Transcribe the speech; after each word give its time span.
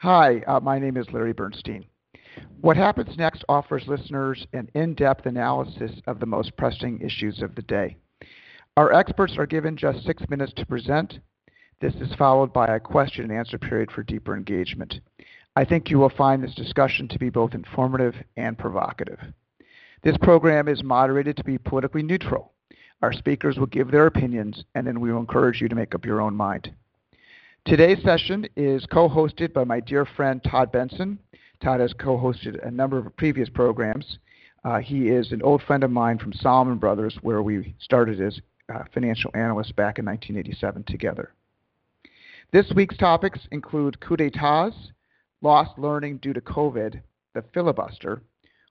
Hi, 0.00 0.44
uh, 0.46 0.60
my 0.60 0.78
name 0.78 0.96
is 0.96 1.10
Larry 1.10 1.32
Bernstein. 1.32 1.84
What 2.60 2.76
happens 2.76 3.16
next 3.18 3.44
offers 3.48 3.82
listeners 3.88 4.46
an 4.52 4.70
in 4.76 4.94
depth 4.94 5.26
analysis 5.26 5.90
of 6.06 6.20
the 6.20 6.26
most 6.26 6.56
pressing 6.56 7.00
issues 7.00 7.42
of 7.42 7.56
the 7.56 7.62
day. 7.62 7.96
Our 8.76 8.92
experts 8.92 9.36
are 9.36 9.46
given 9.46 9.76
just 9.76 10.06
six 10.06 10.22
minutes 10.28 10.52
to 10.54 10.66
present. 10.66 11.18
This 11.80 11.96
is 11.96 12.14
followed 12.14 12.52
by 12.52 12.68
a 12.68 12.78
question 12.78 13.24
and 13.24 13.32
answer 13.32 13.58
period 13.58 13.90
for 13.90 14.04
deeper 14.04 14.36
engagement. 14.36 15.00
I 15.56 15.64
think 15.64 15.90
you 15.90 15.98
will 15.98 16.10
find 16.10 16.44
this 16.44 16.54
discussion 16.54 17.08
to 17.08 17.18
be 17.18 17.28
both 17.28 17.54
informative 17.54 18.14
and 18.36 18.56
provocative. 18.56 19.18
This 20.04 20.16
program 20.18 20.68
is 20.68 20.84
moderated 20.84 21.36
to 21.38 21.44
be 21.44 21.58
politically 21.58 22.04
neutral. 22.04 22.52
Our 23.02 23.12
speakers 23.12 23.58
will 23.58 23.66
give 23.66 23.90
their 23.90 24.06
opinions, 24.06 24.62
and 24.76 24.86
then 24.86 25.00
we 25.00 25.10
will 25.10 25.18
encourage 25.18 25.60
you 25.60 25.68
to 25.68 25.74
make 25.74 25.96
up 25.96 26.06
your 26.06 26.20
own 26.20 26.36
mind. 26.36 26.72
Today's 27.64 28.02
session 28.02 28.46
is 28.56 28.86
co 28.86 29.08
hosted 29.08 29.52
by 29.52 29.64
my 29.64 29.80
dear 29.80 30.06
friend 30.06 30.42
Todd 30.42 30.72
Benson. 30.72 31.18
Todd 31.62 31.80
has 31.80 31.92
co 31.92 32.16
hosted 32.16 32.66
a 32.66 32.70
number 32.70 32.98
of 32.98 33.14
previous 33.16 33.48
programs. 33.50 34.18
Uh, 34.64 34.78
he 34.78 35.08
is 35.08 35.32
an 35.32 35.42
old 35.42 35.62
friend 35.62 35.84
of 35.84 35.90
mine 35.90 36.18
from 36.18 36.32
Salomon 36.32 36.78
Brothers, 36.78 37.18
where 37.20 37.42
we 37.42 37.74
started 37.78 38.20
as 38.20 38.40
uh, 38.74 38.84
financial 38.94 39.30
analysts 39.34 39.72
back 39.72 39.98
in 39.98 40.06
1987 40.06 40.84
together. 40.84 41.32
This 42.52 42.72
week's 42.74 42.96
topics 42.96 43.40
include 43.52 44.00
coup 44.00 44.16
d'etats, 44.16 44.74
lost 45.42 45.78
learning 45.78 46.18
due 46.18 46.32
to 46.32 46.40
COVID, 46.40 47.02
the 47.34 47.44
filibuster, 47.52 48.22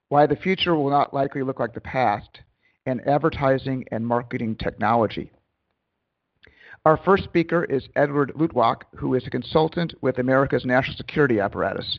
why 0.08 0.26
the 0.26 0.36
future 0.36 0.74
will 0.74 0.90
not 0.90 1.14
likely 1.14 1.42
look 1.42 1.60
like 1.60 1.74
the 1.74 1.80
past, 1.80 2.40
and 2.84 3.06
advertising 3.06 3.84
and 3.92 4.04
marketing 4.04 4.56
technology. 4.56 5.30
Our 6.84 6.96
first 6.96 7.24
speaker 7.24 7.64
is 7.64 7.88
Edward 7.96 8.32
Luttwak, 8.36 8.82
who 8.94 9.14
is 9.14 9.26
a 9.26 9.30
consultant 9.30 9.94
with 10.00 10.18
America's 10.18 10.64
national 10.64 10.96
security 10.96 11.40
apparatus. 11.40 11.98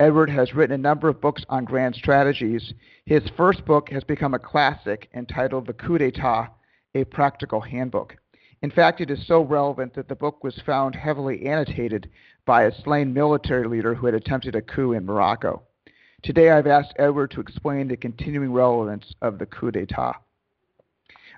Edward 0.00 0.28
has 0.28 0.52
written 0.52 0.74
a 0.74 0.78
number 0.78 1.08
of 1.08 1.20
books 1.20 1.44
on 1.48 1.64
grand 1.64 1.94
strategies. 1.94 2.74
His 3.06 3.22
first 3.36 3.64
book 3.64 3.88
has 3.90 4.04
become 4.04 4.34
a 4.34 4.38
classic 4.38 5.08
entitled 5.14 5.66
The 5.66 5.72
Coup 5.72 5.98
d'etat, 5.98 6.48
a 6.94 7.04
practical 7.04 7.60
handbook. 7.60 8.16
In 8.62 8.70
fact, 8.70 9.00
it 9.00 9.10
is 9.10 9.26
so 9.26 9.42
relevant 9.42 9.94
that 9.94 10.08
the 10.08 10.16
book 10.16 10.42
was 10.42 10.60
found 10.66 10.96
heavily 10.96 11.46
annotated 11.46 12.10
by 12.44 12.64
a 12.64 12.82
slain 12.82 13.14
military 13.14 13.68
leader 13.68 13.94
who 13.94 14.06
had 14.06 14.14
attempted 14.14 14.54
a 14.56 14.62
coup 14.62 14.92
in 14.92 15.06
Morocco. 15.06 15.62
Today, 16.22 16.50
I've 16.50 16.66
asked 16.66 16.94
Edward 16.98 17.30
to 17.30 17.40
explain 17.40 17.88
the 17.88 17.96
continuing 17.96 18.52
relevance 18.52 19.14
of 19.22 19.38
the 19.38 19.46
coup 19.46 19.70
d'etat. 19.70 20.16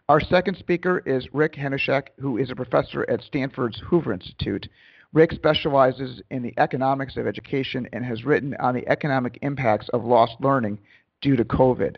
Our 0.08 0.22
second 0.22 0.56
speaker 0.56 1.02
is 1.04 1.28
Rick 1.34 1.52
Hanushek, 1.56 2.08
who 2.18 2.38
is 2.38 2.50
a 2.50 2.56
professor 2.56 3.04
at 3.10 3.20
Stanford's 3.20 3.78
Hoover 3.88 4.14
Institute. 4.14 4.66
Rick 5.12 5.32
specializes 5.32 6.22
in 6.30 6.42
the 6.42 6.54
economics 6.56 7.18
of 7.18 7.26
education 7.26 7.86
and 7.92 8.06
has 8.06 8.24
written 8.24 8.56
on 8.58 8.74
the 8.74 8.88
economic 8.88 9.38
impacts 9.42 9.90
of 9.90 10.06
lost 10.06 10.36
learning 10.40 10.78
due 11.20 11.36
to 11.36 11.44
COVID. 11.44 11.96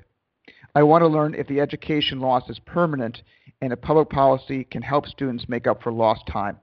I 0.75 0.83
want 0.83 1.03
to 1.03 1.07
learn 1.07 1.35
if 1.35 1.47
the 1.47 1.61
education 1.61 2.19
loss 2.19 2.51
is 2.51 2.59
permanent 2.59 3.23
and 3.61 3.73
if 3.73 3.81
public 3.81 4.11
policy 4.11 4.65
can 4.65 4.83
help 4.83 5.07
students 5.07 5.49
make 5.49 5.69
up 5.69 5.81
for 5.81 5.93
lost 5.93 6.27
time. 6.27 6.59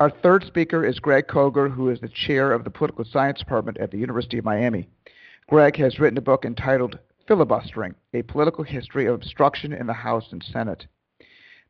Our 0.00 0.10
third 0.10 0.42
speaker 0.42 0.84
is 0.84 0.98
Greg 0.98 1.28
Koger, 1.28 1.72
who 1.72 1.90
is 1.90 2.00
the 2.00 2.08
chair 2.08 2.52
of 2.52 2.64
the 2.64 2.70
Political 2.70 3.04
Science 3.04 3.38
Department 3.38 3.78
at 3.78 3.92
the 3.92 3.98
University 3.98 4.38
of 4.38 4.44
Miami. 4.44 4.88
Greg 5.48 5.76
has 5.76 6.00
written 6.00 6.18
a 6.18 6.22
book 6.22 6.44
entitled 6.44 6.98
Filibustering 7.28 7.94
A 8.14 8.22
Political 8.22 8.64
History 8.64 9.04
of 9.04 9.14
Obstruction 9.14 9.74
in 9.74 9.86
the 9.86 9.92
House 9.92 10.24
and 10.32 10.42
Senate. 10.42 10.86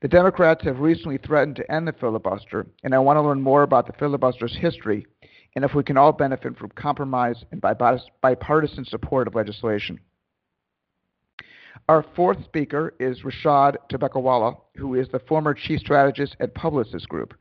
The 0.00 0.06
Democrats 0.06 0.62
have 0.62 0.78
recently 0.78 1.18
threatened 1.18 1.56
to 1.56 1.68
end 1.68 1.88
the 1.88 1.92
filibuster, 1.92 2.68
and 2.84 2.94
I 2.94 3.00
want 3.00 3.16
to 3.16 3.22
learn 3.22 3.42
more 3.42 3.64
about 3.64 3.88
the 3.88 3.92
filibuster's 3.94 4.56
history 4.56 5.04
and 5.56 5.64
if 5.64 5.74
we 5.74 5.82
can 5.82 5.96
all 5.96 6.12
benefit 6.12 6.56
from 6.56 6.70
compromise 6.76 7.44
and 7.50 7.60
bipartisan 7.60 8.84
support 8.84 9.26
of 9.26 9.34
legislation. 9.34 9.98
Our 11.88 12.04
fourth 12.14 12.44
speaker 12.44 12.94
is 13.00 13.22
Rishad 13.22 13.78
Tobaccowala, 13.90 14.56
who 14.76 14.94
is 14.94 15.08
the 15.08 15.18
former 15.18 15.54
chief 15.54 15.80
strategist 15.80 16.36
at 16.38 16.54
Publicis 16.54 17.08
Group, 17.08 17.34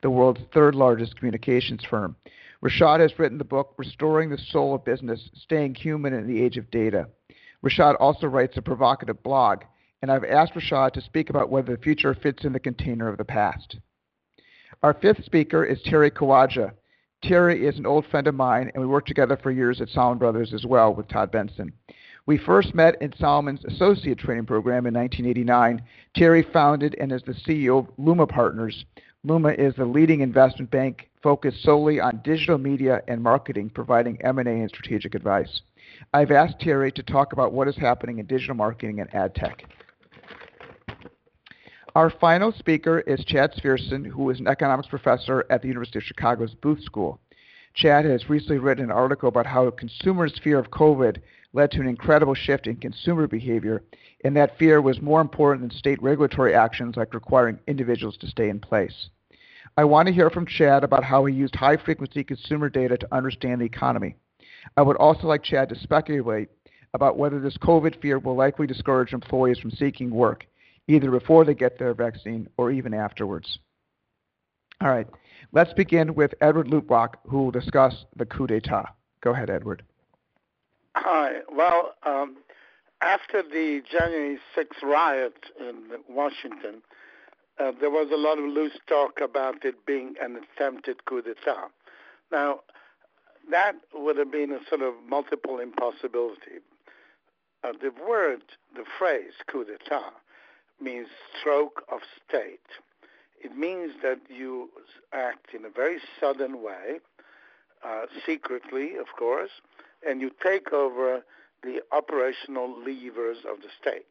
the 0.00 0.10
world's 0.10 0.42
third 0.52 0.76
largest 0.76 1.16
communications 1.16 1.84
firm. 1.90 2.14
Rishad 2.64 3.00
has 3.00 3.18
written 3.18 3.38
the 3.38 3.44
book 3.44 3.74
Restoring 3.78 4.30
the 4.30 4.38
Soul 4.38 4.76
of 4.76 4.84
Business 4.84 5.28
Staying 5.34 5.74
Human 5.74 6.12
in 6.12 6.28
the 6.28 6.40
Age 6.40 6.56
of 6.56 6.70
Data. 6.70 7.08
Rishad 7.64 7.96
also 7.98 8.26
writes 8.26 8.58
a 8.58 8.62
provocative 8.62 9.22
blog, 9.22 9.62
and 10.02 10.12
I've 10.12 10.24
asked 10.24 10.52
Rishad 10.52 10.92
to 10.92 11.00
speak 11.00 11.30
about 11.30 11.48
whether 11.48 11.74
the 11.74 11.82
future 11.82 12.14
fits 12.14 12.44
in 12.44 12.52
the 12.52 12.60
container 12.60 13.08
of 13.08 13.16
the 13.16 13.24
past. 13.24 13.78
Our 14.82 14.92
fifth 14.92 15.24
speaker 15.24 15.64
is 15.64 15.80
Terry 15.82 16.10
Kawaja. 16.10 16.72
Terry 17.22 17.66
is 17.66 17.78
an 17.78 17.86
old 17.86 18.04
friend 18.06 18.26
of 18.26 18.34
mine, 18.34 18.70
and 18.74 18.82
we 18.82 18.86
worked 18.86 19.08
together 19.08 19.38
for 19.42 19.50
years 19.50 19.80
at 19.80 19.88
Salomon 19.88 20.18
Brothers 20.18 20.52
as 20.52 20.66
well 20.66 20.94
with 20.94 21.08
Todd 21.08 21.32
Benson. 21.32 21.72
We 22.26 22.36
first 22.36 22.74
met 22.74 23.00
in 23.00 23.14
Salomon's 23.16 23.64
associate 23.64 24.18
training 24.18 24.44
program 24.44 24.86
in 24.86 24.92
1989. 24.92 25.82
Terry 26.14 26.42
founded 26.52 26.96
and 27.00 27.12
is 27.12 27.22
the 27.22 27.32
CEO 27.32 27.78
of 27.78 27.86
Luma 27.96 28.26
Partners. 28.26 28.84
Luma 29.22 29.52
is 29.52 29.74
the 29.76 29.86
leading 29.86 30.20
investment 30.20 30.70
bank 30.70 31.08
focused 31.22 31.62
solely 31.62 31.98
on 31.98 32.20
digital 32.22 32.58
media 32.58 33.00
and 33.08 33.22
marketing, 33.22 33.70
providing 33.70 34.20
M&A 34.20 34.42
and 34.42 34.68
strategic 34.68 35.14
advice. 35.14 35.62
I've 36.12 36.30
asked 36.30 36.60
Terry 36.60 36.92
to 36.92 37.02
talk 37.02 37.32
about 37.32 37.52
what 37.52 37.68
is 37.68 37.76
happening 37.76 38.18
in 38.18 38.26
digital 38.26 38.54
marketing 38.54 39.00
and 39.00 39.12
ad 39.14 39.34
tech. 39.34 39.64
Our 41.94 42.10
final 42.10 42.52
speaker 42.52 43.00
is 43.00 43.24
Chad 43.24 43.52
Syverson, 43.52 44.04
who 44.04 44.28
is 44.30 44.40
an 44.40 44.48
economics 44.48 44.88
professor 44.88 45.46
at 45.48 45.62
the 45.62 45.68
University 45.68 45.98
of 45.98 46.04
Chicago's 46.04 46.54
Booth 46.54 46.82
School. 46.82 47.20
Chad 47.74 48.04
has 48.04 48.28
recently 48.28 48.58
written 48.58 48.84
an 48.84 48.90
article 48.90 49.28
about 49.28 49.46
how 49.46 49.70
consumers' 49.70 50.40
fear 50.42 50.58
of 50.58 50.70
COVID 50.70 51.18
led 51.52 51.70
to 51.70 51.80
an 51.80 51.86
incredible 51.86 52.34
shift 52.34 52.66
in 52.66 52.76
consumer 52.76 53.26
behavior, 53.26 53.82
and 54.24 54.36
that 54.36 54.58
fear 54.58 54.80
was 54.80 55.00
more 55.00 55.20
important 55.20 55.68
than 55.68 55.78
state 55.78 56.02
regulatory 56.02 56.54
actions 56.54 56.96
like 56.96 57.14
requiring 57.14 57.58
individuals 57.68 58.16
to 58.18 58.26
stay 58.26 58.48
in 58.48 58.58
place. 58.60 59.08
I 59.76 59.84
want 59.84 60.06
to 60.06 60.14
hear 60.14 60.30
from 60.30 60.46
Chad 60.46 60.84
about 60.84 61.04
how 61.04 61.24
he 61.24 61.34
used 61.34 61.54
high 61.54 61.76
frequency 61.76 62.22
consumer 62.22 62.68
data 62.68 62.96
to 62.96 63.14
understand 63.14 63.60
the 63.60 63.66
economy. 63.66 64.16
I 64.76 64.82
would 64.82 64.96
also 64.96 65.26
like 65.26 65.42
Chad 65.42 65.68
to 65.70 65.76
speculate 65.76 66.48
about 66.94 67.18
whether 67.18 67.40
this 67.40 67.56
COVID 67.58 68.00
fear 68.00 68.18
will 68.18 68.36
likely 68.36 68.66
discourage 68.66 69.12
employees 69.12 69.58
from 69.58 69.70
seeking 69.72 70.10
work, 70.10 70.46
either 70.88 71.10
before 71.10 71.44
they 71.44 71.54
get 71.54 71.78
their 71.78 71.94
vaccine 71.94 72.48
or 72.56 72.70
even 72.70 72.94
afterwards. 72.94 73.58
All 74.80 74.88
right, 74.88 75.06
let's 75.52 75.72
begin 75.72 76.14
with 76.14 76.34
Edward 76.40 76.68
Luttwak, 76.68 77.14
who 77.28 77.44
will 77.44 77.50
discuss 77.50 78.04
the 78.16 78.26
coup 78.26 78.46
d'etat. 78.46 78.94
Go 79.20 79.32
ahead, 79.32 79.50
Edward. 79.50 79.82
Hi. 80.96 81.40
Well, 81.50 81.94
um, 82.04 82.36
after 83.00 83.42
the 83.42 83.82
January 83.90 84.38
6th 84.56 84.82
riot 84.82 85.34
in 85.58 85.84
Washington, 86.08 86.82
uh, 87.58 87.72
there 87.80 87.90
was 87.90 88.10
a 88.12 88.16
lot 88.16 88.38
of 88.38 88.44
loose 88.44 88.78
talk 88.88 89.20
about 89.22 89.64
it 89.64 89.86
being 89.86 90.14
an 90.20 90.36
attempted 90.36 91.04
coup 91.04 91.22
d'etat. 91.22 91.68
Now, 92.32 92.60
that 93.50 93.74
would 93.94 94.16
have 94.16 94.30
been 94.30 94.52
a 94.52 94.60
sort 94.68 94.82
of 94.82 94.94
multiple 95.08 95.58
impossibility. 95.58 96.60
Uh, 97.62 97.72
the 97.80 97.92
word, 98.06 98.42
the 98.74 98.84
phrase 98.98 99.32
coup 99.46 99.64
d'etat, 99.64 100.12
means 100.80 101.08
stroke 101.38 101.84
of 101.90 102.00
state. 102.28 102.60
It 103.42 103.56
means 103.56 103.92
that 104.02 104.20
you 104.28 104.70
act 105.12 105.54
in 105.54 105.64
a 105.64 105.70
very 105.70 105.98
sudden 106.20 106.62
way, 106.62 107.00
uh, 107.84 108.06
secretly, 108.24 108.96
of 108.96 109.06
course, 109.18 109.50
and 110.06 110.20
you 110.20 110.30
take 110.42 110.72
over 110.72 111.22
the 111.62 111.80
operational 111.92 112.68
levers 112.68 113.38
of 113.48 113.62
the 113.62 113.68
state. 113.80 114.06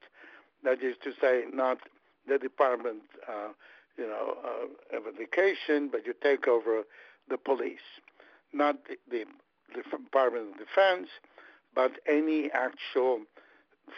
That 0.63 0.81
is 0.81 0.95
to 1.03 1.11
say, 1.19 1.43
not 1.51 1.79
the 2.27 2.37
Department, 2.37 3.01
uh, 3.27 3.49
you 3.97 4.07
know, 4.07 4.37
uh, 4.43 4.97
of 4.97 5.03
Education, 5.13 5.89
but 5.91 6.05
you 6.05 6.13
take 6.21 6.47
over 6.47 6.83
the 7.29 7.37
police, 7.37 8.01
not 8.53 8.77
the, 8.87 8.97
the, 9.09 9.25
Department 9.73 10.51
of 10.51 10.57
Defense, 10.59 11.07
but 11.73 11.93
any 12.07 12.51
actual 12.53 13.21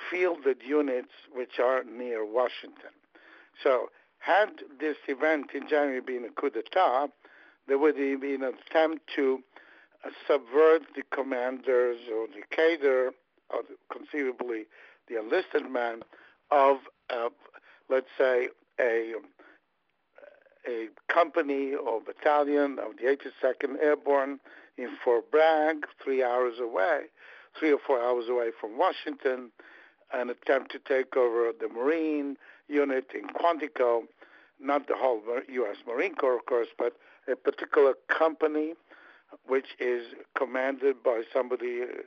fielded 0.10 0.58
units 0.66 1.12
which 1.34 1.60
are 1.60 1.84
near 1.84 2.26
Washington. 2.26 2.92
So, 3.62 3.90
had 4.20 4.50
this 4.80 4.96
event 5.08 5.52
in 5.54 5.68
January 5.68 6.02
been 6.02 6.24
a 6.26 6.30
coup 6.30 6.50
d'etat, 6.50 7.08
there 7.68 7.78
would 7.78 7.98
have 7.98 8.22
been 8.22 8.44
an 8.44 8.54
attempt 8.68 9.10
to 9.16 9.40
uh, 10.06 10.10
subvert 10.28 10.84
the 10.96 11.04
commanders 11.12 11.98
or 12.12 12.28
the 12.28 12.44
cadre, 12.56 13.12
or 13.50 13.62
conceivably 13.92 14.66
the 15.08 15.20
enlisted 15.20 15.70
man 15.70 16.02
of, 16.52 16.78
uh, 17.10 17.30
let's 17.90 18.08
say, 18.18 18.50
a 18.80 19.14
a 20.68 20.88
company 21.12 21.74
or 21.74 22.02
battalion 22.02 22.78
of 22.80 22.98
the 22.98 23.04
82nd 23.04 23.82
Airborne 23.82 24.40
in 24.78 24.90
Fort 25.04 25.32
Bragg, 25.32 25.86
three 26.04 26.24
hours 26.24 26.56
away, 26.60 27.04
three 27.58 27.72
or 27.72 27.80
four 27.86 28.02
hours 28.02 28.28
away 28.30 28.50
from 28.60 28.78
Washington, 28.78 29.52
an 30.14 30.30
attempt 30.30 30.72
to 30.72 30.80
take 30.80 31.16
over 31.18 31.52
the 31.60 31.68
Marine 31.68 32.38
unit 32.68 33.08
in 33.14 33.28
Quantico, 33.28 34.04
not 34.60 34.88
the 34.88 34.96
whole 34.96 35.22
U.S. 35.50 35.78
Marine 35.88 36.16
Corps, 36.16 36.38
of 36.38 36.46
course, 36.46 36.68
but 36.78 36.94
a 37.32 37.36
particular 37.36 37.94
company 38.08 38.74
which 39.48 39.76
is 39.80 40.08
commanded 40.38 41.04
by 41.04 41.24
somebody 41.34 41.82
uh, 41.82 42.02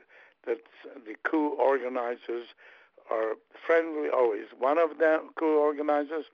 that 0.45 0.59
the 1.05 1.15
coup 1.29 1.49
organizers 1.49 2.47
are 3.11 3.33
friendly 3.65 4.09
always. 4.09 4.45
One 4.57 4.77
of 4.77 4.97
them 4.99 5.29
coup 5.37 5.59
organizers, 5.59 6.25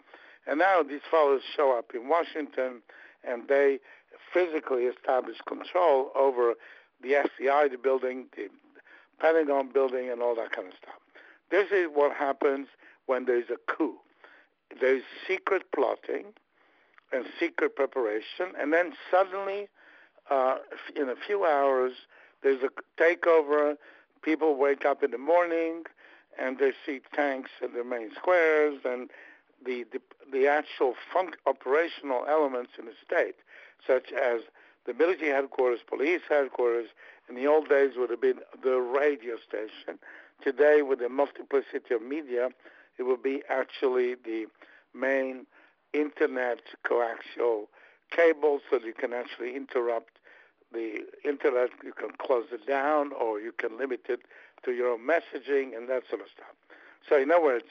and 0.48 0.60
now 0.60 0.84
these 0.84 1.02
fellows 1.10 1.42
show 1.56 1.78
up 1.78 1.92
in 1.94 2.10
Washington, 2.10 2.82
and 3.24 3.48
they 3.48 3.80
physically 4.34 4.84
establish 4.84 5.38
control 5.48 6.12
over 6.16 6.54
the 7.02 7.26
FBI, 7.42 7.72
the 7.72 7.78
building, 7.78 8.26
the 8.36 8.50
Pentagon 9.20 9.70
building, 9.74 10.10
and 10.10 10.22
all 10.22 10.36
that 10.36 10.52
kind 10.52 10.68
of 10.68 10.74
stuff. 10.82 10.96
This 11.52 11.72
is 11.72 11.88
what 11.94 12.16
happens 12.16 12.68
when 13.06 13.26
there's 13.26 13.50
a 13.50 13.58
coup. 13.72 13.96
There's 14.80 15.04
secret 15.28 15.64
plotting 15.74 16.34
and 17.12 17.26
secret 17.40 17.76
preparation, 17.76 18.54
and 18.60 18.74
then 18.74 18.94
suddenly, 19.12 19.68
uh, 20.30 20.58
in 20.96 21.10
a 21.10 21.16
few 21.16 21.46
hours, 21.46 21.94
there's 22.44 22.62
a 22.64 23.02
takeover. 23.02 23.78
People 24.22 24.56
wake 24.56 24.86
up 24.86 25.04
in 25.04 25.12
the 25.12 25.18
morning 25.18 25.84
and 26.38 26.58
they 26.58 26.74
see 26.86 27.00
tanks 27.14 27.52
in 27.62 27.74
the 27.74 27.84
main 27.84 28.10
squares 28.16 28.80
and 28.84 29.10
the 29.66 29.86
the, 29.92 30.02
the 30.32 30.48
actual 30.48 30.96
funk, 31.12 31.38
operational 31.46 32.26
elements 32.28 32.72
in 32.78 32.86
the 32.86 32.94
state, 33.06 33.36
such 33.86 34.12
as 34.12 34.42
the 34.86 34.94
military 34.94 35.32
headquarters, 35.32 35.80
police 35.88 36.22
headquarters. 36.30 36.90
In 37.28 37.36
the 37.36 37.48
old 37.48 37.70
days, 37.70 37.94
would 37.98 38.12
have 38.12 38.22
been 38.22 38.40
the 38.64 38.78
radio 38.78 39.36
station. 39.38 40.00
Today, 40.44 40.84
with 40.84 41.00
the 41.00 41.10
multiplicity 41.10 41.96
of 41.96 42.04
media, 42.04 42.50
it 43.00 43.04
would 43.04 43.24
be 43.24 43.42
actually 43.50 44.16
the 44.16 44.46
main 44.94 45.48
internet 45.94 46.60
coaxial 46.86 47.66
cable 48.12 48.60
so 48.70 48.78
that 48.78 48.86
you 48.86 48.94
can 48.94 49.14
actually 49.14 49.56
interrupt 49.56 50.20
the 50.72 51.00
internet. 51.24 51.70
You 51.84 51.94
can 51.94 52.12
close 52.20 52.46
it 52.52 52.68
down 52.68 53.12
or 53.14 53.40
you 53.40 53.52
can 53.52 53.78
limit 53.78 54.02
it 54.10 54.22
to 54.64 54.72
your 54.72 54.92
own 54.92 55.00
messaging 55.00 55.76
and 55.76 55.90
that 55.90 56.04
sort 56.10 56.22
of 56.22 56.28
stuff. 56.34 56.54
So, 57.08 57.18
in 57.18 57.32
other 57.32 57.44
words, 57.44 57.66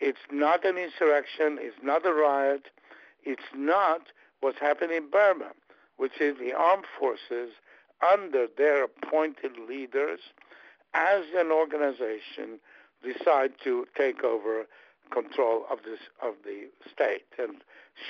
it's 0.00 0.18
not 0.30 0.64
an 0.64 0.78
insurrection, 0.78 1.58
it's 1.60 1.76
not 1.82 2.06
a 2.06 2.12
riot, 2.12 2.66
it's 3.24 3.42
not 3.54 4.02
what's 4.40 4.58
happening 4.58 4.96
in 4.96 5.10
Burma, 5.10 5.50
which 5.96 6.20
is 6.20 6.38
the 6.38 6.52
armed 6.52 6.86
forces 6.98 7.50
under 8.02 8.46
their 8.56 8.84
appointed 8.84 9.52
leaders 9.68 10.20
as 10.94 11.24
an 11.36 11.50
organization 11.52 12.58
decide 13.02 13.52
to 13.62 13.86
take 13.96 14.24
over 14.24 14.66
control 15.10 15.64
of 15.70 15.78
this 15.84 16.00
of 16.22 16.34
the 16.44 16.68
state 16.90 17.26
and 17.38 17.56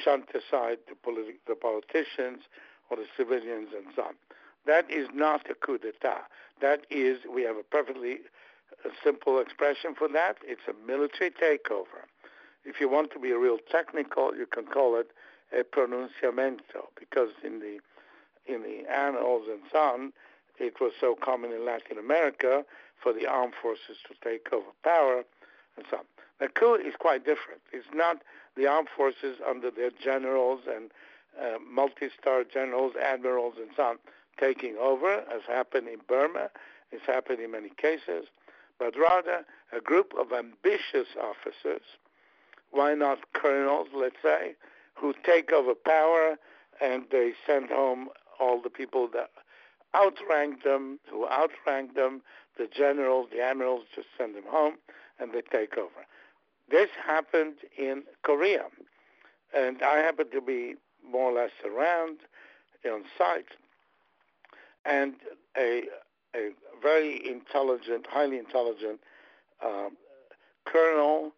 shunt 0.04 0.28
aside 0.30 0.78
the, 0.88 0.94
politi- 0.94 1.38
the 1.46 1.54
politicians 1.54 2.42
or 2.90 2.96
the 2.96 3.06
civilians 3.16 3.68
and 3.74 3.86
so 3.96 4.02
on. 4.02 4.14
That 4.66 4.90
is 4.90 5.08
not 5.14 5.48
a 5.50 5.54
coup 5.54 5.78
d'etat. 5.78 6.26
That 6.60 6.82
is, 6.90 7.20
we 7.32 7.42
have 7.42 7.56
a 7.56 7.62
perfectly 7.62 8.18
uh, 8.84 8.88
simple 9.02 9.38
expression 9.38 9.94
for 9.96 10.08
that. 10.08 10.36
It's 10.44 10.62
a 10.68 10.86
military 10.86 11.30
takeover. 11.30 12.06
If 12.64 12.80
you 12.80 12.88
want 12.88 13.12
to 13.12 13.18
be 13.18 13.32
real 13.32 13.58
technical, 13.70 14.34
you 14.34 14.46
can 14.46 14.66
call 14.66 14.96
it 14.96 15.10
a 15.52 15.64
pronunciamento 15.64 16.88
because 16.98 17.30
in 17.42 17.60
the 17.60 17.78
in 18.46 18.62
the 18.62 18.90
annals 18.90 19.44
and 19.50 19.60
so 19.70 19.78
on, 19.78 20.12
it 20.58 20.80
was 20.80 20.92
so 21.00 21.14
common 21.14 21.52
in 21.52 21.64
Latin 21.64 21.98
America 21.98 22.64
for 23.02 23.12
the 23.12 23.26
armed 23.26 23.54
forces 23.60 23.98
to 24.08 24.14
take 24.22 24.52
over 24.52 24.66
power 24.82 25.24
and 25.76 25.86
so 25.90 25.98
on. 25.98 26.04
The 26.40 26.48
coup 26.48 26.74
is 26.74 26.94
quite 26.98 27.24
different. 27.24 27.60
It's 27.72 27.86
not 27.94 28.22
the 28.56 28.66
armed 28.66 28.88
forces 28.96 29.36
under 29.46 29.70
their 29.70 29.90
generals 29.90 30.60
and 30.66 30.90
uh, 31.40 31.58
multi-star 31.70 32.44
generals, 32.44 32.94
admirals, 33.00 33.54
and 33.58 33.70
so 33.76 33.82
on 33.82 33.98
taking 34.38 34.76
over, 34.80 35.18
as 35.32 35.42
happened 35.46 35.88
in 35.88 35.98
Burma. 36.08 36.50
It's 36.90 37.06
happened 37.06 37.40
in 37.40 37.52
many 37.52 37.70
cases, 37.70 38.26
but 38.80 38.98
rather 38.98 39.44
a 39.72 39.80
group 39.80 40.12
of 40.18 40.32
ambitious 40.32 41.08
officers, 41.22 41.82
why 42.72 42.94
not 42.94 43.18
colonels, 43.34 43.88
let's 43.94 44.16
say, 44.22 44.54
who 44.94 45.14
take 45.24 45.52
over 45.52 45.74
power 45.74 46.36
and 46.80 47.04
they 47.12 47.32
send 47.46 47.68
home 47.68 48.08
all 48.40 48.60
the 48.60 48.70
people 48.70 49.08
that 49.12 49.30
outrank 49.94 50.64
them, 50.64 50.98
who 51.10 51.28
outrank 51.28 51.94
them, 51.94 52.22
the 52.56 52.66
generals, 52.66 53.28
the 53.32 53.40
admirals 53.40 53.84
just 53.94 54.08
send 54.16 54.34
them 54.34 54.44
home 54.48 54.74
and 55.18 55.32
they 55.32 55.42
take 55.42 55.76
over. 55.76 56.06
This 56.70 56.88
happened 57.04 57.56
in 57.76 58.04
Korea, 58.22 58.64
and 59.54 59.82
I 59.82 59.98
happened 59.98 60.30
to 60.32 60.40
be 60.40 60.76
more 61.06 61.30
or 61.30 61.34
less 61.34 61.50
around 61.64 62.18
on 62.86 63.02
site, 63.18 63.44
and 64.86 65.14
a 65.56 65.82
a 66.34 66.50
very 66.82 67.20
intelligent, 67.28 68.06
highly 68.08 68.38
intelligent 68.38 69.00
uh, 69.64 69.88
colonel, 70.64 71.32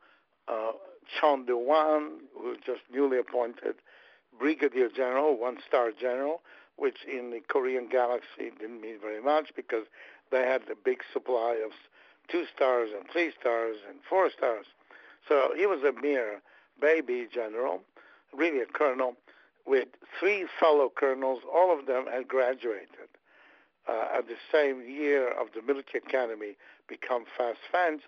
uh, 0.48 0.72
Chun 1.20 1.46
Doo-hwan, 1.46 2.20
who 2.38 2.48
was 2.50 2.58
just 2.64 2.80
newly 2.92 3.18
appointed 3.18 3.76
brigadier 4.38 4.88
general, 4.88 5.38
one-star 5.38 5.92
general, 5.98 6.40
which 6.76 6.98
in 7.10 7.30
the 7.30 7.40
Korean 7.48 7.88
galaxy 7.88 8.50
didn't 8.58 8.80
mean 8.80 8.98
very 9.00 9.22
much 9.22 9.50
because 9.54 9.86
they 10.30 10.42
had 10.42 10.62
a 10.70 10.74
big 10.74 10.98
supply 11.12 11.60
of 11.64 11.72
two 12.28 12.44
stars 12.54 12.90
and 12.96 13.08
three 13.10 13.32
stars 13.38 13.76
and 13.88 13.98
four 14.08 14.30
stars. 14.30 14.66
So 15.28 15.50
he 15.56 15.66
was 15.66 15.82
a 15.82 15.92
mere 16.00 16.40
baby 16.80 17.28
general, 17.32 17.82
really 18.34 18.60
a 18.60 18.66
colonel, 18.66 19.14
with 19.66 19.88
three 20.18 20.46
fellow 20.58 20.90
colonels. 20.94 21.40
All 21.52 21.78
of 21.78 21.86
them 21.86 22.06
had 22.10 22.26
graduated 22.26 23.11
uh, 23.88 24.18
at 24.18 24.28
the 24.28 24.36
same 24.52 24.82
year 24.82 25.28
of 25.28 25.48
the 25.54 25.62
military 25.62 26.02
academy, 26.06 26.56
become 26.88 27.24
fast 27.36 27.58
friends, 27.70 28.02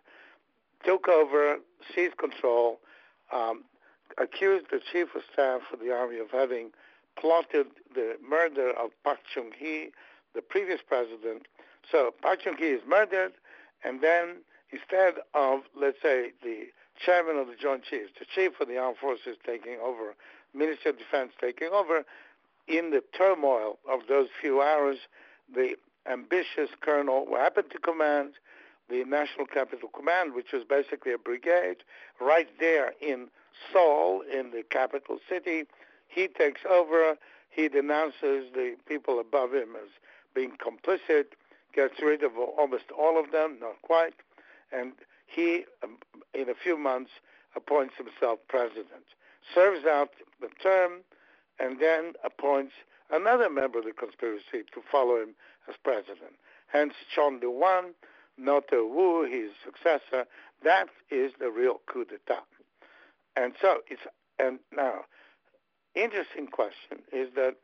took 0.84 1.08
over, 1.08 1.56
seized 1.94 2.16
control, 2.18 2.78
um, 3.32 3.64
accused 4.18 4.66
the 4.70 4.80
chief 4.92 5.08
of 5.14 5.22
staff 5.32 5.62
of 5.72 5.80
the 5.80 5.92
army 5.92 6.18
of 6.18 6.30
having 6.30 6.70
plotted 7.18 7.66
the 7.94 8.16
murder 8.26 8.70
of 8.70 8.90
Park 9.02 9.20
Chung-hee, 9.32 9.90
the 10.34 10.42
previous 10.42 10.80
president. 10.86 11.46
So 11.90 12.12
Park 12.22 12.40
Chung-hee 12.42 12.66
is 12.66 12.82
murdered, 12.86 13.32
and 13.84 14.02
then 14.02 14.36
instead 14.70 15.14
of, 15.34 15.60
let's 15.78 15.98
say, 16.02 16.32
the 16.42 16.66
chairman 17.04 17.36
of 17.36 17.48
the 17.48 17.54
Joint 17.60 17.84
Chiefs, 17.84 18.12
the 18.18 18.26
chief 18.34 18.52
of 18.60 18.68
the 18.68 18.78
armed 18.78 18.98
forces 18.98 19.36
taking 19.44 19.78
over, 19.82 20.14
Ministry 20.54 20.90
of 20.90 20.98
Defense 20.98 21.32
taking 21.40 21.68
over, 21.72 22.04
in 22.66 22.90
the 22.90 23.02
turmoil 23.16 23.78
of 23.90 24.00
those 24.08 24.28
few 24.40 24.62
hours, 24.62 24.98
the 25.52 25.76
ambitious 26.10 26.70
colonel 26.80 27.26
who 27.28 27.36
happened 27.36 27.70
to 27.72 27.78
command 27.78 28.34
the 28.88 29.04
National 29.04 29.46
Capital 29.46 29.88
Command, 29.88 30.34
which 30.34 30.52
was 30.52 30.62
basically 30.64 31.12
a 31.12 31.18
brigade, 31.18 31.78
right 32.20 32.48
there 32.60 32.92
in 33.00 33.28
Seoul, 33.72 34.22
in 34.22 34.50
the 34.50 34.62
capital 34.68 35.18
city, 35.28 35.64
he 36.08 36.28
takes 36.28 36.60
over. 36.68 37.16
He 37.48 37.68
denounces 37.68 38.52
the 38.52 38.76
people 38.86 39.20
above 39.20 39.54
him 39.54 39.70
as 39.76 39.88
being 40.34 40.52
complicit, 40.58 41.26
gets 41.72 42.02
rid 42.02 42.22
of 42.22 42.32
almost 42.36 42.84
all 42.96 43.18
of 43.18 43.30
them, 43.32 43.58
not 43.60 43.80
quite, 43.82 44.14
and 44.72 44.92
he, 45.26 45.64
um, 45.82 45.98
in 46.34 46.48
a 46.48 46.54
few 46.54 46.76
months, 46.76 47.10
appoints 47.56 47.94
himself 47.96 48.40
president, 48.48 49.04
serves 49.54 49.84
out 49.86 50.10
the 50.40 50.48
term, 50.62 51.00
and 51.58 51.80
then 51.80 52.14
appoints 52.24 52.72
another 53.10 53.50
member 53.50 53.78
of 53.78 53.84
the 53.84 53.92
conspiracy 53.92 54.64
to 54.72 54.80
follow 54.90 55.16
him 55.16 55.34
as 55.68 55.74
president. 55.82 56.34
Hence, 56.68 56.94
Chun 57.14 57.40
Doo-hwan, 57.40 57.94
Roh 58.38 58.60
Tae-woo, 58.60 59.24
his 59.30 59.52
successor. 59.64 60.26
That 60.62 60.88
is 61.10 61.32
the 61.38 61.50
real 61.50 61.80
coup 61.86 62.04
d'etat. 62.04 62.44
And 63.36 63.54
so 63.60 63.78
it's 63.88 64.02
and 64.38 64.58
now, 64.74 65.04
interesting 65.94 66.46
question 66.48 66.98
is 67.12 67.28
that 67.36 67.56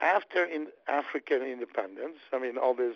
after 0.00 0.44
in 0.44 0.68
African 0.86 1.42
independence, 1.42 2.18
I 2.32 2.38
mean, 2.38 2.58
all 2.58 2.74
these 2.74 2.94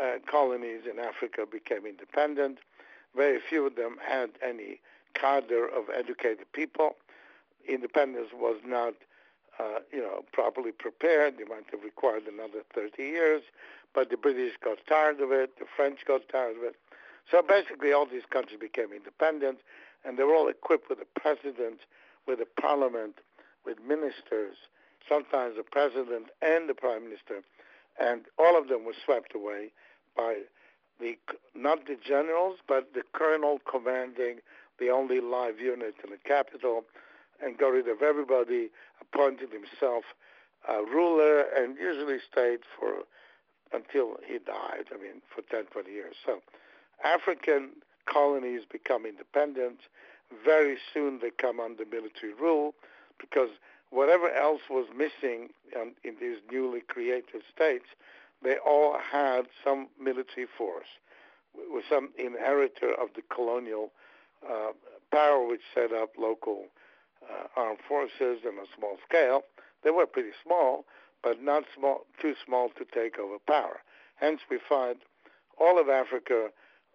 uh, 0.00 0.18
colonies 0.30 0.82
in 0.90 0.98
Africa 0.98 1.44
became 1.50 1.86
independent. 1.86 2.58
Very 3.16 3.40
few 3.48 3.66
of 3.66 3.76
them 3.76 3.96
had 4.06 4.30
any 4.46 4.80
cadre 5.14 5.62
of 5.74 5.84
educated 5.96 6.52
people. 6.52 6.96
Independence 7.68 8.28
was 8.32 8.60
not, 8.64 8.94
uh, 9.58 9.80
you 9.92 10.00
know, 10.00 10.24
properly 10.32 10.72
prepared. 10.72 11.38
They 11.38 11.44
might 11.44 11.64
have 11.70 11.82
required 11.82 12.24
another 12.26 12.62
30 12.74 13.02
years, 13.02 13.42
but 13.94 14.10
the 14.10 14.16
British 14.16 14.52
got 14.62 14.78
tired 14.88 15.20
of 15.20 15.32
it. 15.32 15.58
The 15.58 15.66
French 15.76 16.00
got 16.06 16.28
tired 16.30 16.56
of 16.56 16.62
it. 16.62 16.76
So 17.30 17.42
basically, 17.42 17.92
all 17.92 18.06
these 18.06 18.26
countries 18.30 18.58
became 18.60 18.92
independent, 18.92 19.58
and 20.04 20.18
they 20.18 20.24
were 20.24 20.34
all 20.34 20.48
equipped 20.48 20.88
with 20.88 20.98
a 21.00 21.20
president, 21.20 21.80
with 22.26 22.40
a 22.40 22.60
parliament, 22.60 23.16
with 23.66 23.78
ministers, 23.86 24.56
sometimes 25.08 25.56
the 25.56 25.62
president 25.62 26.26
and 26.42 26.68
the 26.68 26.74
prime 26.74 27.04
minister, 27.04 27.42
and 28.00 28.22
all 28.38 28.58
of 28.58 28.68
them 28.68 28.84
were 28.84 28.94
swept 29.04 29.34
away 29.34 29.72
by 30.16 30.42
the 31.00 31.16
not 31.54 31.86
the 31.86 31.96
generals, 31.96 32.58
but 32.66 32.94
the 32.94 33.02
colonel 33.12 33.60
commanding 33.70 34.38
the 34.78 34.90
only 34.90 35.20
live 35.20 35.58
unit 35.58 35.94
in 36.04 36.10
the 36.10 36.18
capital, 36.24 36.84
and 37.42 37.56
got 37.58 37.68
rid 37.68 37.88
of 37.88 38.02
everybody, 38.02 38.70
appointed 39.00 39.50
himself 39.50 40.04
a 40.68 40.82
ruler, 40.82 41.44
and 41.56 41.76
usually 41.78 42.18
stayed 42.30 42.60
for 42.78 43.04
until 43.72 44.16
he 44.26 44.38
died. 44.38 44.86
I 44.92 45.00
mean, 45.00 45.22
for 45.34 45.42
10, 45.42 45.66
20 45.66 45.90
years. 45.90 46.14
So, 46.24 46.40
African 47.04 47.70
colonies 48.06 48.62
become 48.70 49.06
independent. 49.06 49.80
Very 50.44 50.78
soon 50.92 51.20
they 51.22 51.30
come 51.30 51.60
under 51.60 51.84
military 51.84 52.34
rule 52.34 52.74
because 53.18 53.50
whatever 53.90 54.30
else 54.30 54.62
was 54.68 54.86
missing 54.94 55.48
in, 55.74 55.92
in 56.04 56.16
these 56.20 56.38
newly 56.50 56.80
created 56.80 57.42
states, 57.54 57.86
they 58.42 58.56
all 58.56 58.96
had 58.98 59.46
some 59.64 59.88
military 60.00 60.46
force, 60.56 60.86
with 61.70 61.84
some 61.88 62.10
inheritor 62.18 62.92
of 62.92 63.08
the 63.16 63.22
colonial 63.34 63.90
uh, 64.48 64.72
power, 65.10 65.46
which 65.46 65.62
set 65.74 65.92
up 65.92 66.10
local 66.18 66.66
armed 67.56 67.78
forces 67.86 68.40
on 68.46 68.54
a 68.54 68.66
small 68.76 68.96
scale. 69.08 69.42
They 69.84 69.90
were 69.90 70.06
pretty 70.06 70.32
small, 70.44 70.84
but 71.22 71.42
not 71.42 71.64
small, 71.76 72.06
too 72.20 72.34
small 72.44 72.70
to 72.70 72.84
take 72.84 73.18
over 73.18 73.36
power. 73.46 73.80
Hence, 74.16 74.40
we 74.50 74.58
find 74.68 74.96
all 75.58 75.80
of 75.80 75.88
Africa, 75.88 76.48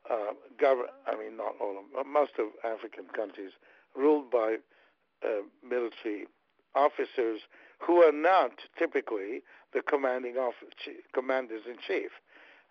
uh, 0.09 0.33
gov- 0.61 0.91
I 1.07 1.15
mean, 1.17 1.37
not 1.37 1.55
all 1.59 1.77
of, 1.77 1.85
but 1.93 2.05
most 2.05 2.33
of 2.39 2.47
African 2.63 3.05
countries 3.15 3.51
ruled 3.95 4.31
by 4.31 4.57
uh, 5.23 5.43
military 5.67 6.27
officers 6.75 7.41
who 7.79 7.97
are 8.01 8.11
not 8.11 8.51
typically 8.77 9.41
the 9.73 9.81
commanding 9.81 10.35
commanders 11.13 11.63
in 11.67 11.75
chief, 11.85 12.11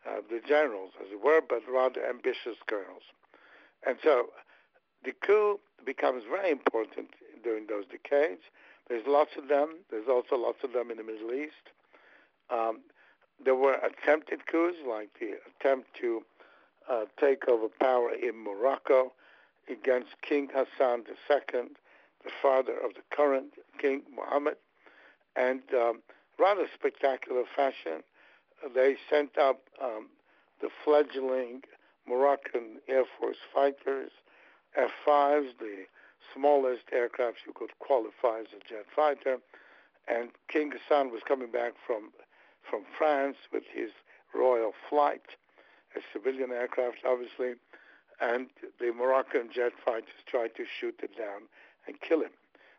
uh, 0.09 0.21
the 0.31 0.41
generals, 0.47 0.91
as 1.01 1.09
it 1.13 1.23
were, 1.23 1.41
but 1.47 1.61
rather 1.71 2.05
ambitious 2.07 2.57
colonels. 2.69 3.03
And 3.87 3.97
so 4.03 4.27
the 5.05 5.13
coup 5.13 5.61
becomes 5.85 6.25
very 6.29 6.51
important 6.51 7.09
during 7.43 7.67
those 7.67 7.85
decades. 7.87 8.41
There's 8.89 9.07
lots 9.07 9.31
of 9.39 9.49
them. 9.49 9.79
There's 9.91 10.09
also 10.09 10.37
lots 10.37 10.59
of 10.65 10.73
them 10.73 10.91
in 10.91 10.97
the 10.97 11.05
Middle 11.05 11.33
East. 11.33 11.71
Um, 12.51 12.81
there 13.45 13.55
were 13.55 13.75
attempted 13.75 14.47
coups, 14.47 14.77
like 14.87 15.11
the 15.19 15.35
attempt 15.49 15.89
to 16.01 16.23
uh, 16.91 17.05
take 17.19 17.49
over 17.49 17.69
power 17.81 18.11
in 18.13 18.43
Morocco 18.43 19.13
against 19.71 20.11
King 20.23 20.49
Hassan 20.53 21.05
II, 21.09 21.63
the 22.25 22.31
father 22.41 22.75
of 22.85 22.95
the 22.95 23.03
current 23.15 23.55
King 23.81 24.03
Mohammed. 24.15 24.57
And 25.37 25.63
um, 25.75 26.03
rather 26.39 26.67
spectacular 26.75 27.45
fashion, 27.57 28.03
they 28.75 28.97
sent 29.11 29.39
up 29.39 29.61
um, 29.83 30.09
the 30.61 30.69
fledgling 30.85 31.63
Moroccan 32.07 32.79
Air 32.89 33.05
Force 33.19 33.37
fighters, 33.55 34.11
F-5s, 34.77 35.51
the 35.59 35.85
smallest 36.35 36.85
aircraft 36.93 37.39
you 37.47 37.53
could 37.53 37.71
qualify 37.79 38.41
as 38.41 38.53
a 38.57 38.69
jet 38.69 38.87
fighter. 38.95 39.39
And 40.09 40.31
King 40.49 40.73
Hassan 40.73 41.11
was 41.11 41.23
coming 41.27 41.51
back 41.51 41.75
from 41.87 42.11
from 42.69 42.85
France 42.97 43.37
with 43.53 43.65
his 43.73 43.91
royal 44.35 44.73
flight, 44.89 45.37
a 45.97 46.01
civilian 46.13 46.53
aircraft, 46.53 46.99
obviously, 47.05 47.55
and 48.21 48.47
the 48.79 48.93
Moroccan 48.93 49.51
jet 49.53 49.73
fighters 49.85 50.23
tried 50.27 50.55
to 50.57 50.65
shoot 50.65 50.95
it 51.03 51.17
down 51.19 51.43
and 51.87 52.01
kill 52.01 52.21
him. 52.21 52.31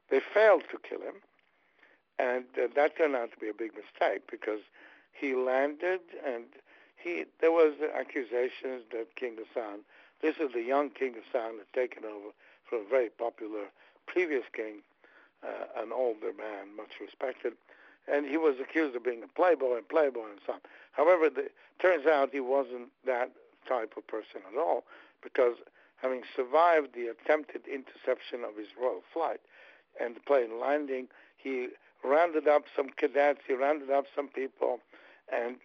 They 0.09 0.21
failed 0.33 0.63
to 0.71 0.77
kill 0.77 1.01
him, 1.01 1.19
and 2.17 2.45
uh, 2.57 2.67
that 2.75 2.97
turned 2.97 3.15
out 3.15 3.31
to 3.33 3.39
be 3.39 3.49
a 3.49 3.53
big 3.53 3.71
mistake 3.75 4.23
because 4.29 4.61
he 5.11 5.35
landed 5.35 6.01
and 6.25 6.45
he 6.95 7.25
there 7.41 7.51
was 7.51 7.73
accusations 7.93 8.83
that 8.91 9.15
King 9.15 9.37
Hassan, 9.37 9.79
this 10.21 10.35
is 10.37 10.53
the 10.53 10.63
young 10.63 10.89
King 10.89 11.15
Hassan, 11.19 11.59
had 11.59 11.71
taken 11.73 12.05
over 12.05 12.31
a 12.73 12.89
very 12.89 13.09
popular 13.09 13.65
previous 14.05 14.43
king, 14.53 14.81
uh, 15.43 15.81
an 15.81 15.91
older 15.91 16.33
man, 16.37 16.75
much 16.75 16.99
respected, 16.99 17.53
and 18.11 18.25
he 18.25 18.37
was 18.37 18.55
accused 18.59 18.95
of 18.95 19.03
being 19.03 19.23
a 19.23 19.27
playboy 19.27 19.77
and 19.77 19.87
playboy 19.87 20.29
and 20.29 20.39
so 20.45 20.53
on. 20.53 20.59
However, 20.91 21.25
it 21.25 21.53
turns 21.79 22.05
out 22.05 22.29
he 22.31 22.39
wasn't 22.39 22.89
that 23.05 23.31
type 23.67 23.93
of 23.97 24.05
person 24.07 24.41
at 24.51 24.57
all 24.57 24.83
because 25.23 25.55
having 25.97 26.23
survived 26.35 26.89
the 26.93 27.07
attempted 27.07 27.61
interception 27.65 28.43
of 28.43 28.57
his 28.57 28.67
royal 28.79 29.03
flight 29.13 29.39
and 29.99 30.15
the 30.15 30.19
plane 30.19 30.59
landing, 30.59 31.07
he 31.37 31.69
rounded 32.03 32.47
up 32.47 32.63
some 32.75 32.89
cadets, 32.89 33.39
he 33.47 33.53
rounded 33.53 33.89
up 33.89 34.05
some 34.13 34.27
people 34.27 34.79
and 35.31 35.55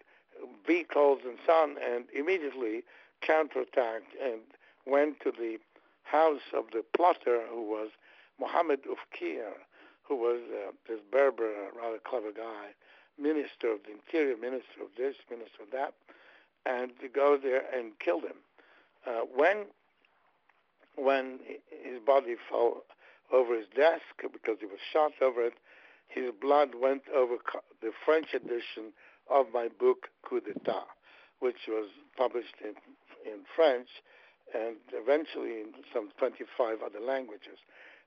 vehicles 0.65 1.19
and 1.25 1.37
so 1.45 1.51
on, 1.51 1.75
and 1.83 2.05
immediately 2.15 2.83
counterattacked 3.21 4.15
and 4.23 4.39
went 4.85 5.19
to 5.19 5.31
the 5.31 5.57
house 6.11 6.41
of 6.55 6.65
the 6.73 6.83
plotter 6.95 7.41
who 7.49 7.63
was 7.63 7.89
Mohammed 8.39 8.81
Oufkir, 8.83 9.51
who 10.03 10.15
was 10.15 10.41
uh, 10.49 10.71
this 10.87 10.99
Berber, 11.11 11.51
rather 11.75 11.99
clever 12.03 12.31
guy, 12.31 12.73
minister 13.17 13.71
of 13.71 13.79
the 13.85 13.91
interior, 13.91 14.35
minister 14.37 14.81
of 14.81 14.89
this, 14.97 15.15
minister 15.29 15.63
of 15.63 15.71
that, 15.71 15.93
and 16.65 16.91
to 17.01 17.07
go 17.07 17.37
there 17.41 17.63
and 17.75 17.99
kill 17.99 18.21
him. 18.21 18.37
Uh, 19.05 19.21
when 19.35 19.65
when 20.95 21.39
his 21.69 21.99
body 22.05 22.35
fell 22.49 22.83
over 23.31 23.55
his 23.55 23.67
desk 23.73 24.03
because 24.33 24.57
he 24.59 24.65
was 24.65 24.79
shot 24.91 25.13
over 25.21 25.45
it, 25.45 25.53
his 26.07 26.31
blood 26.41 26.71
went 26.75 27.03
over 27.15 27.35
the 27.81 27.91
French 28.03 28.33
edition 28.33 28.91
of 29.29 29.45
my 29.53 29.69
book 29.79 30.09
Coup 30.27 30.41
d'etat, 30.41 30.87
which 31.39 31.67
was 31.67 31.87
published 32.17 32.55
in 32.63 32.73
in 33.25 33.39
French 33.55 33.87
and 34.53 34.77
eventually 34.93 35.61
in 35.61 35.73
some 35.93 36.09
25 36.17 36.81
other 36.81 36.99
languages. 36.99 37.59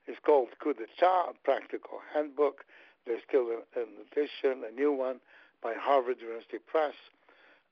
It's 0.05 0.19
called 0.25 0.49
Coup 0.61 0.73
d'etat, 0.73 1.29
a 1.29 1.33
practical 1.43 1.99
handbook. 2.13 2.65
There's 3.05 3.21
still 3.27 3.47
an 3.75 3.87
edition, 4.11 4.63
a 4.67 4.71
new 4.71 4.91
one 4.91 5.19
by 5.61 5.73
Harvard 5.77 6.17
University 6.19 6.57
Press, 6.57 6.93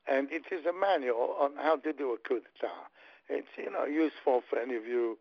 and 0.06 0.28
it 0.30 0.44
is 0.50 0.64
a 0.64 0.72
manual 0.72 1.36
on 1.38 1.52
how 1.56 1.76
to 1.76 1.92
do 1.92 2.12
a 2.12 2.18
coup 2.18 2.40
d'etat. 2.40 2.88
It's 3.28 3.48
you 3.56 3.70
know 3.70 3.84
useful 3.84 4.42
for 4.48 4.58
any 4.58 4.76
of 4.76 4.86
you, 4.86 5.18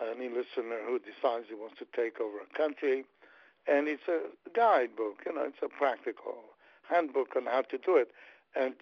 any 0.00 0.28
listener 0.28 0.78
who 0.86 0.98
decides 0.98 1.46
he 1.48 1.54
wants 1.54 1.78
to 1.78 1.86
take 1.94 2.20
over 2.20 2.38
a 2.38 2.56
country, 2.56 3.04
and 3.66 3.88
it's 3.88 4.06
a 4.08 4.20
guidebook. 4.54 5.22
You 5.24 5.34
know, 5.34 5.44
it's 5.44 5.62
a 5.62 5.68
practical 5.68 6.34
handbook 6.88 7.36
on 7.36 7.46
how 7.46 7.62
to 7.62 7.78
do 7.78 7.96
it, 7.96 8.10
and 8.54 8.74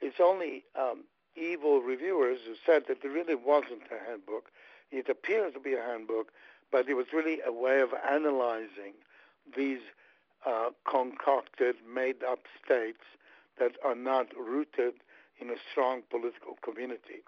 it's 0.00 0.20
only 0.20 0.64
um, 0.78 1.04
evil 1.38 1.80
reviewers 1.80 2.40
who 2.46 2.54
said 2.66 2.84
that 2.88 3.02
there 3.02 3.10
really 3.10 3.34
wasn't 3.34 3.82
a 3.90 4.10
handbook. 4.10 4.46
It 4.90 5.08
appears 5.08 5.54
to 5.54 5.60
be 5.60 5.74
a 5.74 5.82
handbook, 5.82 6.32
but 6.70 6.88
it 6.88 6.94
was 6.94 7.06
really 7.12 7.38
a 7.46 7.52
way 7.52 7.80
of 7.80 7.90
analyzing 8.08 8.94
these 9.56 9.80
uh, 10.46 10.70
concocted, 10.88 11.76
made 11.92 12.22
up 12.22 12.40
states 12.64 13.04
that 13.58 13.72
are 13.84 13.94
not 13.94 14.26
rooted 14.38 14.94
in 15.40 15.50
a 15.50 15.56
strong 15.70 16.02
political 16.10 16.56
community, 16.62 17.22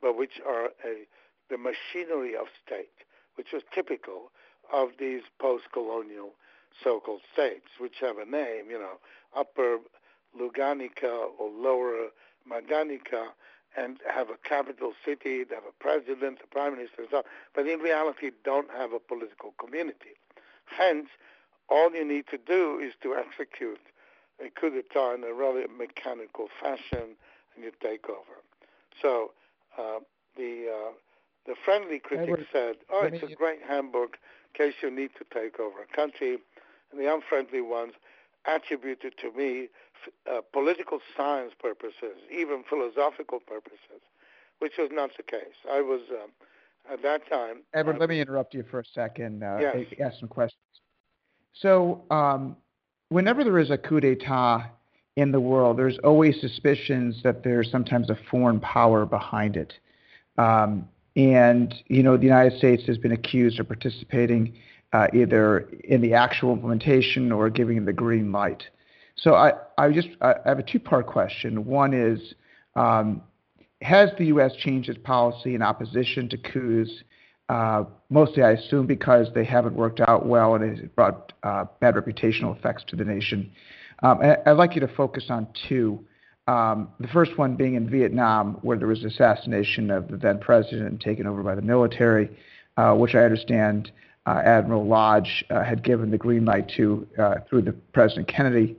but 0.00 0.16
which 0.16 0.40
are 0.46 0.66
a, 0.84 1.06
the 1.50 1.58
machinery 1.58 2.34
of 2.36 2.46
state, 2.64 3.04
which 3.36 3.48
was 3.52 3.62
typical 3.74 4.30
of 4.72 4.90
these 4.98 5.22
post 5.40 5.64
colonial 5.72 6.30
so 6.82 7.00
called 7.00 7.20
states, 7.32 7.66
which 7.78 7.94
have 8.00 8.18
a 8.18 8.24
name, 8.24 8.70
you 8.70 8.78
know, 8.78 8.98
Upper 9.36 9.78
Luganica 10.38 11.28
or 11.38 11.50
Lower 11.50 12.08
Maganica, 12.50 13.28
and 13.76 13.98
have 14.08 14.30
a 14.30 14.36
capital 14.48 14.92
city, 15.04 15.44
they 15.44 15.54
have 15.54 15.64
a 15.68 15.82
president, 15.82 16.38
a 16.42 16.46
prime 16.46 16.76
minister, 16.76 17.02
and 17.02 17.08
so 17.10 17.16
on, 17.18 17.22
but 17.54 17.66
in 17.66 17.80
reality 17.80 18.30
don't 18.44 18.70
have 18.70 18.92
a 18.92 18.98
political 18.98 19.52
community. 19.58 20.14
Hence, 20.66 21.08
all 21.68 21.92
you 21.92 22.04
need 22.06 22.26
to 22.30 22.38
do 22.38 22.78
is 22.78 22.92
to 23.02 23.14
execute 23.14 23.80
a 24.44 24.50
coup 24.50 24.70
d'etat 24.70 25.14
in 25.14 25.24
a 25.24 25.32
rather 25.32 25.66
mechanical 25.68 26.48
fashion, 26.60 27.16
and 27.54 27.64
you 27.64 27.72
take 27.82 28.08
over. 28.08 28.42
So 29.00 29.32
uh, 29.78 30.00
the 30.36 30.66
uh, 30.72 30.92
the 31.46 31.54
friendly 31.64 31.98
critic 31.98 32.28
Edward, 32.28 32.46
said, 32.52 32.76
"Oh, 32.90 33.04
it's 33.04 33.22
a 33.22 33.34
great 33.34 33.60
handbook 33.66 34.18
in 34.54 34.66
case 34.66 34.74
you 34.82 34.90
need 34.90 35.10
to 35.18 35.24
take 35.32 35.60
over 35.60 35.82
a 35.82 35.96
country," 35.96 36.38
and 36.90 37.00
the 37.00 37.12
unfriendly 37.12 37.60
ones 37.60 37.94
attributed 38.46 39.16
to 39.18 39.32
me 39.32 39.68
uh, 40.30 40.40
political 40.52 41.00
science 41.16 41.52
purposes, 41.58 42.16
even 42.30 42.64
philosophical 42.68 43.40
purposes, 43.40 44.02
which 44.58 44.74
was 44.78 44.90
not 44.92 45.10
the 45.16 45.22
case. 45.22 45.56
I 45.70 45.80
was 45.80 46.00
um, 46.10 46.30
at 46.92 47.02
that 47.02 47.28
time. 47.28 47.62
Edward, 47.72 47.98
let 47.98 48.08
me 48.08 48.20
interrupt 48.20 48.54
you 48.54 48.64
for 48.70 48.80
a 48.80 48.84
second. 48.94 49.42
Uh, 49.42 49.58
yes. 49.60 49.76
Ask 50.00 50.20
some 50.20 50.28
questions. 50.28 50.60
So, 51.54 52.02
um, 52.10 52.56
whenever 53.08 53.44
there 53.44 53.58
is 53.58 53.70
a 53.70 53.78
coup 53.78 54.00
d'état 54.00 54.70
in 55.16 55.30
the 55.30 55.40
world, 55.40 55.78
there's 55.78 55.98
always 55.98 56.40
suspicions 56.40 57.22
that 57.22 57.44
there's 57.44 57.70
sometimes 57.70 58.10
a 58.10 58.18
foreign 58.30 58.60
power 58.60 59.06
behind 59.06 59.56
it. 59.56 59.72
Um, 60.36 60.88
and 61.16 61.72
you 61.86 62.02
know, 62.02 62.16
the 62.16 62.24
United 62.24 62.58
States 62.58 62.82
has 62.86 62.98
been 62.98 63.12
accused 63.12 63.60
of 63.60 63.68
participating 63.68 64.54
uh, 64.92 65.08
either 65.12 65.68
in 65.84 66.00
the 66.00 66.14
actual 66.14 66.52
implementation 66.52 67.30
or 67.32 67.50
giving 67.50 67.84
the 67.84 67.92
green 67.92 68.32
light. 68.32 68.64
So 69.16 69.34
I, 69.34 69.52
I 69.78 69.90
just 69.90 70.08
I 70.20 70.34
have 70.44 70.58
a 70.58 70.62
two-part 70.62 71.06
question. 71.06 71.64
One 71.64 71.94
is, 71.94 72.34
um, 72.74 73.22
has 73.80 74.10
the 74.18 74.26
U.S. 74.26 74.52
changed 74.56 74.88
its 74.88 74.98
policy 75.02 75.54
in 75.54 75.62
opposition 75.62 76.28
to 76.30 76.38
coups? 76.38 76.90
Uh, 77.48 77.84
mostly, 78.10 78.42
I 78.42 78.52
assume, 78.52 78.86
because 78.86 79.28
they 79.34 79.44
haven't 79.44 79.74
worked 79.74 80.00
out 80.00 80.26
well 80.26 80.54
and 80.54 80.78
it 80.78 80.96
brought 80.96 81.32
uh, 81.42 81.66
bad 81.80 81.94
reputational 81.94 82.56
effects 82.56 82.84
to 82.88 82.96
the 82.96 83.04
nation. 83.04 83.52
Um, 84.02 84.20
I'd 84.46 84.52
like 84.52 84.74
you 84.74 84.80
to 84.80 84.88
focus 84.88 85.26
on 85.28 85.46
two. 85.68 86.04
Um, 86.46 86.88
the 87.00 87.08
first 87.08 87.38
one 87.38 87.56
being 87.56 87.74
in 87.74 87.88
Vietnam, 87.88 88.54
where 88.62 88.76
there 88.76 88.88
was 88.88 89.04
assassination 89.04 89.90
of 89.90 90.08
the 90.08 90.16
then 90.16 90.38
president 90.38 90.88
and 90.88 91.00
taken 91.00 91.26
over 91.26 91.42
by 91.42 91.54
the 91.54 91.62
military, 91.62 92.28
uh, 92.76 92.94
which 92.94 93.14
I 93.14 93.20
understand 93.20 93.92
uh, 94.26 94.42
Admiral 94.44 94.86
Lodge 94.86 95.44
uh, 95.50 95.62
had 95.62 95.82
given 95.82 96.10
the 96.10 96.18
green 96.18 96.44
light 96.44 96.68
to 96.76 97.06
uh, 97.18 97.34
through 97.48 97.62
the 97.62 97.72
President 97.92 98.28
Kennedy. 98.28 98.76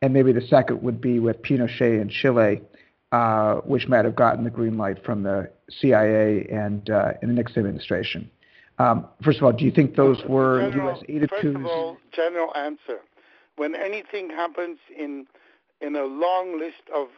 And 0.00 0.12
maybe 0.12 0.32
the 0.32 0.46
second 0.46 0.82
would 0.82 1.00
be 1.00 1.18
with 1.18 1.42
Pinochet 1.42 2.00
in 2.00 2.08
Chile, 2.08 2.62
uh, 3.10 3.56
which 3.56 3.88
might 3.88 4.04
have 4.04 4.14
gotten 4.14 4.44
the 4.44 4.50
green 4.50 4.78
light 4.78 5.04
from 5.04 5.22
the 5.22 5.50
CIA 5.70 6.46
and, 6.50 6.88
uh, 6.88 7.12
and 7.20 7.30
the 7.30 7.34
Nixon 7.34 7.60
administration. 7.60 8.30
Um, 8.78 9.06
first 9.24 9.38
of 9.38 9.44
all, 9.44 9.52
do 9.52 9.64
you 9.64 9.72
think 9.72 9.96
those 9.96 10.22
were 10.28 10.70
general, 10.70 10.92
U.S. 10.92 11.04
aided 11.08 11.30
coups? 11.30 11.42
First 11.42 11.56
of 11.56 11.66
all, 11.66 11.96
general 12.12 12.54
answer. 12.56 13.00
When 13.56 13.74
anything 13.74 14.30
happens 14.30 14.78
in 14.96 15.26
in 15.80 15.94
a 15.94 16.04
long 16.04 16.58
list 16.58 16.82
of 16.94 17.08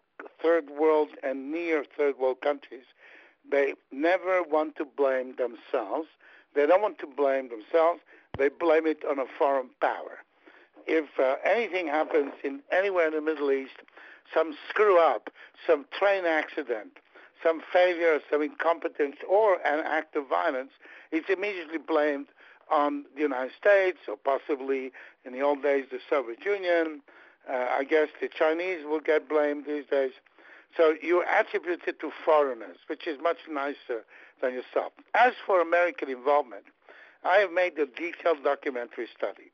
third 0.43 0.69
world 0.71 1.09
and 1.23 1.51
near 1.51 1.85
third 1.97 2.19
world 2.19 2.41
countries, 2.43 2.85
they 3.51 3.75
never 3.91 4.43
want 4.43 4.77
to 4.77 4.85
blame 4.85 5.35
themselves. 5.37 6.09
They 6.55 6.67
don't 6.67 6.83
want 6.83 6.99
to 6.99 7.07
blame 7.07 7.49
themselves. 7.49 8.01
They 8.39 8.49
blame 8.49 8.87
it 8.87 9.03
on 9.09 9.19
a 9.19 9.25
foreign 9.39 9.71
power. 9.81 10.19
If 10.93 11.21
uh, 11.21 11.37
anything 11.45 11.87
happens 11.87 12.33
in 12.43 12.63
anywhere 12.73 13.07
in 13.07 13.15
the 13.15 13.21
Middle 13.21 13.53
East, 13.53 13.79
some 14.35 14.57
screw 14.69 14.99
up, 14.99 15.31
some 15.65 15.87
train 15.97 16.27
accident, 16.27 16.99
some 17.41 17.63
failure, 17.73 18.19
some 18.29 18.43
incompetence, 18.43 19.15
or 19.29 19.65
an 19.65 19.85
act 19.87 20.17
of 20.17 20.29
violence, 20.29 20.73
it's 21.13 21.31
immediately 21.31 21.79
blamed 21.79 22.27
on 22.73 23.05
the 23.15 23.21
United 23.21 23.53
States 23.57 23.99
or 24.09 24.17
possibly 24.17 24.91
in 25.25 25.33
the 25.33 25.41
old 25.41 25.63
days 25.63 25.85
the 25.93 26.01
Soviet 26.11 26.45
Union. 26.45 27.03
Uh, 27.49 27.67
I 27.71 27.85
guess 27.85 28.09
the 28.21 28.29
Chinese 28.29 28.85
will 28.85 28.99
get 28.99 29.29
blamed 29.29 29.67
these 29.67 29.87
days. 29.87 30.15
So 30.77 30.97
you 31.01 31.23
attribute 31.23 31.83
it 31.87 32.01
to 32.01 32.11
foreigners, 32.25 32.79
which 32.89 33.07
is 33.07 33.21
much 33.23 33.39
nicer 33.49 34.05
than 34.43 34.55
yourself. 34.55 34.93
As 35.15 35.35
for 35.47 35.61
American 35.61 36.09
involvement, 36.09 36.65
I 37.23 37.37
have 37.37 37.53
made 37.53 37.79
a 37.79 37.87
detailed 37.87 38.43
documentary 38.43 39.07
study. 39.17 39.53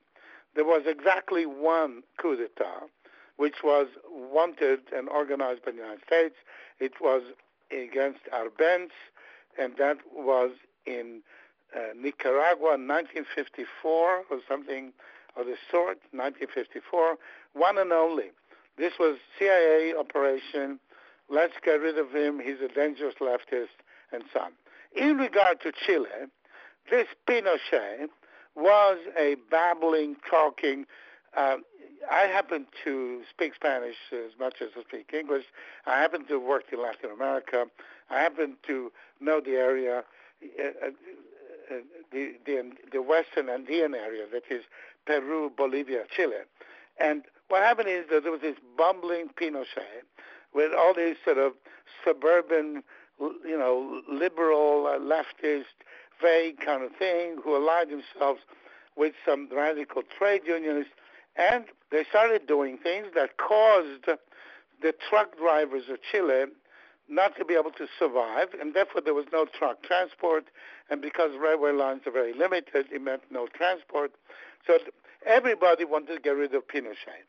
There 0.56 0.64
was 0.64 0.84
exactly 0.86 1.44
one 1.44 2.02
coup 2.18 2.34
d'etat, 2.34 2.88
which 3.36 3.56
was 3.62 3.88
wanted 4.10 4.80
and 4.96 5.06
organized 5.08 5.64
by 5.64 5.72
the 5.72 5.76
United 5.76 6.00
States. 6.06 6.34
It 6.80 6.94
was 7.00 7.22
against 7.70 8.20
Arbenz, 8.32 8.88
and 9.58 9.74
that 9.78 9.98
was 10.10 10.52
in 10.86 11.20
uh, 11.76 11.92
Nicaragua, 11.94 12.78
1954 12.78 14.24
or 14.30 14.40
something 14.48 14.94
of 15.36 15.44
the 15.44 15.56
sort, 15.70 15.98
1954, 16.12 17.16
one 17.52 17.76
and 17.76 17.92
only. 17.92 18.30
This 18.78 18.94
was 18.98 19.18
CIA 19.38 19.92
operation. 19.98 20.80
Let's 21.28 21.54
get 21.62 21.80
rid 21.80 21.98
of 21.98 22.12
him. 22.12 22.40
He's 22.40 22.60
a 22.64 22.72
dangerous 22.72 23.16
leftist, 23.20 23.76
and 24.10 24.24
so 24.32 24.40
on. 24.40 24.52
In 24.94 25.18
regard 25.18 25.60
to 25.62 25.72
Chile, 25.72 26.08
this 26.90 27.08
Pinochet 27.28 28.08
was 28.56 28.98
a 29.18 29.36
babbling, 29.50 30.16
talking. 30.28 30.86
Uh, 31.36 31.56
I 32.10 32.22
happen 32.22 32.66
to 32.84 33.22
speak 33.30 33.54
Spanish 33.54 33.96
as 34.12 34.38
much 34.38 34.56
as 34.60 34.68
I 34.76 34.82
speak 34.82 35.10
English. 35.12 35.44
I 35.86 35.98
happen 36.00 36.26
to 36.26 36.34
have 36.34 36.42
worked 36.42 36.72
in 36.72 36.82
Latin 36.82 37.10
America. 37.10 37.66
I 38.10 38.20
happen 38.20 38.56
to 38.66 38.92
know 39.20 39.40
the 39.40 39.52
area. 39.52 40.04
Uh, 40.58 40.88
uh, 40.88 40.90
the, 42.12 42.34
the, 42.44 42.70
the 42.92 43.02
western 43.02 43.48
Andean 43.48 43.94
area, 43.94 44.24
that 44.32 44.44
is 44.50 44.62
Peru, 45.04 45.50
Bolivia, 45.56 46.04
Chile. 46.14 46.36
And 46.98 47.22
what 47.48 47.62
happened 47.62 47.88
is 47.88 48.04
that 48.10 48.22
there 48.22 48.32
was 48.32 48.40
this 48.40 48.56
bumbling 48.78 49.30
Pinochet 49.40 50.04
with 50.54 50.72
all 50.72 50.94
these 50.94 51.16
sort 51.24 51.38
of 51.38 51.52
suburban, 52.04 52.82
you 53.20 53.58
know, 53.58 54.02
liberal, 54.08 54.86
uh, 54.86 54.98
leftist, 54.98 55.64
vague 56.20 56.60
kind 56.60 56.82
of 56.82 56.92
thing 56.96 57.36
who 57.42 57.56
allied 57.56 57.88
themselves 57.90 58.40
with 58.96 59.14
some 59.26 59.48
radical 59.54 60.02
trade 60.18 60.42
unionists. 60.46 60.92
And 61.36 61.66
they 61.90 62.04
started 62.08 62.46
doing 62.46 62.78
things 62.78 63.08
that 63.14 63.36
caused 63.36 64.06
the 64.82 64.94
truck 65.08 65.36
drivers 65.36 65.84
of 65.90 65.98
Chile 66.10 66.46
not 67.08 67.36
to 67.36 67.44
be 67.44 67.54
able 67.54 67.70
to 67.70 67.86
survive, 67.98 68.48
and 68.60 68.74
therefore 68.74 69.00
there 69.00 69.14
was 69.14 69.26
no 69.32 69.46
truck 69.46 69.82
transport. 69.82 70.46
And 70.90 71.00
because 71.00 71.30
railway 71.40 71.72
lines 71.72 72.02
are 72.06 72.10
very 72.10 72.32
limited, 72.32 72.86
it 72.90 73.02
meant 73.02 73.22
no 73.30 73.46
transport. 73.46 74.12
So 74.66 74.78
everybody 75.24 75.84
wanted 75.84 76.14
to 76.14 76.20
get 76.20 76.30
rid 76.30 76.54
of 76.54 76.66
Pinochet. 76.66 77.26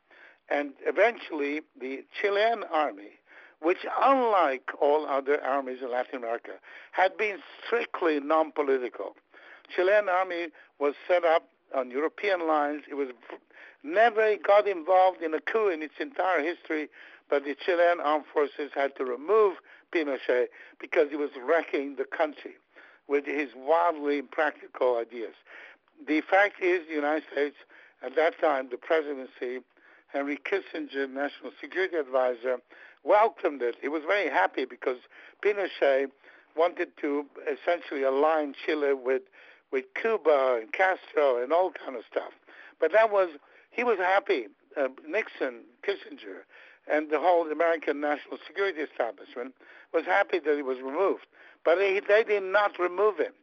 And 0.50 0.74
eventually, 0.86 1.62
the 1.80 2.06
Chilean 2.20 2.64
army, 2.72 3.20
which, 3.62 3.86
unlike 4.02 4.70
all 4.80 5.06
other 5.08 5.44
armies 5.44 5.82
in 5.82 5.92
Latin 5.92 6.18
America, 6.18 6.54
had 6.92 7.18
been 7.18 7.38
strictly 7.66 8.20
non 8.20 8.52
political. 8.52 9.16
Chilean 9.76 10.08
army 10.10 10.48
was 10.80 10.94
set 11.08 11.26
up 11.26 11.50
on 11.76 11.92
European 11.92 12.48
lines. 12.48 12.84
It 12.90 12.94
was 12.94 13.10
never 13.84 14.36
got 14.38 14.68
involved 14.68 15.22
in 15.22 15.34
a 15.34 15.42
coup 15.42 15.70
in 15.70 15.82
its 15.82 15.96
entire 16.00 16.42
history 16.42 16.90
but 17.30 17.44
the 17.44 17.56
Chilean 17.56 18.00
armed 18.00 18.26
forces 18.34 18.72
had 18.74 18.96
to 18.96 19.06
remove 19.06 19.58
Pinochet 19.94 20.48
because 20.80 21.10
he 21.10 21.16
was 21.16 21.32
wrecking 21.44 21.96
the 21.96 22.06
country 22.06 22.56
with 23.08 23.26
his 23.26 23.50
wildly 23.56 24.20
impractical 24.20 24.98
ideas. 24.98 25.34
The 26.06 26.22
fact 26.22 26.62
is, 26.62 26.88
the 26.88 26.94
United 26.94 27.24
States, 27.32 27.56
at 28.04 28.16
that 28.16 28.40
time, 28.40 28.70
the 28.70 28.78
presidency, 28.78 29.64
Henry 30.08 30.38
Kissinger, 30.38 31.10
National 31.10 31.52
Security 31.60 31.96
Advisor, 31.96 32.58
welcomed 33.08 33.62
it. 33.62 33.76
He 33.82 33.88
was 33.88 34.04
very 34.06 34.30
happy 34.30 34.66
because 34.66 34.98
Pinochet 35.44 36.08
wanted 36.56 36.90
to 37.02 37.26
essentially 37.52 38.04
align 38.04 38.54
Chile 38.66 38.94
with 38.94 39.24
with 39.72 39.86
Cuba 40.00 40.60
and 40.62 40.72
Castro 40.72 41.42
and 41.42 41.52
all 41.52 41.72
kind 41.72 41.98
of 41.98 42.04
stuff. 42.10 42.32
But 42.80 42.92
that 42.94 43.12
was 43.12 43.30
he 43.72 43.84
was 43.84 43.98
happy. 43.98 44.48
Uh, 44.76 44.90
Nixon, 45.08 45.62
Kissinger, 45.84 46.46
and 46.92 47.10
the 47.10 47.20
whole 47.20 47.52
American 47.52 48.00
national 48.00 48.38
security 48.46 48.82
establishment 48.82 49.56
was 49.94 50.06
happy 50.06 50.40
that 50.40 50.56
he 50.56 50.62
was 50.62 50.78
removed. 50.78 51.26
But 51.66 51.80
he, 51.80 52.00
they 52.08 52.24
did 52.24 52.44
not 52.44 52.78
remove 52.78 53.18
him. 53.18 53.34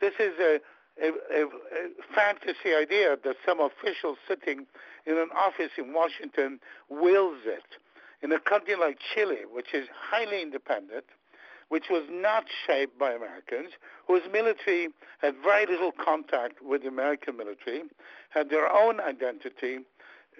This 0.00 0.12
is 0.20 0.34
a, 0.38 0.60
a, 1.02 1.08
a, 1.08 1.46
a 1.46 2.14
fantasy 2.14 2.74
idea 2.78 3.16
that 3.24 3.36
some 3.46 3.60
official 3.60 4.16
sitting 4.28 4.66
in 5.06 5.16
an 5.16 5.30
office 5.34 5.72
in 5.78 5.94
Washington 5.94 6.60
wills 6.90 7.38
it. 7.46 7.64
In 8.22 8.30
a 8.32 8.38
country 8.38 8.76
like 8.76 8.98
Chile, 9.00 9.40
which 9.50 9.74
is 9.74 9.88
highly 9.92 10.42
independent, 10.42 11.04
which 11.68 11.88
was 11.90 12.04
not 12.10 12.44
shaped 12.66 12.98
by 12.98 13.12
Americans, 13.12 13.70
whose 14.06 14.22
military 14.30 14.88
had 15.20 15.34
very 15.42 15.66
little 15.66 15.90
contact 15.92 16.62
with 16.62 16.82
the 16.82 16.88
American 16.88 17.36
military, 17.36 17.82
had 18.28 18.50
their 18.50 18.70
own 18.70 19.00
identity, 19.00 19.78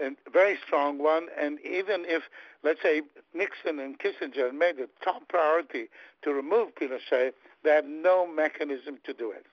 a 0.00 0.10
very 0.30 0.58
strong 0.64 0.98
one. 0.98 1.28
And 1.40 1.58
even 1.60 2.04
if, 2.06 2.24
let's 2.62 2.82
say, 2.82 3.02
Nixon 3.34 3.78
and 3.78 3.98
Kissinger 3.98 4.52
made 4.52 4.78
it 4.78 4.90
top 5.02 5.26
priority 5.28 5.88
to 6.22 6.32
remove 6.32 6.74
Pinochet, 6.74 7.32
they 7.64 7.70
had 7.70 7.86
no 7.86 8.26
mechanism 8.26 8.98
to 9.04 9.14
do 9.14 9.30
it. 9.30 9.46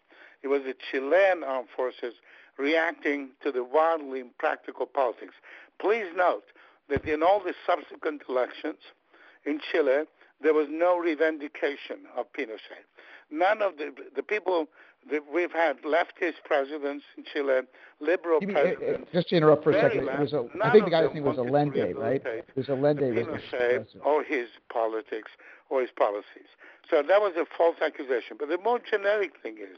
It 0.43 0.49
was 0.49 0.63
the 0.63 0.75
Chilean 0.91 1.43
armed 1.43 1.69
forces 1.75 2.15
reacting 2.57 3.29
to 3.41 3.51
the 3.51 3.63
wildly 3.63 4.19
impractical 4.19 4.85
politics. 4.85 5.35
Please 5.79 6.07
note 6.15 6.43
that 6.89 7.05
in 7.05 7.23
all 7.23 7.41
the 7.43 7.53
subsequent 7.65 8.23
elections 8.27 8.77
in 9.45 9.59
Chile, 9.71 10.03
there 10.41 10.53
was 10.53 10.67
no 10.69 10.99
revendication 10.99 12.07
of 12.17 12.25
Pinochet. 12.33 12.85
None 13.31 13.61
of 13.61 13.77
the 13.77 13.91
the 14.15 14.23
people 14.23 14.67
we've 15.33 15.51
had 15.51 15.81
leftist 15.83 16.43
presidents 16.45 17.05
in 17.17 17.23
Chile, 17.31 17.61
liberal 17.99 18.39
mean, 18.41 18.51
presidents. 18.51 19.07
Uh, 19.09 19.13
just 19.13 19.29
to 19.29 19.35
interrupt 19.35 19.63
for 19.63 19.71
a 19.71 19.81
second, 19.81 20.07
it 20.07 20.19
was 20.19 20.33
a, 20.33 20.45
I 20.63 20.71
think 20.71 20.85
the 20.85 20.91
guy's 20.91 21.13
name 21.13 21.23
was 21.23 21.37
Allende, 21.37 21.93
right? 21.93 22.21
It 22.25 22.49
was 22.55 22.69
Allende. 22.69 23.03
Pinochet 23.03 23.85
or 24.03 24.23
his 24.23 24.49
politics 24.71 25.31
or 25.69 25.81
his 25.81 25.91
policies. 25.91 26.49
So 26.89 27.03
that 27.07 27.21
was 27.21 27.33
a 27.37 27.45
false 27.57 27.77
accusation. 27.85 28.37
But 28.39 28.49
the 28.49 28.57
more 28.57 28.79
generic 28.79 29.33
thing 29.41 29.57
is 29.61 29.77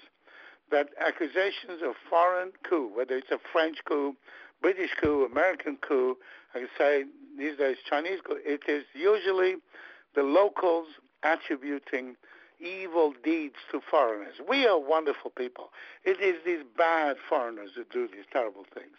that 0.71 0.89
accusations 1.00 1.84
of 1.84 1.95
foreign 2.10 2.52
coup, 2.67 2.89
whether 2.95 3.17
it's 3.17 3.32
a 3.32 3.39
French 3.52 3.78
coup, 3.86 4.15
British 4.62 4.91
coup, 5.02 5.26
American 5.30 5.78
coup, 5.78 6.17
I 6.53 6.65
say 6.77 7.05
these 7.37 7.57
days 7.57 7.77
Chinese 7.89 8.19
it 8.29 8.61
is 8.67 8.83
usually 8.93 9.55
the 10.15 10.23
locals 10.23 10.87
attributing 11.23 12.15
evil 12.59 13.13
deeds 13.23 13.55
to 13.71 13.81
foreigners. 13.89 14.35
We 14.47 14.67
are 14.67 14.79
wonderful 14.79 15.31
people. 15.31 15.71
It 16.03 16.19
is 16.21 16.43
these 16.45 16.63
bad 16.77 17.17
foreigners 17.27 17.71
who 17.75 17.83
do 17.85 18.07
these 18.07 18.25
terrible 18.31 18.65
things. 18.73 18.97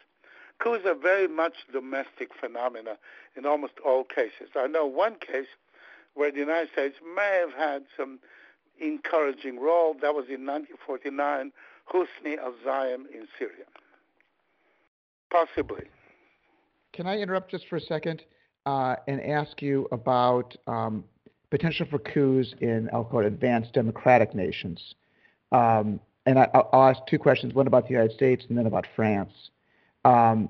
Coups 0.58 0.84
are 0.86 0.94
very 0.94 1.28
much 1.28 1.54
domestic 1.72 2.30
phenomena 2.38 2.96
in 3.36 3.46
almost 3.46 3.74
all 3.84 4.04
cases. 4.04 4.50
I 4.56 4.66
know 4.66 4.86
one 4.86 5.16
case 5.16 5.46
where 6.14 6.30
the 6.30 6.38
United 6.38 6.70
States 6.72 6.96
may 7.16 7.40
have 7.40 7.52
had 7.52 7.84
some 7.96 8.20
encouraging 8.80 9.60
role. 9.60 9.94
That 9.94 10.14
was 10.14 10.26
in 10.28 10.46
1949, 10.46 11.52
Husni 11.92 12.38
al-Zaim 12.38 13.06
in 13.12 13.26
Syria. 13.38 13.64
Possibly. 15.30 15.86
Can 16.92 17.06
I 17.06 17.18
interrupt 17.18 17.50
just 17.50 17.68
for 17.68 17.76
a 17.76 17.80
second? 17.80 18.22
uh, 18.66 18.96
and 19.08 19.20
ask 19.20 19.60
you 19.62 19.88
about 19.92 20.56
um, 20.66 21.04
potential 21.50 21.86
for 21.90 21.98
coups 21.98 22.54
in, 22.60 22.88
I'll 22.92 23.04
call 23.04 23.20
it 23.20 23.26
advanced 23.26 23.72
democratic 23.72 24.34
nations. 24.34 24.94
Um, 25.50 26.00
and 26.26 26.38
I, 26.38 26.48
will 26.54 26.68
ask 26.72 27.00
two 27.08 27.18
questions, 27.18 27.54
one 27.54 27.66
about 27.66 27.84
the 27.84 27.90
United 27.90 28.14
States 28.14 28.44
and 28.48 28.56
then 28.56 28.66
about 28.66 28.86
France. 28.94 29.32
Um, 30.04 30.48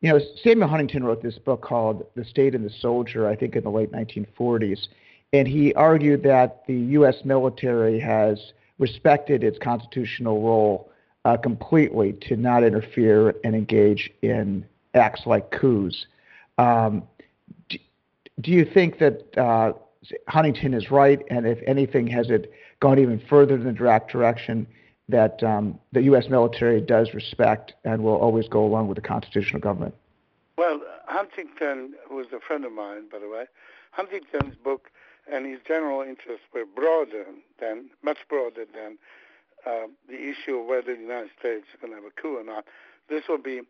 you 0.00 0.10
know, 0.10 0.18
Samuel 0.42 0.68
Huntington 0.68 1.04
wrote 1.04 1.22
this 1.22 1.38
book 1.38 1.60
called 1.60 2.06
The 2.14 2.24
State 2.24 2.54
and 2.54 2.64
the 2.64 2.72
Soldier, 2.80 3.28
I 3.28 3.36
think 3.36 3.54
in 3.54 3.64
the 3.64 3.70
late 3.70 3.92
1940s. 3.92 4.88
And 5.32 5.46
he 5.46 5.74
argued 5.74 6.22
that 6.22 6.62
the 6.66 6.74
U.S. 6.74 7.16
military 7.24 8.00
has 8.00 8.52
respected 8.78 9.44
its 9.44 9.58
constitutional 9.58 10.42
role 10.42 10.90
uh, 11.26 11.36
completely 11.36 12.14
to 12.14 12.36
not 12.36 12.64
interfere 12.64 13.34
and 13.44 13.54
engage 13.54 14.10
in 14.22 14.64
acts 14.94 15.22
like 15.26 15.50
coups. 15.50 16.06
Um, 16.58 17.04
do, 17.68 17.78
do, 18.40 18.50
you 18.50 18.64
think 18.64 18.98
that 18.98 19.36
uh, 19.38 19.72
Huntington 20.28 20.74
is 20.74 20.90
right? 20.90 21.20
And 21.30 21.46
if 21.46 21.58
anything, 21.66 22.06
has 22.08 22.30
it 22.30 22.52
gone 22.80 22.98
even 22.98 23.20
further 23.28 23.54
in 23.54 23.64
the 23.64 23.72
direct 23.72 24.10
direction 24.10 24.66
that 25.08 25.42
um, 25.42 25.78
the 25.92 26.02
U.S. 26.02 26.28
military 26.28 26.80
does 26.80 27.14
respect 27.14 27.74
and 27.84 28.02
will 28.02 28.16
always 28.16 28.48
go 28.48 28.64
along 28.64 28.88
with 28.88 28.96
the 28.96 29.02
constitutional 29.02 29.60
government? 29.60 29.94
Well, 30.56 30.80
Huntington, 31.06 31.94
who 32.08 32.20
is 32.20 32.26
a 32.32 32.40
friend 32.40 32.64
of 32.64 32.72
mine, 32.72 33.08
by 33.10 33.18
the 33.18 33.28
way, 33.28 33.46
Huntington's 33.92 34.54
book 34.56 34.90
and 35.30 35.46
his 35.46 35.60
general 35.66 36.02
interests 36.02 36.46
were 36.54 36.64
broader 36.64 37.26
than, 37.60 37.90
much 38.02 38.18
broader 38.28 38.64
than 38.72 38.98
uh, 39.66 39.86
the 40.08 40.16
issue 40.16 40.56
of 40.56 40.66
whether 40.66 40.94
the 40.94 41.00
United 41.00 41.30
States 41.38 41.66
is 41.72 41.80
going 41.80 41.92
to 41.92 41.96
have 41.96 42.04
a 42.04 42.20
coup 42.20 42.36
or 42.36 42.44
not. 42.44 42.64
This 43.08 43.24
would 43.28 43.42
be, 43.42 43.62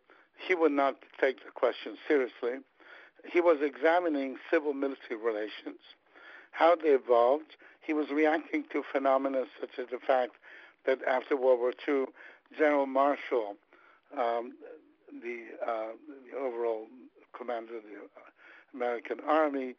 he 0.47 0.55
would 0.55 0.71
not 0.71 0.95
take 1.19 1.43
the 1.43 1.51
question 1.51 1.97
seriously. 2.07 2.63
He 3.31 3.41
was 3.41 3.57
examining 3.61 4.37
civil 4.49 4.73
military 4.73 5.19
relations, 5.19 5.79
how 6.51 6.75
they 6.75 6.89
evolved. 6.89 7.55
He 7.81 7.93
was 7.93 8.07
reacting 8.09 8.65
to 8.71 8.83
phenomena 8.91 9.45
such 9.59 9.79
as 9.79 9.87
the 9.91 9.99
fact 9.99 10.33
that 10.85 10.99
after 11.07 11.35
World 11.37 11.59
War 11.59 11.73
II, 11.87 12.05
General 12.57 12.87
Marshall, 12.87 13.55
um, 14.17 14.53
the, 15.21 15.45
uh, 15.65 15.91
the 16.29 16.37
overall 16.37 16.87
commander 17.37 17.77
of 17.77 17.83
the 17.83 17.97
American 18.73 19.19
Army, 19.27 19.75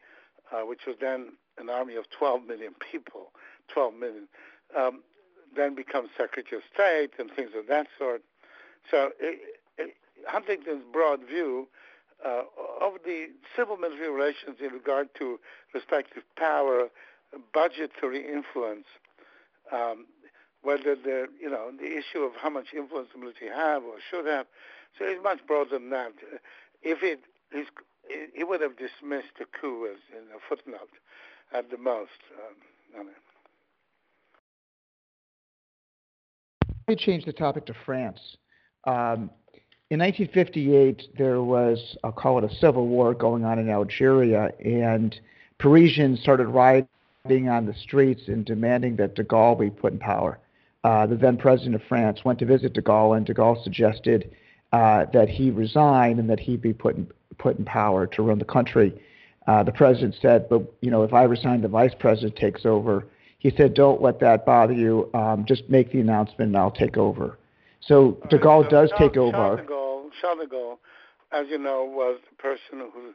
uh, 0.52 0.60
which 0.60 0.80
was 0.86 0.96
then 1.00 1.32
an 1.58 1.68
army 1.68 1.96
of 1.96 2.08
12 2.10 2.46
million 2.46 2.74
people, 2.90 3.32
12 3.68 3.94
million, 3.94 4.28
um, 4.76 5.02
then 5.54 5.74
becomes 5.74 6.08
Secretary 6.16 6.58
of 6.58 6.62
State 6.72 7.10
and 7.18 7.30
things 7.34 7.50
of 7.56 7.66
that 7.66 7.86
sort. 7.98 8.22
So 8.90 9.10
Huntington's 10.26 10.84
broad 10.92 11.20
view 11.26 11.68
uh, 12.24 12.42
of 12.80 12.94
the 13.04 13.26
civil 13.56 13.76
military 13.76 14.10
relations 14.10 14.56
in 14.60 14.72
regard 14.72 15.08
to 15.18 15.38
respective 15.74 16.22
power, 16.36 16.88
budgetary 17.52 18.26
influence, 18.26 18.86
um, 19.72 20.06
whether 20.62 20.94
the 20.94 21.26
you 21.40 21.50
know 21.50 21.70
the 21.76 21.96
issue 21.96 22.20
of 22.20 22.32
how 22.40 22.50
much 22.50 22.68
influence 22.76 23.08
the 23.12 23.18
military 23.18 23.50
have 23.50 23.82
or 23.82 23.96
should 24.10 24.26
have. 24.26 24.46
So 24.98 25.04
it's 25.06 25.22
much 25.22 25.38
broader 25.46 25.78
than 25.78 25.90
that. 25.90 26.12
If 26.82 27.02
it 27.02 27.20
is, 27.56 27.66
he 28.34 28.44
would 28.44 28.60
have 28.60 28.76
dismissed 28.76 29.38
the 29.38 29.46
coup 29.60 29.86
as 29.90 29.98
in 30.12 30.24
a 30.30 30.38
footnote 30.48 30.90
at 31.52 31.70
the 31.70 31.78
most. 31.78 32.20
Um, 32.38 33.06
me 36.92 36.96
change 36.96 37.24
the 37.24 37.32
topic 37.32 37.66
to 37.66 37.74
France. 37.84 38.20
Um, 38.86 39.30
in 39.92 39.98
1958, 39.98 41.18
there 41.18 41.42
was, 41.42 41.98
I'll 42.02 42.12
call 42.12 42.38
it 42.38 42.50
a 42.50 42.54
civil 42.56 42.86
war 42.86 43.12
going 43.12 43.44
on 43.44 43.58
in 43.58 43.68
Algeria, 43.68 44.50
and 44.64 45.14
Parisians 45.58 46.18
started 46.20 46.46
rioting 46.46 47.50
on 47.50 47.66
the 47.66 47.74
streets 47.74 48.22
and 48.26 48.42
demanding 48.42 48.96
that 48.96 49.14
de 49.14 49.22
Gaulle 49.22 49.60
be 49.60 49.68
put 49.68 49.92
in 49.92 49.98
power. 49.98 50.38
Uh, 50.82 51.06
the 51.06 51.14
then 51.14 51.36
president 51.36 51.74
of 51.74 51.82
France 51.90 52.24
went 52.24 52.38
to 52.38 52.46
visit 52.46 52.72
de 52.72 52.80
Gaulle, 52.80 53.18
and 53.18 53.26
de 53.26 53.34
Gaulle 53.34 53.62
suggested 53.62 54.34
uh, 54.72 55.04
that 55.12 55.28
he 55.28 55.50
resign 55.50 56.18
and 56.18 56.30
that 56.30 56.40
he 56.40 56.56
be 56.56 56.72
put 56.72 56.96
in, 56.96 57.06
put 57.36 57.58
in 57.58 57.66
power 57.66 58.06
to 58.06 58.22
run 58.22 58.38
the 58.38 58.46
country. 58.46 58.98
Uh, 59.46 59.62
the 59.62 59.72
president 59.72 60.14
said, 60.22 60.48
but 60.48 60.62
you 60.80 60.90
know, 60.90 61.02
if 61.02 61.12
I 61.12 61.24
resign, 61.24 61.60
the 61.60 61.68
vice 61.68 61.94
president 61.98 62.36
takes 62.36 62.64
over. 62.64 63.04
He 63.40 63.52
said, 63.58 63.74
don't 63.74 64.00
let 64.00 64.20
that 64.20 64.46
bother 64.46 64.72
you. 64.72 65.10
Um, 65.12 65.44
just 65.46 65.68
make 65.68 65.92
the 65.92 66.00
announcement, 66.00 66.48
and 66.48 66.56
I'll 66.56 66.70
take 66.70 66.96
over. 66.96 67.36
So 67.82 68.16
De 68.30 68.38
Gaulle 68.38 68.68
does 68.70 68.90
Charles, 68.90 68.92
take 68.98 69.16
over. 69.16 69.56
Gaulle, 70.22 70.78
as 71.32 71.46
you 71.48 71.58
know, 71.58 71.84
was 71.84 72.18
the 72.28 72.36
person 72.36 72.90
who, 72.92 73.14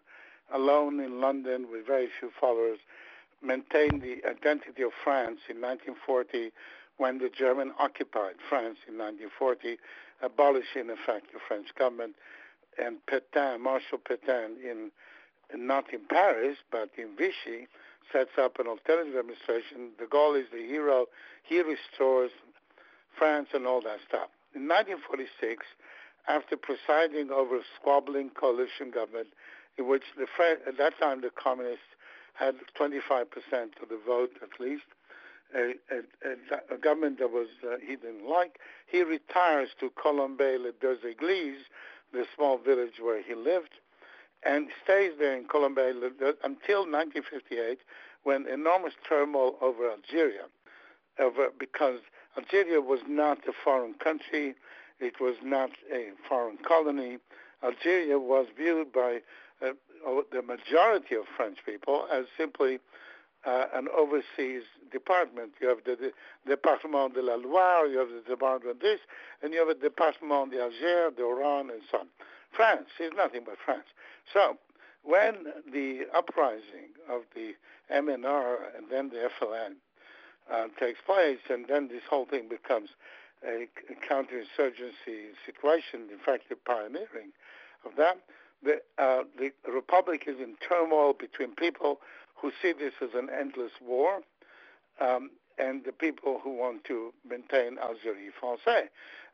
alone 0.54 1.00
in 1.00 1.22
London 1.22 1.68
with 1.72 1.86
very 1.86 2.08
few 2.20 2.32
followers, 2.40 2.80
maintained 3.42 4.02
the 4.02 4.28
identity 4.28 4.82
of 4.82 4.92
France 5.04 5.40
in 5.50 5.62
1940 5.62 6.52
when 6.98 7.20
the 7.20 7.30
German 7.30 7.72
occupied 7.80 8.36
France 8.50 8.78
in 8.88 8.98
1940, 8.98 9.78
abolishing, 10.22 10.82
in 10.82 10.90
effect, 10.90 11.32
the 11.32 11.40
French 11.48 11.68
government. 11.78 12.16
And 12.80 12.98
Pétain, 13.08 13.60
Marshal 13.60 14.00
Pétain, 14.00 14.58
in 14.64 14.92
not 15.56 15.94
in 15.94 16.02
Paris, 16.10 16.58
but 16.72 16.90
in 16.98 17.16
Vichy, 17.16 17.68
sets 18.12 18.32
up 18.38 18.60
an 18.60 18.68
alternative 18.68 19.16
administration. 19.16 19.92
De 19.98 20.06
Gaulle 20.06 20.42
is 20.42 20.48
the 20.52 20.66
hero. 20.66 21.06
He 21.44 21.62
restores 21.62 22.32
France 23.18 23.50
and 23.54 23.66
all 23.66 23.82
that 23.82 24.00
stuff. 24.08 24.30
In 24.56 24.68
1946, 24.68 25.66
after 26.28 26.58
presiding 26.58 27.32
over 27.32 27.58
a 27.58 27.62
squabbling 27.80 28.30
coalition 28.30 28.92
government 28.92 29.28
in 29.78 29.88
which 29.88 30.04
the 30.18 30.28
at 30.68 30.78
that 30.78 30.94
time 31.00 31.22
the 31.22 31.30
communists 31.30 31.96
had 32.34 32.56
25% 32.80 33.24
of 33.82 33.90
the 33.90 34.00
vote 34.06 34.32
at 34.42 34.60
least, 34.60 34.84
a, 35.56 35.74
a, 35.92 36.76
a 36.76 36.78
government 36.78 37.20
that 37.20 37.32
was 37.32 37.48
uh, 37.63 37.78
he 37.80 37.96
didn't 37.96 38.28
like, 38.30 38.60
he 38.86 39.02
retires 39.02 39.70
to 39.80 39.90
Colombey-les-Deux 40.02 40.98
Églises, 41.06 41.62
the 42.13 42.26
small 42.36 42.58
village 42.58 43.00
where 43.02 43.22
he 43.22 43.34
lived, 43.34 43.80
and 44.44 44.68
stays 44.84 45.13
there 45.20 45.36
in 45.36 45.46
Colombey 45.46 45.82
until 46.44 46.86
1958 46.86 47.80
when 48.24 48.48
enormous 48.48 48.94
turmoil 49.08 49.56
over 49.62 49.90
Algeria, 49.90 50.44
over, 51.20 51.48
because 51.58 52.00
Algeria 52.38 52.82
was 52.82 53.00
not 53.08 53.40
a 53.48 53.52
foreign 53.63 53.94
country, 53.96 54.54
it 55.00 55.20
was 55.20 55.36
not 55.44 55.72
a 55.94 56.10
foreign 56.28 56.58
colony. 56.58 57.18
Algeria 57.64 58.20
was 58.20 58.48
viewed 58.56 58.92
by 58.92 59.20
uh, 59.62 59.72
the 60.32 60.42
majority 60.42 61.16
of 61.16 61.26
French 61.36 61.58
people 61.66 62.08
as 62.12 62.26
simply 62.38 62.80
uh, 63.46 63.66
an 63.74 63.88
overseas 63.96 64.64
department. 64.92 65.52
You 65.62 65.70
have 65.70 65.84
the, 65.86 65.96
the 66.46 66.56
Département 66.56 67.14
de 67.14 67.22
la 67.22 67.36
Loire, 67.36 67.88
you 67.88 68.00
have 68.00 68.10
the 68.10 68.24
Department 68.28 68.82
this, 68.82 69.00
and 69.42 69.54
you 69.54 69.66
have 69.66 69.80
the 69.80 69.90
Département 69.90 70.52
the 70.52 71.24
Oran, 71.24 71.70
and 71.70 71.82
so 71.90 72.00
on. 72.00 72.08
France 72.56 72.88
is 73.00 73.12
nothing 73.16 73.42
but 73.46 73.56
France. 73.64 73.88
So 74.34 74.58
when 75.04 75.46
the 75.72 76.02
uprising 76.16 76.92
of 77.10 77.22
the 77.36 77.54
MNR 77.94 78.58
and 78.76 78.88
then 78.92 79.10
the 79.10 79.30
FLN 79.40 79.76
uh, 80.52 80.68
takes 80.80 81.00
place, 81.06 81.40
and 81.50 81.66
then 81.68 81.88
this 81.88 82.04
whole 82.10 82.26
thing 82.26 82.50
becomes 82.50 82.90
a, 83.45 83.67
counterinsurgency 84.10 85.34
situation, 85.45 86.10
in 86.12 86.19
fact, 86.23 86.50
the 86.50 86.56
pioneering 86.56 87.32
of 87.86 87.91
that, 87.97 88.19
the, 88.63 88.82
uh, 88.97 89.23
the 89.38 89.52
republic 89.71 90.23
is 90.28 90.39
in 90.39 90.56
turmoil 90.67 91.13
between 91.13 91.54
people 91.56 92.00
who 92.36 92.52
see 92.62 92.73
this 92.73 92.93
as 93.02 93.10
an 93.13 93.30
endless 93.30 93.71
war 93.82 94.21
um, 95.00 95.30
and 95.58 95.84
the 95.86 95.91
people 95.91 96.39
who 96.43 96.56
want 96.56 96.84
to 96.86 97.13
maintain 97.28 97.78
Algérie 97.78 98.32
française. 98.41 98.89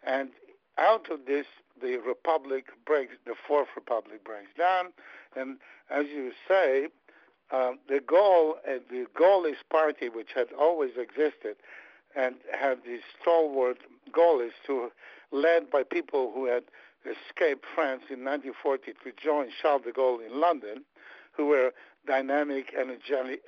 And 0.05 0.29
out 0.77 1.09
of 1.11 1.25
this, 1.25 1.45
the 1.81 1.97
republic 1.97 2.65
breaks, 2.85 3.13
the 3.25 3.35
fourth 3.47 3.69
republic 3.75 4.23
breaks 4.23 4.51
down, 4.57 4.87
and 5.35 5.57
as 5.89 6.05
you 6.07 6.31
say, 6.47 6.87
uh, 7.51 7.73
de 7.87 7.99
Gaulle, 7.99 8.53
uh, 8.67 8.79
the 8.89 9.05
Gaullist 9.19 9.63
party, 9.69 10.09
which 10.09 10.29
had 10.33 10.47
always 10.59 10.91
existed, 10.97 11.55
and 12.15 12.36
had 12.52 12.80
the 12.86 12.99
stalwart 13.21 13.78
Gaullists 14.12 14.60
who, 14.67 14.91
led 15.32 15.69
by 15.71 15.84
people 15.84 16.32
who 16.34 16.45
had 16.45 16.63
escaped 17.06 17.65
France 17.73 18.04
in 18.10 18.23
1940 18.23 18.93
to 19.04 19.12
join 19.21 19.49
Charles 19.62 19.84
de 19.84 19.91
Gaulle 19.91 20.26
in 20.26 20.39
London, 20.39 20.84
who 21.32 21.47
were 21.47 21.73
dynamic, 22.06 22.73
energetic, 22.80 23.41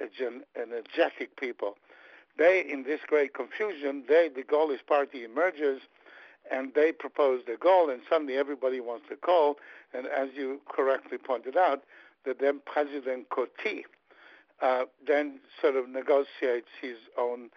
energetic 0.56 1.36
people. 1.40 1.78
They, 2.38 2.66
in 2.70 2.84
this 2.84 3.00
great 3.08 3.34
confusion, 3.34 4.04
they, 4.08 4.30
the 4.34 4.44
Gaullist 4.44 4.86
party 4.88 5.24
emerges 5.24 5.82
and 6.52 6.74
they 6.76 6.92
propose 6.92 7.44
de 7.46 7.56
Gaulle, 7.58 7.92
and 7.92 8.02
suddenly 8.10 8.36
everybody 8.38 8.80
wants 8.80 9.08
de 9.10 9.16
Gaulle. 9.16 9.56
And 9.94 10.06
as 10.08 10.30
you 10.36 10.62
correctly 10.68 11.18
pointed 11.18 11.58
out, 11.58 11.84
the 12.24 12.36
then 12.40 12.62
President 12.66 13.30
Coty 13.30 13.84
uh, 14.62 14.86
then 15.06 15.40
sort 15.62 15.76
of 15.76 15.90
negotiates 15.90 16.70
his 16.82 16.98
own 17.18 17.50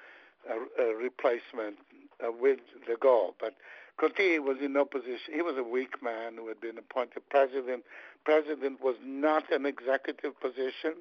uh, 0.51 0.55
uh, 0.83 0.95
replacement 0.95 1.77
uh, 2.25 2.31
with 2.33 2.59
de 2.87 2.97
Gaulle. 2.97 3.35
But 3.41 3.55
Coty 4.01 4.39
was 4.39 4.59
in 4.63 4.73
no 4.73 4.85
position. 4.85 5.35
He 5.35 5.43
was 5.43 5.57
a 5.57 5.63
weak 5.63 6.03
man 6.03 6.37
who 6.37 6.49
had 6.49 6.61
been 6.61 6.79
appointed 6.79 7.29
president. 7.31 7.85
President 8.25 8.81
was 8.83 8.97
not 9.05 9.51
an 9.53 9.67
executive 9.67 10.39
position 10.41 10.95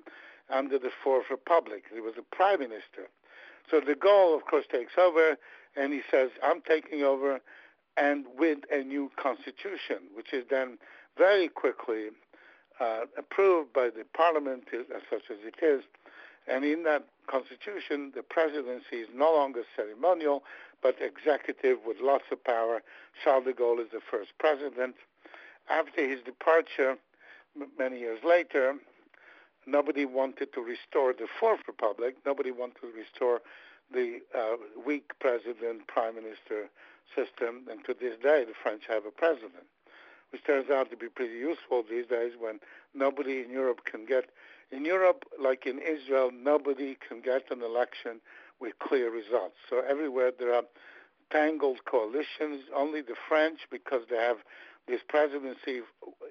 under 0.49 0.79
the 0.79 0.91
Fourth 1.03 1.25
Republic. 1.29 1.83
He 1.93 1.99
was 1.99 2.13
a 2.17 2.35
prime 2.35 2.59
minister. 2.59 3.09
So 3.69 3.79
de 3.81 3.95
Gaulle, 3.95 4.35
of 4.35 4.45
course, 4.45 4.65
takes 4.71 4.93
over, 4.97 5.37
and 5.75 5.93
he 5.93 6.01
says, 6.09 6.31
"I'm 6.41 6.61
taking 6.61 7.03
over, 7.03 7.41
and 7.97 8.25
with 8.37 8.59
a 8.71 8.83
new 8.83 9.11
constitution, 9.17 10.09
which 10.13 10.33
is 10.33 10.45
then 10.49 10.77
very 11.17 11.49
quickly 11.49 12.09
uh, 12.79 13.01
approved 13.17 13.73
by 13.73 13.89
the 13.89 14.05
parliament, 14.13 14.65
as 14.73 15.01
such 15.09 15.23
as 15.31 15.37
it 15.43 15.63
is. 15.65 15.83
And 16.47 16.63
in 16.63 16.83
that 16.83 17.05
constitution, 17.27 18.11
the 18.15 18.23
presidency 18.23 18.97
is 18.97 19.09
no 19.13 19.33
longer 19.33 19.63
ceremonial, 19.75 20.43
but 20.81 20.95
executive 21.01 21.79
with 21.85 21.97
lots 22.01 22.25
of 22.31 22.43
power. 22.43 22.81
Charles 23.23 23.45
de 23.45 23.53
Gaulle 23.53 23.81
is 23.81 23.91
the 23.91 23.99
first 23.99 24.31
president. 24.39 24.95
After 25.69 26.07
his 26.07 26.21
departure, 26.23 26.97
many 27.77 27.99
years 27.99 28.19
later, 28.23 28.75
nobody 29.65 30.05
wanted 30.05 30.53
to 30.53 30.61
restore 30.61 31.13
the 31.13 31.27
Fourth 31.39 31.61
Republic. 31.67 32.15
Nobody 32.25 32.51
wanted 32.51 32.79
to 32.81 32.87
restore 32.95 33.41
the 33.91 34.19
uh, 34.35 34.55
weak 34.85 35.11
president 35.19 35.87
prime 35.87 36.15
minister 36.15 36.69
system. 37.15 37.67
And 37.69 37.83
to 37.85 37.93
this 37.93 38.15
day, 38.21 38.45
the 38.45 38.53
French 38.61 38.83
have 38.87 39.05
a 39.05 39.11
president 39.11 39.67
which 40.31 40.43
turns 40.43 40.69
out 40.69 40.89
to 40.89 40.97
be 40.97 41.07
pretty 41.07 41.35
useful 41.35 41.83
these 41.89 42.05
days 42.07 42.33
when 42.37 42.59
nobody 42.93 43.41
in 43.41 43.51
Europe 43.51 43.81
can 43.89 44.05
get. 44.05 44.25
In 44.71 44.83
Europe, 44.85 45.23
like 45.41 45.65
in 45.65 45.79
Israel, 45.79 46.31
nobody 46.33 46.97
can 47.07 47.21
get 47.21 47.49
an 47.51 47.61
election 47.63 48.19
with 48.59 48.77
clear 48.79 49.11
results. 49.11 49.55
So 49.69 49.81
everywhere 49.87 50.31
there 50.37 50.53
are 50.53 50.63
tangled 51.31 51.85
coalitions. 51.85 52.63
Only 52.75 53.01
the 53.01 53.15
French, 53.27 53.59
because 53.71 54.01
they 54.09 54.17
have 54.17 54.37
this 54.87 55.01
presidency, 55.07 55.81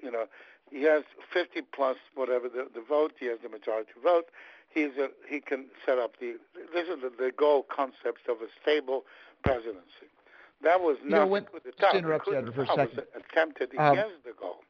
you 0.03 0.11
know, 0.11 0.25
he 0.71 0.83
has 0.83 1.03
50 1.33 1.61
plus 1.73 1.97
whatever 2.15 2.49
the, 2.49 2.67
the 2.73 2.81
vote. 2.81 3.13
He 3.19 3.27
has 3.27 3.39
the 3.41 3.49
majority 3.49 3.91
vote. 4.03 4.25
He's 4.69 4.91
a, 4.99 5.09
he 5.27 5.39
can 5.39 5.67
set 5.85 5.97
up 5.97 6.19
the. 6.19 6.35
This 6.73 6.87
is 6.87 7.01
the, 7.01 7.09
de 7.09 7.31
Gaulle 7.31 7.63
concept 7.69 8.27
of 8.27 8.37
a 8.41 8.47
stable 8.61 9.05
presidency. 9.43 10.11
That 10.61 10.81
was 10.81 10.97
not 11.03 11.09
you 11.09 11.15
know, 11.15 11.27
when, 11.27 11.45
coup 11.45 11.59
Just 11.63 11.79
to 11.79 11.97
interrupt 11.97 12.27
you 12.27 12.51
for 12.53 12.63
a 12.63 12.67
second. 12.67 13.03
attempted 13.15 13.69
um, 13.77 13.93
against 13.93 14.23
de 14.23 14.31
Gaulle 14.31 14.65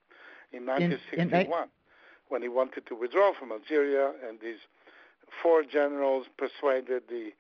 in 0.53 0.65
1961 0.65 1.41
in, 1.41 1.63
in, 1.63 1.76
when 2.29 2.41
he 2.41 2.47
wanted 2.47 2.85
to 2.87 2.95
withdraw 2.95 3.33
from 3.33 3.51
Algeria, 3.51 4.11
and 4.27 4.39
these 4.39 4.59
four 5.41 5.63
generals 5.63 6.27
persuaded 6.37 7.03
the 7.09 7.31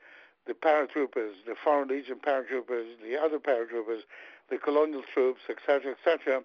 the 0.47 0.53
paratroopers, 0.53 1.33
the 1.45 1.55
Foreign 1.61 1.89
Legion 1.89 2.19
paratroopers, 2.25 2.85
the 3.03 3.19
other 3.21 3.37
paratroopers, 3.37 4.01
the 4.49 4.57
colonial 4.57 5.03
troops, 5.13 5.41
etc., 5.49 5.91
etc., 5.91 6.41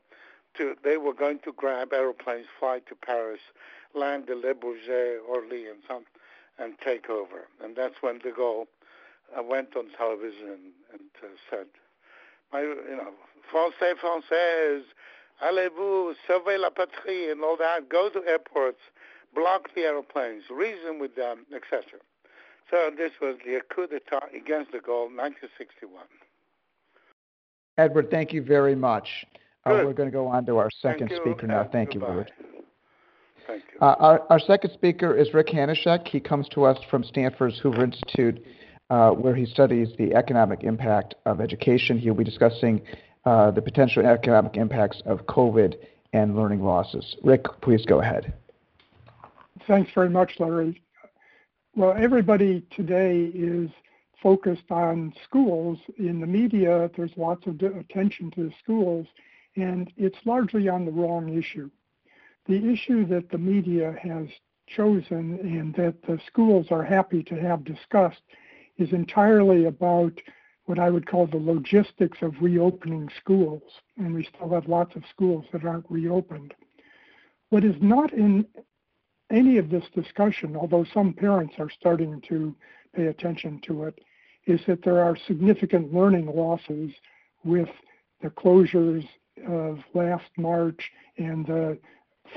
to 0.56 0.74
they 0.84 0.96
were 0.96 1.14
going 1.14 1.38
to 1.44 1.52
grab 1.52 1.92
aeroplanes, 1.92 2.46
fly 2.58 2.80
to 2.88 2.94
Paris, 2.94 3.40
land 3.94 4.28
at 4.28 4.38
Le 4.38 4.54
Bourget, 4.54 5.18
Orly, 5.28 5.66
and 5.68 5.78
some, 5.88 6.04
and 6.58 6.74
take 6.84 7.08
over. 7.08 7.48
And 7.62 7.76
that's 7.76 7.94
when 8.00 8.18
de 8.18 8.32
Gaulle 8.32 8.66
uh, 9.38 9.42
went 9.42 9.76
on 9.76 9.86
television 9.96 10.48
and, 10.48 10.72
and 10.92 11.00
uh, 11.22 11.26
said, 11.48 11.66
my, 12.52 12.60
you 12.60 12.96
know, 12.96 13.12
Français, 13.52 13.94
Française, 13.94 14.82
allez-vous 15.40 16.14
sauver 16.26 16.58
la 16.58 16.70
patrie 16.70 17.30
and 17.30 17.42
all 17.42 17.56
that. 17.56 17.88
Go 17.88 18.08
to 18.10 18.22
airports, 18.26 18.80
block 19.34 19.68
the 19.74 19.82
airplanes, 19.82 20.44
reason 20.50 20.98
with 21.00 21.14
them, 21.16 21.46
etc. 21.54 22.00
So 22.70 22.90
this 22.96 23.12
was 23.20 23.36
the 23.44 23.60
coup 23.74 23.86
d'etat 23.86 24.28
against 24.34 24.72
de 24.72 24.78
Gaulle, 24.78 25.10
1961. 25.14 26.04
Edward, 27.78 28.10
thank 28.10 28.32
you 28.32 28.42
very 28.42 28.74
much. 28.74 29.08
Uh, 29.64 29.82
we're 29.84 29.92
going 29.92 30.08
to 30.08 30.12
go 30.12 30.26
on 30.26 30.44
to 30.46 30.58
our 30.58 30.70
second 30.80 31.10
speaker 31.16 31.46
now. 31.46 31.68
Thank 31.70 31.92
goodbye. 31.92 32.06
you, 32.06 32.10
Edward. 32.10 32.32
Thank 33.46 33.62
you. 33.72 33.80
Uh, 33.80 33.94
our, 33.98 34.22
our 34.30 34.38
second 34.38 34.72
speaker 34.72 35.16
is 35.16 35.32
Rick 35.32 35.48
Hanushek. 35.48 36.08
He 36.08 36.20
comes 36.20 36.48
to 36.50 36.64
us 36.64 36.78
from 36.90 37.04
Stanford's 37.04 37.58
Hoover 37.60 37.84
Institute 37.84 38.44
uh, 38.92 39.10
where 39.10 39.34
he 39.34 39.46
studies 39.46 39.88
the 39.96 40.14
economic 40.14 40.64
impact 40.64 41.14
of 41.24 41.40
education. 41.40 41.98
He'll 41.98 42.14
be 42.14 42.24
discussing 42.24 42.82
Uh, 43.24 43.52
the 43.52 43.62
potential 43.62 44.04
economic 44.04 44.56
impacts 44.56 45.00
of 45.06 45.24
COVID 45.26 45.76
and 46.12 46.34
learning 46.34 46.60
losses. 46.60 47.16
Rick, 47.22 47.44
please 47.60 47.84
go 47.86 48.00
ahead. 48.00 48.34
Thanks 49.68 49.92
very 49.94 50.10
much, 50.10 50.32
Larry. 50.40 50.82
Well, 51.76 51.94
everybody 51.96 52.66
today 52.74 53.30
is 53.32 53.70
focused 54.20 54.70
on 54.70 55.14
schools. 55.24 55.78
In 55.98 56.20
the 56.20 56.26
media, 56.26 56.90
there's 56.96 57.12
lots 57.16 57.46
of 57.46 57.62
attention 57.62 58.32
to 58.32 58.48
the 58.48 58.54
schools, 58.62 59.06
and 59.54 59.92
it's 59.96 60.18
largely 60.24 60.68
on 60.68 60.84
the 60.84 60.90
wrong 60.90 61.36
issue. 61.38 61.70
The 62.46 62.72
issue 62.72 63.06
that 63.06 63.30
the 63.30 63.38
media 63.38 63.96
has 64.02 64.26
chosen 64.66 65.38
and 65.42 65.72
that 65.74 66.02
the 66.02 66.18
schools 66.26 66.66
are 66.70 66.82
happy 66.82 67.22
to 67.22 67.36
have 67.36 67.64
discussed 67.64 68.22
is 68.78 68.92
entirely 68.92 69.66
about 69.66 70.12
what 70.66 70.78
I 70.78 70.90
would 70.90 71.06
call 71.06 71.26
the 71.26 71.38
logistics 71.38 72.18
of 72.22 72.34
reopening 72.40 73.08
schools, 73.20 73.62
and 73.96 74.14
we 74.14 74.28
still 74.34 74.50
have 74.50 74.68
lots 74.68 74.94
of 74.96 75.02
schools 75.10 75.44
that 75.52 75.64
aren't 75.64 75.90
reopened. 75.90 76.54
What 77.50 77.64
is 77.64 77.74
not 77.80 78.12
in 78.12 78.46
any 79.30 79.58
of 79.58 79.70
this 79.70 79.84
discussion, 79.94 80.56
although 80.56 80.86
some 80.94 81.12
parents 81.14 81.54
are 81.58 81.70
starting 81.70 82.20
to 82.28 82.54
pay 82.94 83.06
attention 83.06 83.60
to 83.66 83.84
it, 83.84 83.98
is 84.46 84.60
that 84.66 84.82
there 84.84 85.02
are 85.02 85.16
significant 85.26 85.92
learning 85.92 86.26
losses 86.26 86.90
with 87.44 87.68
the 88.22 88.30
closures 88.30 89.06
of 89.48 89.78
last 89.94 90.30
March 90.36 90.90
and 91.18 91.46
the 91.46 91.78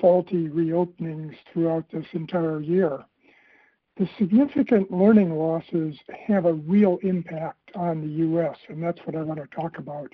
faulty 0.02 0.48
reopenings 0.48 1.36
throughout 1.52 1.86
this 1.92 2.06
entire 2.14 2.60
year 2.60 3.06
the 3.98 4.10
significant 4.20 4.92
learning 4.92 5.34
losses 5.34 5.96
have 6.28 6.46
a 6.46 6.54
real 6.54 6.98
impact 7.02 7.72
on 7.76 8.02
the 8.02 8.08
U.S., 8.08 8.58
and 8.68 8.84
that's 8.84 9.00
what 9.06 9.16
I 9.16 9.22
want 9.22 9.40
to 9.40 9.56
talk 9.56 9.78
about. 9.78 10.12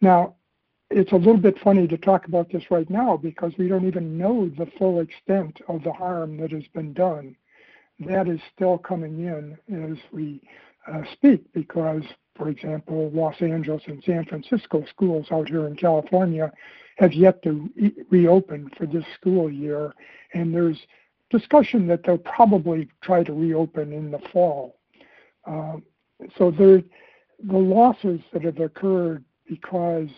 Now, 0.00 0.34
it's 0.90 1.12
a 1.12 1.16
little 1.16 1.38
bit 1.38 1.58
funny 1.64 1.88
to 1.88 1.96
talk 1.96 2.26
about 2.26 2.52
this 2.52 2.70
right 2.70 2.88
now 2.90 3.16
because 3.16 3.52
we 3.58 3.66
don't 3.66 3.86
even 3.86 4.18
know 4.18 4.50
the 4.58 4.70
full 4.78 5.00
extent 5.00 5.58
of 5.68 5.82
the 5.84 5.92
harm 5.92 6.36
that 6.38 6.52
has 6.52 6.66
been 6.74 6.92
done. 6.92 7.34
That 8.00 8.28
is 8.28 8.40
still 8.54 8.76
coming 8.78 9.20
in 9.20 9.56
as 9.90 9.96
we 10.12 10.42
uh, 10.86 11.02
speak 11.14 11.50
because, 11.54 12.02
for 12.36 12.48
example, 12.48 13.10
Los 13.14 13.40
Angeles 13.40 13.82
and 13.86 14.02
San 14.04 14.26
Francisco 14.26 14.84
schools 14.90 15.26
out 15.30 15.48
here 15.48 15.66
in 15.66 15.76
California 15.76 16.52
have 16.98 17.14
yet 17.14 17.42
to 17.42 17.70
re- 17.74 17.94
reopen 18.10 18.70
for 18.76 18.86
this 18.86 19.04
school 19.14 19.50
year, 19.50 19.94
and 20.34 20.52
there's 20.52 20.78
discussion 21.32 21.88
that 21.88 22.04
they'll 22.04 22.18
probably 22.18 22.88
try 23.02 23.24
to 23.24 23.32
reopen 23.32 23.92
in 23.92 24.12
the 24.12 24.20
fall. 24.32 24.78
Um, 25.46 25.82
so 26.38 26.52
there, 26.52 26.82
the 27.42 27.58
losses 27.58 28.20
that 28.32 28.44
have 28.44 28.60
occurred 28.60 29.24
because 29.48 30.08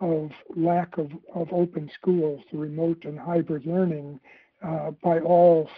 of 0.00 0.30
lack 0.54 0.98
of, 0.98 1.10
of 1.34 1.52
open 1.52 1.90
schools, 1.92 2.40
the 2.52 2.58
remote 2.58 3.04
and 3.04 3.18
hybrid 3.18 3.66
learning, 3.66 4.20
uh, 4.62 4.92
by 5.02 5.18
all 5.18 5.68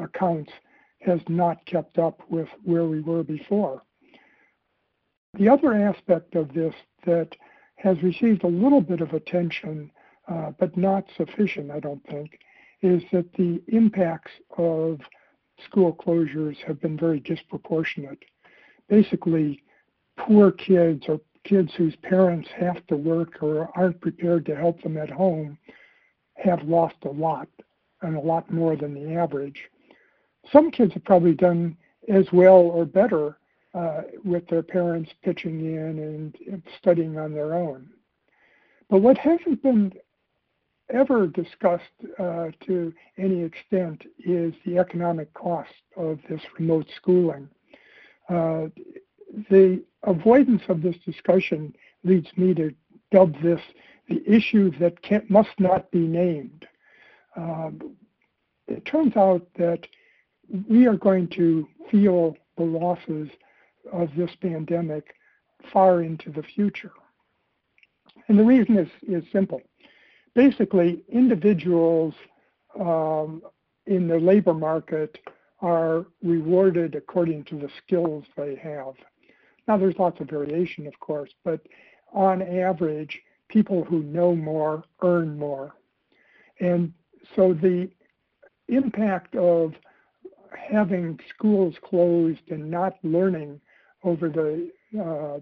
accounts, 0.00 0.50
has 1.00 1.20
not 1.28 1.64
kept 1.66 1.98
up 1.98 2.20
with 2.28 2.48
where 2.64 2.86
we 2.86 3.00
were 3.00 3.22
before. 3.22 3.82
The 5.38 5.48
other 5.48 5.72
aspect 5.74 6.34
of 6.34 6.52
this 6.52 6.74
that 7.06 7.36
has 7.76 8.02
received 8.02 8.42
a 8.42 8.48
little 8.48 8.80
bit 8.80 9.00
of 9.00 9.12
attention, 9.12 9.90
uh, 10.28 10.50
but 10.58 10.76
not 10.76 11.04
sufficient, 11.16 11.70
I 11.70 11.80
don't 11.80 12.04
think, 12.08 12.38
is 12.82 13.02
that 13.12 13.32
the 13.34 13.62
impacts 13.68 14.32
of 14.56 15.00
school 15.64 15.94
closures 15.94 16.56
have 16.66 16.80
been 16.80 16.98
very 16.98 17.20
disproportionate. 17.20 18.22
Basically, 18.88 19.62
poor 20.16 20.50
kids 20.50 21.04
or 21.08 21.20
kids 21.44 21.70
whose 21.76 21.96
parents 21.96 22.48
have 22.58 22.86
to 22.86 22.96
work 22.96 23.42
or 23.42 23.70
aren't 23.76 24.00
prepared 24.00 24.46
to 24.46 24.56
help 24.56 24.82
them 24.82 24.96
at 24.96 25.10
home 25.10 25.58
have 26.36 26.62
lost 26.62 26.96
a 27.04 27.08
lot 27.08 27.48
and 28.02 28.16
a 28.16 28.20
lot 28.20 28.50
more 28.50 28.76
than 28.76 28.94
the 28.94 29.14
average. 29.14 29.60
Some 30.50 30.70
kids 30.70 30.94
have 30.94 31.04
probably 31.04 31.34
done 31.34 31.76
as 32.08 32.26
well 32.32 32.56
or 32.56 32.84
better 32.84 33.38
uh, 33.74 34.02
with 34.24 34.46
their 34.48 34.62
parents 34.62 35.10
pitching 35.22 35.60
in 35.60 36.34
and 36.50 36.62
studying 36.78 37.18
on 37.18 37.32
their 37.32 37.54
own. 37.54 37.88
But 38.88 39.02
what 39.02 39.18
hasn't 39.18 39.62
been 39.62 39.92
ever 40.92 41.26
discussed 41.26 41.84
uh, 42.18 42.48
to 42.66 42.92
any 43.18 43.42
extent 43.42 44.02
is 44.18 44.52
the 44.64 44.78
economic 44.78 45.32
cost 45.34 45.70
of 45.96 46.18
this 46.28 46.40
remote 46.58 46.86
schooling. 46.96 47.48
Uh, 48.28 48.66
the 49.50 49.82
avoidance 50.04 50.62
of 50.68 50.82
this 50.82 50.96
discussion 51.04 51.74
leads 52.04 52.28
me 52.36 52.54
to 52.54 52.74
dub 53.12 53.34
this 53.42 53.60
the 54.08 54.22
issue 54.26 54.72
that 54.80 54.94
must 55.30 55.50
not 55.58 55.90
be 55.90 56.00
named. 56.00 56.66
Um, 57.36 57.96
it 58.66 58.84
turns 58.84 59.16
out 59.16 59.46
that 59.56 59.86
we 60.68 60.86
are 60.86 60.96
going 60.96 61.28
to 61.28 61.68
feel 61.90 62.36
the 62.56 62.64
losses 62.64 63.28
of 63.92 64.08
this 64.16 64.30
pandemic 64.40 65.14
far 65.72 66.02
into 66.02 66.30
the 66.30 66.42
future. 66.42 66.92
And 68.28 68.38
the 68.38 68.44
reason 68.44 68.76
is, 68.76 68.88
is 69.08 69.24
simple. 69.32 69.62
Basically, 70.34 71.02
individuals 71.08 72.14
um, 72.78 73.42
in 73.86 74.06
the 74.06 74.18
labor 74.18 74.54
market 74.54 75.18
are 75.60 76.06
rewarded 76.22 76.94
according 76.94 77.44
to 77.44 77.56
the 77.56 77.68
skills 77.84 78.24
they 78.36 78.54
have. 78.56 78.94
Now, 79.66 79.76
there's 79.76 79.98
lots 79.98 80.20
of 80.20 80.28
variation, 80.28 80.86
of 80.86 80.98
course, 81.00 81.30
but 81.44 81.60
on 82.12 82.42
average, 82.42 83.20
people 83.48 83.84
who 83.84 84.02
know 84.04 84.34
more 84.34 84.84
earn 85.02 85.38
more. 85.38 85.74
And 86.60 86.92
so 87.36 87.52
the 87.52 87.90
impact 88.68 89.34
of 89.36 89.74
having 90.56 91.18
schools 91.28 91.74
closed 91.82 92.50
and 92.50 92.70
not 92.70 92.94
learning 93.02 93.60
over 94.02 94.28
the 94.28 94.70
uh, 94.98 95.40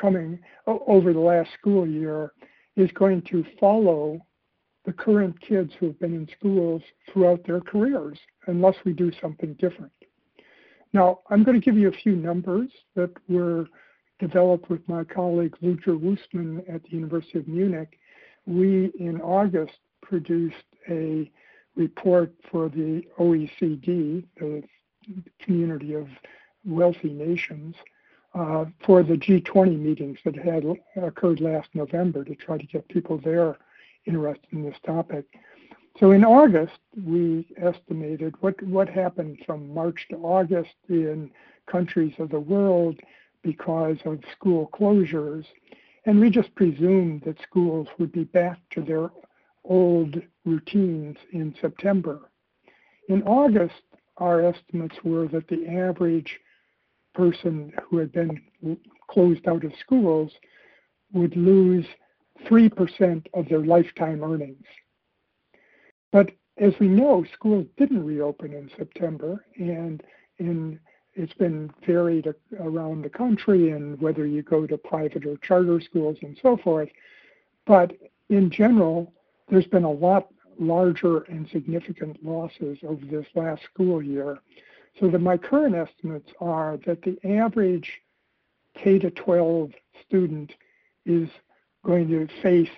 coming 0.00 0.38
over 0.66 1.12
the 1.12 1.20
last 1.20 1.50
school 1.58 1.86
year 1.86 2.32
is 2.76 2.90
going 2.92 3.22
to 3.22 3.44
follow 3.58 4.20
the 4.84 4.92
current 4.92 5.40
kids 5.40 5.72
who 5.78 5.86
have 5.86 5.98
been 5.98 6.14
in 6.14 6.28
schools 6.38 6.82
throughout 7.12 7.44
their 7.46 7.60
careers 7.60 8.18
unless 8.46 8.76
we 8.84 8.92
do 8.92 9.10
something 9.20 9.54
different. 9.54 9.92
Now, 10.92 11.20
I'm 11.28 11.42
going 11.42 11.60
to 11.60 11.64
give 11.64 11.76
you 11.76 11.88
a 11.88 12.02
few 12.02 12.14
numbers 12.14 12.70
that 12.94 13.10
were 13.28 13.66
developed 14.18 14.70
with 14.70 14.88
my 14.88 15.04
colleague 15.04 15.56
Ludger 15.62 15.98
Woessmann 15.98 16.62
at 16.72 16.82
the 16.84 16.90
University 16.90 17.38
of 17.38 17.48
Munich. 17.48 17.98
We, 18.46 18.92
in 18.98 19.20
August, 19.20 19.74
produced 20.00 20.54
a 20.88 21.30
report 21.74 22.32
for 22.50 22.68
the 22.68 23.02
OECD, 23.18 24.24
the 24.38 24.62
community 25.40 25.94
of 25.94 26.08
wealthy 26.64 27.12
nations, 27.12 27.74
uh, 28.36 28.66
for 28.84 29.02
the 29.02 29.14
G20 29.14 29.78
meetings 29.78 30.18
that 30.24 30.36
had 30.36 30.64
occurred 31.02 31.40
last 31.40 31.68
November 31.74 32.22
to 32.24 32.34
try 32.34 32.58
to 32.58 32.66
get 32.66 32.86
people 32.88 33.18
there 33.18 33.56
interested 34.04 34.46
in 34.52 34.62
this 34.62 34.76
topic. 34.84 35.24
So 35.98 36.10
in 36.10 36.22
August, 36.22 36.78
we 37.02 37.48
estimated 37.56 38.34
what, 38.40 38.62
what 38.62 38.88
happened 38.88 39.38
from 39.46 39.72
March 39.72 40.06
to 40.10 40.16
August 40.16 40.74
in 40.90 41.30
countries 41.66 42.12
of 42.18 42.28
the 42.28 42.40
world 42.40 43.00
because 43.42 43.96
of 44.04 44.20
school 44.32 44.68
closures. 44.74 45.46
And 46.04 46.20
we 46.20 46.28
just 46.28 46.54
presumed 46.54 47.22
that 47.24 47.40
schools 47.40 47.88
would 47.98 48.12
be 48.12 48.24
back 48.24 48.58
to 48.72 48.82
their 48.82 49.10
old 49.64 50.20
routines 50.44 51.16
in 51.32 51.54
September. 51.60 52.30
In 53.08 53.22
August, 53.22 53.82
our 54.18 54.42
estimates 54.42 54.96
were 55.02 55.26
that 55.28 55.48
the 55.48 55.66
average 55.66 56.38
person 57.16 57.72
who 57.82 57.98
had 57.98 58.12
been 58.12 58.40
closed 59.08 59.48
out 59.48 59.64
of 59.64 59.72
schools 59.80 60.32
would 61.12 61.36
lose 61.36 61.86
3% 62.44 63.26
of 63.34 63.48
their 63.48 63.60
lifetime 63.60 64.22
earnings. 64.22 64.66
But 66.12 66.32
as 66.58 66.74
we 66.78 66.88
know, 66.88 67.24
schools 67.32 67.66
didn't 67.76 68.04
reopen 68.04 68.52
in 68.52 68.70
September, 68.76 69.44
and 69.56 70.02
in 70.38 70.78
it's 71.18 71.32
been 71.32 71.70
varied 71.86 72.28
around 72.60 73.02
the 73.02 73.08
country 73.08 73.70
and 73.70 73.98
whether 74.02 74.26
you 74.26 74.42
go 74.42 74.66
to 74.66 74.76
private 74.76 75.24
or 75.24 75.38
charter 75.38 75.80
schools 75.80 76.18
and 76.20 76.38
so 76.42 76.58
forth. 76.58 76.90
But 77.66 77.94
in 78.28 78.50
general, 78.50 79.14
there's 79.48 79.66
been 79.66 79.84
a 79.84 79.90
lot 79.90 80.28
larger 80.58 81.20
and 81.22 81.48
significant 81.48 82.22
losses 82.22 82.78
over 82.86 83.02
this 83.06 83.26
last 83.34 83.62
school 83.64 84.02
year. 84.02 84.38
So 84.98 85.08
that 85.08 85.20
my 85.20 85.36
current 85.36 85.74
estimates 85.74 86.30
are 86.40 86.78
that 86.86 87.02
the 87.02 87.18
average 87.24 87.90
K 88.82 88.98
to 88.98 89.10
12 89.10 89.70
student 90.06 90.52
is 91.04 91.28
going 91.84 92.08
to 92.08 92.28
face 92.42 92.70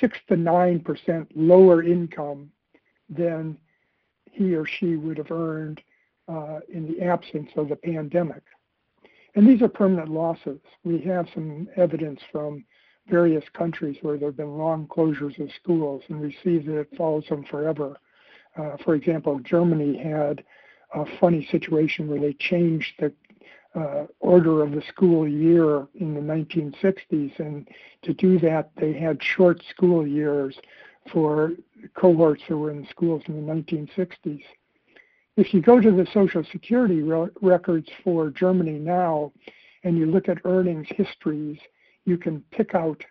six 0.00 0.18
to 0.28 0.36
nine 0.36 0.80
percent 0.80 1.30
lower 1.34 1.82
income 1.82 2.50
than 3.08 3.56
he 4.30 4.54
or 4.54 4.66
she 4.66 4.96
would 4.96 5.18
have 5.18 5.30
earned 5.30 5.80
uh, 6.28 6.60
in 6.72 6.86
the 6.86 7.04
absence 7.04 7.50
of 7.56 7.68
the 7.68 7.76
pandemic. 7.76 8.42
And 9.34 9.46
these 9.46 9.62
are 9.62 9.68
permanent 9.68 10.10
losses. 10.10 10.60
We 10.84 11.00
have 11.02 11.26
some 11.34 11.68
evidence 11.76 12.20
from 12.30 12.64
various 13.08 13.44
countries 13.52 13.96
where 14.00 14.16
there 14.16 14.28
have 14.28 14.36
been 14.36 14.56
long 14.56 14.86
closures 14.86 15.38
of 15.40 15.50
schools, 15.62 16.02
and 16.08 16.20
we 16.20 16.36
see 16.42 16.58
that 16.58 16.78
it 16.78 16.96
follows 16.96 17.24
them 17.28 17.44
forever. 17.44 17.96
Uh, 18.56 18.76
for 18.84 18.94
example, 18.94 19.38
Germany 19.40 19.98
had 19.98 20.42
a 20.94 21.04
funny 21.20 21.46
situation 21.50 22.08
where 22.08 22.20
they 22.20 22.34
changed 22.34 22.92
the 22.98 23.12
uh, 23.74 24.06
order 24.20 24.62
of 24.62 24.70
the 24.70 24.82
school 24.88 25.26
year 25.26 25.86
in 25.96 26.14
the 26.14 26.20
1960s, 26.20 27.38
and 27.40 27.68
to 28.02 28.14
do 28.14 28.38
that, 28.38 28.70
they 28.76 28.92
had 28.92 29.20
short 29.22 29.60
school 29.70 30.06
years 30.06 30.56
for 31.12 31.52
cohorts 31.94 32.42
that 32.48 32.56
were 32.56 32.70
in 32.70 32.86
schools 32.88 33.22
in 33.26 33.34
the 33.34 33.52
1960s. 33.52 34.42
If 35.36 35.52
you 35.52 35.60
go 35.60 35.80
to 35.80 35.90
the 35.90 36.06
Social 36.14 36.44
Security 36.52 37.02
re- 37.02 37.28
records 37.42 37.88
for 38.04 38.30
Germany 38.30 38.78
now 38.78 39.32
and 39.82 39.98
you 39.98 40.06
look 40.06 40.28
at 40.28 40.38
earnings 40.44 40.86
histories, 40.90 41.58
you 42.04 42.16
can 42.16 42.42
pick 42.52 42.74
out 42.74 43.04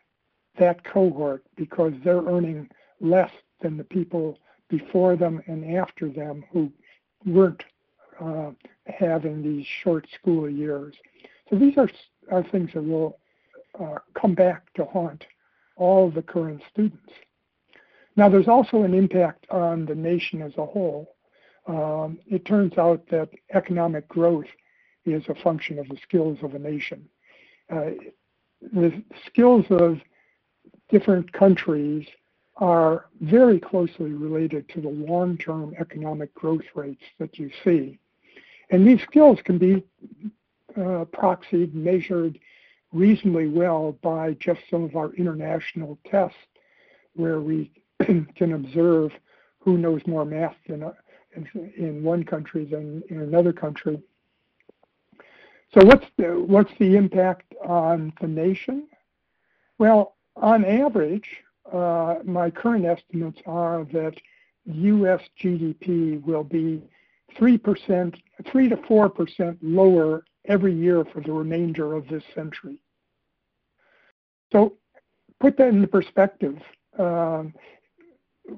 that 0.58 0.84
cohort 0.86 1.44
because 1.58 1.94
they're 2.04 2.24
earning 2.24 2.70
less 3.02 3.32
than 3.62 3.76
the 3.76 3.84
people 3.84 4.40
before 4.70 5.18
them 5.18 5.42
and 5.48 5.76
after 5.76 6.10
them 6.10 6.46
who 6.52 6.72
weren't 7.26 7.64
uh, 8.20 8.52
having 8.86 9.42
these 9.42 9.66
short 9.84 10.08
school 10.20 10.50
years. 10.50 10.94
So 11.50 11.58
these 11.58 11.78
are, 11.78 11.90
are 12.32 12.44
things 12.44 12.72
that 12.74 12.84
will 12.84 13.20
uh, 13.80 14.00
come 14.20 14.36
back 14.36 14.72
to 14.74 14.86
haunt 14.86 15.26
all 15.76 16.10
the 16.12 16.22
current 16.22 16.62
students. 16.72 17.12
Now, 18.16 18.30
there's 18.30 18.48
also 18.48 18.84
an 18.84 18.94
impact 18.94 19.48
on 19.50 19.86
the 19.86 19.96
nation 19.96 20.42
as 20.42 20.54
a 20.58 20.66
whole. 20.66 21.16
Um, 21.68 22.20
it 22.28 22.46
turns 22.46 22.78
out 22.78 23.08
that 23.10 23.30
economic 23.54 24.08
growth 24.08 24.46
is 25.06 25.24
a 25.30 25.36
function 25.36 25.80
of 25.80 25.88
the 25.90 25.98
skills 26.04 26.38
of 26.44 26.54
a 26.54 26.60
nation. 26.60 27.08
Uh, 27.72 27.92
the 28.62 29.04
skills 29.28 29.66
of 29.70 30.00
different 30.90 31.32
countries 31.34 32.06
are 32.58 33.06
very 33.22 33.60
closely 33.60 34.12
related 34.12 34.70
to 34.70 34.80
the 34.80 34.90
long-term 34.90 35.74
economic 35.80 36.34
growth 36.36 36.66
rates 36.76 37.02
that 37.20 37.40
you 37.40 37.50
see. 37.64 38.00
And 38.74 38.88
these 38.88 39.04
skills 39.04 39.38
can 39.46 39.60
be 39.60 39.84
uh, 40.76 41.06
proxied, 41.14 41.76
measured 41.76 42.40
reasonably 42.92 43.48
well 43.48 43.96
by 44.02 44.34
just 44.40 44.62
some 44.72 44.84
of 44.84 44.96
our 44.96 45.14
international 45.14 46.00
tests 46.10 46.36
where 47.14 47.40
we 47.40 47.72
can 48.36 48.54
observe 48.54 49.12
who 49.60 49.78
knows 49.78 50.02
more 50.08 50.26
math 50.26 50.56
uh, 50.72 50.90
in 51.78 52.02
one 52.04 52.24
country 52.24 52.66
than 52.66 53.04
in 53.12 53.22
another 53.22 53.54
country. 53.54 54.02
So 55.76 55.86
what's 55.86 56.08
the, 56.18 56.44
what's 56.44 56.74
the 56.80 56.96
impact 56.96 57.54
on 57.64 58.12
the 58.22 58.28
nation? 58.28 58.88
Well, 59.78 60.16
on 60.36 60.66
average, 60.66 61.30
uh, 61.72 62.16
my 62.26 62.50
current 62.50 62.86
estimates 62.86 63.40
are 63.46 63.86
that 63.94 64.16
U.S. 64.66 65.22
GDP 65.40 66.24
will 66.24 66.44
be 66.44 66.82
3%, 67.40 68.16
3 68.52 68.70
to 68.70 68.76
4% 68.76 69.58
lower 69.62 70.24
every 70.46 70.74
year 70.74 71.06
for 71.06 71.22
the 71.22 71.32
remainder 71.32 71.94
of 71.94 72.08
this 72.08 72.24
century. 72.36 72.82
So 74.52 74.74
put 75.40 75.58
that 75.58 75.70
into 75.70 75.88
perspective. 75.88 76.58
Um, 76.98 77.54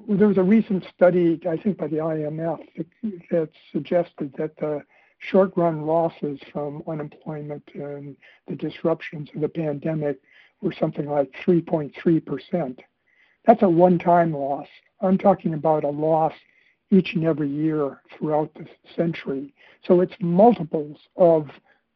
there 0.10 0.28
was 0.28 0.38
a 0.38 0.44
recent 0.44 0.84
study, 0.94 1.40
I 1.50 1.58
think 1.58 1.78
by 1.78 1.88
the 1.88 1.98
IMF, 1.98 2.60
that, 2.76 2.88
that 3.32 3.50
suggested 3.72 4.34
that 4.38 4.58
the 4.58 4.82
short 5.20 5.52
run 5.56 5.86
losses 5.86 6.40
from 6.52 6.84
unemployment 6.88 7.64
and 7.74 8.16
the 8.48 8.56
disruptions 8.56 9.30
of 9.36 9.42
the 9.42 9.50
pandemic 9.50 10.20
were 10.62 10.74
something 10.80 11.08
like 11.08 11.32
3.3%. 11.46 12.80
That's 13.46 13.62
a 13.62 13.70
one 13.70 14.00
time 14.00 14.34
loss. 14.34 14.68
I'm 15.02 15.18
talking 15.18 15.54
about 15.54 15.84
a 15.84 15.90
loss 15.90 16.34
each 16.96 17.14
and 17.14 17.26
every 17.26 17.50
year 17.50 18.02
throughout 18.18 18.54
the 18.54 18.66
century. 18.96 19.54
So 19.86 20.02
it's 20.02 20.14
multiples 20.20 20.98
of 21.18 21.50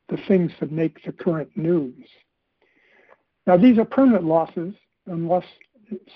the 0.09 0.17
things 0.27 0.51
that 0.59 0.71
make 0.71 1.03
the 1.03 1.11
current 1.11 1.49
news. 1.55 2.05
Now, 3.47 3.57
these 3.57 3.77
are 3.77 3.85
permanent 3.85 4.25
losses 4.25 4.75
unless 5.05 5.45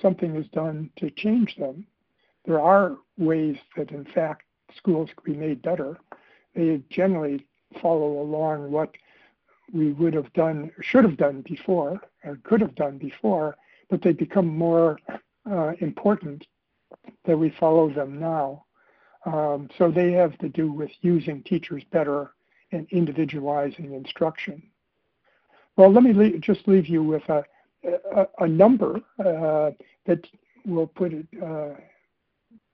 something 0.01 0.35
is 0.35 0.47
done 0.49 0.89
to 0.97 1.09
change 1.11 1.55
them. 1.57 1.85
There 2.45 2.59
are 2.59 2.97
ways 3.17 3.57
that, 3.77 3.91
in 3.91 4.05
fact, 4.05 4.43
schools 4.75 5.09
can 5.15 5.33
be 5.33 5.39
made 5.39 5.61
better. 5.61 5.97
They 6.55 6.81
generally 6.89 7.45
follow 7.81 8.21
along 8.21 8.71
what 8.71 8.91
we 9.73 9.93
would 9.93 10.13
have 10.13 10.31
done, 10.33 10.71
should 10.81 11.05
have 11.05 11.17
done 11.17 11.43
before, 11.47 11.99
or 12.23 12.37
could 12.43 12.61
have 12.61 12.75
done 12.75 12.97
before, 12.97 13.55
but 13.89 14.01
they 14.01 14.11
become 14.11 14.47
more 14.47 14.99
uh, 15.49 15.71
important 15.79 16.45
that 17.25 17.37
we 17.37 17.49
follow 17.59 17.91
them 17.91 18.19
now. 18.19 18.65
Um, 19.25 19.69
so 19.77 19.89
they 19.89 20.11
have 20.11 20.37
to 20.39 20.49
do 20.49 20.71
with 20.71 20.91
using 21.01 21.43
teachers 21.43 21.83
better 21.91 22.31
and 22.71 22.87
individualizing 22.91 23.93
instruction. 23.93 24.61
Well, 25.77 25.91
let 25.91 26.03
me 26.03 26.13
le- 26.13 26.37
just 26.39 26.67
leave 26.67 26.87
you 26.87 27.03
with 27.03 27.23
a, 27.29 27.43
a, 28.15 28.27
a 28.39 28.47
number 28.47 28.97
uh, 29.19 29.71
that 30.05 30.25
will 30.65 30.87
put 30.87 31.13
it 31.13 31.27
uh, 31.43 31.75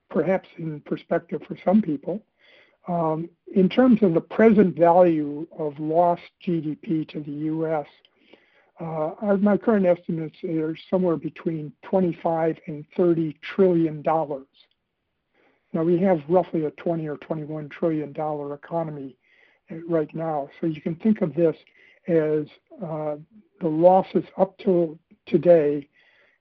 perhaps 0.10 0.48
in 0.58 0.82
perspective 0.82 1.42
for 1.48 1.58
some 1.64 1.82
people. 1.82 2.22
Um, 2.88 3.30
in 3.56 3.70
terms 3.70 4.02
of 4.02 4.14
the 4.14 4.22
present 4.22 4.76
value 4.76 5.46
of 5.58 5.80
lost 5.80 6.24
GDP 6.46 7.08
to 7.10 7.20
the 7.20 7.32
U.S., 7.32 7.86
uh, 8.80 9.36
my 9.42 9.58
current 9.58 9.86
estimates 9.86 10.38
are 10.44 10.76
somewhere 10.90 11.18
between 11.18 11.72
25 11.84 12.58
and 12.68 12.86
30 12.96 13.38
trillion 13.42 14.02
dollars. 14.02 14.48
Now 15.74 15.84
we 15.84 16.00
have 16.00 16.20
roughly 16.28 16.66
a 16.66 16.72
20 16.72 17.08
or 17.08 17.18
21 17.18 17.70
trillion 17.70 18.12
dollar 18.12 18.54
economy 18.54 19.18
uh, 19.72 19.76
right 19.88 20.14
now, 20.16 20.50
so 20.60 20.68
you 20.68 20.82
can 20.82 20.96
think 20.96 21.22
of 21.22 21.34
this 21.36 21.56
as 22.08 22.46
uh, 22.84 23.16
the 23.62 23.68
losses 23.68 24.24
up 24.38 24.58
to 24.60 24.98
today 25.26 25.88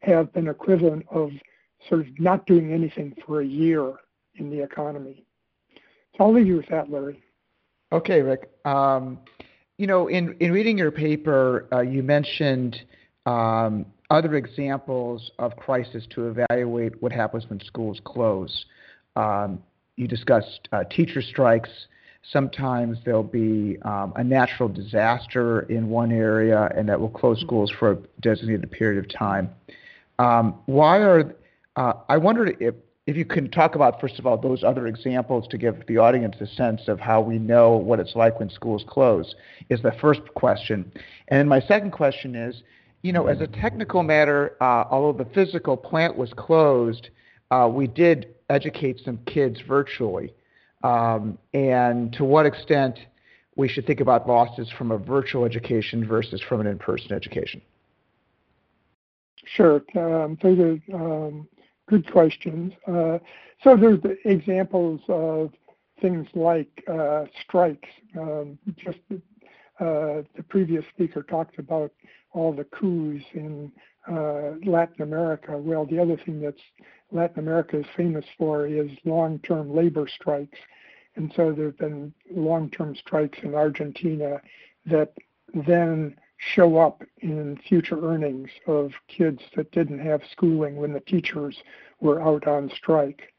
have 0.01 0.33
been 0.33 0.49
equivalent 0.49 1.05
of 1.11 1.31
sort 1.89 2.01
of 2.01 2.07
not 2.19 2.47
doing 2.47 2.73
anything 2.73 3.15
for 3.27 3.41
a 3.41 3.47
year 3.47 3.95
in 4.37 4.51
the 4.51 4.63
economy. 4.63 5.25
So 6.17 6.25
I'll 6.25 6.33
leave 6.33 6.47
you 6.47 6.57
with 6.57 6.69
that, 6.69 6.91
Larry. 6.91 7.23
Okay, 7.93 8.21
Rick. 8.21 8.51
Um, 8.65 9.19
you 9.77 9.87
know, 9.87 10.09
in, 10.09 10.37
in 10.41 10.53
reading 10.53 10.77
your 10.77 10.91
paper, 10.91 11.69
uh, 11.73 11.81
you 11.81 12.03
mentioned 12.03 12.81
um, 13.27 13.87
other 14.11 14.35
examples 14.37 15.31
of 15.39 15.55
crisis 15.57 16.05
to 16.11 16.29
evaluate 16.29 17.01
what 17.03 17.13
happens 17.13 17.49
when 17.49 17.61
schools 17.61 18.01
close. 18.05 18.67
Um, 19.19 19.63
you 19.97 20.07
discussed 20.07 20.69
uh, 20.73 20.85
teacher 20.85 21.21
strikes. 21.21 21.71
Sometimes 22.33 22.99
there'll 23.05 23.23
be 23.23 23.79
um, 23.83 24.13
a 24.17 24.23
natural 24.23 24.69
disaster 24.69 25.63
in 25.63 25.89
one 25.89 26.13
area, 26.13 26.71
and 26.77 26.89
that 26.89 27.01
will 27.01 27.09
close 27.09 27.41
schools 27.41 27.73
for 27.79 27.93
a 27.93 27.99
designated 28.21 28.71
period 28.71 29.05
of 29.05 29.11
time. 29.13 29.51
Um, 30.21 30.55
why 30.67 30.99
are 30.99 31.35
uh, 31.77 31.93
I 32.09 32.17
wondered 32.17 32.57
if 32.61 32.75
if 33.09 33.17
you 33.17 33.25
can 33.25 33.51
talk 33.51 33.75
about, 33.75 34.01
first 34.03 34.19
of 34.19 34.27
all, 34.27 34.37
those 34.37 34.63
other 34.63 34.87
examples 34.87 35.49
to 35.49 35.57
give 35.57 35.87
the 35.87 35.97
audience 35.97 36.37
a 36.41 36.47
sense 36.47 36.83
of 36.89 37.01
how 37.01 37.23
we 37.23 37.39
know 37.39 37.71
what 37.71 37.99
it's 37.99 38.15
like 38.15 38.39
when 38.39 38.51
schools 38.51 38.85
close, 38.87 39.35
is 39.71 39.81
the 39.81 39.93
first 39.99 40.21
question. 40.35 40.93
And 41.29 41.39
then 41.41 41.49
my 41.49 41.61
second 41.61 41.93
question 41.93 42.35
is, 42.35 42.63
you 43.01 43.15
know, 43.15 43.27
as 43.27 43.41
a 43.41 43.47
technical 43.47 44.03
matter, 44.03 44.57
uh, 44.61 44.85
although 44.91 45.25
the 45.25 45.31
physical 45.31 45.75
plant 45.75 46.19
was 46.19 46.35
closed, 46.35 47.09
uh, 47.51 47.67
we 47.73 47.87
did 47.87 48.27
educate 48.49 49.01
some 49.05 49.19
kids 49.27 49.61
virtually. 49.67 50.35
Um, 50.83 51.39
and 51.55 52.13
to 52.15 52.25
what 52.25 52.47
extent 52.47 52.99
we 53.57 53.69
should 53.69 53.87
think 53.87 54.01
about 54.01 54.29
losses 54.29 54.71
from 54.79 54.93
a 54.93 54.99
virtual 54.99 55.45
education 55.45 56.07
versus 56.07 56.41
from 56.49 56.61
an 56.61 56.67
in-person 56.67 57.13
education? 57.13 57.61
Sure. 59.45 59.83
Um, 59.97 60.39
those 60.43 60.59
are 60.59 60.95
um, 60.95 61.49
good 61.89 62.11
questions. 62.11 62.73
Uh, 62.87 63.19
so 63.65 63.77
there's 63.77 64.01
the 64.03 64.17
examples 64.25 65.01
of 65.09 65.51
things 66.01 66.29
like 66.35 66.85
uh, 66.89 67.25
strikes. 67.43 67.89
Um, 68.17 68.59
just 68.77 68.99
uh, 69.11 70.23
the 70.37 70.45
previous 70.49 70.85
speaker 70.95 71.23
talked 71.23 71.59
about 71.59 71.93
all 72.33 72.53
the 72.53 72.65
coups 72.65 73.25
in 73.35 73.73
uh, 74.11 74.53
Latin 74.65 75.03
America. 75.03 75.57
Well, 75.57 75.87
the 75.87 76.01
other 76.01 76.17
thing 76.17 76.41
that 76.41 76.57
Latin 77.13 77.41
America 77.41 77.79
is 77.79 77.87
famous 77.97 78.25
for 78.37 78.67
is 78.67 78.91
long-term 79.05 79.75
labor 79.75 80.09
strikes. 80.09 80.59
And 81.17 81.33
so 81.35 81.53
there 81.53 81.67
have 81.67 81.79
been 81.79 82.13
long-term 82.31 82.97
strikes 82.97 83.39
in 83.43 83.55
Argentina 83.55 84.41
that 84.87 85.13
then 85.67 86.17
show 86.39 86.79
up 86.79 87.03
in 87.19 87.59
future 87.69 88.01
earnings 88.01 88.51
of 88.67 88.93
kids 89.09 89.41
that 89.57 89.73
didn't 89.73 89.99
have 89.99 90.23
schooling 90.31 90.77
when 90.77 90.93
the 90.93 91.01
teachers 91.01 91.57
were 92.01 92.23
out 92.23 92.47
on 92.47 92.71
strike. 92.77 93.35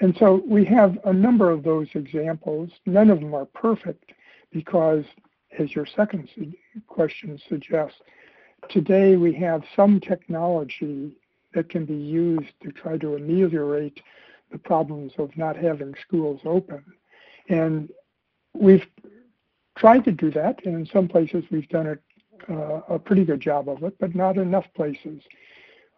And 0.00 0.16
so 0.18 0.42
we 0.46 0.64
have 0.64 0.98
a 1.04 1.12
number 1.12 1.50
of 1.50 1.62
those 1.62 1.86
examples. 1.94 2.70
None 2.86 3.10
of 3.10 3.20
them 3.20 3.34
are 3.34 3.44
perfect 3.44 4.12
because, 4.50 5.04
as 5.58 5.74
your 5.74 5.86
second 5.86 6.28
question 6.88 7.38
suggests, 7.48 8.00
today 8.68 9.16
we 9.16 9.32
have 9.34 9.62
some 9.76 10.00
technology 10.00 11.16
that 11.54 11.68
can 11.68 11.84
be 11.84 11.94
used 11.94 12.52
to 12.62 12.72
try 12.72 12.96
to 12.98 13.16
ameliorate 13.16 14.00
the 14.50 14.58
problems 14.58 15.12
of 15.18 15.36
not 15.36 15.56
having 15.56 15.94
schools 16.06 16.40
open. 16.44 16.84
And 17.48 17.90
we've 18.54 18.86
tried 19.76 20.04
to 20.04 20.12
do 20.12 20.30
that, 20.32 20.64
and 20.64 20.74
in 20.74 20.86
some 20.92 21.08
places 21.08 21.44
we've 21.50 21.68
done 21.68 21.98
uh, 22.48 22.80
a 22.88 22.98
pretty 22.98 23.24
good 23.24 23.40
job 23.40 23.68
of 23.68 23.82
it, 23.82 23.94
but 23.98 24.14
not 24.14 24.36
enough 24.36 24.66
places. 24.74 25.22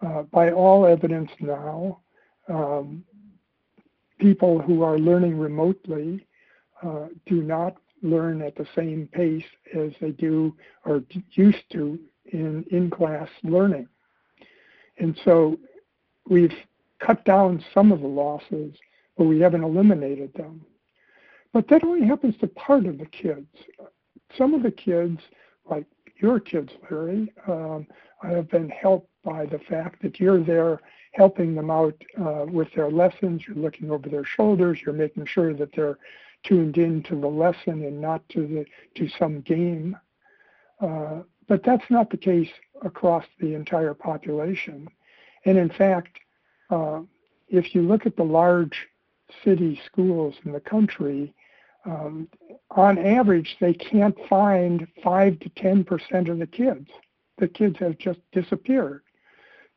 Uh, 0.04 0.22
by 0.22 0.50
all 0.50 0.86
evidence 0.86 1.30
now, 1.40 2.00
um, 2.48 3.04
people 4.18 4.60
who 4.60 4.82
are 4.82 4.98
learning 4.98 5.38
remotely 5.38 6.26
uh, 6.82 7.06
do 7.26 7.42
not 7.42 7.76
learn 8.02 8.42
at 8.42 8.54
the 8.56 8.66
same 8.76 9.08
pace 9.12 9.44
as 9.74 9.92
they 10.00 10.10
do 10.10 10.54
or 10.84 11.02
used 11.32 11.64
to 11.72 11.98
in 12.32 12.64
in-class 12.70 13.28
learning. 13.42 13.88
And 14.98 15.18
so 15.24 15.58
we've 16.28 16.52
cut 17.00 17.24
down 17.24 17.64
some 17.72 17.92
of 17.92 18.00
the 18.00 18.06
losses, 18.06 18.74
but 19.16 19.24
we 19.24 19.40
haven't 19.40 19.64
eliminated 19.64 20.32
them. 20.34 20.64
But 21.52 21.68
that 21.68 21.84
only 21.84 22.06
happens 22.06 22.34
to 22.40 22.46
part 22.48 22.86
of 22.86 22.98
the 22.98 23.06
kids. 23.06 23.46
Some 24.36 24.54
of 24.54 24.62
the 24.62 24.70
kids, 24.70 25.20
like 25.68 25.86
your 26.20 26.40
kids, 26.40 26.72
Larry, 26.90 27.32
um, 27.46 27.86
have 28.22 28.50
been 28.50 28.68
helped 28.68 29.10
by 29.22 29.46
the 29.46 29.60
fact 29.68 30.02
that 30.02 30.18
you're 30.18 30.42
there 30.42 30.80
helping 31.12 31.54
them 31.54 31.70
out 31.70 31.94
uh, 32.20 32.44
with 32.46 32.68
their 32.74 32.90
lessons. 32.90 33.42
You're 33.46 33.56
looking 33.56 33.90
over 33.90 34.08
their 34.08 34.24
shoulders. 34.24 34.80
You're 34.84 34.94
making 34.94 35.26
sure 35.26 35.54
that 35.54 35.70
they're 35.74 35.98
tuned 36.44 36.76
in 36.76 37.02
to 37.04 37.14
the 37.14 37.26
lesson 37.26 37.84
and 37.84 38.00
not 38.00 38.28
to 38.30 38.46
the 38.46 38.64
to 38.96 39.08
some 39.18 39.40
game. 39.40 39.96
Uh, 40.80 41.20
but 41.48 41.62
that's 41.64 41.90
not 41.90 42.10
the 42.10 42.16
case 42.16 42.50
across 42.82 43.24
the 43.40 43.54
entire 43.54 43.94
population. 43.94 44.88
And 45.44 45.58
in 45.58 45.70
fact, 45.70 46.18
uh, 46.70 47.02
if 47.48 47.74
you 47.74 47.82
look 47.82 48.06
at 48.06 48.16
the 48.16 48.24
large 48.24 48.86
city 49.44 49.80
schools 49.86 50.34
in 50.44 50.52
the 50.52 50.60
country, 50.60 51.34
um, 51.84 52.28
on 52.70 52.98
average, 52.98 53.56
they 53.60 53.74
can't 53.74 54.16
find 54.28 54.86
5 55.02 55.38
to 55.40 55.50
10% 55.50 56.30
of 56.30 56.38
the 56.38 56.46
kids. 56.46 56.88
The 57.38 57.48
kids 57.48 57.76
have 57.78 57.98
just 57.98 58.20
disappeared. 58.32 59.02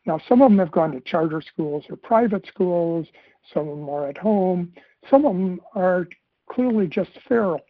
Now, 0.05 0.19
some 0.29 0.41
of 0.41 0.49
them 0.49 0.59
have 0.59 0.71
gone 0.71 0.93
to 0.93 1.01
charter 1.01 1.41
schools 1.41 1.83
or 1.89 1.97
private 1.97 2.45
schools, 2.47 3.07
some 3.53 3.67
of 3.67 3.77
them 3.77 3.89
are 3.89 4.07
at 4.07 4.17
home, 4.17 4.73
some 5.09 5.25
of 5.25 5.33
them 5.33 5.59
are 5.75 6.07
clearly 6.49 6.87
just 6.87 7.11
feral. 7.27 7.61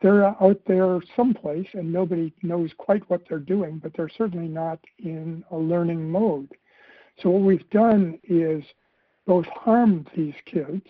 They're 0.00 0.26
out 0.26 0.60
there 0.66 1.00
someplace 1.16 1.68
and 1.72 1.92
nobody 1.92 2.32
knows 2.42 2.70
quite 2.76 3.08
what 3.10 3.28
they're 3.28 3.38
doing, 3.38 3.78
but 3.78 3.94
they're 3.94 4.08
certainly 4.08 4.48
not 4.48 4.78
in 4.98 5.44
a 5.50 5.56
learning 5.56 6.10
mode. 6.10 6.50
So, 7.20 7.30
what 7.30 7.42
we've 7.42 7.70
done 7.70 8.18
is 8.22 8.62
both 9.26 9.46
harmed 9.46 10.08
these 10.14 10.36
kids 10.46 10.86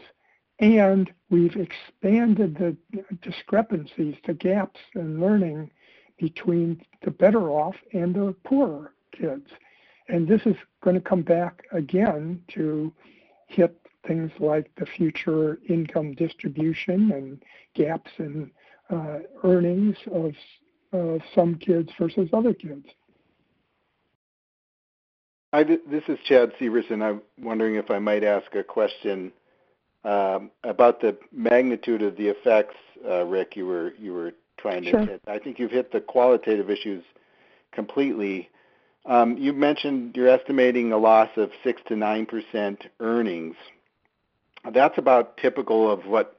and 0.60 1.12
we've 1.30 1.56
expanded 1.56 2.56
the 2.56 2.76
discrepancies, 3.22 4.16
the 4.26 4.34
gaps 4.34 4.80
in 4.94 5.20
learning 5.20 5.70
between 6.18 6.82
the 7.02 7.10
better 7.10 7.50
off 7.50 7.76
and 7.92 8.14
the 8.14 8.34
poorer 8.44 8.92
kids. 9.12 9.48
And 10.08 10.26
this 10.26 10.42
is 10.46 10.56
going 10.82 10.96
to 10.96 11.02
come 11.02 11.22
back 11.22 11.64
again 11.72 12.42
to 12.48 12.92
hit 13.46 13.80
things 14.06 14.32
like 14.38 14.70
the 14.76 14.86
future 14.86 15.58
income 15.68 16.14
distribution 16.14 17.12
and 17.12 17.42
gaps 17.74 18.10
in 18.18 18.50
uh, 18.90 19.18
earnings 19.44 19.96
of, 20.12 20.32
of 20.92 21.20
some 21.34 21.56
kids 21.56 21.90
versus 21.98 22.28
other 22.32 22.54
kids. 22.54 22.86
Hi, 25.52 25.64
this 25.64 26.02
is 26.08 26.18
Chad 26.26 26.52
Syverson. 26.60 27.02
I'm 27.02 27.22
wondering 27.40 27.76
if 27.76 27.90
I 27.90 27.98
might 27.98 28.22
ask 28.22 28.54
a 28.54 28.62
question 28.62 29.32
um, 30.04 30.50
about 30.62 31.00
the 31.00 31.16
magnitude 31.32 32.02
of 32.02 32.16
the 32.16 32.28
effects, 32.28 32.76
uh, 33.08 33.24
Rick. 33.24 33.56
You 33.56 33.66
were 33.66 33.94
you 33.98 34.12
were 34.12 34.32
trying 34.58 34.82
to 34.84 34.90
sure. 34.90 35.06
hit. 35.06 35.22
I 35.26 35.38
think 35.38 35.58
you've 35.58 35.70
hit 35.70 35.90
the 35.90 36.02
qualitative 36.02 36.68
issues 36.68 37.02
completely. 37.72 38.50
Um, 39.06 39.38
you 39.38 39.54
mentioned 39.54 40.16
you're 40.16 40.28
estimating 40.28 40.92
a 40.92 40.98
loss 40.98 41.30
of 41.36 41.50
six 41.64 41.80
to 41.88 41.96
nine 41.96 42.26
percent 42.26 42.84
earnings. 43.00 43.56
That's 44.70 44.98
about 44.98 45.38
typical 45.38 45.90
of 45.90 46.04
what 46.04 46.37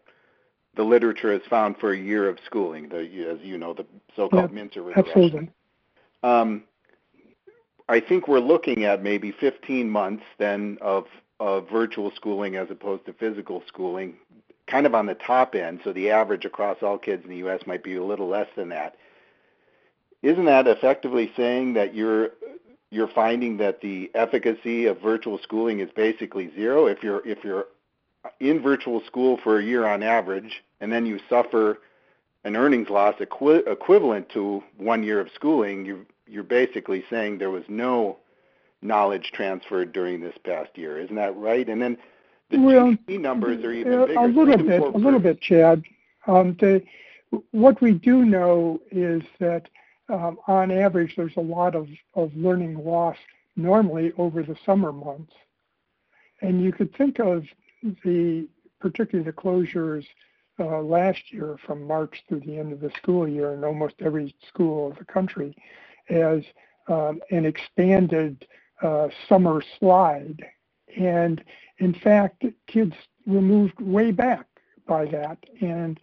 the 0.80 0.86
literature 0.86 1.34
has 1.34 1.42
found 1.50 1.76
for 1.78 1.92
a 1.92 1.98
year 1.98 2.30
of 2.30 2.38
schooling. 2.46 2.88
The, 2.88 3.00
as 3.30 3.40
you 3.44 3.58
know, 3.58 3.74
the 3.74 3.86
so-called 4.16 4.52
yeah, 4.52 4.56
Mincer 4.56 4.82
regression. 4.82 5.12
Absolutely. 5.12 5.50
Um, 6.24 6.64
I 7.90 8.00
think 8.00 8.30
we're 8.30 8.40
looking 8.40 8.86
at 8.86 9.04
maybe 9.04 9.34
15 9.34 9.90
months 9.90 10.24
then 10.38 10.78
of 10.80 11.04
of 11.42 11.70
virtual 11.70 12.14
schooling 12.16 12.56
as 12.56 12.72
opposed 12.72 13.06
to 13.08 13.14
physical 13.14 13.62
schooling, 13.68 14.14
kind 14.68 14.86
of 14.86 14.96
on 14.96 15.06
the 15.06 15.16
top 15.16 15.54
end. 15.54 15.82
So 15.84 15.92
the 15.92 16.12
average 16.12 16.46
across 16.46 16.78
all 16.82 16.98
kids 16.98 17.26
in 17.26 17.30
the 17.30 17.38
U.S. 17.38 17.60
might 17.68 17.84
be 17.84 17.98
a 17.98 18.04
little 18.04 18.30
less 18.30 18.48
than 18.56 18.70
that. 18.70 18.96
Isn't 20.22 20.46
that 20.46 20.66
effectively 20.66 21.30
saying 21.36 21.74
that 21.74 21.94
you're 21.94 22.30
you're 22.90 23.10
finding 23.10 23.58
that 23.58 23.82
the 23.82 24.10
efficacy 24.16 24.86
of 24.86 25.02
virtual 25.02 25.40
schooling 25.44 25.82
is 25.82 25.90
basically 25.94 26.52
zero. 26.56 26.86
If 26.86 27.04
you're 27.04 27.28
if 27.28 27.44
you're 27.44 27.66
in 28.40 28.62
virtual 28.62 29.02
school 29.06 29.38
for 29.44 29.60
a 29.60 29.64
year 29.64 29.86
on 29.86 30.04
average, 30.04 30.64
and 30.82 30.92
then 30.92 31.06
you 31.06 31.20
suffer 31.30 31.80
an 32.44 32.56
earnings 32.56 32.90
loss 32.90 33.16
equi- 33.20 33.64
equivalent 33.68 34.30
to 34.30 34.64
one 34.78 35.04
year 35.04 35.20
of 35.20 35.30
schooling, 35.36 35.86
you 35.86 36.06
you're 36.28 36.44
basically 36.44 37.04
saying 37.10 37.40
there 37.40 37.50
was 37.50 37.64
no 37.68 38.18
knowledge 38.82 39.32
transferred 39.34 39.92
during 39.92 40.22
this 40.22 40.36
past 40.44 40.70
year. 40.78 41.00
Isn't 41.00 41.16
that 41.16 41.36
right? 41.36 41.68
And 41.68 41.82
then 41.82 41.98
the 42.50 42.60
well, 42.60 42.92
GP 42.92 43.20
numbers 43.20 43.64
are 43.64 43.74
even 43.74 44.06
bigger. 44.06 44.20
A 44.20 44.28
little 44.28 44.58
bit, 44.58 44.82
a 44.82 44.98
little 44.98 45.20
bit, 45.20 45.42
Chad. 45.42 45.84
Um, 46.28 46.56
the, 46.60 46.84
what 47.52 47.82
we 47.82 47.94
do 47.94 48.26
know 48.26 48.80
is 48.92 49.24
that 49.40 49.70
um, 50.10 50.40
on 50.48 50.72
average, 50.72 51.16
there's 51.16 51.36
a 51.38 51.42
lot 51.42 51.76
of, 51.76 51.88
of 52.16 52.36
learning 52.36 52.84
loss 52.84 53.18
normally 53.56 54.14
over 54.18 54.42
the 54.42 54.56
summer 54.66 54.92
months. 54.92 55.34
And 56.42 56.64
you 56.64 56.72
could 56.72 56.96
think 56.96 57.20
of 57.20 57.46
the, 58.04 58.48
particularly 58.80 59.30
the 59.30 59.36
closures 59.36 60.06
uh, 60.60 60.82
last 60.82 61.32
year 61.32 61.58
from 61.66 61.86
March 61.86 62.24
through 62.28 62.42
the 62.42 62.58
end 62.58 62.74
of 62.74 62.80
the 62.80 62.92
school 63.02 63.28
year 63.28 63.54
in 63.54 63.64
almost 63.64 63.96
every 64.00 64.36
school 64.48 64.92
of 64.92 64.98
the 64.98 65.06
country 65.06 65.56
as 66.10 66.42
um, 66.88 67.20
an 67.32 67.46
expanded 67.46 68.46
uh, 68.82 69.08
summer 69.28 69.62
slide. 69.80 70.44
And 70.98 71.44
in 71.78 71.94
fact, 71.94 72.44
kids 72.68 72.94
were 73.26 73.42
moved 73.42 73.80
way 73.80 74.12
back 74.12 74.48
by 74.88 75.06
that. 75.06 75.38
And 75.62 76.00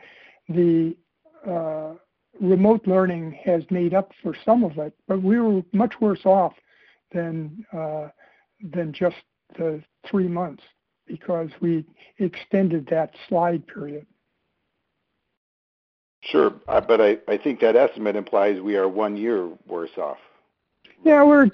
the 0.48 0.96
uh, 1.46 1.94
remote 2.40 2.86
learning 2.86 3.38
has 3.44 3.62
made 3.70 3.94
up 3.94 4.12
for 4.22 4.34
some 4.44 4.64
of 4.64 4.78
it, 4.78 4.94
but 5.08 5.22
we 5.22 5.40
were 5.40 5.62
much 5.72 5.94
worse 6.00 6.24
off 6.24 6.54
than 7.12 7.64
uh, 7.72 8.08
than 8.72 8.92
just 8.92 9.16
the 9.58 9.82
three 10.08 10.28
months 10.28 10.62
because 11.06 11.50
we 11.60 11.84
extended 12.18 12.86
that 12.86 13.14
slide 13.28 13.66
period. 13.66 14.06
Sure, 16.26 16.52
uh, 16.66 16.80
but 16.80 17.00
I, 17.00 17.38
think 17.38 17.60
that 17.60 17.76
estimate 17.76 18.16
implies 18.16 18.60
we 18.60 18.76
are 18.76 18.88
one 18.88 19.16
year 19.16 19.48
worse 19.66 19.96
off. 19.96 20.18
Yeah, 21.04 21.22
we're. 21.22 21.48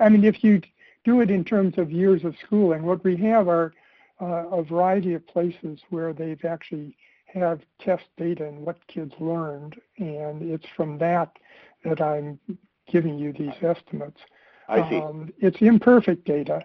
I 0.00 0.08
mean, 0.10 0.24
if 0.24 0.44
you 0.44 0.60
do 1.04 1.22
it 1.22 1.30
in 1.30 1.44
terms 1.44 1.78
of 1.78 1.90
years 1.90 2.24
of 2.24 2.34
schooling, 2.44 2.82
what 2.82 3.02
we 3.04 3.16
have 3.16 3.48
are 3.48 3.72
uh, 4.20 4.48
a 4.50 4.62
variety 4.62 5.14
of 5.14 5.26
places 5.26 5.80
where 5.88 6.12
they've 6.12 6.44
actually 6.44 6.94
have 7.26 7.60
test 7.80 8.04
data 8.18 8.46
and 8.46 8.58
what 8.58 8.86
kids 8.86 9.14
learned, 9.18 9.80
and 9.96 10.42
it's 10.42 10.66
from 10.76 10.98
that 10.98 11.38
that 11.84 12.02
I'm 12.02 12.38
giving 12.86 13.18
you 13.18 13.32
these 13.32 13.54
estimates. 13.62 14.20
I 14.68 14.88
see. 14.90 14.96
Um, 14.96 15.32
it's 15.38 15.62
imperfect 15.62 16.26
data, 16.26 16.64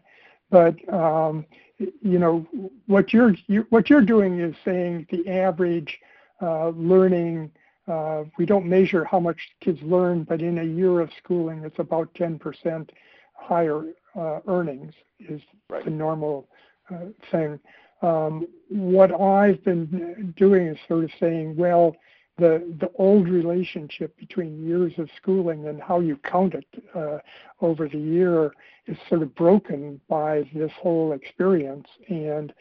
but 0.50 0.76
um, 0.94 1.46
you 1.78 2.20
know 2.20 2.46
what 2.88 3.14
you're 3.14 3.36
you, 3.48 3.66
what 3.70 3.90
you're 3.90 4.02
doing 4.02 4.40
is 4.42 4.56
saying 4.66 5.08
the 5.12 5.30
average 5.30 6.00
uh, 6.02 6.13
learning. 6.76 7.52
Uh, 7.88 8.24
we 8.38 8.46
don't 8.46 8.66
measure 8.66 9.04
how 9.04 9.20
much 9.20 9.38
kids 9.62 9.80
learn, 9.82 10.24
but 10.24 10.42
in 10.42 10.60
a 10.60 10.64
year 10.64 11.02
of 11.02 11.10
schooling, 11.22 11.64
it's 11.66 11.80
about 11.80 12.14
10% 12.14 12.90
higher 13.34 13.84
uh, 14.16 14.40
earnings 14.48 14.94
is 15.20 15.42
right. 15.70 15.84
the 15.84 15.92
normal 15.92 16.48
uh, 16.90 17.06
thing. 17.32 17.60
Um, 18.02 18.48
what 18.70 19.14
I've 19.20 19.64
been 19.64 20.34
doing 20.38 20.68
is 20.68 20.78
sort 20.88 21.06
of 21.06 21.12
saying, 21.20 21.56
well, 21.56 21.96
the 22.38 22.76
the 22.80 22.90
old 22.96 23.30
relationship 23.30 24.18
between 24.18 24.66
years 24.66 24.92
of 24.98 25.08
schooling 25.22 25.68
and 25.68 25.82
how 25.82 26.00
you 26.00 26.18
count 26.18 26.56
it 26.56 26.66
uh, 26.96 27.20
over 27.62 27.88
the 27.88 27.98
year 27.98 28.52
is 28.88 28.98
sort 29.08 29.22
of 29.22 29.34
broken 29.36 30.02
by 30.10 30.44
this 30.54 30.72
whole 30.82 31.14
experience, 31.14 31.88
and 32.10 32.54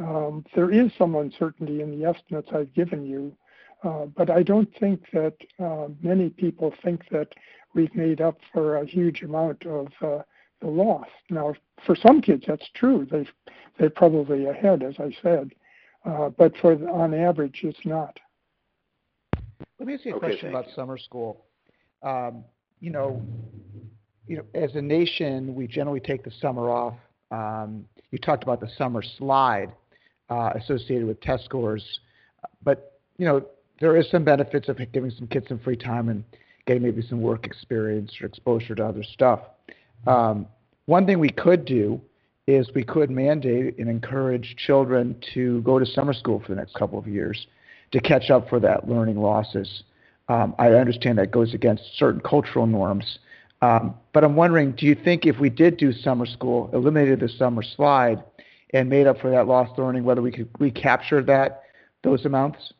um, 0.00 0.44
there 0.54 0.70
is 0.70 0.90
some 0.96 1.14
uncertainty 1.14 1.82
in 1.82 1.98
the 1.98 2.06
estimates 2.06 2.48
I've 2.52 2.72
given 2.74 3.04
you. 3.04 3.36
Uh, 3.82 4.06
but 4.16 4.28
I 4.30 4.42
don't 4.42 4.68
think 4.78 5.04
that 5.12 5.34
uh, 5.62 5.88
many 6.02 6.28
people 6.28 6.74
think 6.84 7.08
that 7.10 7.28
we've 7.74 7.94
made 7.94 8.20
up 8.20 8.38
for 8.52 8.76
a 8.76 8.86
huge 8.86 9.22
amount 9.22 9.64
of 9.64 9.88
uh, 10.02 10.22
the 10.60 10.66
loss. 10.66 11.06
Now, 11.30 11.54
for 11.86 11.96
some 11.96 12.20
kids, 12.20 12.44
that's 12.46 12.68
true. 12.74 13.06
They 13.10 13.26
they're 13.78 13.88
probably 13.88 14.46
ahead, 14.46 14.82
as 14.82 14.94
I 14.98 15.16
said, 15.22 15.52
uh, 16.04 16.28
but 16.28 16.54
for 16.58 16.76
the, 16.76 16.86
on 16.88 17.14
average, 17.14 17.60
it's 17.62 17.78
not. 17.86 18.18
Let 19.78 19.86
me 19.86 19.94
ask 19.94 20.04
you 20.04 20.12
a 20.12 20.16
okay, 20.16 20.26
question 20.26 20.50
about 20.50 20.66
you. 20.66 20.74
summer 20.74 20.98
school. 20.98 21.46
Um, 22.02 22.44
you 22.80 22.90
know, 22.90 23.22
you 24.26 24.36
know, 24.36 24.44
as 24.54 24.74
a 24.74 24.82
nation, 24.82 25.54
we 25.54 25.66
generally 25.66 26.00
take 26.00 26.22
the 26.22 26.32
summer 26.42 26.68
off. 26.68 26.94
Um, 27.30 27.86
you 28.10 28.18
talked 28.18 28.42
about 28.42 28.60
the 28.60 28.68
summer 28.76 29.02
slide 29.16 29.72
uh, 30.30 30.52
associated 30.54 31.06
with 31.06 31.20
test 31.20 31.44
scores, 31.44 32.00
but 32.62 32.98
you 33.18 33.26
know, 33.26 33.44
there 33.80 33.96
is 33.96 34.10
some 34.10 34.24
benefits 34.24 34.68
of 34.68 34.78
giving 34.92 35.10
some 35.10 35.26
kids 35.26 35.48
some 35.48 35.58
free 35.58 35.76
time 35.76 36.08
and 36.08 36.24
getting 36.66 36.82
maybe 36.82 37.02
some 37.02 37.20
work 37.20 37.46
experience 37.46 38.12
or 38.20 38.26
exposure 38.26 38.74
to 38.74 38.84
other 38.84 39.02
stuff. 39.02 39.40
Um, 40.06 40.46
one 40.86 41.06
thing 41.06 41.18
we 41.18 41.30
could 41.30 41.64
do 41.64 42.00
is 42.46 42.70
we 42.74 42.82
could 42.82 43.10
mandate 43.10 43.78
and 43.78 43.88
encourage 43.88 44.56
children 44.56 45.16
to 45.34 45.60
go 45.62 45.78
to 45.78 45.86
summer 45.86 46.12
school 46.12 46.40
for 46.40 46.48
the 46.48 46.56
next 46.56 46.74
couple 46.74 46.98
of 46.98 47.06
years 47.06 47.46
to 47.92 48.00
catch 48.00 48.30
up 48.30 48.48
for 48.48 48.60
that 48.60 48.88
learning 48.88 49.16
losses. 49.16 49.82
Um, 50.28 50.54
I 50.58 50.68
understand 50.68 51.18
that 51.18 51.30
goes 51.30 51.54
against 51.54 51.82
certain 51.96 52.20
cultural 52.20 52.66
norms. 52.66 53.18
Um, 53.62 53.94
but 54.14 54.24
I'm 54.24 54.36
wondering, 54.36 54.72
do 54.72 54.86
you 54.86 54.94
think 54.94 55.26
if 55.26 55.38
we 55.38 55.50
did 55.50 55.76
do 55.76 55.92
summer 55.92 56.24
school, 56.24 56.70
eliminated 56.72 57.20
the 57.20 57.28
summer 57.28 57.62
slide, 57.62 58.22
and 58.72 58.88
made 58.88 59.06
up 59.06 59.20
for 59.20 59.30
that 59.30 59.46
lost 59.46 59.78
learning, 59.78 60.04
whether 60.04 60.22
we 60.22 60.30
could 60.30 60.48
recapture 60.58 61.22
that 61.22 61.62
those 62.02 62.24
amounts? 62.24 62.72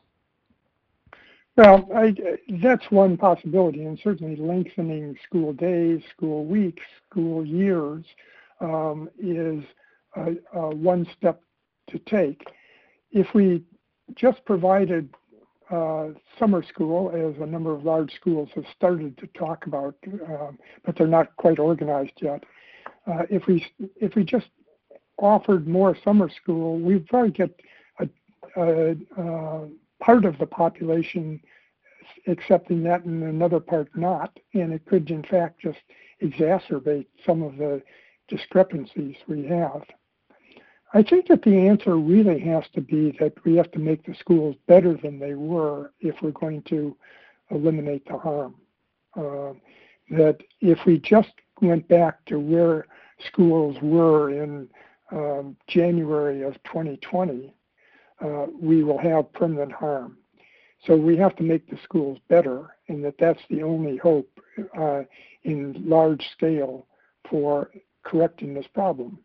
Well, 1.57 1.87
I, 1.93 2.15
that's 2.61 2.89
one 2.89 3.17
possibility, 3.17 3.83
and 3.83 3.99
certainly 4.01 4.37
lengthening 4.37 5.17
school 5.27 5.53
days, 5.53 6.01
school 6.15 6.45
weeks, 6.45 6.83
school 7.09 7.45
years 7.45 8.05
um, 8.61 9.09
is 9.19 9.63
uh, 10.15 10.31
uh, 10.55 10.69
one 10.69 11.05
step 11.17 11.41
to 11.89 11.99
take. 11.99 12.43
If 13.11 13.27
we 13.33 13.63
just 14.15 14.43
provided 14.45 15.09
uh, 15.69 16.09
summer 16.39 16.63
school, 16.63 17.11
as 17.11 17.41
a 17.41 17.45
number 17.45 17.73
of 17.73 17.83
large 17.83 18.13
schools 18.15 18.49
have 18.55 18.65
started 18.75 19.17
to 19.17 19.27
talk 19.27 19.65
about, 19.65 19.95
um, 20.27 20.57
but 20.85 20.97
they're 20.97 21.07
not 21.07 21.35
quite 21.35 21.59
organized 21.59 22.13
yet. 22.21 22.43
Uh, 23.07 23.23
if 23.29 23.47
we 23.47 23.65
if 23.97 24.15
we 24.15 24.23
just 24.23 24.47
offered 25.17 25.67
more 25.67 25.95
summer 26.03 26.29
school, 26.29 26.79
we'd 26.79 27.07
probably 27.07 27.31
get 27.31 27.59
a, 27.99 28.09
a, 28.57 28.95
a 29.17 29.67
part 29.99 30.25
of 30.25 30.37
the 30.39 30.45
population 30.45 31.39
accepting 32.27 32.83
that 32.83 33.05
and 33.05 33.23
another 33.23 33.59
part 33.59 33.89
not, 33.95 34.37
and 34.53 34.73
it 34.73 34.85
could 34.85 35.09
in 35.09 35.23
fact 35.23 35.61
just 35.61 35.79
exacerbate 36.21 37.07
some 37.25 37.41
of 37.41 37.57
the 37.57 37.81
discrepancies 38.27 39.15
we 39.27 39.45
have. 39.45 39.81
I 40.93 41.03
think 41.03 41.27
that 41.27 41.43
the 41.43 41.55
answer 41.55 41.95
really 41.95 42.39
has 42.41 42.65
to 42.73 42.81
be 42.81 43.15
that 43.19 43.33
we 43.45 43.55
have 43.55 43.71
to 43.71 43.79
make 43.79 44.05
the 44.05 44.15
schools 44.15 44.55
better 44.67 44.97
than 45.01 45.19
they 45.19 45.35
were 45.35 45.93
if 46.01 46.15
we're 46.21 46.31
going 46.31 46.63
to 46.63 46.95
eliminate 47.49 48.05
the 48.05 48.17
harm. 48.17 48.55
Uh, 49.15 49.53
that 50.09 50.37
if 50.59 50.79
we 50.85 50.99
just 50.99 51.31
went 51.61 51.87
back 51.87 52.23
to 52.25 52.39
where 52.39 52.87
schools 53.25 53.77
were 53.81 54.31
in 54.31 54.67
um, 55.11 55.55
January 55.67 56.43
of 56.43 56.53
2020, 56.63 57.53
uh, 58.23 58.45
we 58.59 58.83
will 58.83 58.97
have 58.97 59.31
permanent 59.33 59.71
harm. 59.71 60.17
So 60.85 60.95
we 60.95 61.15
have 61.17 61.35
to 61.35 61.43
make 61.43 61.69
the 61.69 61.77
schools 61.83 62.17
better, 62.27 62.75
and 62.87 63.03
that 63.03 63.15
that's 63.19 63.41
the 63.49 63.61
only 63.61 63.97
hope 63.97 64.29
uh, 64.77 65.01
in 65.43 65.75
large 65.87 66.27
scale 66.35 66.87
for 67.29 67.69
correcting 68.03 68.53
this 68.53 68.67
problem. 68.73 69.19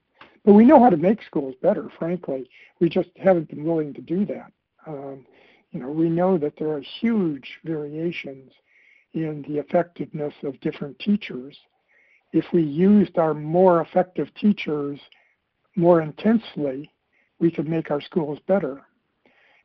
But 0.45 0.53
we 0.53 0.65
know 0.65 0.83
how 0.83 0.91
to 0.91 0.97
make 0.97 1.23
schools 1.23 1.55
better, 1.63 1.89
frankly. 1.99 2.49
We 2.81 2.89
just 2.89 3.09
haven't 3.17 3.49
been 3.49 3.65
willing 3.65 3.95
to 3.95 4.03
do 4.03 4.25
that. 4.27 4.53
Um, 4.87 5.27
you 5.73 5.81
know, 5.81 5.91
we 5.91 6.09
know 6.09 6.39
that 6.39 6.55
there 6.59 6.73
are 6.73 6.83
huge 7.01 7.59
variations 7.65 8.53
in 9.15 9.45
the 9.49 9.59
effectiveness 9.59 10.35
of 10.45 10.61
different 10.61 10.99
teachers. 10.99 11.57
If 12.33 12.45
we 12.53 12.63
used 12.63 13.19
our 13.19 13.35
more 13.35 13.81
effective 13.81 14.29
teachers 14.35 15.01
more 15.77 16.03
intensely, 16.03 16.91
we 17.39 17.51
could 17.51 17.69
make 17.69 17.91
our 17.91 18.01
schools 18.01 18.39
better. 18.47 18.83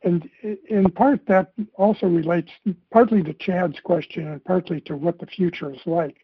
And 0.03 0.27
in 0.69 0.89
part, 0.91 1.25
that 1.27 1.53
also 1.75 2.07
relates 2.07 2.49
partly 2.91 3.21
to 3.23 3.33
Chad's 3.33 3.79
question 3.83 4.27
and 4.27 4.43
partly 4.43 4.81
to 4.81 4.95
what 4.97 5.19
the 5.19 5.27
future 5.27 5.71
is 5.71 5.79
like 5.85 6.17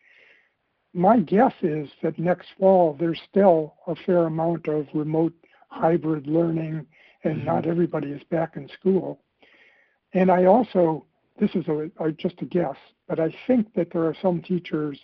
my 0.98 1.20
guess 1.20 1.54
is 1.62 1.88
that 2.02 2.18
next 2.18 2.48
fall 2.60 2.98
there's 3.00 3.22
still 3.30 3.76
a 3.86 3.96
fair 4.06 4.26
amount 4.26 4.68
of 4.68 4.88
remote 4.94 5.34
hybrid 5.70 6.28
learning 6.28 6.86
and 7.24 7.38
mm-hmm. 7.38 7.46
not 7.46 7.68
everybody 7.68 8.12
is 8.12 8.24
back 8.32 8.58
in 8.58 8.68
school. 8.80 9.22
And 10.14 10.32
I 10.32 10.46
also, 10.46 11.06
this 11.40 11.52
is 11.54 11.68
a, 11.68 11.92
a, 12.00 12.12
just 12.12 12.42
a 12.42 12.46
guess, 12.46 12.76
but 13.08 13.20
I 13.20 13.34
think 13.46 13.74
that 13.76 13.90
there 13.92 14.06
are 14.06 14.16
some 14.22 14.42
teachers 14.42 15.00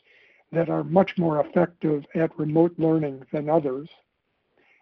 that 0.51 0.69
are 0.69 0.84
much 0.84 1.11
more 1.17 1.45
effective 1.45 2.03
at 2.15 2.38
remote 2.39 2.73
learning 2.77 3.23
than 3.31 3.49
others. 3.49 3.88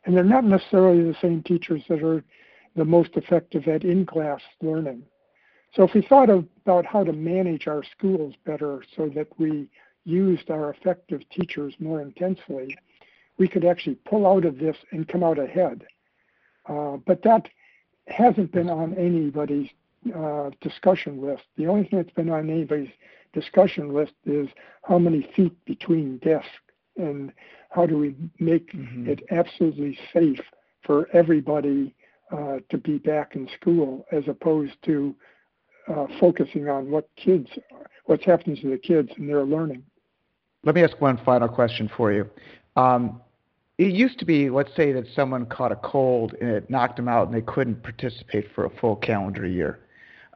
And 0.06 0.16
they're 0.16 0.24
not 0.24 0.43
necessarily 0.45 1.04
the 1.04 1.18
same 1.22 1.43
teachers 1.43 1.84
that 1.89 2.04
are 2.04 2.24
the 2.76 2.86
most 2.86 3.12
effective 3.16 3.68
at 3.68 3.84
in-class 3.84 4.41
learning. 4.62 5.04
So 5.76 5.84
if 5.84 5.93
we 5.93 6.02
thought 6.02 6.30
about 6.30 6.86
how 6.86 7.04
to 7.04 7.14
manage 7.14 7.68
our 7.68 7.84
schools 7.84 8.34
better 8.45 8.84
so 8.95 9.10
that 9.16 9.28
we 9.38 9.70
used 10.04 10.49
our 10.49 10.72
effective 10.72 11.22
teachers 11.30 11.74
more 11.80 12.02
intensely, 12.02 12.78
we 13.38 13.47
could 13.47 13.66
actually 13.66 13.95
pull 13.95 14.28
out 14.28 14.45
of 14.45 14.58
this 14.58 14.76
and 14.91 15.08
come 15.08 15.24
out 15.24 15.39
ahead. 15.39 15.86
Uh, 16.68 16.97
but 17.06 17.24
that 17.24 17.47
hasn't 18.08 18.52
been 18.52 18.70
on 18.70 18.93
anybody's 18.95 19.70
uh, 20.16 20.49
discussion 20.62 21.22
list. 21.22 21.43
The 21.58 21.68
only 21.68 21.88
thing 21.88 21.99
that's 21.99 22.16
been 22.16 22.30
on 22.30 22.49
anybody's 22.49 22.89
discussion 23.34 23.93
list 23.93 24.14
is 24.26 24.49
how 24.84 24.99
many 24.99 25.30
feet 25.36 25.54
between 25.66 26.18
desks 26.18 26.49
and 26.97 27.32
how 27.72 27.86
do 27.86 27.98
we 27.98 28.16
make 28.40 28.74
mm-hmm. 28.74 29.10
it 29.10 29.24
absolutely 29.32 29.98
safe 30.14 30.40
for 30.86 31.08
everybody 31.14 31.94
uh, 32.32 32.58
to 32.70 32.78
be 32.78 32.98
back 32.98 33.36
in 33.36 33.50
school 33.60 34.06
as 34.12 34.24
opposed 34.28 34.74
to 34.86 35.16
uh, 35.88 36.06
focusing 36.20 36.70
on 36.70 36.92
what 36.92 37.10
kids, 37.16 37.48
what's 38.06 38.26
happening 38.26 38.56
to 38.62 38.70
the 38.70 38.78
kids 38.78 39.10
and 39.18 39.28
their 39.28 39.44
learning. 39.44 39.84
Let 40.64 40.76
me 40.76 40.84
ask 40.84 41.00
one 41.02 41.20
final 41.26 41.48
question 41.48 41.90
for 41.98 42.12
you. 42.12 42.30
Um, 42.76 43.22
it 43.78 43.94
used 43.94 44.20
to 44.20 44.26
be, 44.26 44.50
let's 44.50 44.76
say 44.76 44.92
that 44.92 45.06
someone 45.16 45.46
caught 45.48 45.72
a 45.72 45.76
cold 45.78 46.36
and 46.40 46.52
it 46.52 46.70
knocked 46.70 46.98
them 46.98 47.08
out 47.08 47.28
and 47.28 47.36
they 47.36 47.42
couldn't 47.42 47.82
participate 47.82 48.46
for 48.54 48.66
a 48.66 48.70
full 48.70 48.96
calendar 48.96 49.46
year, 49.46 49.80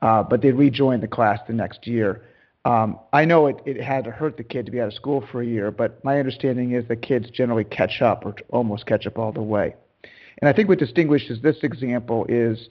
uh, 0.02 0.24
but 0.24 0.42
they 0.42 0.52
rejoined 0.52 1.04
the 1.04 1.08
class 1.08 1.40
the 1.48 1.54
next 1.54 1.86
year. 1.86 2.24
Um, 2.66 3.00
I 3.14 3.26
know 3.26 3.46
it, 3.46 3.62
it 3.66 3.80
had 3.80 4.04
to 4.06 4.12
hurt 4.12 4.38
the 4.38 4.44
kid 4.44 4.66
to 4.66 4.72
be 4.72 4.82
out 4.82 4.88
of 4.88 4.94
school 4.96 5.24
for 5.32 5.42
a 5.42 5.46
year, 5.46 5.70
but 5.70 6.04
my 6.04 6.18
understanding 6.18 6.72
is 6.72 6.88
that 6.88 7.04
kids 7.04 7.30
generally 7.30 7.64
catch 7.64 8.02
up 8.02 8.26
or 8.26 8.36
almost 8.50 8.88
catch 8.88 9.06
up 9.06 9.20
all 9.20 9.32
the 9.32 9.42
way. 9.42 9.76
And 10.42 10.50
I 10.50 10.54
think 10.54 10.68
what 10.68 10.80
distinguishes 10.80 11.42
this 11.42 11.58
example 11.62 12.26
is 12.28 12.68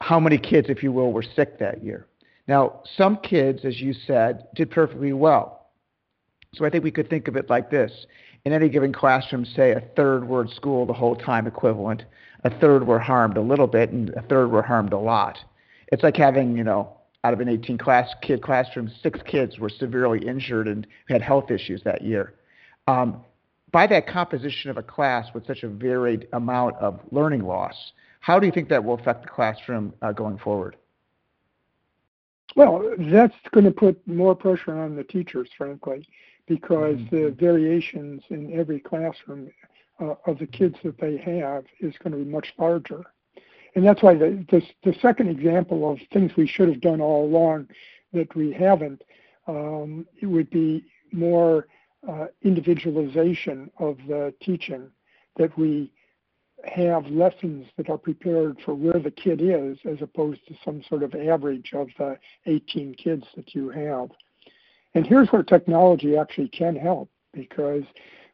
how 0.00 0.20
many 0.20 0.36
kids, 0.36 0.68
if 0.68 0.82
you 0.82 0.92
will, 0.92 1.12
were 1.12 1.22
sick 1.22 1.58
that 1.58 1.82
year. 1.82 2.06
Now, 2.46 2.82
some 2.96 3.16
kids, 3.16 3.64
as 3.64 3.80
you 3.80 3.94
said, 3.94 4.46
did 4.54 4.70
perfectly 4.70 5.12
well. 5.12 5.70
So 6.54 6.66
I 6.66 6.70
think 6.70 6.84
we 6.84 6.90
could 6.90 7.08
think 7.08 7.28
of 7.28 7.36
it 7.36 7.48
like 7.48 7.70
this. 7.70 8.06
In 8.44 8.52
any 8.52 8.68
given 8.68 8.92
classroom, 8.92 9.44
say 9.46 9.70
a 9.70 9.80
third 9.96 10.28
were 10.28 10.44
at 10.44 10.50
school 10.50 10.84
the 10.84 10.92
whole 10.92 11.16
time 11.16 11.46
equivalent, 11.46 12.04
a 12.44 12.50
third 12.50 12.86
were 12.86 12.98
harmed 12.98 13.36
a 13.36 13.40
little 13.40 13.68
bit, 13.68 13.90
and 13.90 14.10
a 14.10 14.22
third 14.22 14.48
were 14.50 14.62
harmed 14.62 14.92
a 14.92 14.98
lot. 14.98 15.38
It's 15.92 16.02
like 16.02 16.16
having, 16.16 16.56
you 16.56 16.64
know, 16.64 16.94
out 17.24 17.32
of 17.32 17.40
an 17.40 17.48
18 17.48 17.78
class 17.78 18.10
kid 18.20 18.42
classroom, 18.42 18.90
six 19.02 19.20
kids 19.24 19.58
were 19.58 19.68
severely 19.68 20.26
injured 20.26 20.66
and 20.66 20.86
had 21.08 21.22
health 21.22 21.50
issues 21.50 21.82
that 21.84 22.02
year. 22.02 22.34
Um, 22.88 23.22
by 23.70 23.86
that 23.86 24.06
composition 24.06 24.70
of 24.70 24.76
a 24.76 24.82
class 24.82 25.28
with 25.34 25.46
such 25.46 25.62
a 25.62 25.68
varied 25.68 26.28
amount 26.32 26.76
of 26.76 27.00
learning 27.10 27.44
loss, 27.44 27.92
how 28.20 28.38
do 28.38 28.46
you 28.46 28.52
think 28.52 28.68
that 28.68 28.84
will 28.84 28.94
affect 28.94 29.22
the 29.22 29.28
classroom 29.28 29.92
uh, 30.02 30.12
going 30.12 30.38
forward? 30.38 30.76
Well, 32.54 32.94
that's 32.98 33.34
going 33.52 33.64
to 33.64 33.70
put 33.70 34.06
more 34.06 34.34
pressure 34.34 34.78
on 34.78 34.94
the 34.94 35.04
teachers, 35.04 35.48
frankly, 35.56 36.06
because 36.46 36.96
mm-hmm. 36.96 37.16
the 37.16 37.30
variations 37.30 38.22
in 38.30 38.52
every 38.52 38.78
classroom 38.78 39.50
uh, 40.00 40.14
of 40.26 40.38
the 40.38 40.46
kids 40.46 40.76
that 40.84 40.98
they 40.98 41.16
have 41.16 41.64
is 41.80 41.94
going 42.02 42.12
to 42.12 42.18
be 42.18 42.30
much 42.30 42.52
larger. 42.58 43.04
And 43.74 43.86
that's 43.86 44.02
why 44.02 44.14
the, 44.14 44.44
the, 44.50 44.62
the 44.84 44.96
second 45.00 45.28
example 45.28 45.90
of 45.90 45.98
things 46.12 46.32
we 46.36 46.46
should 46.46 46.68
have 46.68 46.80
done 46.80 47.00
all 47.00 47.24
along 47.24 47.68
that 48.12 48.34
we 48.34 48.52
haven't, 48.52 49.02
um, 49.46 50.06
it 50.20 50.26
would 50.26 50.50
be 50.50 50.84
more 51.10 51.66
uh, 52.08 52.26
individualization 52.42 53.70
of 53.78 53.96
the 54.08 54.34
teaching, 54.42 54.90
that 55.36 55.56
we 55.56 55.90
have 56.64 57.06
lessons 57.06 57.66
that 57.76 57.88
are 57.88 57.98
prepared 57.98 58.58
for 58.64 58.74
where 58.74 59.00
the 59.00 59.10
kid 59.10 59.40
is 59.42 59.78
as 59.90 60.00
opposed 60.00 60.40
to 60.46 60.54
some 60.64 60.82
sort 60.88 61.02
of 61.02 61.14
average 61.14 61.72
of 61.74 61.88
the 61.98 62.16
18 62.46 62.94
kids 62.94 63.24
that 63.36 63.54
you 63.54 63.68
have. 63.70 64.10
And 64.94 65.06
here's 65.06 65.28
where 65.28 65.42
technology 65.42 66.16
actually 66.16 66.48
can 66.48 66.76
help 66.76 67.10
because 67.32 67.82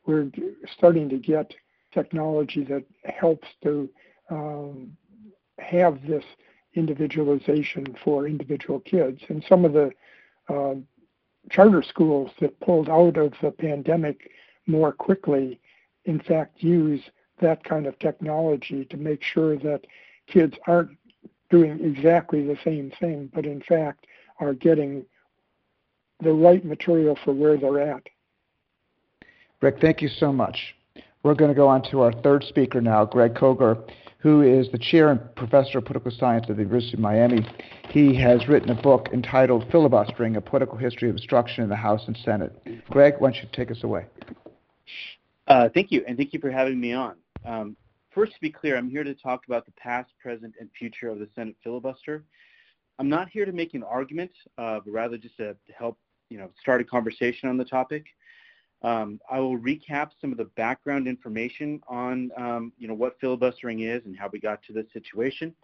we're 0.06 0.30
starting 0.76 1.08
to 1.08 1.18
get 1.18 1.54
technology 1.92 2.64
that 2.64 2.84
helps 3.04 3.46
to 3.62 3.88
um, 4.30 4.96
have 5.58 6.06
this 6.06 6.24
individualization 6.74 7.96
for 8.04 8.26
individual 8.26 8.80
kids. 8.80 9.20
And 9.28 9.44
some 9.48 9.64
of 9.64 9.72
the 9.72 9.90
uh, 10.48 10.74
charter 11.50 11.82
schools 11.82 12.30
that 12.40 12.58
pulled 12.60 12.88
out 12.88 13.16
of 13.16 13.32
the 13.42 13.50
pandemic 13.50 14.30
more 14.66 14.92
quickly, 14.92 15.60
in 16.04 16.20
fact, 16.20 16.62
use 16.62 17.00
that 17.40 17.64
kind 17.64 17.86
of 17.86 17.98
technology 17.98 18.84
to 18.86 18.96
make 18.96 19.22
sure 19.22 19.56
that 19.56 19.86
kids 20.26 20.54
aren't 20.66 20.96
doing 21.50 21.80
exactly 21.82 22.46
the 22.46 22.58
same 22.62 22.92
thing, 23.00 23.30
but 23.34 23.46
in 23.46 23.62
fact 23.62 24.06
are 24.40 24.54
getting 24.54 25.04
the 26.20 26.32
right 26.32 26.64
material 26.64 27.16
for 27.24 27.32
where 27.32 27.56
they're 27.56 27.80
at. 27.80 28.02
Rick, 29.60 29.80
thank 29.80 30.02
you 30.02 30.08
so 30.08 30.32
much. 30.32 30.74
We're 31.22 31.34
going 31.34 31.50
to 31.50 31.54
go 31.54 31.66
on 31.66 31.82
to 31.90 32.02
our 32.02 32.12
third 32.12 32.44
speaker 32.44 32.80
now, 32.80 33.04
Greg 33.04 33.34
Koger 33.34 33.88
who 34.18 34.42
is 34.42 34.70
the 34.72 34.78
chair 34.78 35.10
and 35.10 35.34
professor 35.36 35.78
of 35.78 35.84
political 35.84 36.10
science 36.10 36.46
at 36.48 36.56
the 36.56 36.62
University 36.62 36.94
of 36.94 37.00
Miami. 37.00 37.46
He 37.90 38.14
has 38.16 38.48
written 38.48 38.70
a 38.70 38.82
book 38.82 39.08
entitled 39.12 39.70
Filibustering 39.70 40.36
A 40.36 40.40
Political 40.40 40.76
History 40.76 41.08
of 41.08 41.14
Obstruction 41.14 41.62
in 41.62 41.70
the 41.70 41.76
House 41.76 42.02
and 42.06 42.18
Senate. 42.24 42.52
Greg, 42.90 43.14
why 43.18 43.30
don't 43.30 43.42
you 43.42 43.48
take 43.52 43.70
us 43.70 43.84
away? 43.84 44.06
Uh, 45.46 45.68
thank 45.72 45.92
you, 45.92 46.04
and 46.06 46.16
thank 46.16 46.32
you 46.32 46.40
for 46.40 46.50
having 46.50 46.80
me 46.80 46.92
on. 46.92 47.14
Um, 47.44 47.76
first, 48.10 48.34
to 48.34 48.40
be 48.40 48.50
clear, 48.50 48.76
I'm 48.76 48.90
here 48.90 49.04
to 49.04 49.14
talk 49.14 49.46
about 49.46 49.64
the 49.64 49.72
past, 49.72 50.10
present, 50.20 50.54
and 50.58 50.68
future 50.76 51.08
of 51.08 51.20
the 51.20 51.28
Senate 51.34 51.56
filibuster. 51.62 52.24
I'm 52.98 53.08
not 53.08 53.28
here 53.28 53.44
to 53.44 53.52
make 53.52 53.74
an 53.74 53.84
argument, 53.84 54.32
uh, 54.58 54.80
but 54.84 54.92
rather 54.92 55.16
just 55.16 55.36
to, 55.36 55.56
help 55.76 55.96
you 56.28 56.38
know 56.38 56.50
start 56.60 56.80
a 56.80 56.84
conversation 56.84 57.48
on 57.48 57.56
the 57.56 57.64
topic. 57.64 58.04
Um, 58.82 59.20
I 59.30 59.40
will 59.40 59.58
recap 59.58 60.10
some 60.20 60.30
of 60.30 60.38
the 60.38 60.44
background 60.44 61.08
information 61.08 61.80
on 61.88 62.30
um, 62.36 62.72
you 62.78 62.86
know 62.86 62.94
what 62.94 63.18
filibustering 63.20 63.80
is 63.80 64.04
and 64.04 64.16
how 64.16 64.28
we 64.32 64.38
got 64.38 64.62
to 64.64 64.72
this 64.72 64.86
situation. 64.92 65.54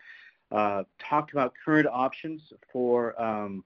Uh, 0.50 0.82
talk 0.98 1.32
about 1.32 1.52
current 1.64 1.86
options 1.90 2.42
for 2.72 3.20
um, 3.20 3.64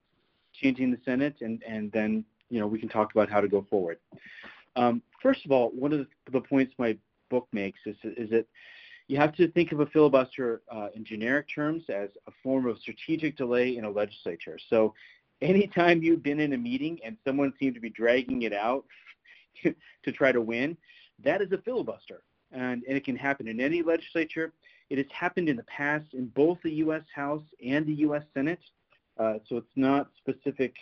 changing 0.52 0.90
the 0.90 0.98
Senate, 1.04 1.36
and 1.40 1.62
and 1.66 1.90
then 1.92 2.24
you 2.50 2.60
know 2.60 2.66
we 2.66 2.78
can 2.78 2.88
talk 2.88 3.12
about 3.12 3.30
how 3.30 3.40
to 3.40 3.48
go 3.48 3.66
forward. 3.70 3.98
Um, 4.76 5.02
first 5.22 5.44
of 5.44 5.50
all, 5.50 5.70
one 5.70 5.92
of 5.92 5.98
the, 6.00 6.06
the, 6.30 6.40
points 6.40 6.72
my 6.78 6.96
book 7.30 7.48
makes 7.52 7.80
is, 7.84 7.96
is 8.04 8.30
that 8.30 8.46
you 9.08 9.16
have 9.16 9.34
to 9.34 9.50
think 9.50 9.72
of 9.72 9.80
a 9.80 9.86
filibuster 9.86 10.62
uh, 10.70 10.88
in 10.94 11.04
generic 11.04 11.46
terms 11.52 11.82
as 11.88 12.10
a 12.26 12.30
form 12.42 12.66
of 12.66 12.78
strategic 12.78 13.36
delay 13.36 13.76
in 13.76 13.84
a 13.84 13.90
legislature. 13.90 14.56
So 14.70 14.94
anytime 15.40 16.02
you've 16.02 16.22
been 16.22 16.38
in 16.38 16.52
a 16.52 16.58
meeting 16.58 16.98
and 17.04 17.16
someone 17.26 17.52
seemed 17.58 17.74
to 17.74 17.80
be 17.80 17.90
dragging 17.90 18.42
it 18.42 18.52
out 18.52 18.84
to 20.04 20.12
try 20.12 20.32
to 20.32 20.40
win, 20.40 20.76
that 21.24 21.42
is 21.42 21.52
a 21.52 21.58
filibuster. 21.58 22.22
And, 22.52 22.82
and 22.88 22.96
it 22.96 23.04
can 23.04 23.16
happen 23.16 23.48
in 23.48 23.60
any 23.60 23.82
legislature. 23.82 24.52
It 24.90 24.98
has 24.98 25.06
happened 25.12 25.48
in 25.48 25.56
the 25.56 25.64
past 25.64 26.06
in 26.14 26.26
both 26.28 26.58
the 26.62 26.72
U.S. 26.72 27.02
House 27.14 27.42
and 27.64 27.86
the 27.86 27.94
U.S. 27.94 28.22
Senate. 28.32 28.60
Uh, 29.18 29.34
so 29.48 29.56
it's 29.56 29.66
not 29.76 30.08
specific 30.16 30.74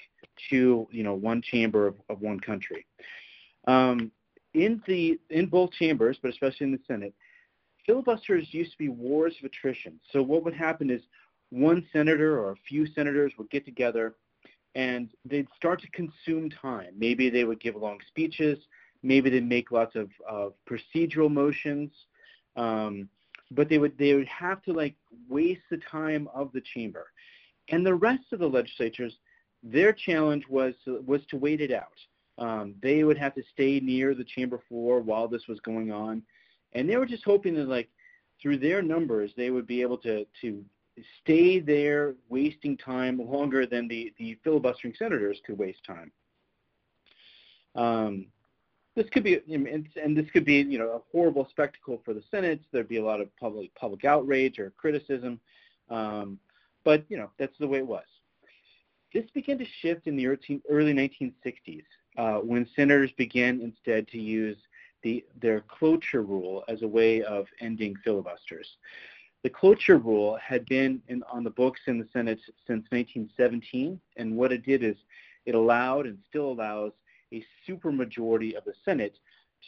to 0.51 0.87
you 0.91 1.03
know 1.03 1.15
one 1.15 1.41
chamber 1.43 1.87
of, 1.87 1.95
of 2.09 2.21
one 2.21 2.39
country. 2.39 2.87
Um, 3.67 4.13
in 4.55 4.83
the 4.87 5.19
in 5.31 5.47
both 5.47 5.73
chambers, 5.73 6.19
but 6.23 6.31
especially 6.31 6.67
in 6.67 6.73
the 6.73 6.81
Senate, 6.87 7.15
filibusters 7.85 8.47
used 8.51 8.73
to 8.73 8.79
be 8.79 8.89
wars 8.89 9.35
of 9.39 9.47
attrition. 9.47 9.99
So 10.13 10.23
what 10.23 10.45
would 10.45 10.55
happen 10.55 10.91
is 10.91 11.01
one 11.51 11.87
senator 11.93 12.39
or 12.39 12.53
a 12.53 12.57
few 12.69 12.87
senators 12.87 13.33
would 13.39 13.51
get 13.51 13.65
together 13.65 14.15
and 14.77 15.09
they'd 15.25 15.49
start 15.57 15.81
to 15.81 15.91
consume 15.91 16.51
time. 16.51 16.93
Maybe 16.97 17.31
they 17.31 17.45
would 17.45 17.61
give 17.61 17.75
long 17.75 17.99
speeches, 18.07 18.59
maybe 19.03 19.31
they'd 19.31 19.49
make 19.49 19.73
lots 19.73 19.97
of, 19.97 20.11
of 20.29 20.53
procedural 20.71 21.33
motions, 21.33 21.91
um, 22.57 23.09
but 23.51 23.69
they 23.71 23.79
would 23.79 23.97
they 23.97 24.13
would 24.13 24.29
have 24.29 24.63
to 24.65 24.73
like 24.73 24.95
waste 25.29 25.63
the 25.71 25.79
time 25.91 26.29
of 26.35 26.53
the 26.53 26.61
chamber. 26.75 27.07
And 27.71 27.85
the 27.85 27.95
rest 27.95 28.25
of 28.33 28.39
the 28.39 28.47
legislatures, 28.47 29.17
their 29.63 29.93
challenge 29.95 30.45
was 30.49 30.75
was 30.85 31.23
to 31.31 31.39
wait 31.39 31.63
it 31.63 31.73
out. 31.73 31.99
Um, 32.39 32.75
they 32.83 33.03
would 33.03 33.17
have 33.17 33.35
to 33.37 33.43
stay 33.55 33.81
near 33.81 34.15
the 34.15 34.25
chamber 34.25 34.61
floor 34.69 35.01
while 35.01 35.27
this 35.27 35.49
was 35.49 35.59
going 35.61 35.91
on, 35.91 36.23
and 36.75 36.89
they 36.89 36.97
were 36.97 37.07
just 37.07 37.25
hoping 37.25 37.55
that 37.55 37.69
like 37.69 37.89
through 38.43 38.59
their 38.59 38.83
numbers 38.83 39.31
they 39.39 39.49
would 39.49 39.67
be 39.67 39.81
able 39.81 39.97
to 39.99 40.27
to 40.43 40.63
stay 41.23 41.61
there 41.61 42.15
wasting 42.29 42.77
time 42.77 43.19
longer 43.19 43.67
than 43.67 43.89
the, 43.89 44.13
the 44.19 44.39
filibustering 44.43 44.95
senators 44.99 45.41
could 45.45 45.59
waste 45.59 45.85
time. 45.85 46.11
Um, 47.75 48.27
this 48.95 49.07
could 49.11 49.25
be, 49.25 49.39
and 49.47 50.17
this 50.17 50.31
could 50.33 50.47
be, 50.47 50.55
you 50.55 50.79
know, 50.79 50.91
a 50.93 51.01
horrible 51.13 51.47
spectacle 51.51 52.01
for 52.05 52.15
the 52.15 52.23
Senate. 52.31 52.61
There'd 52.73 52.89
be 52.89 52.97
a 52.97 53.05
lot 53.05 53.21
of 53.21 53.35
public 53.37 53.75
public 53.75 54.07
outrage 54.07 54.59
or 54.59 54.71
criticism, 54.71 55.39
um, 55.91 56.39
but 56.83 57.05
you 57.11 57.19
know 57.19 57.31
that's 57.39 57.57
the 57.59 57.69
way 57.69 57.79
it 57.79 57.87
was. 57.87 58.07
This 59.13 59.31
began 59.35 59.59
to 59.59 59.67
shift 59.83 60.07
in 60.07 60.17
the 60.17 60.27
early 60.27 60.95
1960s, 60.95 61.85
uh, 62.17 62.39
when 62.39 62.67
senators 62.75 63.13
began 63.17 63.61
instead 63.61 64.09
to 64.09 64.19
use 64.19 64.57
the, 65.03 65.25
their 65.41 65.61
cloture 65.61 66.23
rule 66.23 66.65
as 66.69 66.83
a 66.83 66.89
way 66.89 67.23
of 67.23 67.47
ending 67.61 67.95
filibusters. 68.03 68.67
The 69.47 69.51
cloture 69.51 69.99
rule 69.99 70.37
had 70.45 70.67
been 70.67 71.01
in, 71.07 71.23
on 71.33 71.45
the 71.45 71.51
books 71.51 71.79
in 71.87 72.01
the 72.01 72.09
Senate 72.13 72.41
since 72.67 72.85
1917, 72.91 74.01
and 74.17 74.37
what 74.37 74.51
it 74.51 74.67
did 74.67 74.83
is 74.83 74.97
it 75.45 75.55
allowed 75.55 76.07
and 76.07 76.19
still 76.29 76.51
allows 76.51 76.91
a 77.33 77.47
supermajority 77.65 78.57
of 78.57 78.65
the 78.65 78.73
Senate 78.85 79.15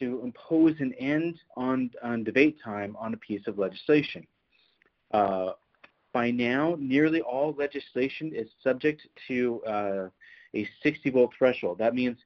to 0.00 0.20
impose 0.24 0.74
an 0.80 0.94
end 0.94 1.38
on, 1.56 1.92
on 2.02 2.24
debate 2.24 2.58
time 2.60 2.96
on 2.98 3.14
a 3.14 3.16
piece 3.18 3.46
of 3.46 3.56
legislation. 3.56 4.26
Uh, 5.12 5.52
by 6.12 6.32
now, 6.32 6.74
nearly 6.80 7.20
all 7.20 7.54
legislation 7.56 8.32
is 8.34 8.48
subject 8.64 9.06
to 9.28 9.62
uh, 9.64 10.08
a 10.56 10.68
60 10.82 11.08
vote 11.10 11.30
threshold. 11.38 11.78
That 11.78 11.94
means 11.94 12.16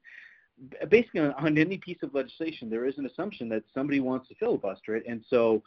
basically 0.89 1.19
on, 1.19 1.33
on, 1.33 1.59
any 1.59 1.77
piece 1.77 2.01
of 2.01 2.15
legislation, 2.15 2.71
there 2.71 2.87
is 2.87 2.97
an 2.97 3.05
assumption 3.05 3.47
that 3.49 3.61
somebody 3.75 3.99
wants 3.99 4.27
to 4.29 4.35
filibuster 4.39 4.95
it, 4.95 5.03
and 5.07 5.23
so 5.29 5.61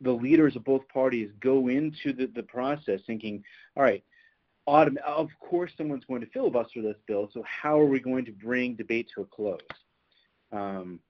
the 0.00 0.12
leaders 0.12 0.56
of 0.56 0.64
both 0.64 0.86
parties 0.88 1.30
go 1.40 1.68
into 1.68 2.12
the, 2.12 2.26
the 2.34 2.42
process 2.42 3.00
thinking, 3.06 3.42
all 3.76 3.82
right, 3.82 4.04
autom- 4.68 4.98
of 5.06 5.28
course 5.40 5.72
someone's 5.76 6.04
going 6.04 6.20
to 6.20 6.26
filibuster 6.28 6.82
this 6.82 6.96
bill, 7.06 7.28
so 7.32 7.42
how 7.46 7.78
are 7.78 7.86
we 7.86 8.00
going 8.00 8.24
to 8.24 8.32
bring 8.32 8.74
debate 8.74 9.08
to 9.14 9.22
a 9.22 9.24
close? 9.26 9.60
Um, 10.52 11.00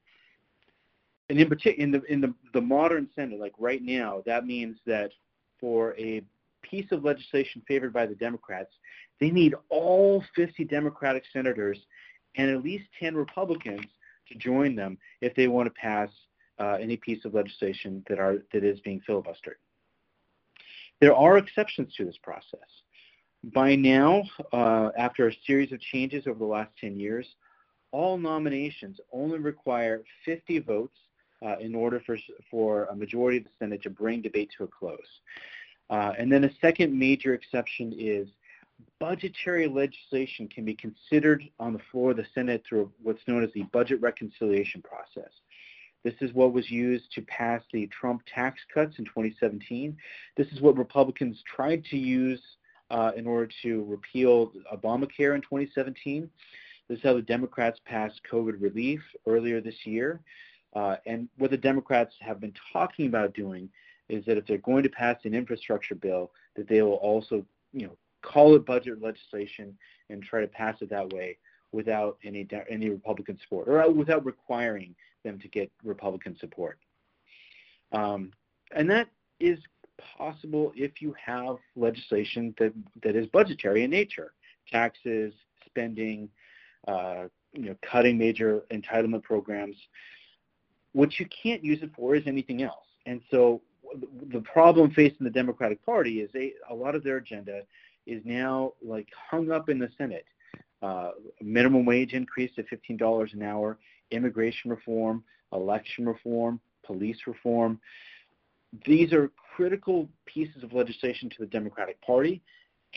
and 1.31 1.39
in 1.39 1.49
particular, 1.49 1.83
in 1.83 1.91
the 1.91 2.03
in 2.05 2.21
the, 2.21 2.35
the 2.53 2.61
modern 2.61 3.09
Senate, 3.15 3.41
like 3.41 3.55
right 3.59 3.83
now, 3.83 4.23
that 4.27 4.47
means 4.47 4.77
that 4.87 5.11
for 5.59 5.95
a 5.99 6.23
piece 6.63 6.91
of 6.93 7.05
legislation 7.05 7.63
favored 7.67 7.93
by 7.93 8.07
the 8.07 8.15
Democrats, 8.15 8.71
they 9.21 9.31
need 9.31 9.55
all 9.71 10.23
50 10.35 10.65
Democratic 10.65 11.25
senators 11.33 11.79
and 12.37 12.51
at 12.51 12.63
least 12.63 12.85
10 13.01 13.15
Republicans 13.15 13.87
to 14.29 14.35
join 14.35 14.75
them 14.75 14.99
if 15.21 15.35
they 15.35 15.47
want 15.47 15.67
to 15.67 15.81
pass 15.81 16.09
uh, 16.59 16.77
any 16.81 16.97
piece 16.97 17.25
of 17.25 17.35
legislation 17.35 18.05
that 18.09 18.19
are 18.19 18.39
that 18.53 18.65
is 18.65 18.81
being 18.81 19.01
filibustered. 19.09 19.59
There 21.01 21.15
are 21.15 21.39
exceptions 21.39 21.93
to 21.97 22.05
this 22.05 22.19
process. 22.23 22.61
By 23.53 23.75
now, 23.75 24.23
uh, 24.53 24.91
after 24.97 25.29
a 25.29 25.33
series 25.47 25.73
of 25.73 25.81
changes 25.81 26.27
over 26.27 26.39
the 26.39 26.45
last 26.47 26.71
10 26.81 26.99
years, 26.99 27.27
all 27.91 28.17
nominations 28.17 28.99
only 29.13 29.39
require 29.39 30.03
50 30.25 30.61
votes 30.61 30.97
uh, 31.45 31.59
in 31.59 31.75
order 31.75 32.01
for, 32.07 32.17
for 32.51 32.85
a 32.87 32.97
majority 32.97 33.39
of 33.39 33.45
the 33.45 33.51
Senate 33.59 33.83
to 33.83 33.91
bring 33.91 34.23
debate 34.23 34.51
to 34.57 34.65
a 34.65 34.67
close. 34.67 34.99
Uh, 35.91 36.13
and 36.19 36.33
then 36.33 36.45
a 36.45 36.51
second 36.61 36.99
major 36.99 37.35
exception 37.35 37.95
is 37.99 38.29
budgetary 38.99 39.69
legislation 39.69 40.49
can 40.49 40.65
be 40.65 40.75
considered 40.75 41.45
on 41.61 41.73
the 41.73 41.79
floor 41.91 42.13
of 42.13 42.17
the 42.17 42.27
Senate 42.35 42.63
through 42.67 42.91
what's 43.03 43.21
known 43.27 43.45
as 43.45 43.51
the 43.53 43.63
budget 43.65 44.01
reconciliation 44.01 44.83
process. 44.83 45.31
This 46.05 46.15
is 46.21 46.33
what 46.35 46.53
was 46.53 46.71
used 46.71 47.11
to 47.13 47.23
pass 47.23 47.63
the 47.73 47.87
Trump 47.89 48.23
tax 48.33 48.61
cuts 48.73 48.99
in 48.99 49.07
2017. 49.07 49.97
This 50.37 50.47
is 50.49 50.61
what 50.61 50.77
Republicans 50.77 51.43
tried 51.47 51.83
to 51.87 51.97
use 51.97 52.43
uh, 52.91 53.13
in 53.17 53.27
order 53.27 53.51
to 53.63 53.85
repeal 53.85 54.53
Obamacare 54.73 55.35
in 55.35 55.41
2017. 55.41 56.31
This 56.89 56.99
is 56.99 57.03
how 57.03 57.15
the 57.15 57.23
Democrats 57.23 57.81
passed 57.87 58.21
COVID 58.31 58.61
relief 58.61 59.01
earlier 59.27 59.63
this 59.63 59.87
year. 59.87 60.21
Uh, 60.77 60.97
and 61.07 61.29
what 61.39 61.51
the 61.51 61.57
Democrats 61.57 62.15
have 62.21 62.39
been 62.39 62.53
talking 62.73 63.07
about 63.07 63.35
doing 63.35 63.71
is 64.11 64.25
that 64.27 64.37
if 64.37 64.47
they're 64.47 64.59
going 64.59 64.83
to 64.83 64.91
pass 64.91 65.17
an 65.25 65.35
infrastructure 65.35 65.95
bill, 65.95 66.31
that 66.57 66.69
they 66.69 66.83
will 66.83 66.95
also, 66.95 67.45
you 67.73 67.87
know, 67.87 67.97
call 68.21 68.55
it 68.55 68.67
budget 68.67 69.01
legislation 69.01 69.77
and 70.11 70.23
try 70.23 70.41
to 70.41 70.47
pass 70.47 70.77
it 70.83 70.91
that 70.91 71.11
way 71.13 71.39
without 71.73 72.19
any 72.25 72.47
any 72.69 72.91
Republican 72.91 73.39
support 73.43 73.69
or 73.69 73.91
without 73.91 74.25
requiring 74.25 74.95
them 75.25 75.39
to 75.41 75.49
get 75.49 75.71
Republican 75.83 76.37
support. 76.39 76.79
Um, 77.93 78.33
and 78.75 78.89
that 78.91 79.09
is 79.41 79.59
possible 80.17 80.73
if 80.75 81.01
you 81.01 81.15
have 81.25 81.57
legislation 81.77 82.55
that, 82.59 82.73
that 83.03 83.17
is 83.17 83.27
budgetary 83.29 83.85
in 83.85 83.91
nature, 83.91 84.33
taxes, 84.71 85.33
spending, 85.67 86.29
uh, 86.89 87.25
you 87.53 87.67
know, 87.67 87.77
cutting 87.89 88.19
major 88.19 88.63
entitlement 88.73 89.23
programs. 89.23 89.77
What 90.93 91.19
you 91.19 91.27
can't 91.27 91.65
use 91.65 91.83
it 91.83 91.91
for 91.97 92.15
is 92.15 92.25
anything 92.27 92.63
else. 92.63 92.87
And 93.07 93.21
so 93.31 93.63
the 94.31 94.41
problem 94.41 94.91
facing 94.91 95.25
the 95.25 95.31
Democratic 95.31 95.85
Party 95.85 96.21
is 96.21 96.31
they, 96.33 96.53
a 96.71 96.75
lot 96.75 96.95
of 96.95 97.05
their 97.05 97.19
agenda 97.19 97.63
is 98.07 98.23
now 98.25 98.73
like 98.83 99.09
hung 99.31 99.51
up 99.51 99.69
in 99.69 99.79
the 99.79 99.89
Senate. 99.97 100.27
Uh, 100.83 101.13
minimum 101.41 101.87
wage 101.87 102.13
increase 102.13 102.51
to 102.55 102.63
$15 102.65 103.33
an 103.33 103.43
hour, 103.43 103.79
immigration 104.15 104.71
reform, 104.71 105.23
election 105.53 106.07
reform, 106.07 106.61
police 106.85 107.19
reform. 107.27 107.81
These 108.85 109.13
are 109.13 109.31
critical 109.57 110.09
pieces 110.27 110.63
of 110.63 110.73
legislation 110.73 111.31
to 111.31 111.37
the 111.41 111.47
Democratic 111.47 112.01
Party, 112.03 112.43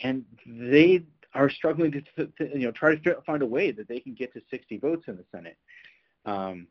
and 0.02 0.24
they 0.46 1.04
are 1.34 1.50
struggling 1.50 1.92
to, 1.92 2.26
to 2.26 2.30
you 2.58 2.66
know 2.66 2.72
try 2.72 2.94
to 2.94 3.16
find 3.26 3.42
a 3.42 3.46
way 3.46 3.70
that 3.70 3.88
they 3.88 4.00
can 4.00 4.14
get 4.14 4.32
to 4.32 4.42
60 4.50 4.78
votes 4.78 5.04
in 5.06 5.16
the 5.16 5.24
Senate. 5.30 5.56
Um, 6.24 6.66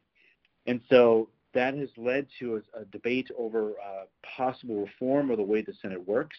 and 0.65 0.81
so 0.89 1.29
that 1.53 1.73
has 1.75 1.89
led 1.97 2.27
to 2.39 2.61
a, 2.75 2.81
a 2.81 2.85
debate 2.85 3.29
over 3.37 3.71
uh, 3.71 4.05
possible 4.35 4.81
reform 4.81 5.31
of 5.31 5.37
the 5.37 5.43
way 5.43 5.61
the 5.61 5.73
Senate 5.81 6.05
works. 6.07 6.37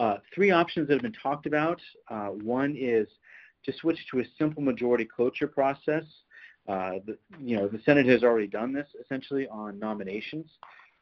Uh, 0.00 0.16
three 0.34 0.50
options 0.50 0.88
that 0.88 0.94
have 0.94 1.02
been 1.02 1.12
talked 1.12 1.46
about. 1.46 1.80
Uh, 2.08 2.28
one 2.28 2.74
is 2.76 3.06
to 3.64 3.72
switch 3.74 3.98
to 4.10 4.20
a 4.20 4.24
simple 4.38 4.62
majority 4.62 5.04
cloture 5.04 5.46
process. 5.46 6.04
Uh, 6.68 6.92
the, 7.06 7.18
you 7.40 7.56
know, 7.56 7.66
the 7.66 7.80
Senate 7.84 8.06
has 8.06 8.22
already 8.22 8.46
done 8.46 8.72
this 8.72 8.86
essentially 9.00 9.48
on 9.48 9.78
nominations, 9.78 10.46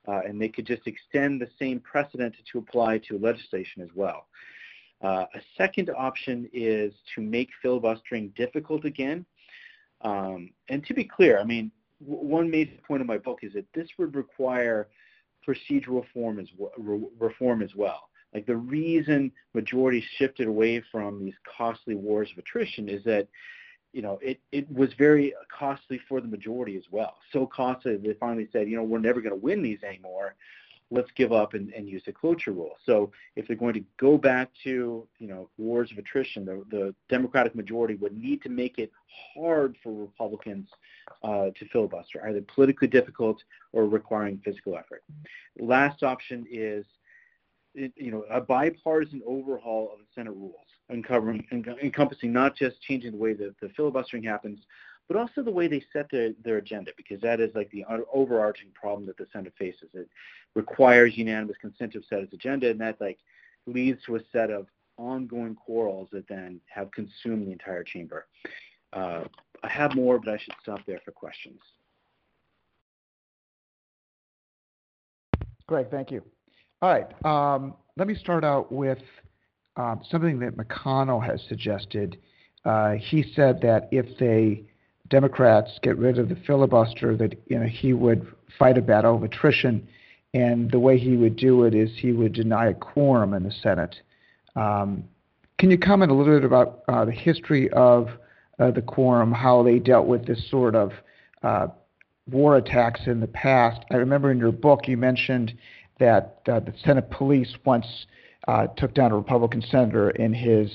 uh, 0.08 0.20
and 0.26 0.40
they 0.40 0.48
could 0.48 0.66
just 0.66 0.86
extend 0.86 1.40
the 1.40 1.48
same 1.58 1.80
precedent 1.80 2.34
to 2.50 2.58
apply 2.58 2.98
to 2.98 3.18
legislation 3.18 3.82
as 3.82 3.90
well. 3.94 4.26
Uh, 5.02 5.24
a 5.34 5.40
second 5.56 5.90
option 5.96 6.48
is 6.52 6.92
to 7.14 7.20
make 7.20 7.48
filibustering 7.62 8.32
difficult 8.36 8.84
again. 8.84 9.24
Um, 10.02 10.50
and 10.68 10.84
to 10.86 10.94
be 10.94 11.04
clear, 11.04 11.38
I 11.38 11.44
mean, 11.44 11.70
one 11.98 12.50
major 12.50 12.72
point 12.86 13.02
of 13.02 13.06
my 13.06 13.18
book 13.18 13.40
is 13.42 13.52
that 13.52 13.66
this 13.74 13.88
would 13.98 14.14
require 14.14 14.88
procedural 15.46 16.02
reform 16.02 16.38
as, 16.38 16.48
reform 17.18 17.62
as 17.62 17.74
well. 17.74 18.08
Like 18.32 18.46
the 18.46 18.56
reason 18.56 19.32
majorities 19.54 20.04
shifted 20.16 20.46
away 20.46 20.82
from 20.92 21.24
these 21.24 21.34
costly 21.56 21.94
wars 21.94 22.30
of 22.32 22.38
attrition 22.38 22.88
is 22.88 23.02
that 23.04 23.26
you 23.92 24.02
know, 24.02 24.18
it, 24.22 24.40
it 24.52 24.70
was 24.72 24.90
very 24.98 25.34
costly 25.56 26.00
for 26.08 26.20
the 26.20 26.28
majority 26.28 26.76
as 26.76 26.84
well. 26.90 27.16
So 27.32 27.46
costly 27.46 27.92
that 27.92 28.02
they 28.02 28.14
finally 28.14 28.48
said, 28.52 28.68
you 28.68 28.76
know, 28.76 28.84
we're 28.84 28.98
never 28.98 29.20
going 29.20 29.34
to 29.34 29.40
win 29.40 29.62
these 29.62 29.82
anymore. 29.82 30.34
Let's 30.92 31.10
give 31.14 31.32
up 31.32 31.54
and, 31.54 31.72
and 31.72 31.88
use 31.88 32.02
the 32.04 32.12
cloture 32.12 32.50
rule. 32.52 32.74
So 32.84 33.12
if 33.36 33.46
they're 33.46 33.56
going 33.56 33.74
to 33.74 33.84
go 33.98 34.18
back 34.18 34.50
to, 34.64 35.06
you 35.18 35.28
know, 35.28 35.48
wars 35.56 35.90
of 35.92 35.98
attrition, 35.98 36.44
the, 36.44 36.64
the 36.70 36.94
Democratic 37.08 37.54
majority 37.54 37.94
would 37.94 38.16
need 38.16 38.42
to 38.42 38.48
make 38.48 38.78
it 38.78 38.90
hard 39.36 39.76
for 39.82 39.92
Republicans 39.92 40.68
uh, 41.22 41.50
to 41.58 41.68
filibuster, 41.72 42.26
either 42.26 42.42
politically 42.54 42.88
difficult 42.88 43.40
or 43.72 43.86
requiring 43.86 44.40
physical 44.44 44.76
effort. 44.76 45.04
Last 45.60 46.02
option 46.02 46.44
is, 46.50 46.84
you 47.74 48.10
know, 48.10 48.24
a 48.28 48.40
bipartisan 48.40 49.22
overhaul 49.24 49.90
of 49.92 50.00
the 50.00 50.06
Senate 50.12 50.32
rules 50.32 50.66
uncovering, 50.90 51.46
encompassing 51.82 52.32
not 52.32 52.56
just 52.56 52.80
changing 52.82 53.12
the 53.12 53.18
way 53.18 53.32
that 53.34 53.54
the 53.60 53.68
filibustering 53.70 54.22
happens, 54.22 54.58
but 55.08 55.16
also 55.16 55.42
the 55.42 55.50
way 55.50 55.66
they 55.66 55.82
set 55.92 56.08
their, 56.10 56.30
their 56.44 56.58
agenda, 56.58 56.92
because 56.96 57.20
that 57.20 57.40
is 57.40 57.50
like 57.54 57.70
the 57.70 57.84
overarching 58.12 58.68
problem 58.74 59.06
that 59.06 59.16
the 59.16 59.26
Senate 59.32 59.52
faces. 59.58 59.88
It 59.94 60.08
requires 60.54 61.16
unanimous 61.16 61.56
consent 61.60 61.92
to 61.94 62.02
set 62.08 62.20
its 62.20 62.32
agenda, 62.32 62.70
and 62.70 62.80
that 62.80 63.00
like 63.00 63.18
leads 63.66 64.00
to 64.06 64.16
a 64.16 64.20
set 64.32 64.50
of 64.50 64.66
ongoing 64.96 65.54
quarrels 65.54 66.08
that 66.12 66.28
then 66.28 66.60
have 66.66 66.90
consumed 66.92 67.46
the 67.46 67.52
entire 67.52 67.82
chamber. 67.82 68.26
Uh, 68.92 69.24
I 69.62 69.68
have 69.68 69.94
more, 69.94 70.18
but 70.18 70.32
I 70.32 70.38
should 70.38 70.54
stop 70.62 70.80
there 70.86 71.00
for 71.04 71.10
questions. 71.10 71.60
Great, 75.66 75.90
thank 75.90 76.10
you. 76.10 76.22
All 76.82 76.90
right, 76.90 77.24
um, 77.24 77.74
let 77.96 78.08
me 78.08 78.14
start 78.14 78.44
out 78.44 78.72
with 78.72 78.98
um, 79.80 80.00
something 80.10 80.38
that 80.40 80.56
McConnell 80.56 81.24
has 81.24 81.40
suggested. 81.48 82.18
Uh, 82.64 82.92
he 82.92 83.24
said 83.34 83.62
that 83.62 83.88
if 83.90 84.18
the 84.18 84.62
Democrats 85.08 85.78
get 85.82 85.96
rid 85.96 86.18
of 86.18 86.28
the 86.28 86.36
filibuster, 86.46 87.16
that 87.16 87.34
you 87.46 87.58
know 87.58 87.66
he 87.66 87.92
would 87.92 88.26
fight 88.58 88.76
a 88.76 88.82
battle 88.82 89.16
of 89.16 89.22
attrition, 89.22 89.86
and 90.34 90.70
the 90.70 90.78
way 90.78 90.98
he 90.98 91.16
would 91.16 91.36
do 91.36 91.64
it 91.64 91.74
is 91.74 91.90
he 91.96 92.12
would 92.12 92.32
deny 92.32 92.68
a 92.68 92.74
quorum 92.74 93.32
in 93.32 93.42
the 93.42 93.50
Senate. 93.50 93.96
Um, 94.54 95.04
can 95.58 95.70
you 95.70 95.78
comment 95.78 96.10
a 96.10 96.14
little 96.14 96.34
bit 96.34 96.44
about 96.44 96.82
uh, 96.88 97.04
the 97.04 97.12
history 97.12 97.70
of 97.70 98.08
uh, 98.58 98.70
the 98.70 98.82
quorum, 98.82 99.32
how 99.32 99.62
they 99.62 99.78
dealt 99.78 100.06
with 100.06 100.26
this 100.26 100.50
sort 100.50 100.74
of 100.74 100.92
uh, 101.42 101.68
war 102.30 102.56
attacks 102.56 103.00
in 103.06 103.20
the 103.20 103.26
past? 103.26 103.82
I 103.90 103.96
remember 103.96 104.30
in 104.30 104.38
your 104.38 104.52
book 104.52 104.86
you 104.86 104.96
mentioned 104.96 105.54
that 105.98 106.40
uh, 106.46 106.60
the 106.60 106.74
Senate 106.84 107.10
police 107.10 107.54
once 107.64 108.06
uh, 108.48 108.66
took 108.76 108.94
down 108.94 109.12
a 109.12 109.16
Republican 109.16 109.62
senator 109.62 110.10
in 110.10 110.32
his 110.32 110.70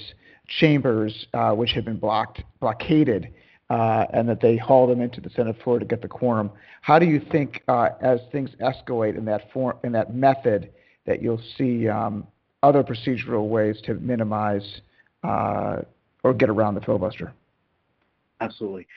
chambers 0.47 1.28
uh, 1.34 1.51
which 1.51 1.72
had 1.72 1.86
been 1.86 1.97
blocked, 1.97 2.43
blockaded, 2.59 3.34
uh, 3.70 4.05
and 4.13 4.30
that 4.30 4.41
they 4.41 4.57
hauled 4.57 4.89
them 4.89 5.01
into 5.01 5.20
the 5.20 5.30
Senate 5.32 5.55
floor 5.63 5.80
to 5.80 5.86
get 5.86 6.01
the 6.01 6.07
quorum. 6.07 6.51
How 6.82 6.99
do 6.99 7.05
you 7.05 7.20
think, 7.32 7.63
uh, 7.68 7.89
as 8.01 8.20
things 8.32 8.51
escalate 8.61 9.18
in 9.18 9.26
that 9.26 9.51
form, 9.51 9.78
in 9.84 9.91
that 9.93 10.13
method, 10.13 10.72
that 11.05 11.22
you'll 11.22 11.41
see 11.57 11.88
um, 11.88 12.28
other 12.61 12.84
procedural 12.84 13.47
ways 13.47 13.80
to 13.86 13.95
minimize 13.95 14.82
uh, 15.24 15.78
or 16.24 16.34
get 16.34 16.49
around 16.49 16.76
the 16.76 16.82
filibuster? 16.82 17.34
Absolutely. 18.41 18.88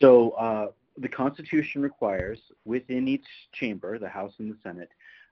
So 0.00 0.30
uh, 0.30 0.68
the 0.96 1.08
Constitution 1.08 1.82
requires 1.82 2.38
within 2.64 3.06
each 3.06 3.26
chamber, 3.52 3.98
the 3.98 4.08
House 4.08 4.32
and 4.38 4.50
the 4.50 4.56
Senate, 4.62 4.90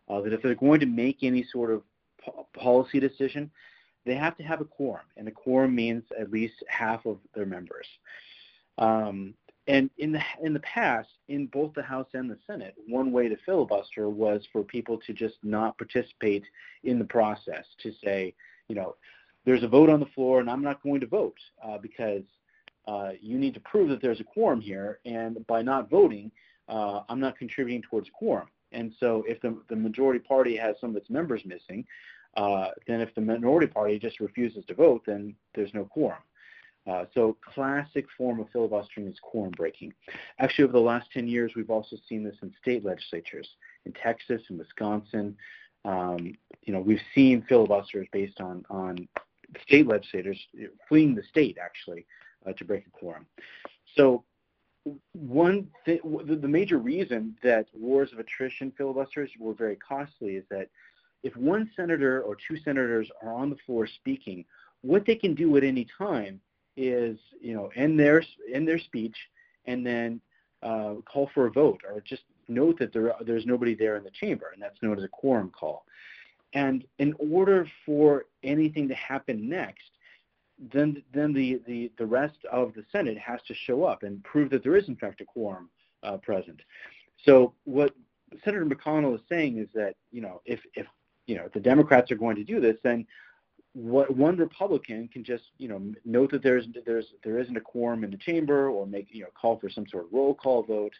uh, 0.09 0.21
that 0.21 0.33
if 0.33 0.43
they're 0.43 0.55
going 0.55 0.81
to 0.81 0.87
make 0.87 1.19
any 1.23 1.45
sort 1.53 1.71
of 1.71 1.83
po- 2.27 2.47
policy 2.55 3.01
decision, 3.01 3.51
they 4.05 4.15
have 4.15 4.37
to 4.37 4.43
have 4.43 4.61
a 4.61 4.65
quorum, 4.65 5.07
and 5.17 5.29
a 5.29 5.33
quorum 5.33 5.75
means 5.75 6.05
at 6.19 6.31
least 6.31 6.55
half 6.69 7.07
of 7.07 7.19
their 7.35 7.47
members. 7.47 7.87
Um, 8.79 9.35
and 9.69 9.91
in 9.99 10.13
the 10.13 10.21
in 10.43 10.53
the 10.53 10.61
past, 10.61 11.09
in 11.29 11.47
both 11.47 11.75
the 11.75 11.83
House 11.83 12.07
and 12.15 12.31
the 12.31 12.39
Senate, 12.47 12.75
one 12.87 13.11
way 13.11 13.29
to 13.29 13.37
filibuster 13.45 14.09
was 14.09 14.47
for 14.53 14.63
people 14.63 14.99
to 15.07 15.13
just 15.13 15.37
not 15.43 15.77
participate 15.77 16.45
in 16.85 16.99
the 16.99 17.05
process. 17.05 17.65
To 17.83 17.93
say, 18.05 18.35
you 18.69 18.77
know, 18.77 18.95
there's 19.45 19.65
a 19.65 19.69
vote 19.69 19.91
on 19.91 19.99
the 19.99 20.07
floor, 20.07 20.39
and 20.39 20.49
I'm 20.49 20.63
not 20.63 20.83
going 20.83 21.01
to 21.01 21.07
vote 21.07 21.39
uh, 21.65 21.79
because 21.79 22.23
uh, 22.87 23.11
you 23.21 23.39
need 23.39 23.55
to 23.55 23.61
prove 23.61 23.89
that 23.89 24.01
there's 24.01 24.21
a 24.21 24.25
quorum 24.25 24.61
here, 24.61 25.01
and 25.05 25.45
by 25.49 25.63
not 25.63 25.91
voting, 25.91 26.31
uh, 26.69 27.01
I'm 27.09 27.21
not 27.21 27.37
contributing 27.37 27.83
towards 27.83 28.09
quorum. 28.15 28.49
And 28.71 28.93
so, 29.01 29.25
if 29.27 29.41
the, 29.41 29.57
the 29.69 29.77
majority 29.77 30.21
party 30.21 30.57
has 30.57 30.77
some 30.81 30.91
of 30.91 30.97
its 30.97 31.11
members 31.11 31.43
missing, 31.45 31.85
uh, 32.37 32.69
then 32.87 33.01
if 33.01 33.15
the 33.15 33.21
minority 33.21 33.67
party 33.67 33.99
just 33.99 34.21
refuses 34.21 34.65
to 34.67 34.75
vote, 34.75 35.03
then 35.07 35.35
there's 35.55 35.73
no 35.75 35.85
quorum. 35.85 36.23
Uh, 36.87 37.05
so 37.15 37.37
classic 37.55 38.07
form 38.17 38.39
of 38.39 38.47
filibustering 38.53 39.09
is 39.09 39.17
quorum 39.21 39.53
breaking. 39.57 39.93
Actually, 40.39 40.65
over 40.65 40.73
the 40.73 40.79
last 40.79 41.11
10 41.13 41.27
years, 41.27 41.53
we've 41.57 41.71
also 41.71 41.97
seen 42.09 42.23
this 42.23 42.37
in 42.43 42.53
state 42.63 42.85
legislatures. 42.85 43.49
In 43.87 43.93
Texas 43.93 44.41
and 44.49 44.59
Wisconsin, 44.59 45.37
um, 45.85 46.35
you 46.63 46.73
know, 46.73 46.81
we've 46.81 47.01
seen 47.15 47.45
filibusters 47.49 48.07
based 48.13 48.41
on, 48.41 48.65
on 48.71 49.09
state 49.63 49.87
legislators 49.87 50.39
fleeing 50.89 51.15
the 51.15 51.23
state, 51.29 51.59
actually, 51.61 52.07
uh, 52.47 52.53
to 52.53 52.65
break 52.65 52.87
a 52.87 52.91
quorum. 52.91 53.27
So 53.97 54.25
one 55.13 55.69
th- 55.85 56.03
the 56.05 56.49
major 56.49 56.79
reason 56.79 57.37
that 57.43 57.67
wars 57.75 58.13
of 58.13 58.21
attrition 58.21 58.73
filibusters 58.77 59.31
were 59.39 59.55
very 59.55 59.77
costly 59.77 60.37
is 60.37 60.45
that 60.51 60.69
if 61.23 61.37
one 61.37 61.71
senator 61.77 62.23
or 62.23 62.37
two 62.37 62.57
senators 62.65 63.09
are 63.23 63.33
on 63.33 63.51
the 63.51 63.57
floor 63.67 63.87
speaking, 63.87 64.45
what 64.83 65.05
they 65.07 65.17
can 65.17 65.35
do 65.35 65.57
at 65.57 65.65
any 65.65 65.87
time 65.99 66.41
is, 66.77 67.19
you 67.41 67.55
know, 67.55 67.71
end 67.75 67.99
their 67.99 68.23
end 68.53 68.69
their 68.69 68.79
speech 68.79 69.17
and 69.67 69.85
then 69.85 70.21
uh, 70.63 70.95
call 71.11 71.31
for 71.35 71.47
a 71.47 71.51
vote 71.51 71.81
or 71.89 72.01
just 72.01 72.23
note 72.49 72.79
that 72.79 72.93
there 72.93 73.15
there's 73.25 73.47
nobody 73.47 73.75
there 73.75 73.97
in 73.97 74.05
the 74.05 74.11
chamber, 74.11 74.51
and 74.53 74.63
that's 74.63 74.81
known 74.83 74.99
as 74.99 75.05
a 75.05 75.09
quorum 75.09 75.51
call. 75.51 75.85
And 76.53 76.85
in 76.99 77.15
order 77.19 77.69
for 77.85 78.27
anything 78.43 78.89
to 78.89 78.95
happen 78.95 79.49
next, 79.49 79.91
then 80.73 81.03
then 81.13 81.33
the, 81.33 81.61
the, 81.67 81.93
the 81.99 82.07
rest 82.07 82.39
of 82.51 82.73
the 82.75 82.85
Senate 82.93 83.19
has 83.19 83.41
to 83.49 83.55
show 83.55 83.85
up 83.85 84.03
and 84.03 84.23
prove 84.25 84.51
that 84.51 84.63
there 84.63 84.77
is 84.77 84.89
in 84.89 84.97
fact 84.97 85.21
a 85.21 85.25
quorum 85.25 85.69
uh, 86.03 86.17
present. 86.19 86.61
So 87.25 87.53
what 87.65 87.95
Senator 88.45 88.65
McConnell 88.65 89.15
is 89.15 89.21
saying 89.29 89.59
is 89.59 89.69
that 89.75 89.95
you 90.13 90.21
know 90.21 90.41
if 90.45 90.61
if 90.75 90.87
you 91.27 91.37
know 91.37 91.49
the 91.53 91.61
Democrats 91.61 92.11
are 92.11 92.17
going 92.17 92.37
to 92.37 92.45
do 92.45 92.61
this, 92.61 92.77
then 92.83 93.07
what 93.73 94.17
one 94.17 94.37
Republican 94.37 95.09
can 95.09 95.23
just 95.23 95.45
you 95.59 95.69
know 95.69 95.81
note 96.05 96.31
that 96.31 96.43
there's 96.43 96.67
there's 96.85 97.07
there 97.25 97.39
isn't 97.39 97.57
a 97.57 97.61
quorum 97.61 98.05
in 98.05 98.11
the 98.11 98.17
chamber 98.17 98.69
or 98.69 98.87
make 98.87 99.09
you 99.11 99.23
know 99.23 99.29
call 99.41 99.59
for 99.59 99.69
some 99.69 99.87
sort 99.87 100.07
of 100.07 100.13
roll 100.13 100.35
call 100.35 100.63
vote, 100.63 100.95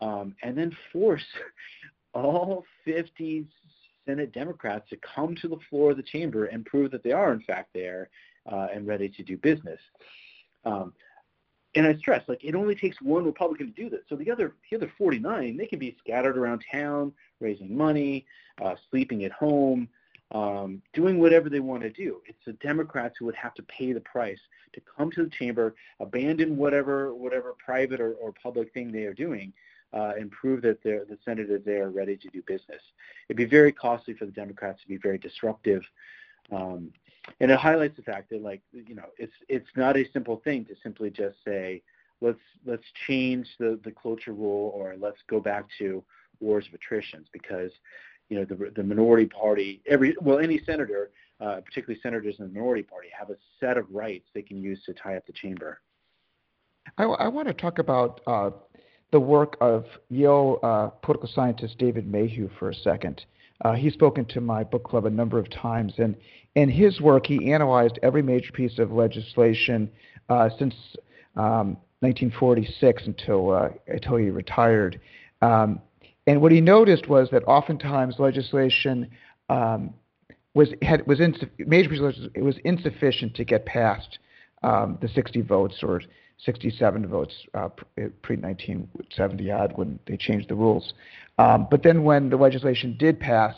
um, 0.00 0.34
and 0.42 0.56
then 0.56 0.76
force 0.92 1.24
all 2.14 2.64
50 2.84 3.46
Senate 4.06 4.32
Democrats 4.32 4.88
to 4.90 4.96
come 4.96 5.34
to 5.36 5.48
the 5.48 5.56
floor 5.70 5.92
of 5.92 5.96
the 5.96 6.02
chamber 6.02 6.46
and 6.46 6.66
prove 6.66 6.90
that 6.90 7.02
they 7.02 7.12
are 7.12 7.32
in 7.32 7.40
fact 7.42 7.70
there 7.72 8.10
uh, 8.50 8.66
and 8.74 8.86
ready 8.86 9.08
to 9.08 9.22
do 9.22 9.36
business. 9.38 9.80
Um, 10.64 10.92
and 11.74 11.86
I 11.86 11.94
stress, 11.96 12.22
like 12.28 12.44
it 12.44 12.54
only 12.54 12.74
takes 12.74 13.00
one 13.00 13.24
Republican 13.24 13.68
to 13.68 13.72
do 13.72 13.88
this. 13.88 14.00
So 14.08 14.16
the 14.16 14.30
other, 14.30 14.54
the 14.70 14.76
other 14.76 14.92
49, 14.98 15.56
they 15.56 15.66
can 15.66 15.78
be 15.78 15.96
scattered 15.98 16.36
around 16.36 16.62
town, 16.70 17.12
raising 17.40 17.74
money, 17.74 18.26
uh, 18.62 18.74
sleeping 18.90 19.24
at 19.24 19.32
home, 19.32 19.88
um, 20.32 20.80
doing 20.94 21.18
whatever 21.18 21.50
they 21.50 21.60
want 21.60 21.82
to 21.82 21.90
do. 21.90 22.20
It's 22.26 22.38
the 22.46 22.54
Democrats 22.54 23.16
who 23.18 23.26
would 23.26 23.34
have 23.34 23.54
to 23.54 23.62
pay 23.64 23.92
the 23.92 24.00
price 24.00 24.40
to 24.72 24.80
come 24.96 25.10
to 25.12 25.24
the 25.24 25.30
chamber, 25.30 25.74
abandon 26.00 26.56
whatever 26.56 27.14
whatever 27.14 27.54
private 27.64 28.00
or, 28.00 28.14
or 28.14 28.32
public 28.42 28.72
thing 28.72 28.90
they 28.90 29.04
are 29.04 29.14
doing, 29.14 29.52
uh, 29.92 30.12
and 30.18 30.30
prove 30.30 30.62
that 30.62 30.82
the 30.82 31.18
senators 31.24 31.62
there 31.64 31.84
are 31.86 31.90
ready 31.90 32.16
to 32.16 32.28
do 32.28 32.42
business. 32.46 32.80
It'd 33.28 33.36
be 33.36 33.44
very 33.44 33.72
costly 33.72 34.14
for 34.14 34.24
the 34.26 34.32
Democrats 34.32 34.80
to 34.82 34.88
be 34.88 34.96
very 34.96 35.18
disruptive 35.18 35.82
um, 36.50 36.92
and 37.40 37.50
it 37.50 37.58
highlights 37.58 37.96
the 37.96 38.02
fact 38.02 38.30
that 38.30 38.42
like 38.42 38.62
you 38.72 38.94
know 38.94 39.06
it's 39.18 39.32
it's 39.48 39.68
not 39.76 39.96
a 39.96 40.08
simple 40.12 40.40
thing 40.44 40.64
to 40.64 40.74
simply 40.82 41.10
just 41.10 41.36
say 41.44 41.82
let's 42.20 42.40
let's 42.66 42.84
change 43.06 43.48
the 43.58 43.78
the 43.84 43.90
cloture 43.90 44.32
rule 44.32 44.72
or 44.74 44.96
let's 44.98 45.18
go 45.28 45.40
back 45.40 45.66
to 45.78 46.02
wars 46.40 46.66
of 46.66 46.74
attritions 46.74 47.26
because 47.32 47.70
you 48.32 48.38
know 48.38 48.46
the 48.46 48.72
the 48.74 48.82
minority 48.82 49.26
party 49.26 49.82
every 49.86 50.16
well 50.22 50.38
any 50.38 50.58
senator 50.64 51.10
uh, 51.38 51.60
particularly 51.60 52.00
senators 52.02 52.36
in 52.38 52.46
the 52.46 52.52
minority 52.52 52.82
party 52.82 53.08
have 53.16 53.28
a 53.28 53.36
set 53.60 53.76
of 53.76 53.84
rights 53.90 54.24
they 54.32 54.40
can 54.40 54.62
use 54.62 54.82
to 54.86 54.94
tie 54.94 55.16
up 55.16 55.26
the 55.26 55.32
chamber. 55.32 55.80
I, 56.96 57.04
I 57.04 57.28
want 57.28 57.48
to 57.48 57.54
talk 57.54 57.78
about 57.78 58.20
uh, 58.26 58.50
the 59.10 59.20
work 59.20 59.56
of 59.60 59.84
Yale 60.08 60.58
uh, 60.62 60.86
political 61.02 61.28
scientist 61.34 61.76
David 61.78 62.10
Mayhew 62.10 62.48
for 62.58 62.70
a 62.70 62.74
second. 62.74 63.26
Uh, 63.64 63.74
he's 63.74 63.92
spoken 63.92 64.24
to 64.26 64.40
my 64.40 64.64
book 64.64 64.84
club 64.84 65.04
a 65.04 65.10
number 65.10 65.38
of 65.38 65.50
times, 65.50 65.92
and 65.98 66.16
in 66.54 66.70
his 66.70 67.00
work, 67.00 67.26
he 67.26 67.52
analyzed 67.52 67.98
every 68.02 68.22
major 68.22 68.52
piece 68.52 68.78
of 68.78 68.92
legislation 68.92 69.90
uh, 70.28 70.48
since 70.58 70.74
um, 71.36 71.76
1946 72.00 73.02
until 73.06 73.50
uh, 73.50 73.68
until 73.88 74.16
he 74.16 74.30
retired. 74.30 75.00
Um, 75.42 75.80
and 76.26 76.40
what 76.40 76.52
he 76.52 76.60
noticed 76.60 77.08
was 77.08 77.28
that 77.30 77.42
oftentimes 77.44 78.16
legislation 78.18 79.10
um, 79.48 79.92
was 80.54 80.68
had 80.82 81.06
was 81.06 81.20
ins- 81.20 81.42
major 81.58 81.92
of 81.92 82.00
legislation, 82.00 82.32
it 82.34 82.42
was 82.42 82.56
insufficient 82.64 83.34
to 83.36 83.44
get 83.44 83.66
past 83.66 84.18
um, 84.62 84.98
the 85.00 85.08
60 85.08 85.40
votes 85.42 85.76
or 85.82 86.02
67 86.44 87.06
votes 87.06 87.34
uh, 87.54 87.68
pre 88.22 88.36
1970 88.36 89.50
odd 89.50 89.72
when 89.76 89.98
they 90.06 90.16
changed 90.16 90.48
the 90.48 90.54
rules. 90.54 90.94
Um, 91.38 91.66
but 91.70 91.82
then 91.82 92.04
when 92.04 92.30
the 92.30 92.36
legislation 92.36 92.96
did 92.98 93.18
pass, 93.18 93.54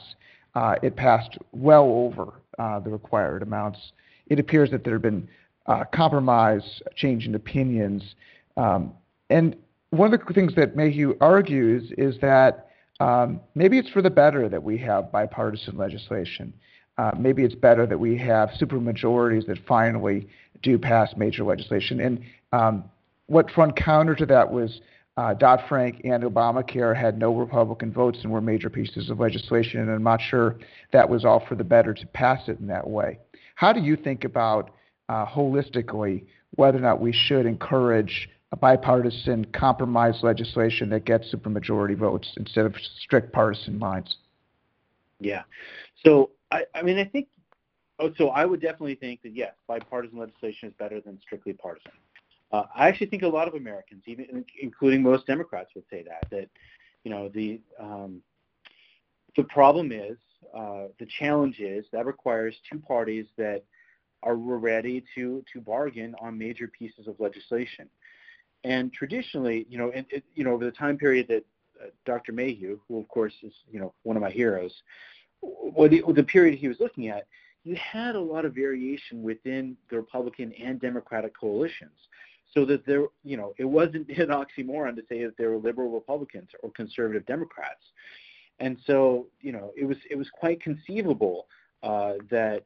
uh, 0.54 0.76
it 0.82 0.96
passed 0.96 1.36
well 1.52 1.84
over 1.84 2.34
uh, 2.58 2.80
the 2.80 2.90
required 2.90 3.42
amounts. 3.42 3.78
It 4.26 4.38
appears 4.38 4.70
that 4.70 4.84
there 4.84 4.94
have 4.94 5.02
been 5.02 5.28
uh, 5.66 5.84
compromise, 5.92 6.82
change 6.94 7.26
in 7.26 7.34
opinions. 7.34 8.14
Um, 8.56 8.92
and 9.30 9.56
one 9.90 10.12
of 10.12 10.20
the 10.26 10.34
things 10.34 10.54
that 10.56 10.76
Mayhew 10.76 11.14
argues 11.20 11.92
is 11.96 12.18
that 12.20 12.68
um, 13.00 13.40
maybe 13.54 13.78
it's 13.78 13.90
for 13.90 14.02
the 14.02 14.10
better 14.10 14.48
that 14.48 14.62
we 14.62 14.78
have 14.78 15.10
bipartisan 15.10 15.76
legislation. 15.76 16.52
Uh, 16.96 17.10
maybe 17.18 17.42
it's 17.42 17.54
better 17.54 17.86
that 17.86 17.98
we 17.98 18.16
have 18.18 18.50
supermajorities 18.50 19.46
that 19.46 19.58
finally 19.66 20.28
do 20.62 20.78
pass 20.78 21.14
major 21.16 21.44
legislation. 21.44 22.00
And 22.00 22.20
um, 22.52 22.84
what 23.26 23.50
front 23.50 23.76
counter 23.76 24.14
to 24.14 24.26
that 24.26 24.50
was 24.50 24.80
uh, 25.16 25.34
Dodd 25.34 25.60
Frank 25.68 26.00
and 26.04 26.22
Obamacare 26.24 26.96
had 26.96 27.18
no 27.18 27.34
Republican 27.34 27.92
votes 27.92 28.18
and 28.22 28.32
were 28.32 28.40
major 28.40 28.68
pieces 28.68 29.10
of 29.10 29.20
legislation, 29.20 29.80
and 29.80 29.90
I'm 29.90 30.02
not 30.02 30.20
sure 30.20 30.56
that 30.92 31.08
was 31.08 31.24
all 31.24 31.44
for 31.46 31.54
the 31.54 31.64
better 31.64 31.94
to 31.94 32.06
pass 32.08 32.48
it 32.48 32.58
in 32.58 32.66
that 32.66 32.88
way. 32.88 33.18
How 33.54 33.72
do 33.72 33.80
you 33.80 33.96
think 33.96 34.24
about 34.24 34.70
uh, 35.08 35.24
holistically 35.26 36.24
whether 36.56 36.78
or 36.78 36.80
not 36.80 37.00
we 37.00 37.12
should 37.12 37.46
encourage 37.46 38.28
bipartisan 38.56 39.44
compromise 39.46 40.20
legislation 40.22 40.88
that 40.90 41.04
gets 41.04 41.32
supermajority 41.32 41.96
votes 41.96 42.32
instead 42.36 42.66
of 42.66 42.74
strict 43.00 43.32
partisan 43.32 43.78
lines? 43.78 44.16
Yeah. 45.20 45.42
So, 46.04 46.30
I, 46.50 46.64
I 46.74 46.82
mean, 46.82 46.98
I 46.98 47.04
think, 47.04 47.28
oh, 47.98 48.12
so 48.16 48.28
I 48.28 48.44
would 48.44 48.60
definitely 48.60 48.96
think 48.96 49.22
that 49.22 49.34
yes, 49.34 49.54
bipartisan 49.66 50.18
legislation 50.18 50.68
is 50.68 50.74
better 50.78 51.00
than 51.00 51.20
strictly 51.20 51.52
partisan. 51.52 51.92
Uh, 52.52 52.64
I 52.74 52.88
actually 52.88 53.08
think 53.08 53.22
a 53.22 53.28
lot 53.28 53.48
of 53.48 53.54
Americans, 53.54 54.04
even 54.06 54.44
including 54.60 55.02
most 55.02 55.26
Democrats, 55.26 55.70
would 55.74 55.84
say 55.90 56.04
that 56.04 56.30
that 56.30 56.48
you 57.02 57.10
know 57.10 57.28
the 57.28 57.60
um, 57.80 58.22
the 59.36 59.44
problem 59.44 59.90
is 59.90 60.16
uh, 60.54 60.84
the 61.00 61.06
challenge 61.18 61.58
is 61.58 61.84
that 61.92 62.06
requires 62.06 62.54
two 62.70 62.78
parties 62.78 63.26
that 63.36 63.64
are 64.22 64.36
ready 64.36 65.04
to 65.14 65.44
to 65.52 65.60
bargain 65.60 66.14
on 66.20 66.38
major 66.38 66.68
pieces 66.68 67.08
of 67.08 67.18
legislation. 67.18 67.88
And 68.64 68.92
traditionally, 68.92 69.66
you 69.68 69.78
know, 69.78 69.92
and 69.94 70.06
it, 70.10 70.24
you 70.34 70.42
know, 70.44 70.52
over 70.52 70.64
the 70.64 70.72
time 70.72 70.96
period 70.96 71.26
that 71.28 71.44
uh, 71.82 71.86
Dr. 72.06 72.32
Mayhew, 72.32 72.78
who 72.88 72.98
of 72.98 73.08
course 73.08 73.34
is 73.42 73.52
you 73.70 73.78
know 73.78 73.92
one 74.02 74.16
of 74.16 74.22
my 74.22 74.30
heroes, 74.30 74.72
well, 75.42 75.88
the, 75.88 76.02
the 76.14 76.22
period 76.22 76.58
he 76.58 76.68
was 76.68 76.78
looking 76.80 77.08
at, 77.08 77.26
you 77.64 77.76
had 77.76 78.14
a 78.14 78.20
lot 78.20 78.44
of 78.44 78.54
variation 78.54 79.22
within 79.22 79.76
the 79.90 79.96
Republican 79.96 80.52
and 80.62 80.80
Democratic 80.80 81.38
coalitions. 81.38 81.96
So 82.52 82.64
that 82.66 82.86
there, 82.86 83.06
you 83.24 83.36
know, 83.36 83.52
it 83.58 83.64
wasn't 83.64 84.08
an 84.18 84.28
oxymoron 84.28 84.94
to 84.96 85.02
say 85.08 85.24
that 85.24 85.36
there 85.36 85.50
were 85.50 85.58
liberal 85.58 85.90
Republicans 85.90 86.50
or 86.62 86.70
conservative 86.70 87.26
Democrats. 87.26 87.82
And 88.60 88.76
so, 88.86 89.26
you 89.40 89.50
know, 89.52 89.72
it 89.76 89.84
was 89.84 89.96
it 90.08 90.16
was 90.16 90.28
quite 90.32 90.62
conceivable 90.62 91.46
uh, 91.82 92.14
that 92.30 92.64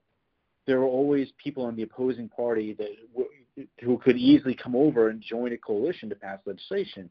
there 0.66 0.80
were 0.80 0.86
always 0.86 1.28
people 1.42 1.64
on 1.64 1.74
the 1.76 1.82
opposing 1.82 2.28
party 2.28 2.74
that 2.74 2.90
w- 3.12 3.30
who 3.80 3.98
could 3.98 4.16
easily 4.16 4.54
come 4.54 4.76
over 4.76 5.08
and 5.08 5.20
join 5.20 5.52
a 5.52 5.58
coalition 5.58 6.08
to 6.08 6.14
pass 6.14 6.38
legislation. 6.46 7.08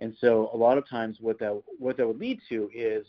And 0.00 0.14
so, 0.20 0.50
a 0.52 0.56
lot 0.56 0.78
of 0.78 0.88
times, 0.88 1.18
what 1.20 1.38
that 1.38 1.60
what 1.78 1.96
that 1.96 2.06
would 2.06 2.18
lead 2.18 2.40
to 2.48 2.68
is, 2.74 3.06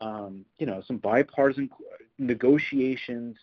um, 0.00 0.44
you 0.58 0.66
know, 0.66 0.82
some 0.86 0.96
bipartisan 0.98 1.70
negotiations 2.18 3.36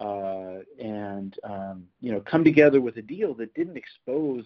uh, 0.00 0.58
and 0.78 1.36
um, 1.44 1.84
you 2.00 2.12
know 2.12 2.20
come 2.20 2.44
together 2.44 2.80
with 2.80 2.96
a 2.96 3.02
deal 3.02 3.34
that 3.34 3.54
didn't 3.54 3.76
expose 3.76 4.44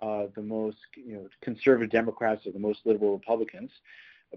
uh, 0.00 0.26
the 0.34 0.42
most 0.42 0.76
you 0.94 1.14
know 1.14 1.28
conservative 1.42 1.90
Democrats 1.90 2.46
or 2.46 2.52
the 2.52 2.58
most 2.58 2.80
liberal 2.84 3.12
Republicans 3.14 3.70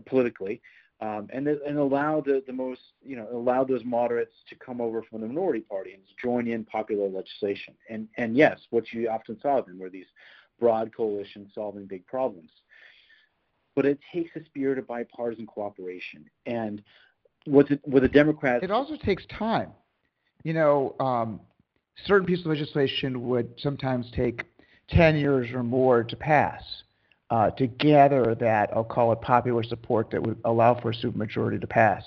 politically, 0.06 0.62
um, 1.02 1.28
and 1.34 1.48
and 1.48 1.78
allow 1.78 2.22
the, 2.22 2.44
the 2.48 2.54
most 2.54 2.82
you 3.04 3.16
know 3.16 3.28
allow 3.32 3.64
those 3.64 3.84
moderates 3.84 4.34
to 4.50 4.56
come 4.56 4.80
over 4.80 5.04
from 5.04 5.22
the 5.22 5.28
minority 5.28 5.62
party 5.62 5.94
and 5.94 6.02
join 6.22 6.48
in 6.48 6.64
popular 6.66 7.10
legislation. 7.10 7.74
And 7.90 8.08
and 8.18 8.36
yes, 8.36 8.60
what 8.70 8.92
you 8.92 9.10
often 9.10 9.40
saw 9.42 9.62
then 9.62 9.78
were 9.78 9.90
these 9.90 10.08
broad 10.60 10.96
coalitions 10.96 11.52
solving 11.54 11.86
big 11.86 12.06
problems. 12.08 12.52
But 13.76 13.86
it 13.86 14.00
takes 14.14 14.34
a 14.38 14.46
spirit 14.46 14.78
of 14.78 14.88
bipartisan 14.88 15.46
cooperation. 15.48 16.30
And 16.46 16.82
with 17.46 17.68
the, 17.68 17.80
what 17.84 18.04
the 18.04 18.08
Democrats 18.08 18.64
it 18.64 18.72
also 18.72 18.96
takes 18.96 19.26
time 19.26 19.72
you 20.46 20.54
know, 20.54 20.96
um, 21.00 21.42
certain 22.06 22.26
pieces 22.26 22.46
of 22.46 22.52
legislation 22.52 23.28
would 23.28 23.50
sometimes 23.58 24.10
take 24.16 24.46
10 24.92 25.18
years 25.18 25.52
or 25.52 25.64
more 25.64 26.04
to 26.04 26.16
pass 26.16 26.62
uh, 27.30 27.52
to 27.52 27.68
gather 27.68 28.36
that, 28.36 28.70
I'll 28.74 28.84
call 28.84 29.12
it 29.12 29.22
popular 29.22 29.64
support 29.64 30.12
that 30.12 30.22
would 30.22 30.38
allow 30.46 30.80
for 30.80 30.92
a 30.92 30.94
supermajority 30.94 31.60
to 31.62 31.68
pass. 31.68 32.04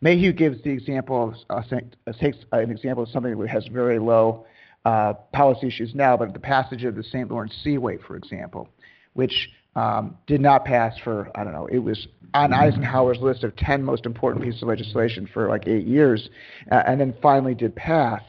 Mayhew 0.00 0.32
gives 0.32 0.62
the 0.62 0.70
example 0.70 1.34
of, 1.50 1.62
uh, 1.70 1.76
uh, 2.06 2.12
takes 2.12 2.38
an 2.52 2.70
example 2.70 3.04
of 3.04 3.10
something 3.10 3.38
that 3.38 3.48
has 3.48 3.66
very 3.68 3.98
low 3.98 4.46
uh, 4.84 5.14
policy 5.32 5.68
issues 5.68 5.94
now, 5.94 6.16
but 6.16 6.32
the 6.32 6.38
passage 6.38 6.84
of 6.84 6.94
the 6.94 7.02
St. 7.02 7.30
Lawrence 7.30 7.54
Seaway, 7.62 7.98
for 8.06 8.16
example, 8.16 8.68
which 9.14 9.48
um, 9.74 10.16
did 10.26 10.40
not 10.40 10.64
pass 10.64 10.96
for, 11.02 11.30
I 11.34 11.44
don't 11.44 11.52
know, 11.52 11.66
it 11.66 11.78
was 11.78 12.06
on 12.34 12.52
Eisenhower's 12.52 13.18
list 13.18 13.44
of 13.44 13.54
10 13.56 13.82
most 13.82 14.06
important 14.06 14.44
pieces 14.44 14.62
of 14.62 14.68
legislation 14.68 15.28
for 15.32 15.48
like 15.48 15.66
eight 15.66 15.86
years, 15.86 16.28
uh, 16.70 16.82
and 16.86 17.00
then 17.00 17.14
finally 17.22 17.54
did 17.54 17.74
pass. 17.76 18.22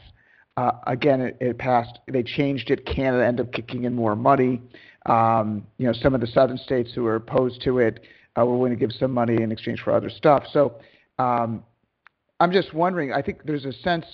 Uh, 0.56 0.72
again, 0.86 1.20
it, 1.20 1.36
it, 1.40 1.58
passed. 1.58 2.00
They 2.08 2.22
changed 2.22 2.70
it. 2.70 2.84
Canada 2.84 3.24
ended 3.24 3.46
up 3.46 3.52
kicking 3.52 3.84
in 3.84 3.94
more 3.94 4.16
money. 4.16 4.60
Um, 5.06 5.66
you 5.78 5.86
know, 5.86 5.92
some 5.92 6.14
of 6.14 6.20
the 6.20 6.26
southern 6.26 6.58
states 6.58 6.90
who 6.94 7.04
were 7.04 7.16
opposed 7.16 7.62
to 7.62 7.78
it 7.78 8.00
uh, 8.38 8.44
were 8.44 8.56
willing 8.56 8.72
to 8.72 8.78
give 8.78 8.92
some 8.92 9.12
money 9.12 9.42
in 9.42 9.52
exchange 9.52 9.80
for 9.80 9.92
other 9.92 10.10
stuff. 10.10 10.44
So 10.52 10.74
um, 11.18 11.62
I'm 12.40 12.52
just 12.52 12.74
wondering. 12.74 13.12
I 13.12 13.22
think 13.22 13.44
there's 13.44 13.64
a 13.64 13.72
sense 13.72 14.04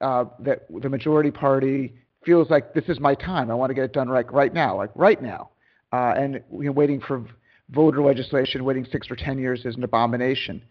uh, 0.00 0.24
that 0.40 0.66
the 0.82 0.88
majority 0.88 1.30
party 1.30 1.94
feels 2.24 2.50
like 2.50 2.74
this 2.74 2.84
is 2.88 3.00
my 3.00 3.14
time. 3.14 3.50
I 3.50 3.54
want 3.54 3.70
to 3.70 3.74
get 3.74 3.84
it 3.84 3.92
done 3.92 4.08
right 4.08 4.30
right 4.32 4.52
now, 4.52 4.76
like 4.76 4.90
right 4.94 5.22
now 5.22 5.50
uh, 5.92 6.14
and 6.16 6.42
you 6.52 6.64
know, 6.64 6.72
waiting 6.72 7.00
for 7.00 7.24
voter 7.70 8.02
legislation, 8.02 8.64
waiting 8.64 8.86
six 8.90 9.10
or 9.10 9.16
ten 9.16 9.38
years 9.38 9.64
is 9.64 9.76
an 9.76 9.84
abomination. 9.84 10.62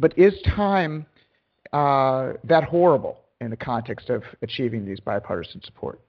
But 0.00 0.16
is 0.16 0.34
time 0.54 1.06
uh, 1.72 2.34
that 2.44 2.64
horrible 2.64 3.18
in 3.40 3.50
the 3.50 3.56
context 3.56 4.08
of 4.10 4.22
achieving 4.42 4.86
these 4.86 5.00
bipartisan 5.00 5.62
support? 5.64 6.00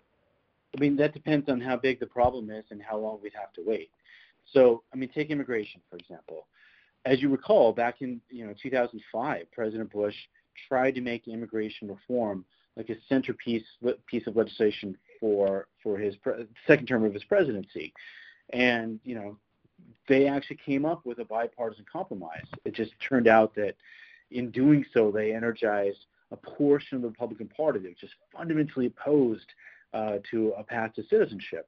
I 0.76 0.80
mean, 0.80 0.96
that 0.98 1.14
depends 1.14 1.50
on 1.50 1.60
how 1.60 1.78
big 1.78 2.00
the 2.00 2.06
problem 2.06 2.50
is 2.52 2.66
and 2.70 2.82
how 2.82 2.98
long 2.98 3.20
we'd 3.22 3.34
have 3.34 3.54
to 3.54 3.64
wait. 3.66 3.90
So, 4.54 4.84
I 4.94 4.98
mean, 4.98 5.10
take 5.10 5.30
immigration 5.30 5.82
for 5.90 5.98
example. 5.98 6.48
As 7.06 7.22
you 7.22 7.30
recall, 7.30 7.72
back 7.72 8.02
in 8.02 8.20
you 8.30 8.46
know 8.46 8.54
2005, 8.62 9.52
President 9.52 9.92
Bush 9.92 10.16
tried 10.68 10.96
to 10.96 11.02
make 11.02 11.28
immigration 11.28 11.88
reform 11.88 12.46
like 12.76 12.90
a 12.90 12.96
centerpiece 13.08 13.64
piece 14.08 14.28
of 14.28 14.36
legislation 14.36 14.98
for 15.20 15.68
for 15.82 15.98
his 15.98 16.16
pre- 16.18 16.48
second 16.68 16.88
term 16.88 17.04
of 17.04 17.14
his 17.14 17.24
presidency. 17.24 17.94
And, 18.52 19.00
you 19.04 19.16
know, 19.16 19.38
they 20.08 20.28
actually 20.28 20.60
came 20.66 20.86
up 20.86 21.06
with 21.06 21.20
a 21.20 21.26
bipartisan 21.26 21.86
compromise. 21.92 22.46
It 22.66 22.74
just 22.74 22.92
turned 23.08 23.28
out 23.28 23.54
that 23.56 23.76
in 24.32 24.52
doing 24.52 24.86
so, 24.94 25.12
they 25.12 25.34
energized 25.34 26.06
a 26.32 26.38
portion 26.38 26.98
of 26.98 27.02
the 27.02 27.10
Republican 27.10 27.48
Party 27.48 27.80
that 27.80 27.88
was 27.88 27.98
just 28.00 28.14
fundamentally 28.36 28.88
opposed 28.88 29.46
uh, 29.94 30.18
to 30.32 30.54
a 30.58 30.64
path 30.64 30.94
to 30.96 31.04
citizenship. 31.10 31.68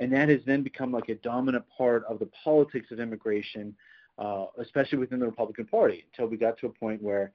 And 0.00 0.12
that 0.12 0.28
has 0.28 0.40
then 0.46 0.62
become 0.62 0.92
like 0.92 1.08
a 1.08 1.14
dominant 1.16 1.64
part 1.76 2.04
of 2.04 2.18
the 2.18 2.28
politics 2.44 2.90
of 2.90 3.00
immigration, 3.00 3.74
uh, 4.18 4.46
especially 4.58 4.98
within 4.98 5.18
the 5.18 5.26
Republican 5.26 5.66
Party, 5.66 6.04
until 6.10 6.28
we 6.30 6.36
got 6.36 6.58
to 6.58 6.66
a 6.66 6.70
point 6.70 7.02
where 7.02 7.32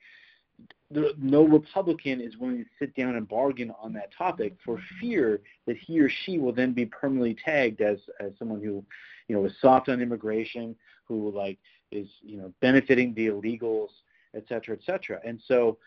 no 1.17 1.47
Republican 1.47 2.21
is 2.21 2.37
willing 2.37 2.63
to 2.63 2.69
sit 2.77 2.95
down 2.95 3.15
and 3.15 3.27
bargain 3.27 3.73
on 3.81 3.93
that 3.93 4.09
topic 4.15 4.55
for 4.63 4.79
fear 4.99 5.41
that 5.65 5.77
he 5.77 5.99
or 5.99 6.09
she 6.09 6.37
will 6.37 6.53
then 6.53 6.73
be 6.73 6.85
permanently 6.85 7.35
tagged 7.43 7.81
as 7.81 7.97
as 8.19 8.31
someone 8.37 8.61
who, 8.61 8.83
you 9.27 9.35
know, 9.35 9.45
is 9.45 9.53
soft 9.61 9.89
on 9.89 10.01
immigration, 10.01 10.75
who 11.05 11.31
like 11.31 11.57
is 11.91 12.07
you 12.21 12.37
know 12.37 12.53
benefiting 12.61 13.13
the 13.13 13.27
illegals, 13.27 13.89
et 14.35 14.43
cetera, 14.47 14.75
et 14.75 14.83
cetera. 14.85 15.19
And 15.25 15.41
so 15.47 15.77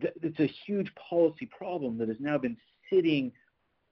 th- 0.00 0.14
it's 0.22 0.40
a 0.40 0.46
huge 0.66 0.92
policy 0.94 1.46
problem 1.46 1.98
that 1.98 2.08
has 2.08 2.20
now 2.20 2.38
been 2.38 2.56
sitting 2.88 3.32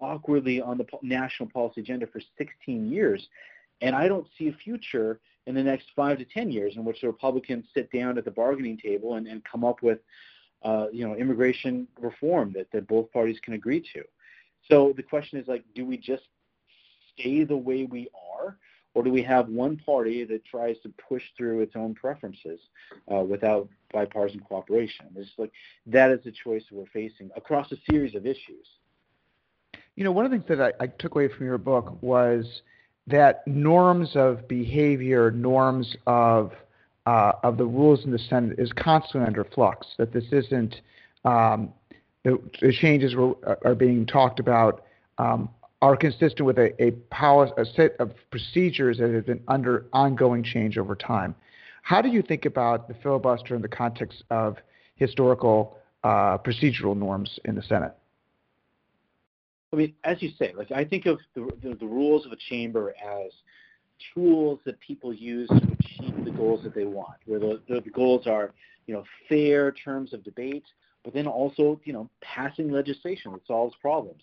awkwardly 0.00 0.60
on 0.60 0.78
the 0.78 0.86
national 1.02 1.48
policy 1.50 1.80
agenda 1.80 2.06
for 2.06 2.20
16 2.38 2.90
years. 2.90 3.28
And 3.80 3.94
I 3.96 4.08
don't 4.08 4.26
see 4.38 4.48
a 4.48 4.52
future 4.52 5.20
in 5.46 5.54
the 5.54 5.62
next 5.62 5.86
five 5.96 6.18
to 6.18 6.24
10 6.24 6.50
years 6.50 6.76
in 6.76 6.84
which 6.84 7.00
the 7.00 7.06
Republicans 7.06 7.66
sit 7.74 7.90
down 7.90 8.18
at 8.18 8.24
the 8.24 8.30
bargaining 8.30 8.78
table 8.78 9.14
and, 9.14 9.26
and 9.26 9.42
come 9.44 9.64
up 9.64 9.82
with 9.82 9.98
uh, 10.62 10.86
you 10.92 11.06
know, 11.06 11.14
immigration 11.14 11.88
reform 11.98 12.52
that, 12.54 12.70
that 12.72 12.86
both 12.86 13.10
parties 13.12 13.38
can 13.42 13.54
agree 13.54 13.80
to. 13.94 14.02
So 14.68 14.92
the 14.96 15.02
question 15.02 15.38
is 15.38 15.48
like, 15.48 15.64
do 15.74 15.86
we 15.86 15.96
just 15.96 16.24
stay 17.12 17.44
the 17.44 17.56
way 17.56 17.84
we 17.84 18.08
are, 18.38 18.58
or 18.94 19.02
do 19.02 19.10
we 19.10 19.22
have 19.22 19.48
one 19.48 19.76
party 19.76 20.24
that 20.24 20.44
tries 20.44 20.76
to 20.82 20.92
push 21.08 21.22
through 21.36 21.60
its 21.60 21.76
own 21.76 21.94
preferences 21.94 22.60
uh, 23.12 23.20
without 23.20 23.68
bipartisan 23.92 24.40
cooperation? 24.40 25.06
It's 25.16 25.30
like 25.38 25.52
that 25.86 26.10
is 26.10 26.22
the 26.24 26.32
choice 26.32 26.62
that 26.68 26.76
we're 26.76 26.86
facing 26.92 27.30
across 27.36 27.72
a 27.72 27.76
series 27.90 28.14
of 28.14 28.26
issues. 28.26 28.66
You 30.00 30.04
know, 30.04 30.12
one 30.12 30.24
of 30.24 30.30
the 30.30 30.38
things 30.38 30.48
that 30.48 30.74
I, 30.80 30.84
I 30.84 30.86
took 30.86 31.14
away 31.14 31.28
from 31.28 31.44
your 31.44 31.58
book 31.58 31.94
was 32.00 32.62
that 33.06 33.46
norms 33.46 34.12
of 34.14 34.48
behavior, 34.48 35.30
norms 35.30 35.94
of 36.06 36.52
uh, 37.04 37.32
of 37.42 37.58
the 37.58 37.66
rules 37.66 38.06
in 38.06 38.10
the 38.10 38.18
Senate 38.18 38.58
is 38.58 38.72
constantly 38.72 39.26
under 39.26 39.44
flux. 39.44 39.88
That 39.98 40.10
this 40.10 40.24
isn't 40.32 40.76
um, 41.26 41.74
the, 42.24 42.40
the, 42.62 42.72
changes 42.72 43.14
were, 43.14 43.34
are 43.62 43.74
being 43.74 44.06
talked 44.06 44.40
about 44.40 44.84
um, 45.18 45.50
are 45.82 45.98
consistent 45.98 46.46
with 46.46 46.56
a, 46.56 46.82
a, 46.82 46.92
policy, 47.10 47.52
a 47.58 47.66
set 47.66 47.94
of 47.98 48.12
procedures 48.30 48.96
that 48.96 49.10
have 49.10 49.26
been 49.26 49.42
under 49.48 49.84
ongoing 49.92 50.42
change 50.42 50.78
over 50.78 50.96
time. 50.96 51.34
How 51.82 52.00
do 52.00 52.08
you 52.08 52.22
think 52.22 52.46
about 52.46 52.88
the 52.88 52.94
filibuster 53.02 53.54
in 53.54 53.60
the 53.60 53.68
context 53.68 54.22
of 54.30 54.56
historical 54.94 55.76
uh, 56.04 56.38
procedural 56.38 56.96
norms 56.96 57.38
in 57.44 57.54
the 57.54 57.62
Senate? 57.62 57.94
I 59.72 59.76
mean, 59.76 59.94
as 60.04 60.20
you 60.20 60.30
say, 60.38 60.52
like 60.56 60.72
I 60.72 60.84
think 60.84 61.06
of 61.06 61.18
the, 61.34 61.48
the, 61.62 61.74
the 61.76 61.86
rules 61.86 62.26
of 62.26 62.32
a 62.32 62.36
chamber 62.48 62.92
as 63.00 63.30
tools 64.14 64.58
that 64.64 64.80
people 64.80 65.12
use 65.12 65.48
to 65.48 65.56
achieve 65.56 66.24
the 66.24 66.30
goals 66.32 66.64
that 66.64 66.74
they 66.74 66.84
want, 66.84 67.16
where 67.26 67.38
the, 67.38 67.60
the, 67.68 67.80
the 67.80 67.90
goals 67.90 68.26
are, 68.26 68.52
you 68.86 68.94
know, 68.94 69.04
fair 69.28 69.72
terms 69.72 70.12
of 70.12 70.24
debate, 70.24 70.64
but 71.04 71.14
then 71.14 71.26
also, 71.26 71.80
you 71.84 71.92
know, 71.92 72.08
passing 72.20 72.70
legislation 72.70 73.32
that 73.32 73.46
solves 73.46 73.74
problems. 73.80 74.22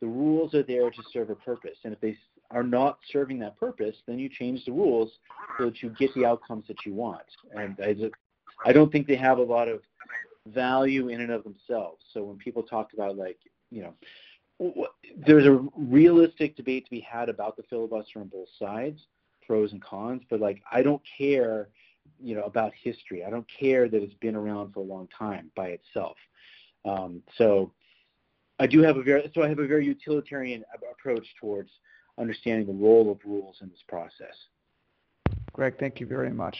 The 0.00 0.06
rules 0.08 0.54
are 0.54 0.64
there 0.64 0.90
to 0.90 1.02
serve 1.12 1.30
a 1.30 1.36
purpose, 1.36 1.78
and 1.84 1.92
if 1.92 2.00
they 2.00 2.18
are 2.50 2.62
not 2.62 2.98
serving 3.10 3.38
that 3.38 3.58
purpose, 3.58 3.96
then 4.06 4.18
you 4.18 4.28
change 4.28 4.64
the 4.66 4.72
rules 4.72 5.10
so 5.56 5.66
that 5.66 5.82
you 5.82 5.94
get 5.98 6.12
the 6.14 6.26
outcomes 6.26 6.66
that 6.68 6.84
you 6.84 6.92
want. 6.92 7.22
And 7.56 7.78
I, 7.82 8.68
I 8.68 8.72
don't 8.72 8.92
think 8.92 9.06
they 9.06 9.16
have 9.16 9.38
a 9.38 9.42
lot 9.42 9.68
of 9.68 9.80
value 10.48 11.08
in 11.08 11.20
and 11.20 11.30
of 11.30 11.44
themselves. 11.44 12.04
So 12.12 12.24
when 12.24 12.36
people 12.36 12.62
talk 12.62 12.92
about 12.92 13.16
like, 13.16 13.38
you 13.70 13.82
know, 13.82 13.94
there's 15.26 15.46
a 15.46 15.64
realistic 15.76 16.56
debate 16.56 16.84
to 16.84 16.90
be 16.90 17.00
had 17.00 17.28
about 17.28 17.56
the 17.56 17.62
filibuster 17.64 18.20
on 18.20 18.28
both 18.28 18.48
sides, 18.58 19.00
pros 19.46 19.72
and 19.72 19.82
cons. 19.82 20.22
But 20.30 20.40
like, 20.40 20.62
I 20.70 20.82
don't 20.82 21.02
care, 21.18 21.68
you 22.20 22.34
know, 22.34 22.42
about 22.42 22.72
history. 22.80 23.24
I 23.24 23.30
don't 23.30 23.46
care 23.48 23.88
that 23.88 24.02
it's 24.02 24.14
been 24.14 24.36
around 24.36 24.72
for 24.72 24.80
a 24.80 24.84
long 24.84 25.08
time 25.16 25.50
by 25.56 25.68
itself. 25.68 26.16
Um, 26.84 27.22
so 27.36 27.72
I 28.58 28.66
do 28.66 28.82
have 28.82 28.96
a 28.96 29.02
very 29.02 29.30
so 29.34 29.42
I 29.42 29.48
have 29.48 29.58
a 29.58 29.66
very 29.66 29.86
utilitarian 29.86 30.64
approach 30.90 31.26
towards 31.40 31.70
understanding 32.18 32.66
the 32.66 32.84
role 32.84 33.10
of 33.10 33.18
rules 33.24 33.56
in 33.60 33.68
this 33.68 33.82
process. 33.88 34.34
Greg, 35.52 35.78
thank 35.78 36.00
you 36.00 36.06
very 36.06 36.30
much. 36.30 36.56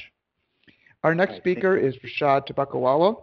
Our 1.03 1.15
next 1.15 1.33
right, 1.33 1.41
speaker 1.41 1.77
is 1.77 1.97
Rishad 1.97 2.47
Tobaccowala. 2.47 3.23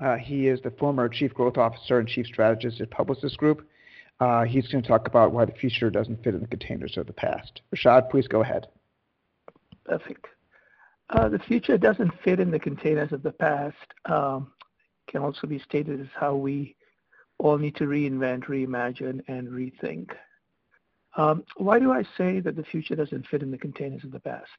Uh, 0.00 0.16
he 0.16 0.46
is 0.46 0.60
the 0.62 0.70
former 0.72 1.08
Chief 1.08 1.34
Growth 1.34 1.58
Officer 1.58 1.98
and 1.98 2.08
Chief 2.08 2.26
Strategist 2.26 2.80
at 2.80 2.90
Publicis 2.90 3.36
Group. 3.36 3.66
Uh, 4.20 4.44
he's 4.44 4.66
going 4.68 4.82
to 4.82 4.88
talk 4.88 5.06
about 5.06 5.32
why 5.32 5.44
the 5.44 5.52
future 5.52 5.90
doesn't 5.90 6.22
fit 6.22 6.34
in 6.34 6.40
the 6.40 6.46
containers 6.46 6.96
of 6.96 7.06
the 7.06 7.12
past. 7.12 7.62
Rishad, 7.74 8.10
please 8.10 8.26
go 8.26 8.42
ahead. 8.42 8.66
Perfect. 9.84 10.26
Uh, 11.10 11.28
the 11.28 11.38
future 11.38 11.78
doesn't 11.78 12.12
fit 12.22 12.40
in 12.40 12.50
the 12.50 12.58
containers 12.58 13.12
of 13.12 13.22
the 13.22 13.32
past. 13.32 13.76
Um, 14.04 14.52
can 15.08 15.22
also 15.22 15.46
be 15.46 15.58
stated 15.58 16.00
as 16.00 16.08
how 16.14 16.34
we 16.34 16.76
all 17.38 17.56
need 17.56 17.76
to 17.76 17.84
reinvent, 17.84 18.44
reimagine, 18.44 19.22
and 19.28 19.48
rethink. 19.48 20.10
Um, 21.16 21.44
why 21.56 21.78
do 21.78 21.90
I 21.90 22.04
say 22.16 22.40
that 22.40 22.56
the 22.56 22.64
future 22.64 22.94
doesn't 22.94 23.26
fit 23.26 23.42
in 23.42 23.50
the 23.50 23.58
containers 23.58 24.04
of 24.04 24.12
the 24.12 24.20
past? 24.20 24.50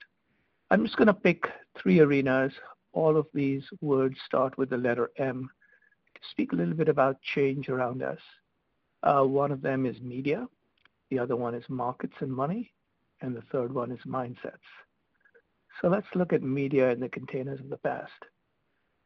I'm 0.72 0.84
just 0.84 0.98
going 0.98 1.08
to 1.08 1.14
pick 1.14 1.48
three 1.78 2.00
arenas. 2.00 2.54
All 2.94 3.18
of 3.18 3.28
these 3.34 3.64
words 3.82 4.18
start 4.26 4.58
with 4.58 4.70
the 4.70 4.78
letter 4.78 5.12
M 5.18 5.50
to 6.16 6.22
speak 6.32 6.54
a 6.54 6.56
little 6.56 6.74
bit 6.74 6.90
about 6.90 7.22
change 7.22 7.70
around 7.70 8.02
us. 8.02 8.20
Uh, 9.04 9.24
one 9.24 9.52
of 9.52 9.62
them 9.62 9.86
is 9.86 10.00
media, 10.02 10.48
the 11.10 11.20
other 11.20 11.36
one 11.36 11.56
is 11.56 11.64
markets 11.70 12.16
and 12.20 12.32
money, 12.32 12.72
and 13.22 13.36
the 13.36 13.44
third 13.52 13.74
one 13.74 13.92
is 13.92 14.00
mindsets. 14.06 14.58
So 15.82 15.88
let's 15.88 16.08
look 16.16 16.34
at 16.34 16.44
media 16.44 16.92
in 16.92 17.00
the 17.00 17.10
containers 17.10 17.60
of 17.60 17.70
the 17.70 17.78
past. 17.78 18.12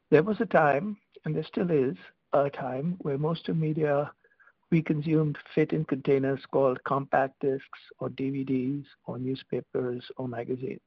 There 0.10 0.24
was 0.24 0.40
a 0.42 0.46
time, 0.46 0.98
and 1.26 1.36
there 1.36 1.44
still 1.44 1.70
is 1.70 1.96
a 2.34 2.50
time, 2.50 2.96
where 3.00 3.18
most 3.18 3.48
of 3.50 3.58
media 3.58 4.12
we 4.72 4.82
consumed 4.82 5.38
fit 5.54 5.72
in 5.72 5.86
containers 5.86 6.42
called 6.52 6.84
compact 6.84 7.40
discs 7.42 7.80
or 8.00 8.10
DVDs 8.10 8.86
or 9.06 9.20
newspapers 9.20 10.04
or 10.18 10.28
magazines. 10.28 10.82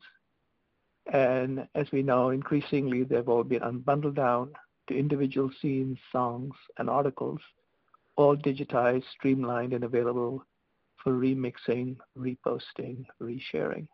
And 1.13 1.69
as 1.75 1.91
we 1.93 2.03
know, 2.03 2.31
increasingly 2.31 3.05
they've 3.05 3.29
all 3.29 3.45
been 3.45 3.61
unbundled 3.63 4.17
down 4.17 4.53
to 4.89 4.99
individual 4.99 5.51
scenes, 5.61 5.99
songs, 6.11 6.55
and 6.79 6.91
articles, 6.91 7.41
all 8.17 8.37
digitized, 8.37 9.05
streamlined, 9.13 9.73
and 9.73 9.85
available 9.85 10.45
for 11.03 11.13
remixing, 11.13 11.97
reposting, 12.19 13.05
resharing. 13.21 13.87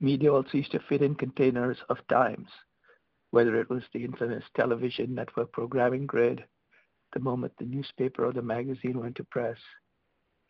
Media 0.00 0.32
also 0.32 0.58
used 0.58 0.72
to 0.72 0.80
fit 0.88 1.00
in 1.00 1.14
containers 1.14 1.78
of 1.88 1.96
times, 2.08 2.48
whether 3.30 3.58
it 3.60 3.70
was 3.70 3.84
the 3.92 4.04
infamous 4.04 4.44
television 4.56 5.14
network 5.14 5.52
programming 5.52 6.06
grid, 6.06 6.44
the 7.12 7.20
moment 7.20 7.52
the 7.58 7.64
newspaper 7.64 8.26
or 8.26 8.32
the 8.32 8.42
magazine 8.42 8.98
went 8.98 9.14
to 9.16 9.24
press, 9.24 9.56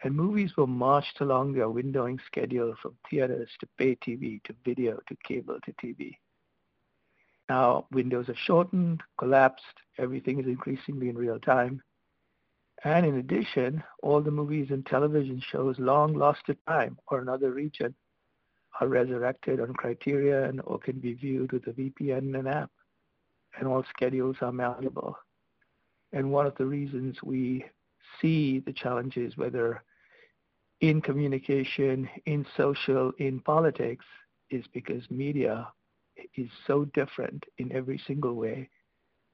and 0.02 0.16
movies 0.16 0.56
were 0.56 0.66
marched 0.66 1.20
along 1.20 1.52
their 1.52 1.68
windowing 1.68 2.18
schedule 2.26 2.74
from 2.82 2.96
theaters 3.08 3.48
to 3.60 3.68
pay 3.78 3.96
TV 3.96 4.42
to 4.44 4.54
video 4.64 4.98
to 5.06 5.16
cable 5.24 5.58
to 5.64 5.72
TV. 5.74 6.16
Now, 7.48 7.86
windows 7.92 8.28
are 8.28 8.36
shortened, 8.36 9.02
collapsed, 9.18 9.64
everything 9.98 10.40
is 10.40 10.46
increasingly 10.46 11.08
in 11.08 11.16
real 11.16 11.38
time. 11.38 11.82
And 12.84 13.06
in 13.06 13.18
addition, 13.18 13.82
all 14.02 14.20
the 14.20 14.30
movies 14.30 14.68
and 14.70 14.84
television 14.84 15.40
shows 15.50 15.78
long 15.78 16.14
lost 16.14 16.40
to 16.46 16.56
time 16.66 16.98
or 17.08 17.20
another 17.20 17.52
region 17.52 17.94
are 18.80 18.88
resurrected 18.88 19.60
on 19.60 19.74
Criterion 19.74 20.60
or 20.60 20.78
can 20.78 20.98
be 20.98 21.14
viewed 21.14 21.52
with 21.52 21.66
a 21.68 21.72
VPN 21.72 22.18
and 22.18 22.36
an 22.36 22.46
app. 22.48 22.70
And 23.56 23.68
all 23.68 23.84
schedules 23.94 24.36
are 24.40 24.50
malleable. 24.50 25.16
And 26.12 26.32
one 26.32 26.46
of 26.46 26.56
the 26.56 26.66
reasons 26.66 27.22
we 27.22 27.64
see 28.20 28.60
the 28.60 28.72
challenges, 28.72 29.36
whether 29.36 29.82
in 30.82 31.00
communication, 31.00 32.08
in 32.26 32.44
social, 32.56 33.12
in 33.18 33.38
politics, 33.40 34.04
is 34.50 34.64
because 34.74 35.08
media 35.10 35.68
is 36.36 36.50
so 36.66 36.84
different 36.86 37.44
in 37.58 37.72
every 37.72 38.02
single 38.06 38.34
way 38.34 38.68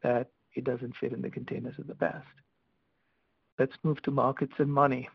that 0.03 0.29
it 0.55 0.65
doesn't 0.65 0.95
fit 0.97 1.13
in 1.13 1.23
the 1.23 1.31
containers 1.31 1.79
of 1.79 1.87
the 1.87 1.95
past. 1.95 2.27
Let's 3.59 3.73
move 3.83 4.01
to 4.03 4.11
markets 4.11 4.53
and 4.59 4.73
money. 4.73 5.09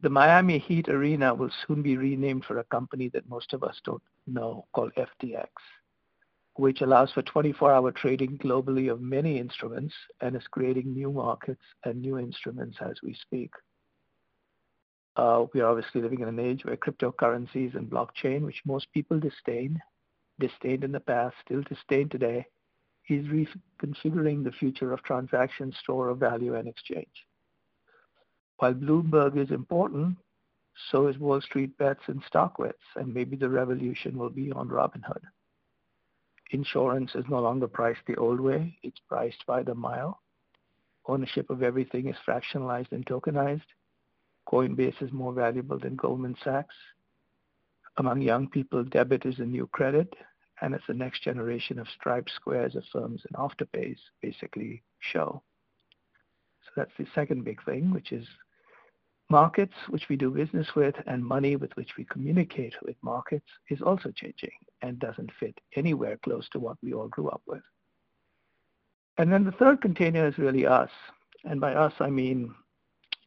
The 0.00 0.10
Miami 0.10 0.58
Heat 0.58 0.88
Arena 0.88 1.32
will 1.34 1.50
soon 1.66 1.80
be 1.80 1.96
renamed 1.96 2.44
for 2.44 2.58
a 2.58 2.64
company 2.64 3.08
that 3.10 3.28
most 3.28 3.52
of 3.52 3.62
us 3.62 3.80
don't 3.84 4.02
know 4.26 4.66
called 4.72 4.92
FTX, 4.96 5.48
which 6.54 6.80
allows 6.80 7.12
for 7.12 7.22
24 7.22 7.72
hour 7.72 7.92
trading 7.92 8.36
globally 8.38 8.90
of 8.90 9.00
many 9.00 9.38
instruments 9.38 9.94
and 10.20 10.34
is 10.34 10.46
creating 10.50 10.92
new 10.92 11.12
markets 11.12 11.62
and 11.84 12.02
new 12.02 12.18
instruments 12.18 12.76
as 12.80 12.96
we 13.04 13.14
speak. 13.14 13.50
Uh, 15.18 15.46
we 15.52 15.60
are 15.60 15.66
obviously 15.66 16.00
living 16.00 16.20
in 16.20 16.28
an 16.28 16.38
age 16.38 16.64
where 16.64 16.76
cryptocurrencies 16.76 17.74
and 17.74 17.90
blockchain, 17.90 18.42
which 18.42 18.62
most 18.64 18.86
people 18.94 19.18
disdain, 19.18 19.80
disdained 20.38 20.84
in 20.84 20.92
the 20.92 21.00
past, 21.00 21.34
still 21.44 21.60
disdain 21.62 22.08
today, 22.08 22.46
is 23.08 23.26
reconfiguring 23.26 24.44
the 24.44 24.52
future 24.60 24.92
of 24.92 25.02
transaction, 25.02 25.74
store 25.82 26.08
of 26.10 26.18
value, 26.18 26.54
and 26.54 26.68
exchange. 26.68 27.26
While 28.58 28.74
Bloomberg 28.74 29.36
is 29.36 29.50
important, 29.50 30.16
so 30.92 31.08
is 31.08 31.18
Wall 31.18 31.40
Street 31.40 31.76
bets 31.78 32.02
and 32.06 32.22
StockTwits, 32.32 32.74
and 32.94 33.12
maybe 33.12 33.36
the 33.36 33.48
revolution 33.48 34.16
will 34.16 34.30
be 34.30 34.52
on 34.52 34.68
Robinhood. 34.68 35.22
Insurance 36.52 37.10
is 37.16 37.24
no 37.28 37.40
longer 37.40 37.66
priced 37.66 38.06
the 38.06 38.16
old 38.16 38.38
way, 38.38 38.78
it's 38.84 39.00
priced 39.08 39.44
by 39.46 39.64
the 39.64 39.74
mile. 39.74 40.20
Ownership 41.06 41.50
of 41.50 41.64
everything 41.64 42.08
is 42.08 42.16
fractionalized 42.26 42.92
and 42.92 43.04
tokenized. 43.04 43.62
Coinbase 44.48 45.02
is 45.02 45.12
more 45.12 45.32
valuable 45.32 45.78
than 45.78 45.96
Goldman 45.96 46.36
Sachs. 46.42 46.74
Among 47.98 48.22
young 48.22 48.48
people, 48.48 48.84
debit 48.84 49.26
is 49.26 49.36
the 49.36 49.44
new 49.44 49.66
credit, 49.68 50.14
and 50.62 50.74
it's 50.74 50.86
the 50.86 50.94
next 50.94 51.22
generation 51.22 51.78
of 51.78 51.86
striped 51.88 52.30
squares, 52.30 52.76
Affirms, 52.76 53.22
and 53.26 53.36
afterpays 53.36 53.98
basically 54.22 54.82
show. 55.00 55.42
So 56.64 56.70
that's 56.76 56.96
the 56.98 57.06
second 57.14 57.44
big 57.44 57.62
thing, 57.64 57.92
which 57.92 58.12
is 58.12 58.26
Markets, 59.30 59.74
which 59.90 60.08
we 60.08 60.16
do 60.16 60.30
business 60.30 60.68
with, 60.74 60.94
and 61.06 61.22
money 61.22 61.56
with 61.56 61.76
which 61.76 61.90
we 61.98 62.04
communicate 62.04 62.74
with 62.82 62.96
markets 63.02 63.44
is 63.68 63.82
also 63.82 64.10
changing 64.10 64.52
and 64.80 64.98
doesn't 64.98 65.30
fit 65.38 65.54
anywhere 65.76 66.16
close 66.24 66.48
to 66.50 66.58
what 66.58 66.78
we 66.82 66.94
all 66.94 67.08
grew 67.08 67.28
up 67.28 67.42
with. 67.46 67.62
And 69.18 69.30
then 69.30 69.44
the 69.44 69.52
third 69.52 69.82
container 69.82 70.26
is 70.26 70.38
really 70.38 70.66
us. 70.66 70.88
And 71.44 71.60
by 71.60 71.74
us, 71.74 71.92
I 72.00 72.08
mean 72.08 72.54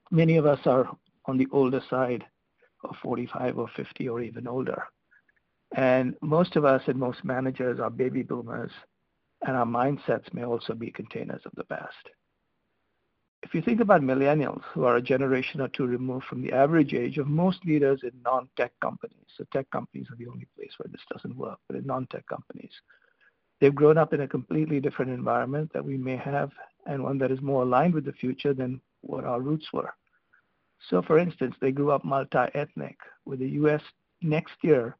many 0.09 0.37
of 0.37 0.47
us 0.47 0.59
are 0.65 0.89
on 1.25 1.37
the 1.37 1.47
older 1.51 1.81
side 1.89 2.25
of 2.83 2.95
45 3.01 3.57
or 3.57 3.67
50 3.75 4.09
or 4.09 4.21
even 4.21 4.47
older. 4.47 4.83
And 5.75 6.15
most 6.21 6.55
of 6.55 6.65
us 6.65 6.81
and 6.87 6.97
most 6.97 7.23
managers 7.23 7.79
are 7.79 7.89
baby 7.89 8.23
boomers, 8.23 8.71
and 9.45 9.55
our 9.55 9.65
mindsets 9.65 10.33
may 10.33 10.43
also 10.43 10.73
be 10.73 10.91
containers 10.91 11.41
of 11.45 11.53
the 11.55 11.63
past 11.63 12.09
if 13.43 13.55
you 13.55 13.61
think 13.61 13.81
about 13.81 14.01
millennials 14.01 14.61
who 14.73 14.83
are 14.85 14.97
a 14.97 15.01
generation 15.01 15.61
or 15.61 15.67
two 15.67 15.85
removed 15.85 16.25
from 16.25 16.41
the 16.41 16.53
average 16.53 16.93
age 16.93 17.17
of 17.17 17.27
most 17.27 17.65
leaders 17.65 18.01
in 18.03 18.11
non-tech 18.23 18.71
companies, 18.81 19.25
so 19.35 19.43
tech 19.51 19.69
companies 19.71 20.07
are 20.11 20.15
the 20.17 20.27
only 20.27 20.47
place 20.55 20.71
where 20.77 20.89
this 20.91 21.01
doesn't 21.11 21.35
work, 21.35 21.57
but 21.67 21.75
in 21.75 21.85
non-tech 21.85 22.25
companies, 22.27 22.71
they've 23.59 23.73
grown 23.75 23.97
up 23.97 24.13
in 24.13 24.21
a 24.21 24.27
completely 24.27 24.79
different 24.79 25.11
environment 25.11 25.71
that 25.73 25.83
we 25.83 25.97
may 25.97 26.15
have 26.15 26.51
and 26.85 27.03
one 27.03 27.17
that 27.17 27.31
is 27.31 27.41
more 27.41 27.63
aligned 27.63 27.93
with 27.93 28.05
the 28.05 28.13
future 28.13 28.53
than 28.53 28.79
what 29.01 29.25
our 29.25 29.41
roots 29.41 29.67
were. 29.73 29.91
So 30.89 31.01
for 31.01 31.17
instance, 31.17 31.55
they 31.61 31.71
grew 31.71 31.91
up 31.91 32.03
multi-ethnic, 32.03 32.97
where 33.23 33.37
the 33.37 33.49
U.S. 33.49 33.81
next 34.21 34.55
year 34.61 34.97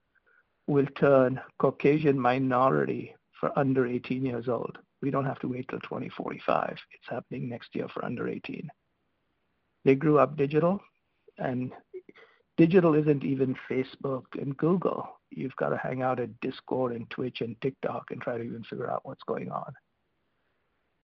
will 0.68 0.86
turn 0.95 1.41
Caucasian 1.60 2.20
minority 2.20 3.16
for 3.40 3.58
under 3.58 3.88
18 3.88 4.26
years 4.26 4.48
old. 4.48 4.78
We 5.02 5.10
don't 5.10 5.26
have 5.26 5.40
to 5.40 5.48
wait 5.48 5.68
till 5.70 5.80
2045. 5.80 6.78
It's 6.91 7.10
happening 7.10 7.49
next 7.49 7.74
year 7.74 7.88
for 7.91 8.06
under 8.06 8.28
18. 8.28 8.70
They 9.84 9.95
grew 9.95 10.20
up 10.20 10.38
digital, 10.38 10.80
and 11.40 11.72
digital 12.58 12.94
isn't 12.94 13.24
even 13.24 13.56
Facebook 13.70 14.26
and 14.40 14.56
Google. 14.58 15.10
You've 15.32 15.56
got 15.56 15.70
to 15.70 15.78
hang 15.78 16.03
out 16.03 16.20
at 16.20 16.40
Discord 16.41 16.94
and 16.94 17.10
Twitch 17.10 17.41
and 17.41 17.60
TikTok 17.62 18.12
and 18.12 18.22
try 18.22 18.38
to 18.38 18.44
even 18.44 18.64
figure 18.64 18.91
out 18.91 19.02
what's 19.03 19.24
going 19.24 19.49
on. 19.52 19.74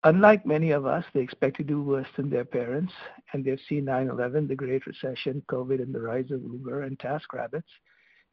Unlike 0.04 0.44
many 0.44 0.70
of 0.70 0.84
us, 0.84 1.04
they 1.14 1.20
expect 1.20 1.56
to 1.56 1.64
do 1.64 1.82
worse 1.82 2.08
than 2.14 2.28
their 2.28 2.44
parents, 2.44 2.92
and 3.32 3.42
they've 3.42 3.60
seen 3.68 3.86
9 3.86 4.10
11, 4.10 4.46
the 4.46 4.54
Great 4.54 4.86
Recession, 4.86 5.42
COVID, 5.48 5.82
and 5.82 5.94
the 5.94 6.00
rise 6.00 6.30
of 6.30 6.42
Uber 6.42 6.82
and 6.82 6.98
TaskRabbits. 6.98 7.62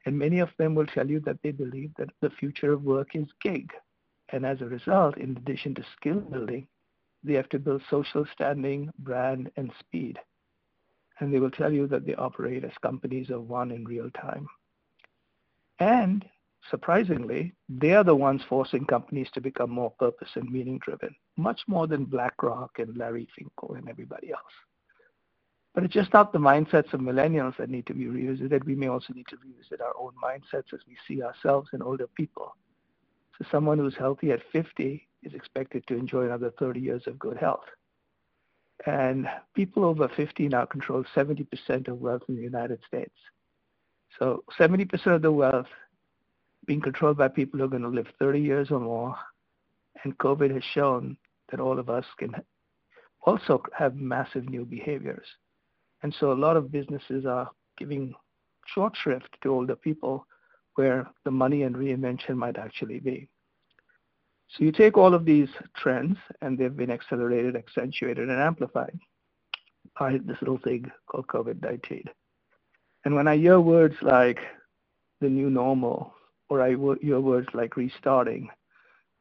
And 0.06 0.20
many 0.20 0.40
of 0.40 0.50
them 0.58 0.76
will 0.76 0.86
tell 0.86 1.10
you 1.10 1.22
that 1.22 1.42
they 1.44 1.52
believe 1.52 1.92
that 1.98 2.10
the 2.20 2.30
future 2.30 2.74
of 2.74 2.84
work 2.84 3.16
is 3.16 3.28
gig, 3.42 3.72
and 4.30 4.46
as 4.46 4.60
a 4.60 4.66
result, 4.66 5.18
in 5.18 5.38
addition 5.38 5.74
to 5.76 5.86
skill 5.96 6.20
building, 6.20 6.68
they 7.24 7.34
have 7.34 7.48
to 7.50 7.60
build 7.60 7.84
social 7.90 8.26
standing, 8.34 8.90
brand, 9.00 9.50
and 9.56 9.72
speed. 9.80 10.20
And 11.20 11.34
they 11.34 11.40
will 11.40 11.52
tell 11.52 11.72
you 11.72 11.88
that 11.88 12.06
they 12.06 12.16
operate 12.16 12.66
as 12.66 12.72
companies 12.82 13.30
of 13.30 13.48
one 13.48 13.72
in 13.72 13.86
real 13.86 14.10
time. 14.12 14.48
And 15.80 16.26
surprisingly, 16.70 17.54
they 17.70 17.94
are 17.94 18.04
the 18.04 18.16
ones 18.16 18.42
forcing 18.48 18.86
companies 18.86 19.30
to 19.34 19.42
become 19.42 19.70
more 19.70 19.92
purpose 20.00 20.30
and 20.36 20.50
meaning 20.50 20.80
driven, 20.80 21.16
much 21.38 21.62
more 21.68 21.88
than 21.88 22.06
BlackRock 22.06 22.80
and 22.80 22.96
Larry 22.98 23.28
Finkel 23.36 23.76
and 23.76 23.90
everybody 23.90 24.32
else. 24.32 24.54
But 25.74 25.86
it's 25.86 25.94
just 25.94 26.14
not 26.14 26.34
the 26.34 26.40
mindsets 26.40 26.94
of 26.94 27.00
millennials 27.00 27.56
that 27.58 27.70
need 27.70 27.86
to 27.88 27.94
be 27.94 28.08
revisited. 28.08 28.66
We 28.66 28.76
may 28.76 28.88
also 28.88 29.14
need 29.14 29.28
to 29.30 29.38
revisit 29.44 29.80
our 29.80 29.94
own 29.98 30.12
mindsets 30.22 30.74
as 30.74 30.82
we 30.88 30.98
see 31.08 31.24
ourselves 31.24 31.70
in 31.74 31.82
older 31.82 32.08
people. 32.08 32.56
So 33.38 33.46
someone 33.50 33.78
who's 33.78 33.96
healthy 33.96 34.32
at 34.32 34.42
50 34.52 35.08
is 35.24 35.34
expected 35.34 35.88
to 35.88 35.96
enjoy 35.96 36.26
another 36.26 36.52
30 36.60 36.80
years 36.80 37.04
of 37.08 37.18
good 37.18 37.38
health. 37.38 37.64
And 38.86 39.30
people 39.56 39.86
over 39.86 40.10
50 40.10 40.50
now 40.50 40.66
control 40.66 41.06
70% 41.16 41.88
of 41.88 42.02
wealth 42.02 42.24
in 42.28 42.36
the 42.36 42.42
United 42.42 42.80
States. 42.86 43.16
So 44.20 44.44
70% 44.60 45.08
of 45.08 45.22
the 45.22 45.32
wealth 45.32 45.68
being 46.66 46.82
controlled 46.82 47.18
by 47.18 47.28
people 47.28 47.60
who 47.60 47.66
are 47.66 47.70
going 47.70 47.82
to 47.82 47.88
live 47.88 48.08
30 48.20 48.40
years 48.40 48.72
or 48.72 48.80
more. 48.80 49.16
And 50.04 50.18
COVID 50.18 50.54
has 50.54 50.64
shown 50.64 51.18
that 51.50 51.60
all 51.60 51.80
of 51.80 51.90
us 51.90 52.06
can 52.18 52.34
also 53.24 53.62
have 53.78 53.96
massive 53.96 54.50
new 54.50 54.66
behaviors. 54.66 55.26
And 56.04 56.16
so 56.20 56.32
a 56.32 56.34
lot 56.34 56.58
of 56.58 56.72
businesses 56.72 57.26
are 57.26 57.50
giving 57.78 58.14
short 58.66 58.96
shrift 58.96 59.38
to 59.44 59.54
older 59.54 59.76
people 59.76 60.26
where 60.76 61.08
the 61.26 61.32
money 61.32 61.64
and 61.64 61.76
reinvention 61.76 62.36
might 62.36 62.58
actually 62.58 63.00
be. 63.00 63.28
So 64.50 64.64
you 64.66 64.72
take 64.72 64.98
all 64.98 65.14
of 65.14 65.24
these 65.24 65.48
trends, 65.78 66.18
and 66.42 66.58
they've 66.58 66.76
been 66.76 66.92
accelerated, 66.92 67.56
accentuated, 67.56 68.30
and 68.30 68.40
amplified 68.40 69.00
by 69.98 70.18
this 70.26 70.38
little 70.42 70.58
thing 70.58 70.92
called 71.08 71.28
COVID 71.28 71.62
19. 71.62 72.04
And 73.06 73.16
when 73.16 73.28
I 73.28 73.38
hear 73.38 73.60
words 73.60 73.96
like 74.02 74.40
the 75.22 75.30
new 75.30 75.50
normal, 75.50 76.14
or 76.52 76.62
I 76.62 76.76
hear 77.02 77.22
words 77.22 77.48
like 77.54 77.78
restarting, 77.78 78.50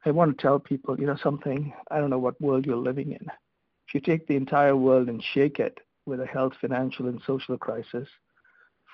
I 0.05 0.11
want 0.11 0.37
to 0.37 0.41
tell 0.41 0.59
people, 0.59 0.99
you 0.99 1.07
know, 1.07 1.15
something, 1.23 1.73
I 1.89 1.97
don't 1.97 2.09
know 2.09 2.19
what 2.19 2.41
world 2.41 2.65
you're 2.65 2.75
living 2.75 3.13
in. 3.13 3.25
If 3.87 3.93
you 3.93 4.01
take 4.01 4.27
the 4.27 4.35
entire 4.35 4.75
world 4.75 5.07
and 5.07 5.23
shake 5.23 5.57
it 5.57 5.77
with 6.05 6.19
a 6.19 6.25
health, 6.25 6.51
financial, 6.59 7.07
and 7.07 7.21
social 7.25 7.57
crisis, 7.57 8.09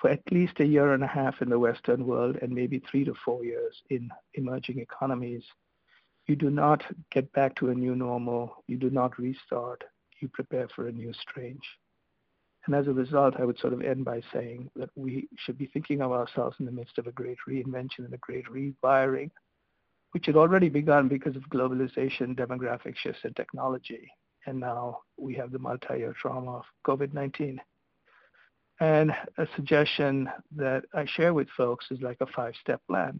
for 0.00 0.10
at 0.10 0.22
least 0.30 0.60
a 0.60 0.64
year 0.64 0.92
and 0.92 1.02
a 1.02 1.08
half 1.08 1.42
in 1.42 1.48
the 1.48 1.58
Western 1.58 2.06
world 2.06 2.38
and 2.40 2.52
maybe 2.52 2.80
three 2.88 3.04
to 3.06 3.14
four 3.24 3.44
years 3.44 3.74
in 3.90 4.08
emerging 4.34 4.78
economies, 4.78 5.42
you 6.28 6.36
do 6.36 6.48
not 6.48 6.84
get 7.10 7.32
back 7.32 7.56
to 7.56 7.70
a 7.70 7.74
new 7.74 7.96
normal. 7.96 8.62
You 8.68 8.76
do 8.76 8.90
not 8.90 9.18
restart. 9.18 9.82
You 10.20 10.28
prepare 10.28 10.68
for 10.76 10.86
a 10.86 10.92
new 10.92 11.12
strange. 11.12 11.64
And 12.68 12.76
as 12.76 12.86
a 12.86 12.92
result, 12.92 13.36
I 13.38 13.46
would 13.46 13.58
sort 13.58 13.72
of 13.72 13.80
end 13.80 14.04
by 14.04 14.20
saying 14.30 14.70
that 14.76 14.90
we 14.94 15.26
should 15.38 15.56
be 15.56 15.70
thinking 15.72 16.02
of 16.02 16.12
ourselves 16.12 16.56
in 16.60 16.66
the 16.66 16.70
midst 16.70 16.98
of 16.98 17.06
a 17.06 17.12
great 17.12 17.38
reinvention 17.48 18.00
and 18.00 18.12
a 18.12 18.18
great 18.18 18.44
rewiring, 18.44 19.30
which 20.10 20.26
had 20.26 20.36
already 20.36 20.68
begun 20.68 21.08
because 21.08 21.34
of 21.34 21.48
globalization, 21.48 22.36
demographic 22.36 22.94
shifts, 22.94 23.22
and 23.24 23.34
technology. 23.34 24.12
And 24.44 24.60
now 24.60 25.00
we 25.16 25.34
have 25.36 25.50
the 25.50 25.58
multi 25.58 25.96
year 25.96 26.14
trauma 26.20 26.58
of 26.58 26.64
COVID 26.86 27.14
19. 27.14 27.58
And 28.80 29.12
a 29.38 29.46
suggestion 29.56 30.28
that 30.54 30.84
I 30.92 31.06
share 31.06 31.32
with 31.32 31.48
folks 31.56 31.86
is 31.90 32.02
like 32.02 32.18
a 32.20 32.26
five 32.26 32.52
step 32.60 32.82
plan. 32.86 33.18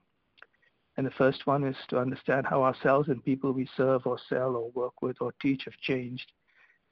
And 0.99 1.07
the 1.07 1.11
first 1.12 1.47
one 1.47 1.65
is 1.65 1.77
to 1.89 1.99
understand 1.99 2.45
how 2.45 2.65
ourselves 2.65 3.09
and 3.09 3.25
people 3.25 3.53
we 3.53 3.66
serve 3.79 4.07
or 4.07 4.19
sell 4.29 4.57
or 4.57 4.70
work 4.73 5.01
with 5.01 5.16
or 5.23 5.33
teach 5.41 5.62
have 5.65 5.79
changed 5.81 6.33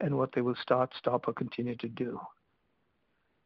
and 0.01 0.17
what 0.17 0.31
they 0.35 0.41
will 0.41 0.57
start, 0.63 0.95
stop, 0.97 1.29
or 1.29 1.35
continue 1.35 1.77
to 1.77 1.89
do. 1.89 2.19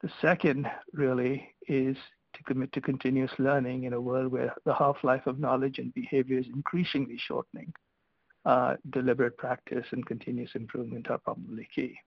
The 0.02 0.10
second 0.20 0.66
really 0.92 1.54
is 1.68 1.96
to 2.34 2.42
commit 2.44 2.72
to 2.72 2.80
continuous 2.80 3.32
learning 3.38 3.84
in 3.84 3.92
a 3.92 4.00
world 4.00 4.32
where 4.32 4.54
the 4.64 4.74
half 4.74 5.02
life 5.04 5.26
of 5.26 5.38
knowledge 5.38 5.78
and 5.78 5.92
behavior 5.92 6.38
is 6.38 6.46
increasingly 6.46 7.18
shortening. 7.18 7.72
Uh, 8.46 8.76
deliberate 8.88 9.36
practice 9.36 9.86
and 9.92 10.06
continuous 10.06 10.54
improvement 10.54 11.10
are 11.10 11.18
probably 11.18 11.68
key. 11.74 11.98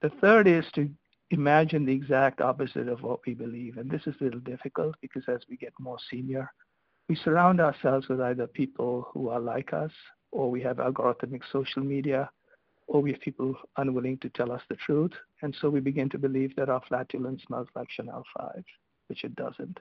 The 0.00 0.10
third 0.20 0.46
is 0.46 0.64
to 0.74 0.88
imagine 1.30 1.84
the 1.84 1.92
exact 1.92 2.40
opposite 2.40 2.88
of 2.88 3.02
what 3.02 3.20
we 3.26 3.34
believe. 3.34 3.76
And 3.76 3.90
this 3.90 4.06
is 4.06 4.14
a 4.20 4.24
little 4.24 4.40
difficult 4.40 4.94
because 5.02 5.24
as 5.28 5.40
we 5.50 5.56
get 5.56 5.72
more 5.78 5.98
senior, 6.10 6.50
we 7.08 7.16
surround 7.16 7.60
ourselves 7.60 8.08
with 8.08 8.20
either 8.20 8.46
people 8.46 9.08
who 9.12 9.28
are 9.28 9.40
like 9.40 9.72
us, 9.72 9.92
or 10.32 10.50
we 10.50 10.62
have 10.62 10.78
algorithmic 10.78 11.42
social 11.52 11.82
media, 11.82 12.30
or 12.86 13.02
we 13.02 13.12
have 13.12 13.20
people 13.20 13.54
unwilling 13.76 14.18
to 14.18 14.28
tell 14.30 14.52
us 14.52 14.62
the 14.68 14.76
truth. 14.76 15.12
And 15.42 15.54
so 15.60 15.68
we 15.68 15.80
begin 15.80 16.08
to 16.10 16.18
believe 16.18 16.54
that 16.56 16.68
our 16.68 16.82
flatulence 16.88 17.42
smells 17.46 17.68
like 17.74 17.90
Chanel 17.90 18.24
5, 18.38 18.64
which 19.08 19.24
it 19.24 19.34
doesn't. 19.36 19.78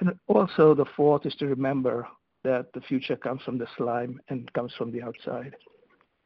And 0.00 0.18
also, 0.26 0.74
the 0.74 0.86
fourth 0.96 1.26
is 1.26 1.34
to 1.36 1.46
remember 1.46 2.06
that 2.44 2.72
the 2.72 2.80
future 2.82 3.16
comes 3.16 3.42
from 3.42 3.58
the 3.58 3.66
slime 3.76 4.20
and 4.28 4.52
comes 4.52 4.72
from 4.78 4.92
the 4.92 5.02
outside. 5.02 5.54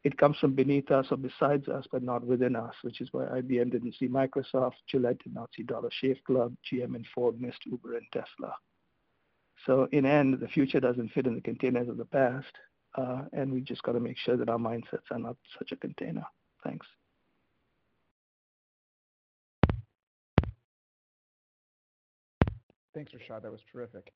It 0.04 0.18
comes 0.18 0.36
from 0.38 0.54
beneath 0.54 0.90
us 0.90 1.06
or 1.10 1.16
besides 1.16 1.68
us, 1.68 1.86
but 1.90 2.02
not 2.02 2.24
within 2.24 2.56
us, 2.56 2.74
which 2.82 3.00
is 3.00 3.08
why 3.12 3.24
IBM 3.24 3.70
didn't 3.70 3.94
see 3.98 4.08
Microsoft, 4.08 4.74
Gillette 4.88 5.22
did 5.22 5.34
not 5.34 5.50
see 5.56 5.62
Dollar 5.62 5.90
Shave 6.00 6.18
Club, 6.26 6.54
GM 6.70 6.96
and 6.96 7.06
Ford 7.14 7.40
missed 7.40 7.64
Uber 7.66 7.96
and 7.96 8.06
Tesla. 8.12 8.54
So 9.64 9.88
in 9.92 10.04
end, 10.04 10.40
the 10.40 10.48
future 10.48 10.80
doesn't 10.80 11.12
fit 11.12 11.26
in 11.26 11.36
the 11.36 11.40
containers 11.40 11.88
of 11.88 11.96
the 11.96 12.04
past, 12.04 12.52
uh, 12.96 13.22
and 13.32 13.52
we 13.52 13.60
just 13.60 13.82
got 13.82 13.92
to 13.92 14.00
make 14.00 14.18
sure 14.18 14.36
that 14.36 14.48
our 14.48 14.58
mindsets 14.58 15.10
are 15.10 15.18
not 15.18 15.36
such 15.58 15.72
a 15.72 15.76
container. 15.76 16.24
Thanks. 16.64 16.86
Thanks, 22.94 23.12
Rishad. 23.12 23.42
That 23.42 23.50
was 23.50 23.60
terrific. 23.72 24.12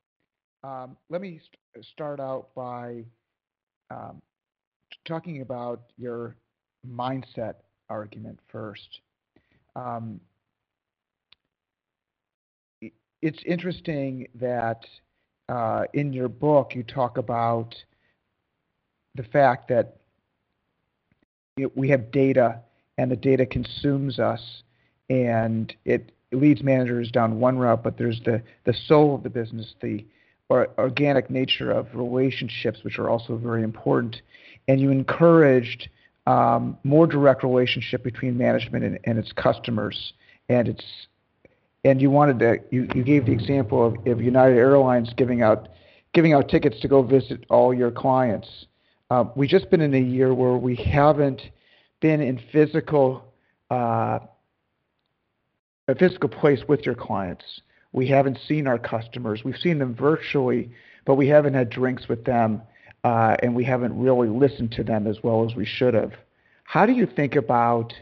Um, 0.63 0.97
let 1.09 1.21
me 1.21 1.39
st- 1.73 1.85
start 1.85 2.19
out 2.19 2.49
by 2.55 3.05
um, 3.89 4.21
talking 5.05 5.41
about 5.41 5.81
your 5.97 6.35
mindset 6.87 7.55
argument 7.89 8.39
first. 8.51 9.01
Um, 9.75 10.19
it's 13.21 13.39
interesting 13.45 14.27
that 14.35 14.85
uh, 15.49 15.85
in 15.93 16.13
your 16.13 16.29
book 16.29 16.73
you 16.75 16.83
talk 16.83 17.17
about 17.17 17.75
the 19.17 19.23
fact 19.23 19.67
that 19.67 19.97
know, 21.57 21.71
we 21.75 21.89
have 21.89 22.11
data 22.11 22.59
and 22.97 23.11
the 23.11 23.15
data 23.15 23.45
consumes 23.45 24.19
us 24.19 24.63
and 25.09 25.75
it 25.85 26.11
leads 26.31 26.61
managers 26.63 27.11
down 27.11 27.39
one 27.39 27.57
route, 27.57 27.83
but 27.83 27.97
there's 27.97 28.21
the, 28.25 28.41
the 28.65 28.73
soul 28.73 29.15
of 29.15 29.23
the 29.23 29.29
business, 29.29 29.75
the 29.81 30.05
or 30.49 30.69
organic 30.77 31.29
nature 31.29 31.71
of 31.71 31.87
relationships, 31.93 32.79
which 32.83 32.97
are 32.99 33.09
also 33.09 33.35
very 33.35 33.63
important. 33.63 34.21
And 34.69 34.79
you 34.79 34.91
encouraged 34.91 35.89
um, 36.25 36.77
more 36.83 37.05
direct 37.05 37.43
relationship 37.43 38.03
between 38.03 38.37
management 38.37 38.85
and, 38.85 38.99
and, 39.03 39.17
its 39.17 39.33
customers. 39.33 40.13
And 40.47 40.69
it's 40.69 40.85
and 41.83 42.01
you 42.01 42.09
wanted 42.09 42.39
to 42.39 42.59
you, 42.71 42.87
you 42.95 43.03
gave 43.03 43.25
the 43.25 43.31
example 43.31 43.85
of, 43.85 44.07
of 44.07 44.21
United 44.21 44.57
Airlines 44.57 45.13
giving 45.15 45.41
out 45.41 45.69
giving 46.13 46.33
out 46.33 46.49
tickets 46.49 46.79
to 46.81 46.87
go 46.87 47.01
visit 47.01 47.45
all 47.49 47.73
your 47.73 47.91
clients. 47.91 48.66
Uh, 49.09 49.25
we've 49.35 49.49
just 49.49 49.69
been 49.69 49.81
in 49.81 49.93
a 49.93 49.99
year 49.99 50.33
where 50.33 50.57
we 50.57 50.75
haven't 50.75 51.41
been 52.01 52.21
in 52.21 52.39
physical 52.51 53.23
uh, 53.71 54.19
a 55.87 55.95
physical 55.95 56.27
place 56.27 56.61
with 56.67 56.85
your 56.85 56.95
clients. 56.95 57.61
We 57.93 58.07
haven't 58.07 58.39
seen 58.45 58.67
our 58.67 58.77
customers. 58.77 59.43
We've 59.45 59.57
seen 59.57 59.79
them 59.79 59.95
virtually, 59.95 60.69
but 61.05 61.15
we 61.15 61.27
haven't 61.29 61.53
had 61.53 61.69
drinks 61.69 62.09
with 62.09 62.25
them, 62.25 62.61
uh, 63.05 63.37
and 63.41 63.55
we 63.55 63.63
haven't 63.63 63.97
really 63.97 64.27
listened 64.27 64.73
to 64.73 64.83
them 64.83 65.07
as 65.07 65.23
well 65.23 65.49
as 65.49 65.55
we 65.55 65.65
should 65.65 65.93
have. 65.93 66.11
How 66.65 66.85
do 66.85 66.91
you 66.91 67.05
think 67.05 67.35
about 67.35 67.93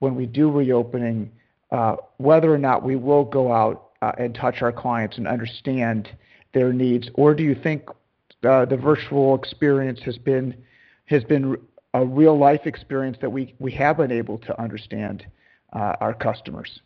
when 0.00 0.14
we 0.14 0.26
do 0.26 0.50
reopening, 0.50 1.30
uh, 1.70 1.96
whether 2.18 2.52
or 2.52 2.58
not 2.58 2.82
we 2.82 2.96
will 2.96 3.24
go 3.24 3.50
out 3.52 3.88
uh, 4.02 4.12
and 4.18 4.34
touch 4.34 4.60
our 4.60 4.72
clients 4.72 5.16
and 5.16 5.26
understand 5.26 6.10
their 6.52 6.72
needs, 6.72 7.08
or 7.14 7.34
do 7.34 7.42
you 7.42 7.54
think 7.54 7.88
uh, 8.48 8.64
the 8.64 8.76
virtual 8.76 9.34
experience 9.34 10.00
has 10.04 10.18
been 10.18 10.54
has 11.06 11.24
been 11.24 11.56
a 11.94 12.04
real 12.04 12.38
life 12.38 12.66
experience 12.66 13.16
that 13.20 13.30
we, 13.30 13.54
we 13.58 13.72
have 13.72 13.96
been 13.96 14.12
able 14.12 14.38
to 14.38 14.60
understand 14.60 15.26
uh, 15.72 15.96
our 16.00 16.14
customers? 16.14 16.80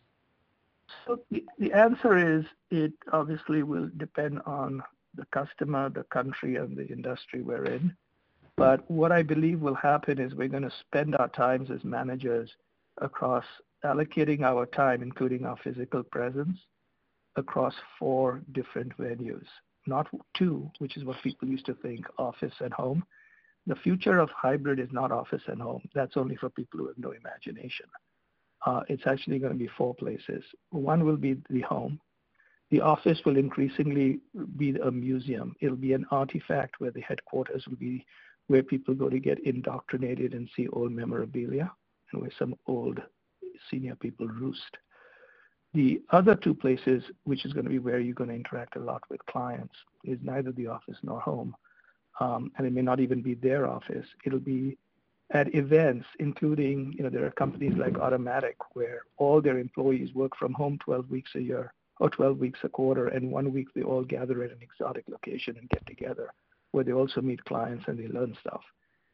So 1.06 1.20
the, 1.30 1.44
the 1.58 1.72
answer 1.72 2.38
is 2.38 2.44
it 2.70 2.92
obviously 3.12 3.62
will 3.62 3.90
depend 3.98 4.40
on 4.46 4.82
the 5.14 5.26
customer, 5.26 5.90
the 5.90 6.04
country, 6.04 6.56
and 6.56 6.76
the 6.76 6.86
industry 6.86 7.42
we're 7.42 7.66
in. 7.66 7.94
But 8.56 8.88
what 8.90 9.12
I 9.12 9.22
believe 9.22 9.60
will 9.60 9.74
happen 9.74 10.20
is 10.20 10.34
we're 10.34 10.48
going 10.48 10.62
to 10.62 10.72
spend 10.86 11.16
our 11.16 11.28
times 11.28 11.70
as 11.70 11.84
managers 11.84 12.50
across 13.00 13.44
allocating 13.84 14.42
our 14.42 14.66
time, 14.66 15.02
including 15.02 15.44
our 15.44 15.56
physical 15.62 16.02
presence, 16.02 16.56
across 17.36 17.74
four 17.98 18.42
different 18.52 18.96
venues, 18.96 19.44
not 19.86 20.08
two, 20.36 20.70
which 20.78 20.96
is 20.96 21.04
what 21.04 21.22
people 21.22 21.48
used 21.48 21.66
to 21.66 21.74
think 21.74 22.06
office 22.18 22.54
and 22.60 22.72
home. 22.72 23.04
The 23.66 23.76
future 23.76 24.18
of 24.18 24.30
hybrid 24.30 24.78
is 24.78 24.88
not 24.92 25.12
office 25.12 25.42
and 25.46 25.60
home. 25.60 25.82
That's 25.94 26.16
only 26.16 26.36
for 26.36 26.50
people 26.50 26.80
who 26.80 26.88
have 26.88 26.98
no 26.98 27.12
imagination 27.12 27.86
uh, 28.66 28.80
it's 28.88 29.06
actually 29.06 29.38
going 29.38 29.52
to 29.52 29.58
be 29.58 29.68
four 29.76 29.94
places. 29.94 30.42
One 30.70 31.04
will 31.04 31.16
be 31.16 31.36
the 31.50 31.60
home. 31.62 32.00
The 32.70 32.80
office 32.80 33.20
will 33.24 33.36
increasingly 33.36 34.20
be 34.56 34.70
a 34.76 34.90
museum. 34.90 35.54
It'll 35.60 35.76
be 35.76 35.92
an 35.92 36.06
artifact 36.10 36.80
where 36.80 36.90
the 36.90 37.02
headquarters 37.02 37.64
will 37.68 37.76
be 37.76 38.04
where 38.46 38.62
people 38.62 38.94
go 38.94 39.08
to 39.08 39.18
get 39.18 39.38
indoctrinated 39.46 40.34
and 40.34 40.48
see 40.56 40.68
old 40.68 40.92
memorabilia 40.92 41.70
and 42.12 42.22
where 42.22 42.32
some 42.38 42.54
old 42.66 43.00
senior 43.70 43.96
people 43.96 44.26
roost. 44.26 44.78
The 45.74 46.00
other 46.10 46.36
two 46.36 46.54
places, 46.54 47.02
which 47.24 47.44
is 47.44 47.52
going 47.52 47.64
to 47.64 47.70
be 47.70 47.80
where 47.80 47.98
you're 47.98 48.14
going 48.14 48.30
to 48.30 48.36
interact 48.36 48.76
a 48.76 48.80
lot 48.80 49.02
with 49.10 49.26
clients, 49.26 49.74
is 50.04 50.18
neither 50.22 50.52
the 50.52 50.68
office 50.68 50.96
nor 51.02 51.20
home, 51.20 51.54
um, 52.20 52.52
and 52.56 52.66
it 52.66 52.72
may 52.72 52.80
not 52.80 53.00
even 53.00 53.22
be 53.22 53.34
their 53.34 53.66
office. 53.66 54.06
It'll 54.24 54.38
be 54.38 54.78
at 55.32 55.52
events, 55.52 56.06
including, 56.20 56.94
you 56.96 57.02
know, 57.02 57.10
there 57.10 57.26
are 57.26 57.32
companies 57.32 57.74
like 57.76 57.94
Automattic 57.94 58.54
where 58.74 59.02
all 59.16 59.40
their 59.40 59.58
employees 59.58 60.14
work 60.14 60.36
from 60.38 60.52
home 60.52 60.78
12 60.84 61.10
weeks 61.10 61.32
a 61.34 61.40
year 61.40 61.72
or 61.98 62.08
12 62.08 62.38
weeks 62.38 62.60
a 62.62 62.68
quarter, 62.68 63.08
and 63.08 63.32
one 63.32 63.52
week 63.52 63.68
they 63.74 63.82
all 63.82 64.04
gather 64.04 64.44
at 64.44 64.52
an 64.52 64.58
exotic 64.60 65.04
location 65.08 65.56
and 65.58 65.68
get 65.70 65.84
together, 65.86 66.30
where 66.70 66.84
they 66.84 66.92
also 66.92 67.20
meet 67.20 67.44
clients 67.46 67.84
and 67.88 67.98
they 67.98 68.06
learn 68.06 68.36
stuff. 68.40 68.62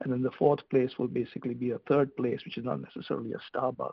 And 0.03 0.13
then 0.13 0.23
the 0.23 0.31
fourth 0.39 0.61
place 0.69 0.91
will 0.99 1.09
basically 1.09 1.55
be 1.55 1.71
a 1.71 1.79
third 1.89 2.15
place, 2.17 2.41
which 2.45 2.59
is 2.59 2.65
not 2.65 2.81
necessarily 2.83 3.33
a 3.33 3.57
Starbucks, 3.57 3.91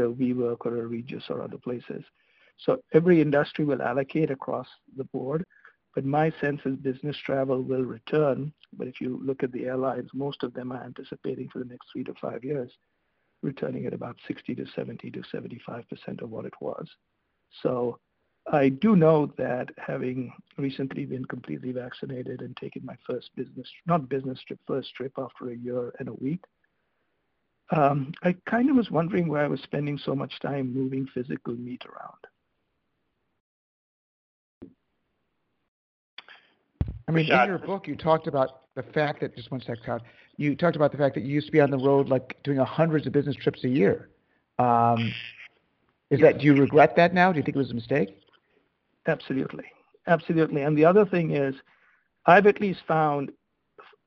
a 0.00 0.08
WeWork 0.08 0.58
or 0.64 0.78
a 0.78 0.86
Regus 0.86 1.24
or 1.28 1.42
other 1.42 1.58
places. 1.58 2.04
So 2.58 2.78
every 2.92 3.20
industry 3.20 3.64
will 3.64 3.82
allocate 3.82 4.30
across 4.30 4.68
the 4.96 5.04
board, 5.04 5.44
but 5.94 6.04
my 6.04 6.32
sense 6.40 6.60
is 6.64 6.76
business 6.76 7.16
travel 7.24 7.62
will 7.62 7.84
return. 7.84 8.52
But 8.72 8.88
if 8.88 9.00
you 9.00 9.20
look 9.22 9.42
at 9.42 9.52
the 9.52 9.66
airlines, 9.66 10.10
most 10.14 10.42
of 10.42 10.54
them 10.54 10.72
are 10.72 10.82
anticipating 10.82 11.48
for 11.48 11.58
the 11.58 11.64
next 11.64 11.88
three 11.92 12.04
to 12.04 12.14
five 12.20 12.44
years, 12.44 12.70
returning 13.42 13.86
at 13.86 13.94
about 13.94 14.16
60 14.26 14.54
to 14.54 14.66
70 14.74 15.10
to 15.10 15.22
75 15.30 15.88
percent 15.88 16.20
of 16.20 16.30
what 16.30 16.44
it 16.44 16.54
was. 16.60 16.86
So 17.62 17.98
I 18.50 18.70
do 18.70 18.96
know 18.96 19.32
that 19.38 19.68
having 19.78 20.32
recently 20.58 21.04
been 21.04 21.24
completely 21.26 21.72
vaccinated 21.72 22.40
and 22.40 22.56
taken 22.56 22.84
my 22.84 22.96
first 23.06 23.30
business, 23.36 23.68
not 23.86 24.08
business 24.08 24.40
trip, 24.46 24.58
first 24.66 24.94
trip 24.94 25.12
after 25.16 25.50
a 25.50 25.56
year 25.56 25.92
and 25.98 26.08
a 26.08 26.14
week, 26.14 26.44
um, 27.72 28.12
I 28.22 28.36
kind 28.48 28.70
of 28.70 28.76
was 28.76 28.90
wondering 28.90 29.28
why 29.28 29.44
I 29.44 29.48
was 29.48 29.60
spending 29.62 29.98
so 29.98 30.14
much 30.14 30.32
time 30.40 30.72
moving 30.72 31.08
physical 31.14 31.54
meat 31.54 31.82
around. 31.86 32.18
I 37.08 37.12
mean, 37.12 37.30
in 37.30 37.46
your 37.48 37.58
book, 37.58 37.88
you 37.88 37.96
talked 37.96 38.26
about 38.26 38.60
the 38.74 38.82
fact 38.82 39.20
that 39.20 39.34
just 39.36 39.50
one 39.50 39.60
sec, 39.60 39.78
Todd. 39.84 40.02
You 40.36 40.54
talked 40.54 40.76
about 40.76 40.92
the 40.92 40.98
fact 40.98 41.14
that 41.16 41.24
you 41.24 41.34
used 41.34 41.46
to 41.46 41.52
be 41.52 41.60
on 41.60 41.70
the 41.70 41.78
road, 41.78 42.08
like 42.08 42.36
doing 42.42 42.58
hundreds 42.58 43.06
of 43.06 43.12
business 43.12 43.36
trips 43.36 43.64
a 43.64 43.68
year. 43.68 44.08
Um, 44.58 45.12
is 46.10 46.20
that? 46.20 46.38
Do 46.38 46.46
you 46.46 46.54
regret 46.54 46.94
that 46.96 47.12
now? 47.12 47.32
Do 47.32 47.38
you 47.38 47.42
think 47.42 47.56
it 47.56 47.58
was 47.58 47.70
a 47.70 47.74
mistake? 47.74 48.16
Absolutely, 49.06 49.64
absolutely. 50.06 50.62
And 50.62 50.76
the 50.76 50.84
other 50.84 51.04
thing 51.04 51.32
is, 51.32 51.54
I've 52.26 52.46
at 52.46 52.60
least 52.60 52.80
found 52.86 53.32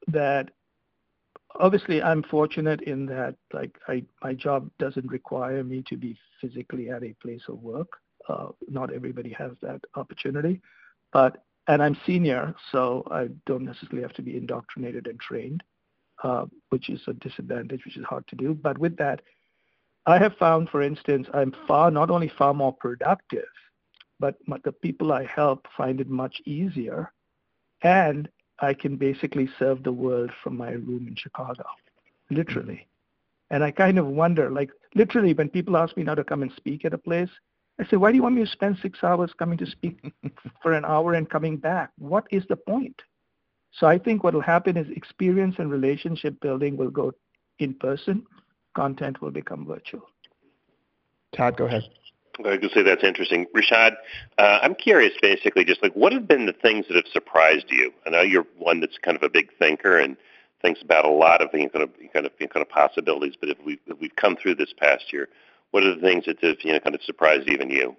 that 0.08 0.52
obviously 1.60 2.02
I'm 2.02 2.24
fortunate 2.24 2.82
in 2.82 3.06
that 3.08 3.36
like 3.54 3.78
I 3.88 4.04
my 4.24 4.34
job 4.34 4.70
doesn't 4.80 5.08
require 5.10 5.64
me 5.64 5.84
to 5.88 5.98
be 5.98 6.18
physically 6.42 6.90
at 6.90 7.04
a 7.04 7.16
place 7.22 7.44
of 7.48 7.62
work. 7.62 7.90
Uh, 8.28 8.48
not 8.68 8.92
everybody 8.92 9.32
has 9.34 9.52
that 9.62 9.82
opportunity, 9.96 10.62
but 11.14 11.44
and 11.68 11.82
I'm 11.82 11.98
senior, 12.06 12.54
so 12.72 13.04
I 13.10 13.30
don't 13.46 13.66
necessarily 13.66 14.04
have 14.04 14.14
to 14.14 14.22
be 14.22 14.38
indoctrinated 14.38 15.08
and 15.08 15.20
trained, 15.20 15.64
uh, 16.24 16.46
which 16.70 16.90
is 16.90 17.02
a 17.08 17.14
disadvantage, 17.14 17.84
which 17.86 17.98
is 17.98 18.06
hard 18.06 18.28
to 18.28 18.36
do. 18.36 18.54
But 18.54 18.78
with 18.78 18.96
that, 18.98 19.22
I 20.06 20.20
have 20.20 20.38
found, 20.38 20.70
for 20.70 20.84
instance, 20.84 21.28
I'm 21.34 21.56
far 21.68 21.90
not 21.90 22.12
only 22.12 22.32
far 22.38 22.54
more 22.54 22.74
productive, 22.74 23.48
but 24.20 24.36
the 24.64 24.72
people 24.72 25.12
I 25.12 25.26
help 25.26 25.68
find 25.76 26.00
it 26.00 26.10
much 26.10 26.42
easier, 26.46 27.12
and 27.82 28.30
I 28.60 28.74
can 28.74 28.96
basically 28.96 29.50
serve 29.60 29.84
the 29.84 29.92
world 29.92 30.32
from 30.44 30.58
my 30.58 30.72
room 30.72 31.08
in 31.08 31.16
Chicago, 31.16 31.64
literally. 32.30 32.88
And 33.50 33.64
I 33.64 33.72
kind 33.72 34.00
of 34.00 34.08
wonder, 34.08 34.50
like 34.50 34.72
literally, 34.96 35.34
when 35.34 35.50
people 35.50 35.78
ask 35.78 35.96
me 35.98 36.04
now 36.04 36.16
to 36.16 36.24
come 36.24 36.42
and 36.42 36.52
speak 36.56 36.86
at 36.86 36.94
a 36.94 36.98
place, 36.98 37.30
I 37.80 37.86
say, 37.86 37.98
why 37.98 38.12
do 38.12 38.16
you 38.16 38.24
want 38.24 38.36
me 38.36 38.46
to 38.46 38.52
spend 38.52 38.78
six 38.82 39.04
hours 39.04 39.32
coming 39.38 39.58
to 39.58 39.66
speak 39.66 40.00
for 40.62 40.74
an 40.74 40.86
hour 40.86 41.14
and 41.14 41.30
coming 41.30 41.58
back? 41.58 41.92
What 41.98 42.26
is 42.32 42.44
the 42.48 42.56
point? 42.56 43.02
So 43.74 43.88
I 43.88 43.98
think 43.98 44.24
what 44.24 44.34
will 44.34 44.42
happen 44.42 44.78
is 44.78 44.88
experience 44.96 45.56
and 45.60 45.70
relationship 45.70 46.40
building 46.40 46.78
will 46.78 46.90
go 46.90 47.12
in 47.60 47.74
person. 47.74 48.24
Content 48.76 49.22
will 49.22 49.32
become 49.32 49.66
virtual. 49.66 50.04
Todd, 51.36 51.58
go 51.58 51.66
ahead. 51.66 51.84
I 52.40 52.58
can 52.58 52.70
say 52.70 52.82
that's 52.82 53.04
interesting. 53.04 53.46
Rishad, 53.56 53.96
uh, 54.38 54.60
I'm 54.62 54.76
curious 54.76 55.14
basically 55.22 55.64
just 55.64 55.82
like 55.82 55.94
what 55.94 56.14
have 56.14 56.28
been 56.28 56.46
the 56.46 56.54
things 56.54 56.86
that 56.88 56.96
have 56.96 57.08
surprised 57.12 57.66
you? 57.70 57.94
I 58.06 58.10
know 58.10 58.22
you're 58.22 58.46
one 58.58 58.80
that's 58.80 58.98
kind 58.98 59.16
of 59.16 59.24
a 59.24 59.30
big 59.30 59.50
thinker 59.58 59.98
and 59.98 60.18
thinks 60.62 60.82
about 60.82 61.06
a 61.06 61.10
lot 61.10 61.42
of 61.42 61.50
you 61.54 61.64
know, 61.64 61.70
kind 61.70 61.84
of 61.84 61.92
kind 62.14 62.26
of 62.26 62.32
kind 62.38 62.62
of 62.62 62.70
possibilities, 62.70 63.36
but 63.40 63.50
if 63.50 63.58
we've 63.66 63.80
if 63.88 64.00
we've 64.00 64.16
come 64.16 64.36
through 64.36 64.56
this 64.56 64.74
past 64.78 65.14
year, 65.14 65.30
what 65.72 65.84
are 65.84 65.96
the 65.96 66.02
things 66.02 66.26
that 66.26 66.40
have 66.42 66.58
you 66.64 66.74
know 66.74 66.80
kind 66.80 66.96
of 66.96 67.02
surprised 67.04 67.48
even 67.50 67.70
you? 67.70 67.96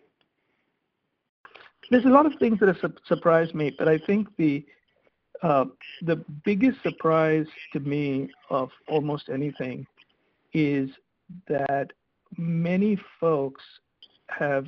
There's 1.90 2.04
a 2.04 2.08
lot 2.08 2.26
of 2.26 2.34
things 2.38 2.58
that 2.60 2.66
have 2.66 2.78
su- 2.80 2.96
surprised 3.06 3.54
me, 3.54 3.74
but 3.78 3.88
I 3.88 3.98
think 3.98 4.28
the 4.36 4.64
uh, 5.42 5.66
the 6.02 6.16
biggest 6.44 6.82
surprise 6.82 7.46
to 7.72 7.80
me 7.80 8.30
of 8.50 8.70
almost 8.88 9.28
anything 9.28 9.86
is 10.52 10.90
that 11.48 11.92
many 12.36 12.98
folks 13.20 13.62
have 14.28 14.66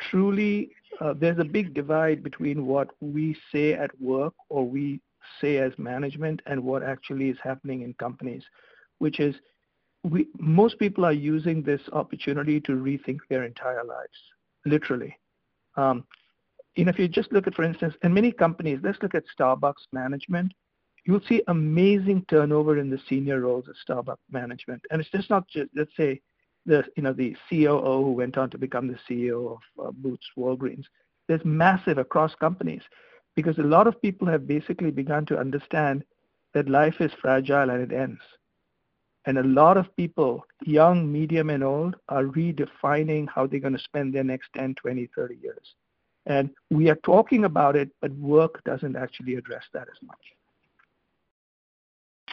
truly 0.00 0.70
uh, 1.00 1.14
there's 1.18 1.38
a 1.38 1.44
big 1.44 1.74
divide 1.74 2.22
between 2.22 2.66
what 2.66 2.88
we 3.00 3.36
say 3.50 3.72
at 3.72 3.90
work 4.00 4.34
or 4.48 4.66
we 4.68 5.00
say 5.40 5.58
as 5.58 5.72
management 5.78 6.40
and 6.46 6.62
what 6.62 6.82
actually 6.82 7.28
is 7.28 7.38
happening 7.42 7.82
in 7.82 7.94
companies, 7.94 8.42
which 8.98 9.20
is 9.20 9.34
we, 10.04 10.26
most 10.38 10.78
people 10.78 11.04
are 11.04 11.12
using 11.12 11.62
this 11.62 11.80
opportunity 11.92 12.60
to 12.60 12.72
rethink 12.72 13.18
their 13.28 13.44
entire 13.44 13.84
lives, 13.84 14.18
literally. 14.66 15.16
Um, 15.76 16.04
you 16.74 16.84
know, 16.84 16.90
if 16.90 16.98
you 16.98 17.08
just 17.08 17.32
look 17.32 17.46
at, 17.46 17.54
for 17.54 17.62
instance, 17.62 17.94
in 18.02 18.12
many 18.12 18.32
companies, 18.32 18.80
let's 18.82 18.98
look 19.02 19.14
at 19.14 19.24
Starbucks 19.38 19.86
management. 19.92 20.52
You'll 21.04 21.20
see 21.28 21.42
amazing 21.48 22.24
turnover 22.28 22.78
in 22.78 22.90
the 22.90 22.98
senior 23.08 23.40
roles 23.40 23.64
at 23.68 23.74
Starbucks 23.86 24.16
management, 24.30 24.82
and 24.90 25.00
it's 25.00 25.10
just 25.10 25.30
not 25.30 25.48
just 25.48 25.70
let's 25.74 25.90
say 25.96 26.20
the 26.66 26.84
you 26.96 27.02
know 27.02 27.12
the 27.12 27.36
COO 27.48 28.04
who 28.04 28.12
went 28.12 28.36
on 28.36 28.50
to 28.50 28.58
become 28.58 28.88
the 28.88 28.98
CEO 29.08 29.52
of 29.52 29.86
uh, 29.86 29.90
Boots 29.92 30.26
Walgreens. 30.36 30.84
There's 31.28 31.44
massive 31.44 31.98
across 31.98 32.34
companies 32.34 32.82
because 33.36 33.58
a 33.58 33.62
lot 33.62 33.86
of 33.86 34.00
people 34.02 34.28
have 34.28 34.46
basically 34.46 34.90
begun 34.90 35.26
to 35.26 35.38
understand 35.38 36.04
that 36.54 36.68
life 36.68 37.00
is 37.00 37.12
fragile 37.20 37.70
and 37.70 37.82
it 37.82 37.94
ends. 37.94 38.20
And 39.24 39.38
a 39.38 39.44
lot 39.44 39.76
of 39.76 39.94
people, 39.96 40.44
young, 40.64 41.10
medium, 41.10 41.50
and 41.50 41.62
old, 41.62 41.96
are 42.08 42.24
redefining 42.24 43.28
how 43.32 43.46
they're 43.46 43.60
going 43.60 43.76
to 43.76 43.82
spend 43.82 44.12
their 44.12 44.24
next 44.24 44.48
10, 44.56 44.74
20, 44.74 45.08
30 45.14 45.36
years. 45.40 45.74
And 46.26 46.50
we 46.70 46.90
are 46.90 46.98
talking 47.04 47.44
about 47.44 47.76
it, 47.76 47.90
but 48.00 48.12
work 48.12 48.62
doesn't 48.64 48.96
actually 48.96 49.36
address 49.36 49.64
that 49.72 49.88
as 49.88 50.02
much. 50.02 50.18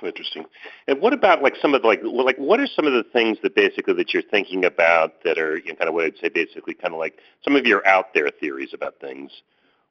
Interesting. 0.03 0.45
And 0.87 1.01
what 1.01 1.13
about 1.13 1.43
like 1.43 1.55
some 1.61 1.73
of 1.73 1.83
like 1.83 2.01
like 2.03 2.37
what 2.37 2.59
are 2.59 2.67
some 2.67 2.87
of 2.87 2.93
the 2.93 3.03
things 3.03 3.37
that 3.43 3.55
basically 3.55 3.93
that 3.95 4.13
you're 4.13 4.23
thinking 4.23 4.63
about 4.63 5.23
that 5.23 5.37
are 5.37 5.57
you 5.57 5.69
know, 5.69 5.75
kind 5.75 5.89
of 5.89 5.93
what 5.93 6.05
I'd 6.05 6.17
say 6.21 6.29
basically 6.29 6.73
kind 6.73 6.93
of 6.93 6.99
like 6.99 7.19
some 7.43 7.55
of 7.55 7.65
your 7.65 7.85
out 7.85 8.13
there 8.13 8.29
theories 8.29 8.69
about 8.73 8.99
things, 9.01 9.31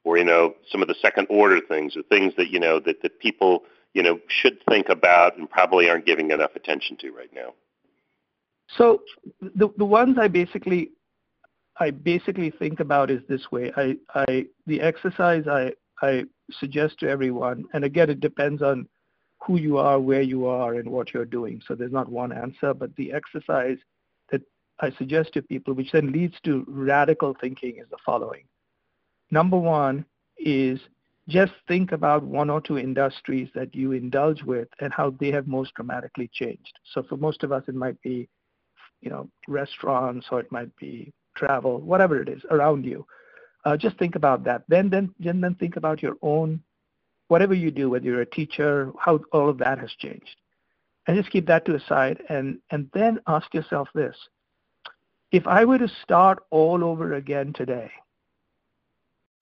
or 0.03 0.17
you 0.17 0.23
know 0.23 0.55
some 0.71 0.81
of 0.81 0.87
the 0.87 0.95
second 0.99 1.27
order 1.29 1.59
things 1.61 1.95
or 1.95 2.01
things 2.03 2.33
that 2.37 2.49
you 2.49 2.59
know 2.59 2.79
that 2.79 3.01
that 3.03 3.19
people 3.19 3.63
you 3.93 4.01
know 4.01 4.19
should 4.27 4.57
think 4.67 4.89
about 4.89 5.37
and 5.37 5.49
probably 5.49 5.89
aren't 5.89 6.05
giving 6.05 6.31
enough 6.31 6.55
attention 6.55 6.97
to 6.97 7.11
right 7.11 7.31
now. 7.33 7.53
So 8.77 9.01
the 9.41 9.69
the 9.77 9.85
ones 9.85 10.17
I 10.19 10.27
basically 10.27 10.89
I 11.79 11.91
basically 11.91 12.49
think 12.49 12.79
about 12.79 13.11
is 13.11 13.21
this 13.29 13.51
way. 13.51 13.71
I 13.77 13.95
I 14.15 14.45
the 14.65 14.81
exercise 14.81 15.47
I 15.47 15.73
I 16.01 16.23
suggest 16.51 16.99
to 16.99 17.09
everyone, 17.09 17.65
and 17.73 17.83
again 17.83 18.09
it 18.09 18.19
depends 18.19 18.61
on 18.61 18.87
who 19.45 19.57
you 19.57 19.77
are, 19.77 19.99
where 19.99 20.21
you 20.21 20.45
are, 20.47 20.75
and 20.75 20.89
what 20.89 21.13
you're 21.13 21.25
doing. 21.25 21.61
So 21.67 21.75
there's 21.75 21.91
not 21.91 22.09
one 22.09 22.31
answer, 22.31 22.73
but 22.73 22.95
the 22.95 23.13
exercise 23.13 23.77
that 24.31 24.41
I 24.79 24.91
suggest 24.97 25.33
to 25.33 25.41
people, 25.41 25.73
which 25.73 25.91
then 25.91 26.11
leads 26.11 26.35
to 26.45 26.65
radical 26.67 27.35
thinking, 27.39 27.77
is 27.77 27.89
the 27.89 27.97
following. 28.05 28.43
Number 29.31 29.57
one 29.57 30.05
is 30.37 30.79
just 31.27 31.53
think 31.67 31.91
about 31.91 32.23
one 32.23 32.49
or 32.49 32.59
two 32.59 32.77
industries 32.77 33.49
that 33.53 33.73
you 33.75 33.91
indulge 33.91 34.41
with 34.43 34.67
and 34.79 34.91
how 34.91 35.11
they 35.19 35.31
have 35.31 35.47
most 35.47 35.73
dramatically 35.75 36.29
changed. 36.33 36.73
So 36.93 37.03
for 37.03 37.17
most 37.17 37.43
of 37.43 37.51
us, 37.51 37.63
it 37.67 37.75
might 37.75 38.01
be, 38.01 38.27
you 39.01 39.09
know, 39.09 39.29
restaurants 39.47 40.27
or 40.31 40.39
it 40.39 40.51
might 40.51 40.75
be 40.77 41.13
travel, 41.35 41.79
whatever 41.79 42.19
it 42.21 42.27
is 42.27 42.41
around 42.49 42.83
you. 42.83 43.05
Uh, 43.63 43.77
just 43.77 43.97
think 43.97 44.15
about 44.15 44.43
that. 44.45 44.63
Then, 44.67 44.89
then, 44.89 45.13
then, 45.19 45.39
then 45.39 45.55
think 45.55 45.75
about 45.75 46.01
your 46.01 46.15
own 46.21 46.61
whatever 47.29 47.53
you 47.53 47.71
do, 47.71 47.89
whether 47.89 48.05
you're 48.05 48.21
a 48.21 48.25
teacher, 48.25 48.91
how 48.99 49.19
all 49.31 49.49
of 49.49 49.59
that 49.59 49.79
has 49.79 49.91
changed. 49.97 50.35
And 51.07 51.15
just 51.15 51.31
keep 51.31 51.47
that 51.47 51.63
to 51.65 51.71
the 51.71 51.79
side 51.87 52.21
and, 52.27 52.59
and 52.71 52.89
then 52.93 53.19
ask 53.27 53.53
yourself 53.53 53.87
this. 53.95 54.15
If 55.31 55.47
I 55.47 55.63
were 55.63 55.77
to 55.77 55.87
start 56.03 56.43
all 56.49 56.83
over 56.83 57.13
again 57.13 57.53
today, 57.53 57.91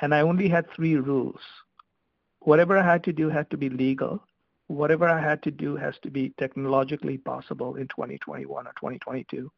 and 0.02 0.14
I 0.14 0.22
only 0.22 0.50
had 0.50 0.66
three 0.76 0.96
rules, 0.96 1.40
whatever 2.42 2.78
I 2.78 2.86
had 2.86 3.04
to 3.06 3.14
do 3.14 3.30
had 3.30 3.50
to 3.50 3.58
be 3.58 3.70
legal, 3.70 4.22
whatever 4.68 5.08
I 5.08 5.22
had 5.22 5.42
to 5.44 5.52
do 5.52 5.78
has 5.78 5.96
to 6.04 6.12
be 6.12 6.34
technologically 6.38 7.18
possible 7.18 7.78
in 7.78 7.88
2021 7.88 8.68
or 8.68 8.72
2022, 8.72 9.50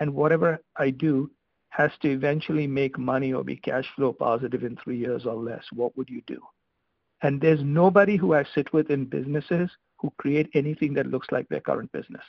and 0.00 0.14
whatever 0.14 0.58
I 0.76 0.90
do 0.90 1.30
has 1.70 1.92
to 2.02 2.10
eventually 2.10 2.66
make 2.66 2.98
money 2.98 3.32
or 3.32 3.44
be 3.44 3.56
cash 3.56 3.86
flow 3.94 4.12
positive 4.12 4.64
in 4.64 4.76
three 4.76 4.98
years 4.98 5.26
or 5.26 5.36
less, 5.36 5.64
what 5.72 5.96
would 5.96 6.08
you 6.08 6.22
do? 6.26 6.40
And 7.22 7.40
there's 7.40 7.60
nobody 7.62 8.16
who 8.16 8.34
I 8.34 8.44
sit 8.54 8.72
with 8.72 8.90
in 8.90 9.04
businesses 9.04 9.70
who 9.96 10.12
create 10.18 10.48
anything 10.54 10.94
that 10.94 11.06
looks 11.06 11.28
like 11.32 11.48
their 11.48 11.60
current 11.60 11.90
business. 11.92 12.22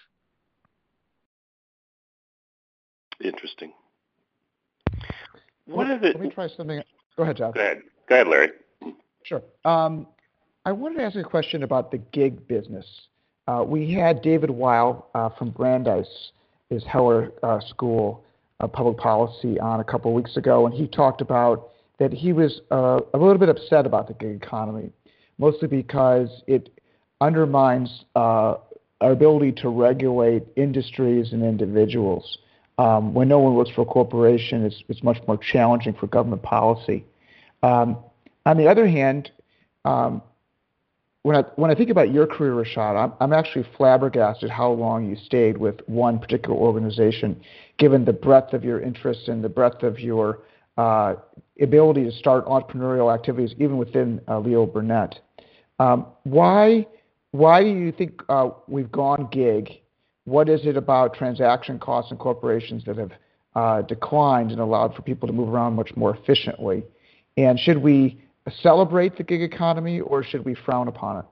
Interesting. 3.23 3.73
What 5.65 5.89
is 5.89 5.99
it? 6.01 6.15
Let 6.15 6.21
me 6.21 6.29
try 6.29 6.47
something. 6.47 6.81
Go 7.15 7.23
ahead, 7.23 7.37
John. 7.37 7.51
Go 7.51 7.59
ahead. 7.59 7.81
Go 8.07 8.15
ahead, 8.15 8.27
Larry. 8.27 8.49
Sure. 9.23 9.43
Um, 9.65 10.07
I 10.65 10.71
wanted 10.71 10.97
to 10.97 11.03
ask 11.03 11.15
a 11.15 11.23
question 11.23 11.63
about 11.63 11.91
the 11.91 11.97
gig 11.97 12.47
business. 12.47 12.85
Uh, 13.47 13.63
we 13.65 13.91
had 13.91 14.21
David 14.21 14.49
Weil 14.49 15.07
uh, 15.13 15.29
from 15.29 15.51
Brandeis, 15.51 16.07
his 16.69 16.83
Heller 16.85 17.31
uh, 17.43 17.59
School 17.59 18.23
of 18.59 18.71
Public 18.71 18.97
Policy, 18.97 19.59
on 19.59 19.79
a 19.79 19.83
couple 19.83 20.11
of 20.11 20.15
weeks 20.15 20.37
ago, 20.37 20.65
and 20.65 20.73
he 20.73 20.87
talked 20.87 21.21
about 21.21 21.69
that 21.99 22.13
he 22.13 22.33
was 22.33 22.61
uh, 22.71 22.99
a 23.13 23.17
little 23.17 23.37
bit 23.37 23.49
upset 23.49 23.85
about 23.85 24.07
the 24.07 24.13
gig 24.13 24.41
economy, 24.41 24.89
mostly 25.37 25.67
because 25.67 26.43
it 26.47 26.69
undermines 27.21 28.05
uh, 28.15 28.55
our 29.01 29.11
ability 29.11 29.51
to 29.51 29.69
regulate 29.69 30.43
industries 30.55 31.33
and 31.33 31.43
individuals. 31.43 32.39
Um, 32.77 33.13
when 33.13 33.27
no 33.27 33.39
one 33.39 33.55
works 33.55 33.69
for 33.71 33.81
a 33.81 33.85
corporation, 33.85 34.65
it's, 34.65 34.81
it's 34.87 35.03
much 35.03 35.17
more 35.27 35.37
challenging 35.37 35.93
for 35.93 36.07
government 36.07 36.41
policy. 36.43 37.05
Um, 37.61 37.97
on 38.45 38.57
the 38.57 38.67
other 38.67 38.87
hand, 38.87 39.31
um, 39.83 40.21
when 41.23 41.35
I 41.35 41.41
when 41.57 41.69
I 41.69 41.75
think 41.75 41.89
about 41.89 42.13
your 42.13 42.25
career, 42.25 42.53
Rishad, 42.53 42.95
I'm, 42.95 43.11
I'm 43.19 43.33
actually 43.33 43.67
flabbergasted 43.75 44.49
how 44.49 44.71
long 44.71 45.09
you 45.09 45.17
stayed 45.17 45.57
with 45.57 45.81
one 45.87 46.17
particular 46.17 46.55
organization, 46.55 47.41
given 47.77 48.05
the 48.05 48.13
breadth 48.13 48.53
of 48.53 48.63
your 48.63 48.81
interests 48.81 49.27
and 49.27 49.43
the 49.43 49.49
breadth 49.49 49.83
of 49.83 49.99
your 49.99 50.39
uh, 50.79 51.15
ability 51.61 52.05
to 52.05 52.11
start 52.11 52.45
entrepreneurial 52.45 53.13
activities, 53.13 53.53
even 53.59 53.77
within 53.77 54.21
uh, 54.29 54.39
Leo 54.39 54.65
Burnett. 54.65 55.19
Um, 55.77 56.05
why 56.23 56.87
why 57.31 57.61
do 57.61 57.69
you 57.69 57.91
think 57.91 58.21
uh, 58.29 58.49
we've 58.67 58.91
gone 58.91 59.27
gig? 59.29 59.69
What 60.23 60.47
is 60.47 60.65
it 60.65 60.77
about 60.77 61.13
transaction 61.13 61.79
costs 61.79 62.11
and 62.11 62.19
corporations 62.19 62.85
that 62.85 62.97
have 62.97 63.11
uh, 63.55 63.81
declined 63.81 64.51
and 64.51 64.61
allowed 64.61 64.95
for 64.95 65.01
people 65.01 65.27
to 65.27 65.33
move 65.33 65.49
around 65.49 65.73
much 65.73 65.91
more 65.97 66.15
efficiently? 66.15 66.83
And 67.35 67.59
should 67.59 67.79
we 67.79 68.21
celebrate 68.63 69.17
the 69.17 69.23
gig 69.23 69.41
economy 69.41 69.99
or 69.99 70.23
should 70.23 70.45
we 70.45 70.55
frown 70.55 70.87
upon 70.87 71.19
it? 71.19 71.25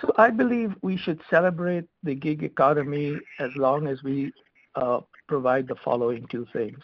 So 0.00 0.12
I 0.18 0.30
believe 0.30 0.74
we 0.82 0.98
should 0.98 1.20
celebrate 1.30 1.84
the 2.02 2.14
gig 2.14 2.42
economy 2.42 3.16
as 3.40 3.50
long 3.56 3.88
as 3.88 4.02
we 4.02 4.32
uh, 4.74 5.00
provide 5.26 5.66
the 5.66 5.76
following 5.82 6.26
two 6.30 6.46
things. 6.52 6.78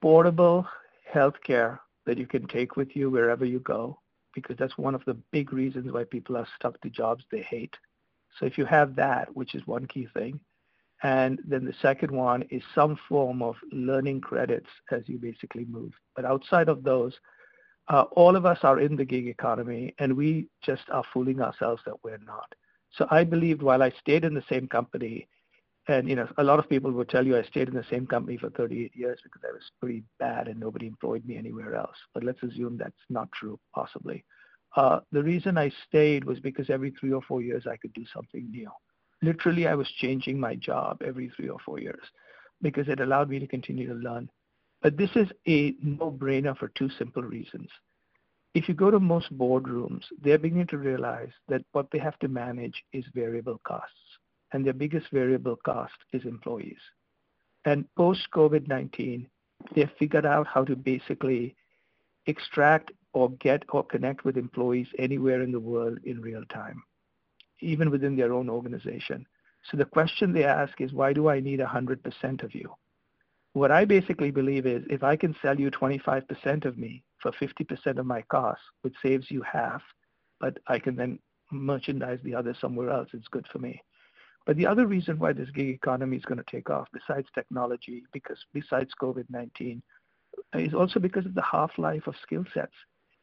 Portable 0.00 0.66
healthcare 1.12 1.78
that 2.06 2.18
you 2.18 2.26
can 2.26 2.46
take 2.46 2.76
with 2.76 2.96
you 2.96 3.10
wherever 3.10 3.44
you 3.44 3.60
go, 3.60 3.98
because 4.34 4.56
that's 4.58 4.78
one 4.78 4.94
of 4.94 5.04
the 5.04 5.14
big 5.32 5.52
reasons 5.52 5.92
why 5.92 6.04
people 6.04 6.36
are 6.36 6.46
stuck 6.56 6.80
to 6.80 6.90
jobs 6.90 7.24
they 7.30 7.42
hate. 7.42 7.76
So 8.38 8.46
if 8.46 8.56
you 8.56 8.64
have 8.64 8.96
that, 8.96 9.34
which 9.36 9.54
is 9.54 9.66
one 9.66 9.86
key 9.86 10.08
thing, 10.14 10.40
and 11.02 11.40
then 11.46 11.64
the 11.64 11.74
second 11.80 12.10
one 12.10 12.42
is 12.50 12.62
some 12.74 12.98
form 13.08 13.42
of 13.42 13.56
learning 13.72 14.20
credits 14.20 14.68
as 14.90 15.02
you 15.06 15.18
basically 15.18 15.64
move. 15.64 15.92
But 16.14 16.24
outside 16.24 16.68
of 16.68 16.82
those, 16.82 17.14
uh, 17.88 18.02
all 18.12 18.36
of 18.36 18.46
us 18.46 18.58
are 18.62 18.80
in 18.80 18.96
the 18.96 19.04
gig 19.04 19.26
economy 19.26 19.94
and 19.98 20.16
we 20.16 20.48
just 20.62 20.82
are 20.90 21.04
fooling 21.12 21.40
ourselves 21.40 21.82
that 21.86 22.04
we're 22.04 22.18
not. 22.18 22.54
So 22.92 23.06
I 23.10 23.24
believed 23.24 23.62
while 23.62 23.82
I 23.82 23.90
stayed 24.00 24.24
in 24.24 24.34
the 24.34 24.44
same 24.48 24.68
company, 24.68 25.26
and 25.90 26.08
you 26.08 26.16
know, 26.16 26.28
a 26.38 26.44
lot 26.44 26.58
of 26.58 26.68
people 26.68 26.90
will 26.90 27.04
tell 27.04 27.26
you 27.26 27.36
I 27.36 27.42
stayed 27.42 27.68
in 27.68 27.74
the 27.74 27.84
same 27.90 28.06
company 28.06 28.36
for 28.36 28.50
38 28.50 28.94
years 28.94 29.20
because 29.22 29.42
I 29.48 29.52
was 29.52 29.62
pretty 29.80 30.02
bad 30.18 30.48
and 30.48 30.58
nobody 30.58 30.86
employed 30.86 31.24
me 31.24 31.36
anywhere 31.36 31.74
else. 31.74 31.96
But 32.14 32.24
let's 32.24 32.42
assume 32.42 32.76
that's 32.76 32.94
not 33.08 33.30
true, 33.32 33.58
possibly. 33.74 34.24
Uh, 34.76 35.00
the 35.12 35.22
reason 35.22 35.58
I 35.58 35.72
stayed 35.88 36.24
was 36.24 36.38
because 36.40 36.70
every 36.70 36.92
three 36.92 37.12
or 37.12 37.22
four 37.22 37.42
years 37.42 37.66
I 37.66 37.76
could 37.76 37.92
do 37.92 38.04
something 38.14 38.50
new. 38.50 38.70
Literally, 39.22 39.66
I 39.66 39.74
was 39.74 39.88
changing 39.98 40.38
my 40.40 40.54
job 40.54 41.02
every 41.04 41.30
three 41.36 41.48
or 41.48 41.58
four 41.64 41.80
years 41.80 42.02
because 42.62 42.88
it 42.88 43.00
allowed 43.00 43.28
me 43.28 43.38
to 43.38 43.46
continue 43.46 43.88
to 43.88 43.94
learn 43.94 44.30
but 44.82 44.96
this 44.96 45.10
is 45.14 45.28
a 45.46 45.74
no-brainer 45.82 46.56
for 46.56 46.68
two 46.68 46.88
simple 46.98 47.22
reasons. 47.22 47.68
If 48.54 48.68
you 48.68 48.74
go 48.74 48.90
to 48.90 48.98
most 48.98 49.36
boardrooms, 49.36 50.02
they're 50.22 50.38
beginning 50.38 50.66
to 50.68 50.78
realize 50.78 51.30
that 51.48 51.64
what 51.72 51.88
they 51.92 51.98
have 51.98 52.18
to 52.20 52.28
manage 52.28 52.82
is 52.92 53.04
variable 53.14 53.60
costs, 53.64 54.09
and 54.52 54.64
their 54.64 54.72
biggest 54.72 55.06
variable 55.12 55.56
cost 55.64 55.94
is 56.12 56.24
employees. 56.24 56.80
And 57.64 57.84
post 57.96 58.28
COVID 58.34 58.68
19, 58.68 59.28
they've 59.74 59.90
figured 59.98 60.26
out 60.26 60.46
how 60.46 60.64
to 60.64 60.76
basically 60.76 61.54
extract 62.26 62.92
or 63.12 63.30
get 63.30 63.64
or 63.70 63.84
connect 63.84 64.24
with 64.24 64.36
employees 64.36 64.88
anywhere 64.98 65.42
in 65.42 65.52
the 65.52 65.60
world 65.60 65.98
in 66.04 66.20
real 66.20 66.44
time, 66.46 66.82
even 67.60 67.90
within 67.90 68.16
their 68.16 68.32
own 68.32 68.48
organization. 68.48 69.26
So 69.70 69.76
the 69.76 69.84
question 69.84 70.32
they 70.32 70.44
ask 70.44 70.80
is, 70.80 70.92
why 70.92 71.12
do 71.12 71.28
I 71.28 71.40
need 71.40 71.60
100% 71.60 72.42
of 72.42 72.54
you? 72.54 72.74
What 73.52 73.70
I 73.70 73.84
basically 73.84 74.30
believe 74.30 74.64
is 74.64 74.84
if 74.88 75.02
I 75.02 75.16
can 75.16 75.34
sell 75.42 75.58
you 75.58 75.70
25% 75.70 76.64
of 76.64 76.78
me 76.78 77.02
for 77.20 77.32
50% 77.32 77.98
of 77.98 78.06
my 78.06 78.22
cost, 78.22 78.60
which 78.82 78.94
saves 79.02 79.30
you 79.30 79.42
half, 79.42 79.82
but 80.38 80.58
I 80.68 80.78
can 80.78 80.94
then 80.94 81.18
merchandise 81.50 82.20
the 82.22 82.34
other 82.34 82.54
somewhere 82.60 82.90
else, 82.90 83.08
it's 83.12 83.28
good 83.28 83.46
for 83.52 83.58
me. 83.58 83.82
But 84.50 84.56
the 84.56 84.66
other 84.66 84.88
reason 84.88 85.16
why 85.20 85.32
this 85.32 85.48
gig 85.50 85.68
economy 85.68 86.16
is 86.16 86.24
going 86.24 86.38
to 86.38 86.50
take 86.50 86.70
off, 86.70 86.88
besides 86.92 87.28
technology, 87.36 88.02
because 88.12 88.36
besides 88.52 88.90
COVID-19, 89.00 89.80
is 90.54 90.74
also 90.74 90.98
because 90.98 91.24
of 91.24 91.36
the 91.36 91.42
half-life 91.42 92.08
of 92.08 92.16
skill 92.20 92.42
sets. 92.52 92.74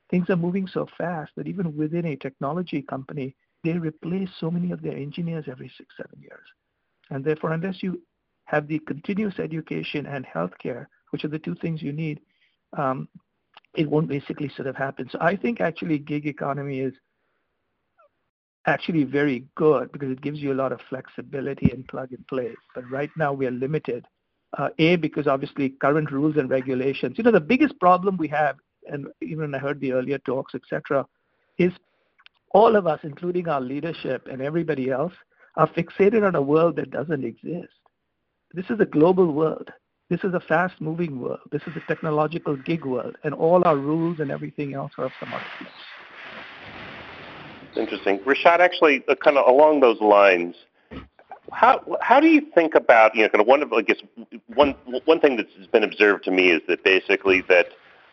Things 0.10 0.30
are 0.30 0.38
moving 0.38 0.68
so 0.68 0.88
fast 0.98 1.34
that 1.36 1.50
even 1.50 1.76
within 1.76 2.06
a 2.06 2.16
technology 2.16 2.82
company, 2.82 3.36
they 3.66 3.74
replace 3.74 4.30
so 4.40 4.50
many 4.50 4.72
of 4.72 4.82
their 4.82 4.96
engineers 4.96 5.44
every 5.50 5.70
six, 5.78 5.94
seven 5.98 6.18
years. 6.22 6.48
And 7.10 7.26
therefore, 7.26 7.52
unless 7.52 7.84
you 7.84 8.02
have 8.46 8.70
the 8.70 8.80
continuous 8.80 9.38
education 9.38 10.06
and 10.06 10.26
healthcare, 10.26 10.86
which 11.10 11.26
are 11.26 11.28
the 11.28 11.40
two 11.40 11.56
things 11.56 11.82
you 11.82 11.92
need, 11.92 12.22
um, 12.78 13.10
it 13.76 13.90
won't 13.90 14.08
basically 14.08 14.48
sort 14.56 14.70
of 14.70 14.78
happen. 14.78 15.10
So 15.12 15.18
I 15.20 15.36
think 15.36 15.60
actually 15.60 16.00
gig 16.00 16.26
economy 16.26 16.80
is 16.80 16.94
actually 18.68 19.06
very 19.06 19.46
good 19.56 19.92
because 19.92 20.12
it 20.12 20.22
gives 20.22 20.40
you 20.40 20.54
a 20.54 20.56
lot 20.62 20.72
of 20.72 20.80
flexibility 20.90 21.72
and 21.72 21.88
plug 21.88 22.12
and 22.12 22.26
play. 22.28 22.54
But 22.76 22.90
right 22.92 23.10
now 23.18 23.34
we 23.34 23.48
are 23.48 23.52
limited. 23.52 24.06
Uh, 24.58 24.70
a, 24.80 24.96
because 24.96 25.28
obviously 25.28 25.70
current 25.70 26.10
rules 26.10 26.38
and 26.38 26.50
regulations. 26.50 27.18
You 27.18 27.24
know, 27.24 27.32
the 27.32 27.40
biggest 27.40 27.78
problem 27.80 28.16
we 28.16 28.30
have, 28.30 28.56
and 28.90 29.08
even 29.22 29.54
I 29.54 29.58
heard 29.58 29.82
the 29.82 29.92
earlier 29.92 30.20
talks, 30.20 30.56
etc., 30.56 31.06
is 31.58 31.74
all 32.52 32.78
of 32.78 32.88
us, 32.88 33.00
including 33.04 33.50
our 33.50 33.60
leadership 33.60 34.28
and 34.32 34.42
everybody 34.42 34.90
else, 34.90 35.14
are 35.58 35.68
fixated 35.68 36.26
on 36.26 36.36
a 36.36 36.42
world 36.42 36.78
that 36.78 36.92
doesn't 36.92 37.26
exist. 37.26 37.74
This 38.54 38.66
is 38.70 38.80
a 38.80 38.86
global 38.86 39.34
world. 39.34 39.70
This 40.10 40.24
is 40.24 40.34
a 40.34 40.40
fast 40.40 40.80
moving 40.80 41.20
world. 41.20 41.40
This 41.52 41.64
is 41.68 41.74
a 41.76 41.86
technological 41.88 42.56
gig 42.56 42.86
world. 42.86 43.18
And 43.26 43.34
all 43.34 43.62
our 43.66 43.76
rules 43.76 44.20
and 44.20 44.32
everything 44.32 44.74
else 44.74 44.94
are 44.98 45.06
of 45.06 45.12
some 45.20 45.34
other 45.34 45.44
place. 45.58 45.97
Interesting. 47.78 48.20
Rishad, 48.20 48.60
actually, 48.60 49.04
uh, 49.08 49.16
kind 49.16 49.38
of 49.38 49.48
along 49.48 49.82
those 49.82 50.02
lines, 50.02 50.56
how 51.52 51.82
how 52.02 52.20
do 52.20 52.28
you 52.28 52.42
think 52.54 52.76
about 52.76 53.16
you 53.16 53.24
know 53.24 53.30
kind 53.30 53.42
of 53.42 53.48
one 53.48 53.62
of 53.64 53.72
I 53.72 53.82
guess 53.82 53.98
one 54.54 54.72
one 55.06 55.20
thing 55.20 55.38
that's 55.38 55.68
been 55.72 55.84
observed 55.84 56.24
to 56.26 56.32
me 56.32 56.52
is 56.52 56.62
that 56.68 56.84
basically 56.84 57.42
that 57.48 57.68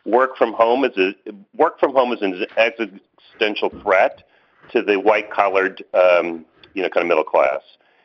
work 0.05 0.37
from 0.37 0.53
home 0.53 0.85
is 0.85 0.97
a 0.97 1.15
work 1.57 1.81
from 1.81 1.93
home 1.93 2.13
is 2.13 2.23
an 2.23 2.47
existential 2.57 3.71
threat 3.83 4.23
to 4.73 4.83
the 4.83 4.97
white 4.97 5.31
collared 5.31 5.83
um, 5.95 6.45
you 6.75 6.83
know 6.83 6.89
kind 6.89 7.03
of 7.03 7.09
middle 7.09 7.25
class 7.25 7.61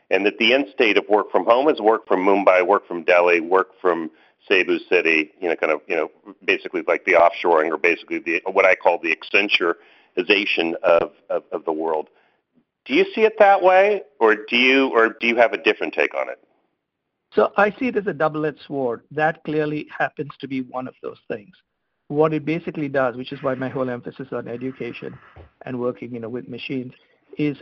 and 0.10 0.26
that 0.26 0.38
the 0.40 0.54
end 0.54 0.66
state 0.74 0.98
of 0.98 1.08
work 1.08 1.32
from 1.32 1.46
home 1.46 1.70
is 1.70 1.80
work 1.80 2.08
from 2.08 2.26
Mumbai, 2.26 2.66
work 2.66 2.88
from 2.88 3.04
Delhi, 3.04 3.40
work 3.40 3.70
from 3.80 4.10
Cebu 4.48 4.80
City, 4.90 5.32
you 5.40 5.48
know, 5.48 5.56
kind 5.56 5.72
of, 5.72 5.82
you 5.88 5.96
know, 5.96 6.10
basically 6.44 6.82
like 6.88 7.06
the 7.06 7.14
offshoring 7.14 7.70
or 7.70 7.78
basically 7.78 8.20
the 8.20 8.42
what 8.52 8.66
I 8.66 8.76
call 8.76 8.98
the 8.98 9.16
Accentureization 9.16 9.76
of, 10.18 11.12
of, 11.30 11.44
of 11.52 11.66
the 11.66 11.72
world. 11.72 12.10
Do 12.86 12.94
you 12.94 13.06
see 13.14 13.22
it 13.22 13.36
that 13.40 13.62
way, 13.62 14.02
or 14.20 14.36
do 14.36 14.56
you, 14.56 14.90
or 14.90 15.16
do 15.20 15.28
you 15.28 15.36
have 15.36 15.54
a 15.54 15.58
different 15.62 15.94
take 15.94 16.16
on 16.16 16.30
it? 16.30 16.40
So 17.34 17.52
I 17.58 17.70
see 17.72 17.88
it 17.88 17.96
as 17.96 18.08
a 18.08 18.14
double-edged 18.14 18.62
sword. 18.66 19.04
That 19.12 19.44
clearly 19.44 19.88
happens 19.96 20.32
to 20.40 20.48
be 20.48 20.62
one 20.62 20.88
of 20.88 20.96
those 21.04 21.20
things. 21.28 21.56
What 22.08 22.34
it 22.34 22.44
basically 22.44 22.88
does, 22.88 23.16
which 23.16 23.32
is 23.32 23.44
why 23.44 23.54
my 23.54 23.70
whole 23.70 23.90
emphasis 23.90 24.30
on 24.32 24.48
education 24.48 25.16
and 25.66 25.80
working, 25.80 26.12
you 26.12 26.20
know, 26.20 26.30
with 26.30 26.50
machines, 26.50 26.94
is 27.38 27.58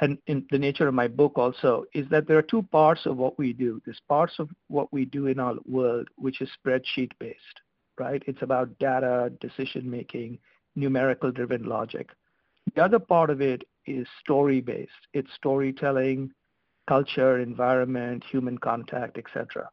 and 0.00 0.18
in 0.26 0.44
the 0.50 0.58
nature 0.58 0.88
of 0.88 0.94
my 0.94 1.06
book 1.06 1.32
also, 1.36 1.84
is 1.94 2.08
that 2.10 2.26
there 2.26 2.36
are 2.36 2.42
two 2.42 2.62
parts 2.62 3.06
of 3.06 3.16
what 3.16 3.38
we 3.38 3.52
do. 3.52 3.80
There's 3.84 4.00
parts 4.08 4.34
of 4.40 4.48
what 4.68 4.92
we 4.92 5.04
do 5.04 5.28
in 5.28 5.38
our 5.38 5.54
world, 5.66 6.08
which 6.16 6.40
is 6.40 6.50
spreadsheet 6.64 7.12
based, 7.20 7.60
right? 7.98 8.22
It's 8.26 8.42
about 8.42 8.76
data, 8.78 9.32
decision 9.40 9.88
making, 9.88 10.38
numerical 10.74 11.30
driven 11.30 11.64
logic. 11.64 12.10
The 12.74 12.84
other 12.84 12.98
part 12.98 13.30
of 13.30 13.40
it 13.40 13.62
is 13.86 14.06
story 14.20 14.60
based. 14.60 14.90
It's 15.12 15.32
storytelling, 15.34 16.32
culture, 16.88 17.38
environment, 17.38 18.24
human 18.30 18.58
contact, 18.58 19.18
etc. 19.18 19.68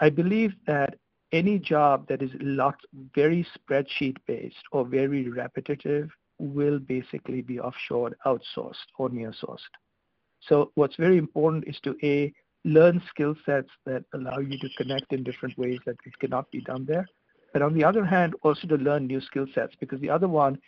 I 0.00 0.10
believe 0.10 0.52
that 0.66 0.96
any 1.32 1.58
job 1.58 2.06
that 2.08 2.22
is 2.22 2.30
lot, 2.40 2.76
very 3.14 3.46
spreadsheet 3.56 4.16
based 4.26 4.62
or 4.72 4.84
very 4.84 5.28
repetitive 5.28 6.10
will 6.38 6.78
basically 6.78 7.42
be 7.42 7.60
offshore, 7.60 8.12
outsourced, 8.24 8.86
or 8.96 9.08
near 9.10 9.32
sourced. 9.32 9.58
So 10.40 10.70
what's 10.74 10.96
very 10.96 11.18
important 11.18 11.64
is 11.66 11.78
to 11.80 11.96
a 12.02 12.32
learn 12.64 13.02
skill 13.08 13.34
sets 13.44 13.70
that 13.86 14.04
allow 14.14 14.38
you 14.38 14.58
to 14.58 14.68
connect 14.76 15.12
in 15.12 15.22
different 15.24 15.56
ways 15.58 15.78
that 15.86 15.96
it 16.04 16.18
cannot 16.18 16.50
be 16.50 16.60
done 16.60 16.84
there. 16.86 17.06
But 17.52 17.62
on 17.62 17.74
the 17.74 17.84
other 17.84 18.04
hand, 18.04 18.34
also 18.42 18.66
to 18.68 18.76
learn 18.76 19.06
new 19.06 19.20
skill 19.20 19.46
sets 19.54 19.74
because 19.78 20.00
the 20.00 20.10
other 20.10 20.28
one 20.28 20.58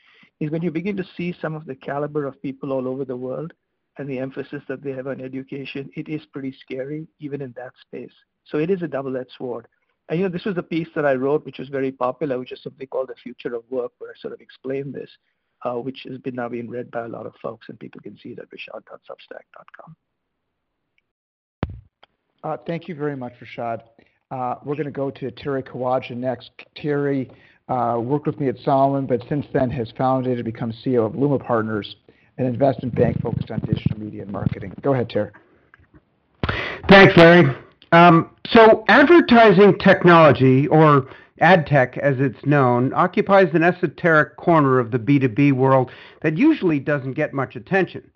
is 0.41 0.51
when 0.51 0.63
you 0.63 0.71
begin 0.71 0.97
to 0.97 1.05
see 1.17 1.35
some 1.41 1.55
of 1.55 1.67
the 1.67 1.75
caliber 1.75 2.27
of 2.27 2.41
people 2.43 2.73
all 2.73 2.89
over 2.89 3.05
the 3.05 3.17
world 3.17 3.53
and 3.99 4.09
the 4.09 4.19
emphasis 4.19 4.63
that 4.69 4.83
they 4.83 4.93
have 4.93 5.07
on 5.07 5.21
education, 5.21 5.91
it 5.95 6.09
is 6.09 6.25
pretty 6.33 6.57
scary 6.61 7.07
even 7.19 7.43
in 7.43 7.53
that 7.57 7.73
space. 7.83 8.15
So 8.45 8.59
it 8.59 8.71
is 8.71 8.83
a 8.83 8.89
double-edged 8.89 9.33
sword. 9.37 9.69
And 10.09 10.19
you 10.19 10.25
know, 10.25 10.33
this 10.33 10.45
was 10.45 10.57
a 10.57 10.63
piece 10.63 10.89
that 10.95 11.07
I 11.07 11.15
wrote, 11.15 11.45
which 11.45 11.59
was 11.59 11.69
very 11.69 11.93
popular, 11.93 12.39
which 12.39 12.53
is 12.53 12.63
something 12.63 12.87
called 12.89 13.09
"The 13.09 13.15
Future 13.15 13.55
of 13.55 13.63
Work," 13.71 13.93
where 13.99 14.11
I 14.11 14.15
sort 14.19 14.35
of 14.35 14.41
explain 14.41 14.91
this, 14.91 15.11
uh, 15.65 15.75
which 15.75 16.05
has 16.09 16.19
been 16.19 16.35
now 16.35 16.49
being 16.49 16.69
read 16.69 16.91
by 16.91 17.05
a 17.05 17.09
lot 17.09 17.27
of 17.27 17.35
folks, 17.41 17.69
and 17.69 17.79
people 17.79 18.01
can 18.01 18.19
see 18.19 18.31
it 18.31 18.41
at 18.41 18.51
rishad.substack.com. 18.51 19.97
Uh, 22.43 22.57
thank 22.67 22.89
you 22.89 22.95
very 22.95 23.17
much, 23.17 23.35
Rishad. 23.41 23.83
Uh, 24.31 24.55
we're 24.65 24.77
going 24.77 24.87
to 24.87 24.93
go 24.93 25.11
to 25.11 25.31
Terry 25.33 25.63
Kawaja 25.63 26.17
next. 26.17 26.51
Terry 26.77 27.31
uh, 27.69 27.99
worked 28.01 28.27
with 28.27 28.39
me 28.39 28.49
at 28.49 28.57
Salomon, 28.65 29.07
but 29.07 29.23
since 29.29 29.45
then 29.53 29.71
has 29.71 29.93
founded 29.97 30.39
and 30.39 30.45
become 30.45 30.73
CEO 30.85 31.05
of 31.05 31.17
Luma 31.17 31.39
Partners, 31.39 31.97
an 32.39 32.47
investment 32.47 32.95
bank 32.95 33.21
focused 33.23 33.51
on 33.51 33.61
digital 33.61 33.99
media 33.99 34.23
and 34.23 34.31
marketing. 34.31 34.73
Go 34.83 34.95
ahead, 34.95 35.11
Terry. 35.11 35.31
Thanks, 36.89 37.17
Larry. 37.17 37.57
Um, 37.93 38.31
so, 38.47 38.85
advertising 38.89 39.77
technology, 39.79 40.69
or 40.69 41.09
ad 41.41 41.67
tech 41.67 41.99
as 41.99 42.17
it's 42.21 42.39
known, 42.47 42.93
occupies 42.95 43.49
an 43.55 43.65
esoteric 43.65 44.37
corner 44.37 44.79
of 44.79 44.93
the 44.93 44.99
B2B 44.99 45.53
world 45.53 45.91
that 46.23 46.37
usually 46.37 46.79
doesn't 46.79 47.15
get 47.15 47.35
much 47.35 47.57
attention. 47.57 48.09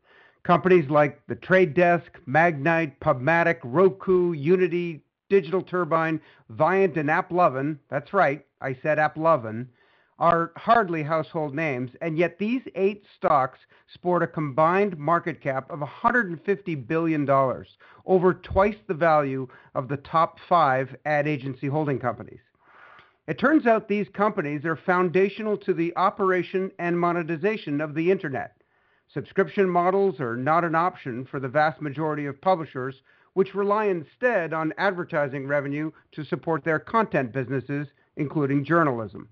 Companies 0.45 0.89
like 0.91 1.20
the 1.27 1.35
Trade 1.35 1.74
Desk, 1.74 2.05
Magnite, 2.28 2.99
Pubmatic, 3.01 3.59
Roku, 3.65 4.32
Unity, 4.32 5.03
Digital 5.28 5.62
Turbine, 5.62 6.20
Viant, 6.51 6.96
and 6.96 7.09
AppLovin, 7.09 7.78
that's 7.88 8.12
right, 8.12 8.44
I 8.60 8.76
said 8.82 8.98
AppLovin, 8.98 9.66
are 10.18 10.52
hardly 10.56 11.02
household 11.02 11.55
names, 11.55 11.90
and 12.01 12.16
yet 12.16 12.38
these 12.38 12.62
eight 12.76 13.05
stocks 13.16 13.59
sport 13.92 14.22
a 14.22 14.26
combined 14.26 14.96
market 14.96 15.40
cap 15.40 15.70
of 15.70 15.80
$150 15.80 16.86
billion, 16.86 17.28
over 18.06 18.34
twice 18.34 18.76
the 18.86 18.94
value 18.94 19.48
of 19.74 19.88
the 19.88 19.96
top 19.98 20.38
five 20.48 20.94
ad 21.05 21.26
agency 21.26 21.66
holding 21.66 21.98
companies. 21.98 22.40
It 23.26 23.38
turns 23.38 23.66
out 23.66 23.88
these 23.88 24.09
companies 24.12 24.64
are 24.64 24.76
foundational 24.76 25.56
to 25.59 25.72
the 25.72 25.96
operation 25.96 26.70
and 26.78 26.98
monetization 26.98 27.80
of 27.80 27.94
the 27.94 28.10
internet. 28.10 28.56
Subscription 29.12 29.68
models 29.68 30.20
are 30.20 30.36
not 30.36 30.64
an 30.64 30.74
option 30.74 31.24
for 31.24 31.40
the 31.40 31.48
vast 31.48 31.80
majority 31.80 32.26
of 32.26 32.40
publishers, 32.40 32.96
which 33.35 33.55
rely 33.55 33.85
instead 33.85 34.52
on 34.52 34.73
advertising 34.78 35.47
revenue 35.47 35.90
to 36.12 36.24
support 36.24 36.65
their 36.65 36.78
content 36.78 37.32
businesses, 37.32 37.86
including 38.16 38.65
journalism. 38.65 39.28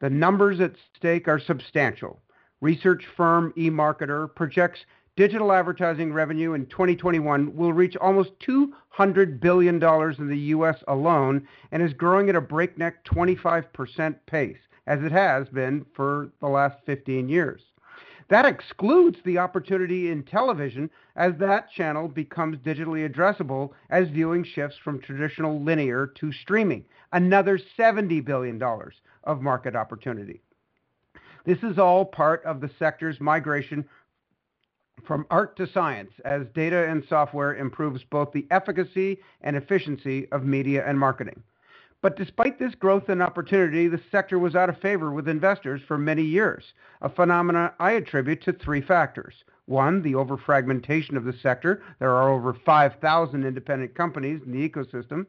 The 0.00 0.10
numbers 0.10 0.60
at 0.60 0.74
stake 0.96 1.28
are 1.28 1.40
substantial. 1.40 2.20
Research 2.60 3.04
firm 3.16 3.52
eMarketer 3.56 4.32
projects 4.34 4.80
digital 5.16 5.52
advertising 5.52 6.12
revenue 6.12 6.54
in 6.54 6.66
2021 6.66 7.54
will 7.54 7.72
reach 7.72 7.96
almost 7.96 8.30
$200 8.40 9.40
billion 9.40 9.74
in 9.74 10.28
the 10.28 10.38
U.S. 10.38 10.76
alone 10.88 11.46
and 11.70 11.82
is 11.82 11.92
growing 11.92 12.28
at 12.28 12.36
a 12.36 12.40
breakneck 12.40 13.04
25% 13.04 14.16
pace, 14.26 14.56
as 14.86 15.02
it 15.02 15.12
has 15.12 15.48
been 15.48 15.84
for 15.94 16.30
the 16.40 16.48
last 16.48 16.76
15 16.86 17.28
years. 17.28 17.60
That 18.32 18.46
excludes 18.46 19.18
the 19.26 19.36
opportunity 19.36 20.10
in 20.10 20.22
television 20.22 20.88
as 21.16 21.34
that 21.36 21.70
channel 21.70 22.08
becomes 22.08 22.56
digitally 22.56 23.06
addressable 23.06 23.72
as 23.90 24.08
viewing 24.08 24.42
shifts 24.42 24.78
from 24.82 25.02
traditional 25.02 25.60
linear 25.60 26.06
to 26.18 26.32
streaming, 26.32 26.86
another 27.12 27.60
$70 27.78 28.24
billion 28.24 28.58
of 29.24 29.42
market 29.42 29.76
opportunity. 29.76 30.40
This 31.44 31.58
is 31.62 31.78
all 31.78 32.06
part 32.06 32.42
of 32.46 32.62
the 32.62 32.70
sector's 32.78 33.20
migration 33.20 33.84
from 35.06 35.26
art 35.28 35.54
to 35.58 35.66
science 35.66 36.12
as 36.24 36.46
data 36.54 36.88
and 36.88 37.04
software 37.10 37.56
improves 37.56 38.02
both 38.04 38.32
the 38.32 38.46
efficacy 38.50 39.18
and 39.42 39.56
efficiency 39.56 40.26
of 40.32 40.42
media 40.42 40.82
and 40.88 40.98
marketing. 40.98 41.42
But 42.02 42.16
despite 42.16 42.58
this 42.58 42.74
growth 42.74 43.08
and 43.08 43.22
opportunity, 43.22 43.86
the 43.86 44.02
sector 44.10 44.36
was 44.36 44.56
out 44.56 44.68
of 44.68 44.80
favor 44.80 45.12
with 45.12 45.28
investors 45.28 45.80
for 45.86 45.96
many 45.96 46.24
years, 46.24 46.74
a 47.00 47.08
phenomenon 47.08 47.70
I 47.78 47.92
attribute 47.92 48.42
to 48.42 48.52
three 48.52 48.80
factors. 48.80 49.44
One, 49.66 50.02
the 50.02 50.14
overfragmentation 50.14 51.16
of 51.16 51.22
the 51.22 51.32
sector. 51.32 51.80
There 52.00 52.10
are 52.10 52.28
over 52.28 52.54
5,000 52.54 53.44
independent 53.44 53.94
companies 53.94 54.42
in 54.44 54.50
the 54.50 54.68
ecosystem. 54.68 55.26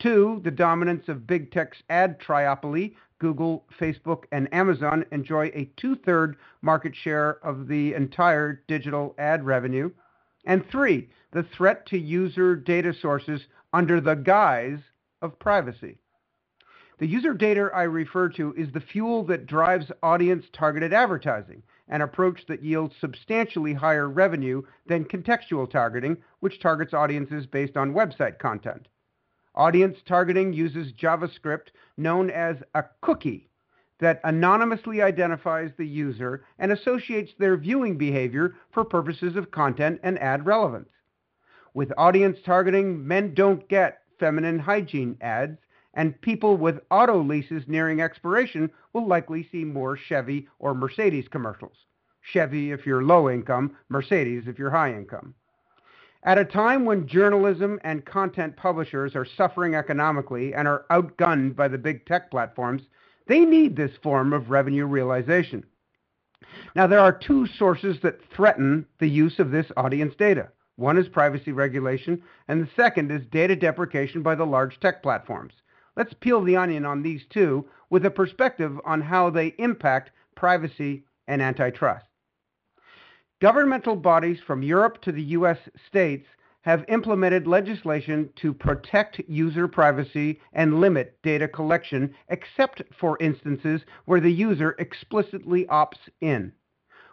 Two, 0.00 0.40
the 0.42 0.50
dominance 0.50 1.08
of 1.08 1.24
big 1.24 1.52
tech's 1.52 1.84
ad 1.88 2.18
triopoly. 2.18 2.96
Google, 3.20 3.64
Facebook, 3.78 4.24
and 4.32 4.52
Amazon 4.52 5.04
enjoy 5.12 5.52
a 5.54 5.70
two 5.76 5.94
third 5.94 6.36
market 6.62 6.96
share 6.96 7.38
of 7.46 7.68
the 7.68 7.94
entire 7.94 8.64
digital 8.66 9.14
ad 9.18 9.46
revenue. 9.46 9.88
And 10.44 10.68
three, 10.68 11.10
the 11.30 11.44
threat 11.44 11.86
to 11.86 11.98
user 11.98 12.56
data 12.56 12.92
sources 12.92 13.42
under 13.72 14.00
the 14.00 14.16
guise 14.16 14.80
of 15.22 15.38
privacy. 15.38 15.98
The 16.98 17.06
user 17.06 17.32
data 17.32 17.70
I 17.72 17.84
refer 17.84 18.28
to 18.30 18.52
is 18.54 18.72
the 18.72 18.80
fuel 18.80 19.22
that 19.26 19.46
drives 19.46 19.92
audience 20.02 20.46
targeted 20.52 20.92
advertising, 20.92 21.62
an 21.86 22.00
approach 22.00 22.44
that 22.46 22.64
yields 22.64 22.96
substantially 23.00 23.72
higher 23.72 24.08
revenue 24.08 24.62
than 24.86 25.04
contextual 25.04 25.70
targeting, 25.70 26.16
which 26.40 26.58
targets 26.60 26.92
audiences 26.92 27.46
based 27.46 27.76
on 27.76 27.94
website 27.94 28.40
content. 28.40 28.88
Audience 29.54 29.98
targeting 30.06 30.52
uses 30.52 30.92
JavaScript 30.92 31.68
known 31.96 32.30
as 32.30 32.56
a 32.74 32.84
cookie 33.00 33.48
that 34.00 34.20
anonymously 34.24 35.00
identifies 35.00 35.70
the 35.76 35.86
user 35.86 36.44
and 36.58 36.72
associates 36.72 37.32
their 37.38 37.56
viewing 37.56 37.96
behavior 37.96 38.56
for 38.72 38.84
purposes 38.84 39.36
of 39.36 39.52
content 39.52 40.00
and 40.02 40.18
ad 40.18 40.46
relevance. 40.46 40.90
With 41.74 41.92
audience 41.96 42.38
targeting, 42.44 43.06
men 43.06 43.34
don't 43.34 43.68
get 43.68 44.02
feminine 44.18 44.58
hygiene 44.58 45.16
ads, 45.20 45.58
and 45.98 46.18
people 46.20 46.56
with 46.56 46.78
auto 46.92 47.20
leases 47.20 47.64
nearing 47.66 48.00
expiration 48.00 48.70
will 48.92 49.08
likely 49.08 49.48
see 49.50 49.64
more 49.64 49.96
Chevy 49.96 50.46
or 50.60 50.72
Mercedes 50.72 51.26
commercials. 51.26 51.76
Chevy 52.22 52.70
if 52.70 52.86
you're 52.86 53.02
low 53.02 53.28
income, 53.28 53.76
Mercedes 53.88 54.44
if 54.46 54.60
you're 54.60 54.70
high 54.70 54.94
income. 54.94 55.34
At 56.22 56.38
a 56.38 56.44
time 56.44 56.84
when 56.84 57.08
journalism 57.08 57.80
and 57.82 58.04
content 58.04 58.56
publishers 58.56 59.16
are 59.16 59.24
suffering 59.24 59.74
economically 59.74 60.54
and 60.54 60.68
are 60.68 60.84
outgunned 60.88 61.56
by 61.56 61.66
the 61.66 61.78
big 61.78 62.06
tech 62.06 62.30
platforms, 62.30 62.82
they 63.26 63.40
need 63.40 63.74
this 63.74 63.96
form 64.00 64.32
of 64.32 64.50
revenue 64.50 64.86
realization. 64.86 65.64
Now, 66.76 66.86
there 66.86 67.00
are 67.00 67.12
two 67.12 67.48
sources 67.48 67.98
that 68.04 68.20
threaten 68.30 68.86
the 69.00 69.08
use 69.08 69.40
of 69.40 69.50
this 69.50 69.66
audience 69.76 70.14
data. 70.16 70.50
One 70.76 70.96
is 70.96 71.08
privacy 71.08 71.50
regulation, 71.50 72.22
and 72.46 72.62
the 72.62 72.70
second 72.76 73.10
is 73.10 73.26
data 73.32 73.56
deprecation 73.56 74.22
by 74.22 74.36
the 74.36 74.46
large 74.46 74.78
tech 74.78 75.02
platforms. 75.02 75.54
Let's 75.98 76.14
peel 76.14 76.44
the 76.44 76.54
onion 76.54 76.84
on 76.84 77.02
these 77.02 77.26
two 77.28 77.68
with 77.90 78.06
a 78.06 78.10
perspective 78.10 78.78
on 78.84 79.00
how 79.00 79.30
they 79.30 79.48
impact 79.58 80.12
privacy 80.36 81.02
and 81.26 81.42
antitrust. 81.42 82.06
Governmental 83.40 83.96
bodies 83.96 84.38
from 84.46 84.62
Europe 84.62 85.02
to 85.02 85.10
the 85.10 85.24
US 85.24 85.58
states 85.88 86.28
have 86.60 86.84
implemented 86.86 87.48
legislation 87.48 88.30
to 88.36 88.54
protect 88.54 89.18
user 89.26 89.66
privacy 89.66 90.40
and 90.52 90.80
limit 90.80 91.18
data 91.24 91.48
collection, 91.48 92.14
except 92.28 92.80
for 93.00 93.18
instances 93.18 93.82
where 94.04 94.20
the 94.20 94.32
user 94.32 94.76
explicitly 94.78 95.64
opts 95.64 96.08
in. 96.20 96.52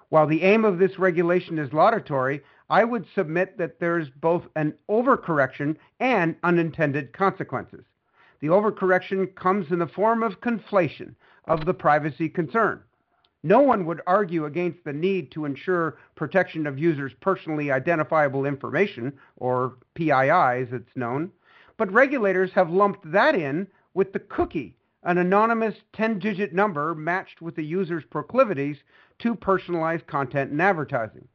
While 0.09 0.27
the 0.27 0.43
aim 0.43 0.63
of 0.63 0.77
this 0.77 0.99
regulation 0.99 1.57
is 1.57 1.73
laudatory, 1.73 2.43
I 2.69 2.83
would 2.83 3.07
submit 3.15 3.57
that 3.57 3.79
there's 3.79 4.11
both 4.11 4.43
an 4.55 4.75
overcorrection 4.87 5.77
and 5.99 6.35
unintended 6.43 7.13
consequences. 7.13 7.83
The 8.39 8.47
overcorrection 8.47 9.33
comes 9.35 9.71
in 9.71 9.79
the 9.79 9.87
form 9.87 10.23
of 10.23 10.41
conflation 10.41 11.15
of 11.45 11.65
the 11.65 11.73
privacy 11.73 12.29
concern. 12.29 12.83
No 13.43 13.59
one 13.61 13.85
would 13.85 14.01
argue 14.07 14.45
against 14.45 14.83
the 14.83 14.93
need 14.93 15.31
to 15.31 15.45
ensure 15.45 15.97
protection 16.15 16.65
of 16.65 16.79
users' 16.79 17.13
personally 17.21 17.71
identifiable 17.71 18.45
information, 18.45 19.13
or 19.37 19.77
PII 19.93 20.11
as 20.11 20.73
it's 20.73 20.95
known, 20.95 21.31
but 21.77 21.91
regulators 21.91 22.51
have 22.53 22.71
lumped 22.71 23.11
that 23.11 23.35
in 23.35 23.67
with 23.93 24.13
the 24.13 24.19
cookie, 24.19 24.75
an 25.03 25.19
anonymous 25.19 25.75
10 25.93 26.17
digit 26.17 26.53
number 26.53 26.95
matched 26.95 27.41
with 27.41 27.55
the 27.55 27.63
user's 27.63 28.03
proclivities 28.05 28.77
to 29.19 29.35
personalized 29.35 30.07
content 30.07 30.51
and 30.51 30.61
advertising. 30.61 31.27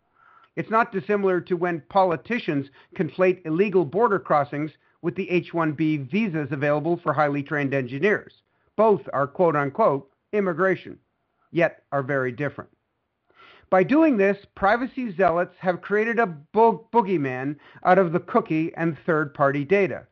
It's 0.57 0.71
not 0.71 0.93
dissimilar 0.93 1.41
to 1.43 1.57
when 1.57 1.83
politicians 1.89 2.71
conflate 2.97 3.47
illegal 3.47 3.85
border 3.85 4.19
crossings 4.19 4.73
with 5.03 5.15
the 5.15 5.31
H 5.31 5.53
1B 5.53 6.11
visas 6.11 6.53
available 6.53 6.97
for 6.97 7.13
highly 7.13 7.43
trained 7.43 7.75
engineers. 7.75 8.43
Both 8.77 9.03
are 9.13 9.27
quote 9.27 9.57
unquote 9.57 10.11
immigration, 10.33 10.99
yet 11.51 11.83
are 11.93 12.03
very 12.03 12.33
different. 12.33 12.71
By 13.71 13.85
doing 13.85 14.17
this, 14.17 14.37
privacy 14.57 15.15
zealots 15.15 15.55
have 15.61 15.81
created 15.81 16.19
a 16.19 16.27
bo- 16.27 16.89
boogeyman 16.93 17.57
out 17.85 17.99
of 17.99 18.13
the 18.13 18.21
cookie 18.21 18.73
and 18.75 18.99
third 19.07 19.33
party 19.33 19.65
data. 19.65 20.07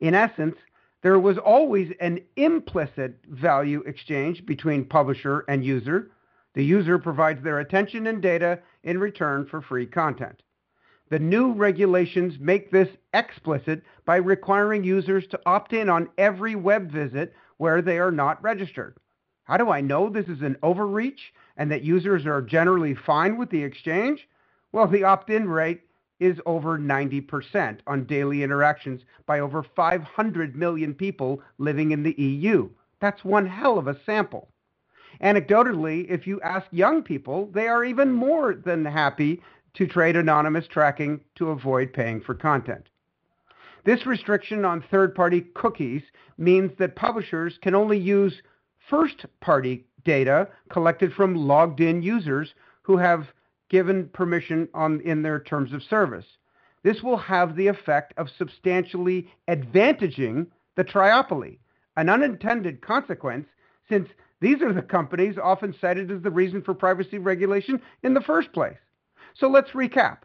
In 0.00 0.14
essence, 0.14 0.56
there 1.02 1.18
was 1.20 1.38
always 1.38 1.92
an 2.00 2.20
implicit 2.36 3.18
value 3.28 3.82
exchange 3.82 4.46
between 4.46 4.84
publisher 4.84 5.44
and 5.48 5.64
user. 5.64 6.10
The 6.54 6.64
user 6.64 6.98
provides 6.98 7.42
their 7.42 7.60
attention 7.60 8.06
and 8.06 8.22
data 8.22 8.60
in 8.82 8.98
return 8.98 9.46
for 9.46 9.60
free 9.60 9.86
content. 9.86 10.42
The 11.10 11.18
new 11.18 11.52
regulations 11.52 12.38
make 12.38 12.70
this 12.70 12.88
explicit 13.14 13.82
by 14.04 14.16
requiring 14.16 14.84
users 14.84 15.26
to 15.28 15.40
opt 15.46 15.72
in 15.72 15.88
on 15.88 16.10
every 16.18 16.54
web 16.54 16.90
visit 16.90 17.34
where 17.56 17.80
they 17.80 17.98
are 17.98 18.12
not 18.12 18.42
registered. 18.42 18.98
How 19.44 19.56
do 19.56 19.70
I 19.70 19.80
know 19.80 20.10
this 20.10 20.28
is 20.28 20.42
an 20.42 20.56
overreach 20.62 21.32
and 21.56 21.70
that 21.70 21.82
users 21.82 22.26
are 22.26 22.42
generally 22.42 22.94
fine 22.94 23.38
with 23.38 23.48
the 23.48 23.62
exchange? 23.62 24.28
Well, 24.72 24.86
the 24.86 25.04
opt 25.04 25.30
in 25.30 25.48
rate 25.48 25.80
is 26.20 26.38
over 26.44 26.78
90% 26.78 27.78
on 27.86 28.04
daily 28.04 28.42
interactions 28.42 29.02
by 29.24 29.40
over 29.40 29.62
500 29.62 30.56
million 30.56 30.92
people 30.92 31.40
living 31.56 31.92
in 31.92 32.02
the 32.02 32.20
EU. 32.20 32.68
That's 33.00 33.24
one 33.24 33.46
hell 33.46 33.78
of 33.78 33.86
a 33.86 33.98
sample. 34.04 34.48
Anecdotally, 35.22 36.06
if 36.08 36.26
you 36.26 36.40
ask 36.42 36.66
young 36.70 37.02
people, 37.02 37.48
they 37.52 37.66
are 37.66 37.84
even 37.84 38.12
more 38.12 38.54
than 38.54 38.84
happy 38.84 39.42
to 39.74 39.86
trade 39.86 40.16
anonymous 40.16 40.66
tracking 40.66 41.20
to 41.36 41.50
avoid 41.50 41.92
paying 41.92 42.20
for 42.20 42.34
content. 42.34 42.88
This 43.84 44.06
restriction 44.06 44.64
on 44.64 44.82
third 44.90 45.14
party 45.14 45.42
cookies 45.54 46.02
means 46.36 46.72
that 46.78 46.96
publishers 46.96 47.58
can 47.62 47.74
only 47.74 47.98
use 47.98 48.42
first 48.90 49.26
party 49.40 49.86
data 50.04 50.48
collected 50.70 51.12
from 51.12 51.34
logged 51.34 51.80
in 51.80 52.02
users 52.02 52.54
who 52.82 52.96
have 52.96 53.28
given 53.68 54.08
permission 54.08 54.68
on, 54.74 55.00
in 55.02 55.22
their 55.22 55.40
terms 55.40 55.72
of 55.72 55.82
service. 55.82 56.24
This 56.82 57.02
will 57.02 57.18
have 57.18 57.56
the 57.56 57.66
effect 57.66 58.14
of 58.16 58.28
substantially 58.38 59.30
advantaging 59.48 60.46
the 60.76 60.84
triopoly, 60.84 61.58
an 61.96 62.08
unintended 62.08 62.80
consequence 62.80 63.46
since 63.88 64.08
these 64.40 64.62
are 64.62 64.72
the 64.72 64.82
companies 64.82 65.36
often 65.42 65.74
cited 65.80 66.10
as 66.10 66.22
the 66.22 66.30
reason 66.30 66.62
for 66.62 66.74
privacy 66.74 67.18
regulation 67.18 67.80
in 68.02 68.14
the 68.14 68.20
first 68.20 68.52
place. 68.52 68.76
So 69.34 69.48
let's 69.48 69.70
recap. 69.70 70.18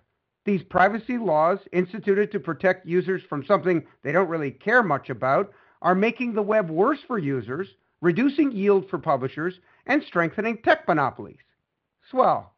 These 0.46 0.64
privacy 0.64 1.18
laws, 1.18 1.60
instituted 1.72 2.32
to 2.32 2.40
protect 2.40 2.86
users 2.86 3.22
from 3.30 3.46
something 3.46 3.86
they 4.04 4.12
don't 4.12 4.28
really 4.28 4.52
care 4.52 4.84
much 4.84 5.10
about, 5.10 5.54
are 5.82 5.96
making 5.96 6.34
the 6.34 6.42
web 6.42 6.70
worse 6.70 7.00
for 7.08 7.18
users, 7.18 7.68
reducing 8.02 8.52
yield 8.52 8.90
for 8.90 8.98
publishers, 8.98 9.60
and 9.86 10.04
strengthening 10.04 10.62
tech 10.62 10.88
monopolies. 10.88 11.40
Swell. 12.10 12.54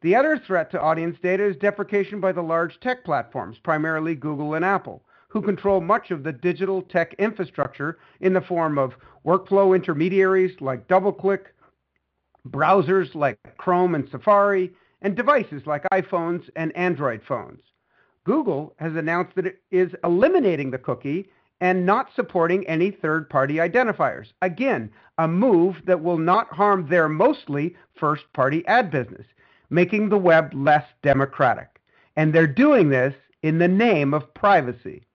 The 0.00 0.14
other 0.14 0.38
threat 0.38 0.70
to 0.72 0.80
audience 0.80 1.18
data 1.22 1.44
is 1.44 1.56
deprecation 1.56 2.20
by 2.20 2.32
the 2.32 2.42
large 2.42 2.78
tech 2.80 3.04
platforms, 3.04 3.58
primarily 3.58 4.14
Google 4.14 4.54
and 4.54 4.64
Apple, 4.64 5.04
who 5.28 5.42
control 5.42 5.80
much 5.80 6.10
of 6.10 6.22
the 6.22 6.32
digital 6.32 6.82
tech 6.82 7.14
infrastructure 7.14 7.98
in 8.20 8.32
the 8.32 8.40
form 8.40 8.78
of 8.78 8.94
workflow 9.26 9.74
intermediaries 9.74 10.60
like 10.60 10.88
DoubleClick, 10.88 11.46
browsers 12.48 13.14
like 13.14 13.38
Chrome 13.58 13.94
and 13.94 14.08
Safari, 14.08 14.72
and 15.02 15.16
devices 15.16 15.62
like 15.66 15.84
iPhones 15.92 16.48
and 16.56 16.76
Android 16.76 17.22
phones. 17.26 17.62
Google 18.24 18.74
has 18.78 18.94
announced 18.94 19.34
that 19.36 19.46
it 19.46 19.62
is 19.70 19.94
eliminating 20.04 20.70
the 20.70 20.78
cookie 20.78 21.28
and 21.60 21.86
not 21.86 22.10
supporting 22.14 22.66
any 22.66 22.90
third 22.90 23.28
party 23.28 23.54
identifiers. 23.54 24.26
Again, 24.42 24.90
a 25.18 25.26
move 25.26 25.76
that 25.86 26.02
will 26.02 26.18
not 26.18 26.48
harm 26.48 26.88
their 26.88 27.08
mostly 27.08 27.74
first 27.98 28.24
party 28.32 28.66
ad 28.66 28.90
business 28.90 29.26
making 29.70 30.08
the 30.08 30.18
web 30.18 30.52
less 30.54 30.84
democratic. 31.02 31.80
And 32.16 32.32
they're 32.32 32.46
doing 32.46 32.88
this 32.88 33.14
in 33.42 33.58
the 33.58 33.68
name 33.68 34.14
of 34.14 34.32
privacy. 34.34 35.06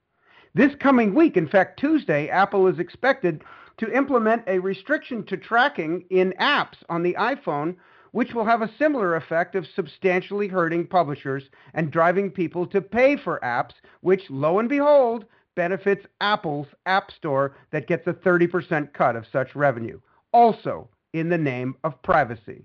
This 0.54 0.74
coming 0.80 1.16
week, 1.16 1.36
in 1.36 1.48
fact, 1.48 1.80
Tuesday, 1.80 2.30
Apple 2.30 2.68
is 2.68 2.80
expected 2.80 3.44
to 3.78 3.92
implement 3.92 4.44
a 4.48 4.60
restriction 4.60 5.26
to 5.26 5.38
tracking 5.38 6.06
in 6.12 6.34
apps 6.40 6.78
on 6.90 7.02
the 7.02 7.16
iPhone, 7.16 7.76
which 8.14 8.34
will 8.34 8.46
have 8.46 8.62
a 8.62 8.72
similar 8.78 9.16
effect 9.16 9.56
of 9.56 9.66
substantially 9.76 10.48
hurting 10.48 10.86
publishers 10.86 11.44
and 11.74 11.92
driving 11.92 12.30
people 12.30 12.66
to 12.68 12.80
pay 12.80 13.18
for 13.18 13.40
apps, 13.44 13.74
which, 14.02 14.22
lo 14.30 14.60
and 14.60 14.70
behold, 14.70 15.26
benefits 15.56 16.06
Apple's 16.22 16.68
App 16.86 17.12
Store 17.12 17.56
that 17.72 17.88
gets 17.88 18.06
a 18.06 18.14
30% 18.14 18.94
cut 18.94 19.16
of 19.16 19.26
such 19.32 19.56
revenue, 19.56 20.00
also 20.32 20.88
in 21.14 21.30
the 21.30 21.38
name 21.38 21.76
of 21.84 22.02
privacy. 22.04 22.64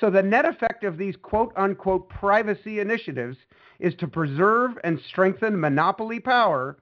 So 0.00 0.10
the 0.10 0.22
net 0.22 0.46
effect 0.46 0.84
of 0.84 0.96
these 0.96 1.16
quote 1.16 1.52
unquote 1.56 2.08
privacy 2.08 2.80
initiatives 2.80 3.36
is 3.80 3.94
to 3.96 4.08
preserve 4.08 4.78
and 4.84 4.98
strengthen 5.06 5.60
monopoly 5.60 6.18
power. 6.18 6.78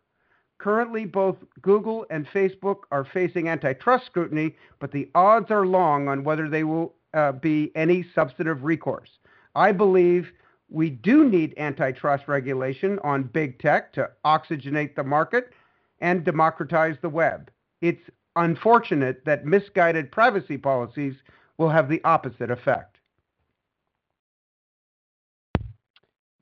Currently, 0.58 1.06
both 1.06 1.36
Google 1.60 2.06
and 2.10 2.26
Facebook 2.28 2.82
are 2.92 3.04
facing 3.04 3.48
antitrust 3.48 4.06
scrutiny, 4.06 4.54
but 4.78 4.92
the 4.92 5.10
odds 5.14 5.50
are 5.50 5.66
long 5.66 6.08
on 6.08 6.24
whether 6.24 6.48
they 6.48 6.62
will 6.62 6.94
uh, 7.16 7.32
be 7.32 7.72
any 7.74 8.04
substantive 8.14 8.62
recourse. 8.62 9.08
I 9.54 9.72
believe 9.72 10.30
we 10.68 10.90
do 10.90 11.28
need 11.28 11.54
antitrust 11.56 12.28
regulation 12.28 12.98
on 13.02 13.24
big 13.24 13.58
tech 13.58 13.92
to 13.94 14.10
oxygenate 14.24 14.94
the 14.94 15.04
market 15.04 15.52
and 16.00 16.24
democratize 16.24 16.96
the 17.00 17.08
web. 17.08 17.50
It's 17.80 18.02
unfortunate 18.36 19.24
that 19.24 19.46
misguided 19.46 20.12
privacy 20.12 20.58
policies 20.58 21.14
will 21.56 21.70
have 21.70 21.88
the 21.88 22.02
opposite 22.04 22.50
effect. 22.50 22.98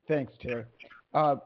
Thanks, 0.07 0.33
Terry. 0.41 0.65
Uh, 1.13 1.37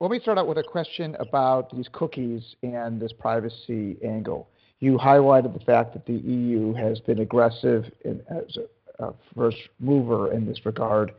let 0.00 0.10
me 0.10 0.20
start 0.20 0.38
out 0.38 0.46
with 0.46 0.58
a 0.58 0.62
question 0.62 1.16
about 1.18 1.74
these 1.74 1.88
cookies 1.92 2.54
and 2.62 3.00
this 3.00 3.12
privacy 3.12 3.96
angle. 4.04 4.48
You 4.80 4.96
highlighted 4.96 5.52
the 5.54 5.64
fact 5.64 5.92
that 5.94 6.06
the 6.06 6.14
EU 6.14 6.72
has 6.74 7.00
been 7.00 7.18
aggressive 7.20 7.84
in, 8.04 8.22
as 8.30 8.56
a, 8.98 9.06
a, 9.06 9.14
first 9.36 9.56
mover 9.80 10.32
in 10.32 10.46
this 10.46 10.64
regard, 10.64 11.12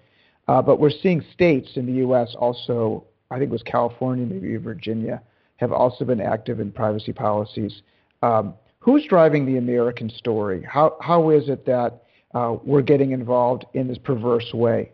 uh, 0.47 0.61
but 0.61 0.79
we're 0.79 0.89
seeing 0.89 1.23
states 1.33 1.71
in 1.75 1.85
the 1.85 1.93
U.S. 1.93 2.35
also, 2.39 3.03
I 3.31 3.35
think 3.35 3.49
it 3.49 3.51
was 3.51 3.63
California, 3.63 4.25
maybe 4.25 4.55
Virginia, 4.57 5.21
have 5.57 5.71
also 5.71 6.05
been 6.05 6.21
active 6.21 6.59
in 6.59 6.71
privacy 6.71 7.13
policies. 7.13 7.81
Um, 8.21 8.53
who's 8.79 9.05
driving 9.05 9.45
the 9.45 9.57
American 9.57 10.09
story? 10.09 10.65
How, 10.67 10.97
how 11.01 11.29
is 11.29 11.49
it 11.49 11.65
that 11.65 12.03
uh, 12.33 12.55
we're 12.63 12.81
getting 12.81 13.11
involved 13.11 13.65
in 13.73 13.87
this 13.87 13.97
perverse 13.97 14.53
way? 14.53 14.91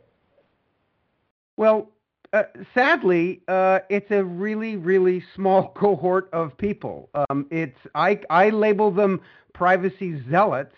Well, 1.57 1.89
uh, 2.35 2.43
sadly, 2.73 3.41
uh, 3.47 3.79
it's 3.89 4.11
a 4.11 4.21
really, 4.21 4.75
really 4.75 5.23
small 5.33 5.69
cohort 5.77 6.29
of 6.33 6.55
people. 6.57 7.09
Um, 7.29 7.47
it's 7.49 7.77
I, 7.95 8.19
I 8.29 8.49
label 8.49 8.91
them 8.91 9.21
privacy 9.53 10.21
zealots, 10.29 10.75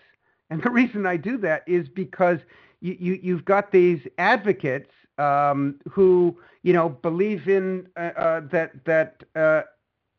and 0.50 0.62
the 0.62 0.70
reason 0.80 1.04
I 1.04 1.16
do 1.16 1.36
that 1.38 1.64
is 1.66 1.88
because 1.88 2.38
you, 2.80 2.96
you 3.00 3.18
you've 3.20 3.44
got 3.44 3.72
these 3.72 3.98
advocates 4.18 4.90
um, 5.18 5.80
who 5.90 6.38
you 6.62 6.72
know 6.72 6.88
believe 6.88 7.48
in 7.48 7.88
uh, 7.96 8.10
uh 8.16 8.40
that 8.52 8.84
that 8.84 9.24
uh, 9.34 9.62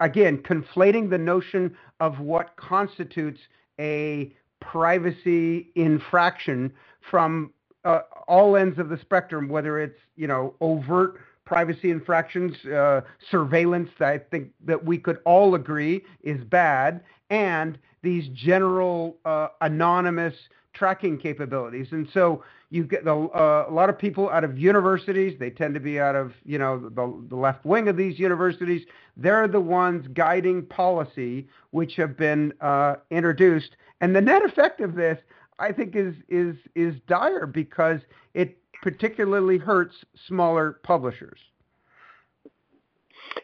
again 0.02 0.40
conflating 0.40 1.10
the 1.10 1.18
notion 1.18 1.74
of 2.02 2.20
what 2.20 2.58
constitutes 2.58 3.40
a 3.80 4.36
privacy 4.60 5.72
infraction 5.76 6.74
from 7.10 7.54
uh, 7.86 8.02
all 8.28 8.58
ends 8.58 8.78
of 8.78 8.90
the 8.90 9.00
spectrum, 9.00 9.48
whether 9.48 9.80
it's 9.80 10.00
you 10.18 10.28
know 10.28 10.54
overt 10.60 11.16
privacy 11.50 11.90
infractions, 11.90 12.64
uh, 12.66 13.02
surveillance 13.32 13.90
that 13.98 14.08
I 14.08 14.20
think 14.20 14.52
that 14.66 14.86
we 14.86 15.00
could 15.00 15.18
all 15.26 15.56
agree 15.56 16.04
is 16.22 16.44
bad, 16.44 17.02
and 17.32 17.80
these 18.04 18.28
general 18.30 19.18
uh, 19.26 19.48
anonymous 19.60 20.36
tracking 20.74 21.18
capabilities. 21.18 21.88
And 21.92 22.08
so 22.14 22.44
you 22.70 22.84
get 22.84 23.04
the, 23.04 23.16
uh, 23.16 23.66
a 23.68 23.74
lot 23.74 23.90
of 23.90 23.98
people 23.98 24.30
out 24.30 24.44
of 24.44 24.60
universities. 24.60 25.40
They 25.40 25.50
tend 25.50 25.74
to 25.74 25.80
be 25.80 26.00
out 26.00 26.16
of 26.16 26.34
you 26.46 26.60
know 26.60 26.78
the, 26.78 27.26
the 27.30 27.36
left 27.36 27.66
wing 27.66 27.88
of 27.88 27.98
these 27.98 28.20
universities. 28.20 28.86
They're 29.18 29.48
the 29.48 29.60
ones 29.60 30.08
guiding 30.14 30.68
policy 30.68 31.48
which 31.72 31.96
have 31.96 32.16
been 32.16 32.54
uh, 32.62 32.98
introduced. 33.10 33.76
And 34.02 34.16
the 34.16 34.22
net 34.22 34.46
effect 34.46 34.82
of 34.82 34.94
this 34.94 35.18
I 35.58 35.72
think 35.72 35.96
is 35.96 36.14
is 36.30 36.56
is 36.76 36.94
dire 37.08 37.48
because 37.48 38.02
it 38.36 38.59
particularly 38.82 39.58
hurts 39.58 39.96
smaller 40.28 40.80
publishers. 40.84 41.40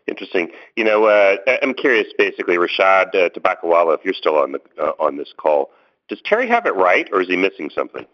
Interesting. 0.07 0.49
You 0.75 0.83
know, 0.83 1.05
uh, 1.05 1.37
I'm 1.61 1.73
curious. 1.73 2.07
Basically, 2.17 2.57
Rishad 2.57 3.13
uh, 3.15 3.29
Tobaccowala, 3.29 3.97
if 3.97 4.05
you're 4.05 4.13
still 4.13 4.37
on 4.37 4.51
the 4.51 4.61
uh, 4.81 4.91
on 4.99 5.17
this 5.17 5.33
call, 5.37 5.71
does 6.07 6.21
Terry 6.25 6.47
have 6.47 6.65
it 6.65 6.75
right, 6.75 7.07
or 7.11 7.21
is 7.21 7.27
he 7.27 7.35
missing 7.35 7.69
something? 7.69 8.05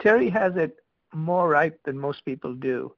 Terry 0.00 0.30
has 0.30 0.56
it 0.56 0.76
more 1.12 1.48
right 1.48 1.72
than 1.84 1.98
most 1.98 2.24
people 2.24 2.54
do, 2.54 2.94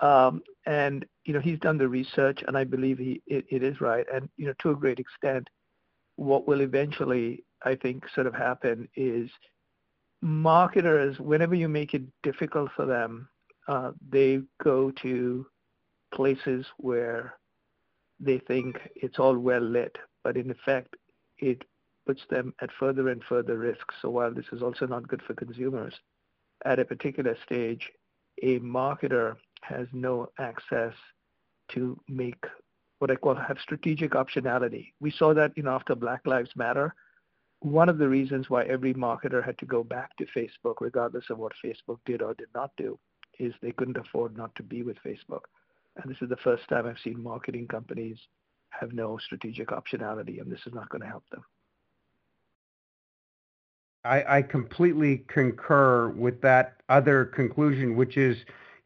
um, 0.00 0.42
and 0.66 1.06
you 1.24 1.32
know, 1.32 1.40
he's 1.40 1.58
done 1.58 1.78
the 1.78 1.88
research, 1.88 2.42
and 2.46 2.56
I 2.56 2.64
believe 2.64 2.98
he 2.98 3.22
it, 3.26 3.46
it 3.48 3.62
is 3.62 3.80
right. 3.80 4.06
And 4.12 4.28
you 4.36 4.46
know, 4.46 4.54
to 4.60 4.70
a 4.70 4.76
great 4.76 4.98
extent, 4.98 5.48
what 6.16 6.46
will 6.46 6.60
eventually, 6.60 7.44
I 7.62 7.74
think, 7.74 8.04
sort 8.14 8.26
of 8.26 8.34
happen 8.34 8.88
is 8.94 9.30
marketers, 10.20 11.18
whenever 11.18 11.54
you 11.54 11.68
make 11.68 11.94
it 11.94 12.02
difficult 12.22 12.70
for 12.74 12.86
them, 12.86 13.28
uh, 13.68 13.92
they 14.10 14.40
go 14.62 14.90
to 15.02 15.46
places 16.12 16.66
where 16.78 17.34
they 18.18 18.38
think 18.38 18.78
it's 18.96 19.18
all 19.18 19.36
well 19.38 19.60
lit, 19.60 19.96
but 20.24 20.36
in 20.36 20.50
effect, 20.50 20.96
it 21.38 21.62
puts 22.06 22.22
them 22.30 22.54
at 22.62 22.70
further 22.80 23.08
and 23.10 23.22
further 23.28 23.58
risk. 23.58 23.86
So 24.00 24.10
while 24.10 24.32
this 24.32 24.46
is 24.52 24.62
also 24.62 24.86
not 24.86 25.06
good 25.06 25.22
for 25.22 25.34
consumers, 25.34 25.94
at 26.64 26.78
a 26.78 26.84
particular 26.84 27.36
stage, 27.44 27.90
a 28.42 28.58
marketer 28.60 29.36
has 29.62 29.86
no 29.92 30.28
access 30.38 30.94
to 31.72 32.00
make 32.08 32.42
what 32.98 33.10
I 33.10 33.16
call 33.16 33.34
have 33.34 33.58
strategic 33.62 34.12
optionality. 34.12 34.92
We 35.00 35.10
saw 35.10 35.34
that 35.34 35.52
you 35.56 35.62
know 35.62 35.70
after 35.70 35.94
Black 35.94 36.26
Lives 36.26 36.50
Matter. 36.56 36.94
One 37.60 37.88
of 37.88 37.98
the 37.98 38.08
reasons 38.08 38.48
why 38.48 38.64
every 38.64 38.94
marketer 38.94 39.44
had 39.44 39.58
to 39.58 39.66
go 39.66 39.82
back 39.82 40.16
to 40.16 40.26
Facebook, 40.26 40.76
regardless 40.80 41.24
of 41.30 41.38
what 41.38 41.52
Facebook 41.64 41.98
did 42.04 42.22
or 42.22 42.34
did 42.34 42.48
not 42.54 42.70
do, 42.76 42.98
is 43.38 43.52
they 43.60 43.72
couldn't 43.72 43.96
afford 43.96 44.36
not 44.36 44.54
to 44.56 44.62
be 44.62 44.82
with 44.82 44.96
Facebook. 45.04 45.42
And 45.96 46.10
this 46.10 46.22
is 46.22 46.28
the 46.28 46.36
first 46.36 46.68
time 46.68 46.86
I've 46.86 46.98
seen 47.02 47.22
marketing 47.22 47.66
companies 47.66 48.18
have 48.70 48.92
no 48.92 49.18
strategic 49.18 49.68
optionality, 49.68 50.40
and 50.40 50.50
this 50.50 50.60
is 50.66 50.74
not 50.74 50.88
going 50.88 51.02
to 51.02 51.08
help 51.08 51.24
them. 51.30 51.42
I, 54.04 54.38
I 54.38 54.42
completely 54.42 55.24
concur 55.26 56.10
with 56.10 56.40
that 56.42 56.80
other 56.88 57.24
conclusion, 57.24 57.96
which 57.96 58.16
is, 58.16 58.36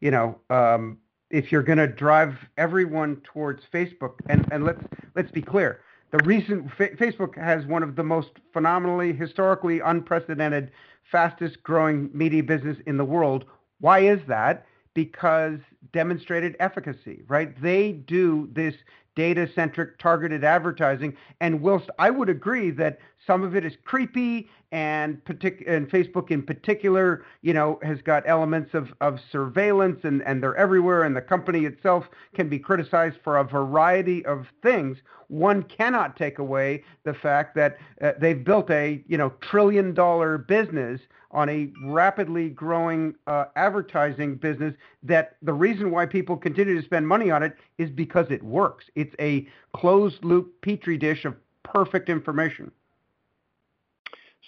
you 0.01 0.11
know, 0.11 0.39
um, 0.49 0.97
if 1.29 1.51
you're 1.51 1.63
going 1.63 1.77
to 1.77 1.87
drive 1.87 2.35
everyone 2.57 3.21
towards 3.23 3.63
Facebook, 3.73 4.13
and, 4.27 4.47
and 4.51 4.63
let's 4.63 4.81
let's 5.15 5.31
be 5.31 5.41
clear, 5.41 5.81
the 6.13 6.23
recent 6.25 6.71
Fa- 6.71 6.95
Facebook 6.95 7.35
has 7.35 7.65
one 7.65 7.81
of 7.81 7.95
the 7.95 8.03
most 8.03 8.29
phenomenally, 8.53 9.13
historically 9.13 9.79
unprecedented, 9.79 10.71
fastest 11.11 11.63
growing 11.63 12.11
media 12.13 12.43
business 12.43 12.77
in 12.85 12.97
the 12.97 13.03
world. 13.03 13.45
Why 13.79 13.99
is 13.99 14.19
that? 14.27 14.67
Because 14.93 15.59
demonstrated 15.91 16.55
efficacy, 16.59 17.23
right? 17.27 17.59
They 17.61 17.93
do 17.93 18.49
this 18.53 18.75
data 19.15 19.47
centric 19.53 19.97
targeted 19.99 20.43
advertising. 20.43 21.15
And 21.39 21.61
whilst 21.61 21.89
I 21.99 22.09
would 22.09 22.29
agree 22.29 22.71
that 22.71 22.99
some 23.25 23.43
of 23.43 23.55
it 23.55 23.63
is 23.63 23.73
creepy 23.85 24.49
and 24.71 25.23
partic- 25.23 25.63
and 25.67 25.89
Facebook 25.89 26.31
in 26.31 26.41
particular, 26.41 27.23
you 27.41 27.53
know, 27.53 27.79
has 27.83 28.01
got 28.01 28.23
elements 28.25 28.73
of, 28.73 28.91
of 29.01 29.19
surveillance 29.31 29.99
and, 30.03 30.23
and 30.23 30.41
they're 30.41 30.57
everywhere 30.57 31.03
and 31.03 31.15
the 31.15 31.21
company 31.21 31.65
itself 31.65 32.09
can 32.33 32.49
be 32.49 32.57
criticized 32.57 33.17
for 33.23 33.37
a 33.37 33.43
variety 33.43 34.25
of 34.25 34.47
things. 34.63 34.97
One 35.27 35.63
cannot 35.63 36.17
take 36.17 36.39
away 36.39 36.83
the 37.03 37.13
fact 37.13 37.55
that 37.55 37.77
uh, 38.01 38.13
they've 38.19 38.43
built 38.43 38.69
a, 38.71 39.03
you 39.07 39.17
know, 39.17 39.29
trillion 39.41 39.93
dollar 39.93 40.37
business 40.37 41.01
on 41.33 41.49
a 41.49 41.71
rapidly 41.83 42.49
growing 42.49 43.15
uh, 43.27 43.45
advertising 43.55 44.35
business 44.35 44.73
that 45.01 45.35
the 45.41 45.53
reason 45.53 45.91
why 45.91 46.05
people 46.05 46.37
continue 46.37 46.79
to 46.79 46.85
spend 46.85 47.07
money 47.07 47.31
on 47.31 47.43
it 47.43 47.57
is 47.77 47.89
because 47.89 48.27
it 48.29 48.41
works. 48.43 48.85
It's 48.95 49.15
a 49.19 49.47
closed 49.75 50.23
loop 50.23 50.53
petri 50.61 50.97
dish 50.97 51.25
of 51.25 51.35
perfect 51.63 52.07
information. 52.07 52.71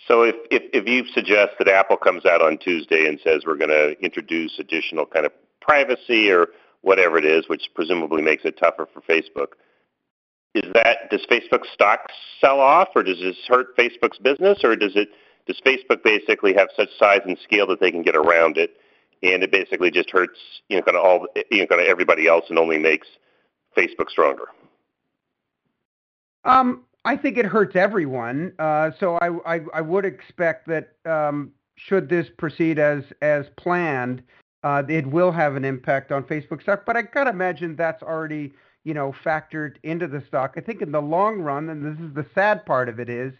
So 0.07 0.21
if, 0.21 0.35
if, 0.51 0.63
if 0.71 0.87
you 0.87 1.05
suggest 1.13 1.53
that 1.57 1.67
Apple 1.67 1.97
comes 1.97 2.25
out 2.25 2.41
on 2.41 2.59
Tuesday 2.59 3.07
and 3.07 3.19
says 3.23 3.43
we're 3.45 3.57
going 3.57 3.69
to 3.71 3.99
introduce 4.03 4.59
additional 4.59 5.05
kind 5.07 5.25
of 5.25 5.31
privacy 5.61 6.29
or 6.29 6.49
whatever 6.81 7.17
it 7.17 7.25
is, 7.25 7.49
which 7.49 7.63
presumably 7.73 8.21
makes 8.21 8.45
it 8.45 8.57
tougher 8.59 8.87
for 8.93 9.01
Facebook, 9.01 9.53
is 10.53 10.71
that 10.73 11.09
does 11.09 11.25
Facebook 11.29 11.65
stock 11.73 12.11
sell 12.39 12.59
off, 12.59 12.89
or 12.95 13.01
does 13.01 13.19
this 13.19 13.35
hurt 13.47 13.75
Facebook's 13.75 14.19
business, 14.19 14.59
or 14.63 14.75
does 14.75 14.95
it 14.95 15.09
does 15.47 15.61
Facebook 15.65 16.03
basically 16.03 16.53
have 16.53 16.69
such 16.75 16.89
size 16.97 17.21
and 17.25 17.37
scale 17.43 17.67
that 17.67 17.79
they 17.79 17.91
can 17.91 18.01
get 18.01 18.15
around 18.15 18.57
it, 18.57 18.77
and 19.21 19.43
it 19.43 19.51
basically 19.51 19.91
just 19.91 20.09
hurts 20.09 20.39
you 20.69 20.77
know 20.77 20.83
kind 20.83 20.97
of 20.97 21.03
all 21.03 21.27
you 21.51 21.59
know 21.59 21.67
kind 21.67 21.81
of 21.81 21.87
everybody 21.87 22.27
else 22.27 22.45
and 22.49 22.57
only 22.59 22.77
makes 22.77 23.07
Facebook 23.77 24.09
stronger? 24.09 24.45
Um, 26.43 26.83
I 27.03 27.15
think 27.17 27.37
it 27.37 27.45
hurts 27.45 27.75
everyone. 27.75 28.53
Uh, 28.59 28.91
so 28.99 29.17
I, 29.21 29.55
I, 29.55 29.59
I 29.73 29.81
would 29.81 30.05
expect 30.05 30.67
that 30.67 30.93
um, 31.05 31.51
should 31.75 32.09
this 32.09 32.27
proceed 32.37 32.79
as 32.79 33.03
as 33.21 33.45
planned, 33.57 34.23
uh, 34.63 34.83
it 34.89 35.05
will 35.05 35.31
have 35.31 35.55
an 35.55 35.65
impact 35.65 36.11
on 36.11 36.23
Facebook 36.23 36.61
stock. 36.61 36.83
But 36.85 36.97
I 36.97 37.03
gotta 37.03 37.29
imagine 37.29 37.75
that's 37.75 38.01
already 38.01 38.53
you 38.83 38.93
know 38.93 39.13
factored 39.23 39.75
into 39.83 40.07
the 40.07 40.23
stock. 40.27 40.53
I 40.57 40.61
think 40.61 40.81
in 40.81 40.91
the 40.91 41.01
long 41.01 41.39
run, 41.41 41.69
and 41.69 41.85
this 41.85 42.03
is 42.03 42.13
the 42.13 42.25
sad 42.33 42.65
part 42.65 42.89
of 42.89 42.99
it 42.99 43.09
is, 43.09 43.33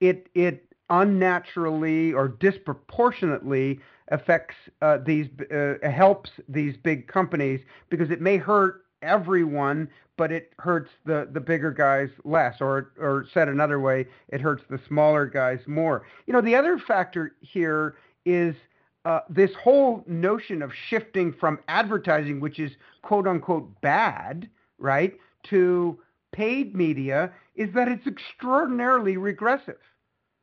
it 0.00 0.28
it 0.34 0.71
unnaturally 0.92 2.12
or 2.12 2.28
disproportionately 2.28 3.80
affects 4.08 4.54
uh, 4.82 4.98
these 5.04 5.26
uh, 5.50 5.74
helps 5.88 6.30
these 6.48 6.76
big 6.76 7.08
companies 7.08 7.60
because 7.88 8.10
it 8.10 8.20
may 8.20 8.36
hurt 8.36 8.84
everyone, 9.00 9.88
but 10.18 10.30
it 10.30 10.52
hurts 10.58 10.90
the, 11.06 11.28
the 11.32 11.40
bigger 11.40 11.72
guys 11.72 12.10
less, 12.24 12.56
or 12.60 12.92
or 13.00 13.26
said 13.32 13.48
another 13.48 13.80
way, 13.80 14.06
it 14.28 14.40
hurts 14.40 14.62
the 14.68 14.78
smaller 14.86 15.26
guys 15.26 15.60
more. 15.66 16.06
You 16.26 16.34
know, 16.34 16.42
the 16.42 16.54
other 16.54 16.78
factor 16.78 17.34
here 17.40 17.96
is 18.26 18.54
uh, 19.06 19.20
this 19.30 19.50
whole 19.54 20.04
notion 20.06 20.60
of 20.60 20.72
shifting 20.88 21.32
from 21.32 21.58
advertising, 21.68 22.38
which 22.38 22.58
is 22.58 22.72
quote 23.00 23.26
unquote 23.26 23.80
bad, 23.80 24.48
right, 24.78 25.14
to 25.44 25.98
paid 26.32 26.74
media, 26.74 27.32
is 27.56 27.72
that 27.74 27.88
it's 27.88 28.06
extraordinarily 28.06 29.16
regressive, 29.16 29.80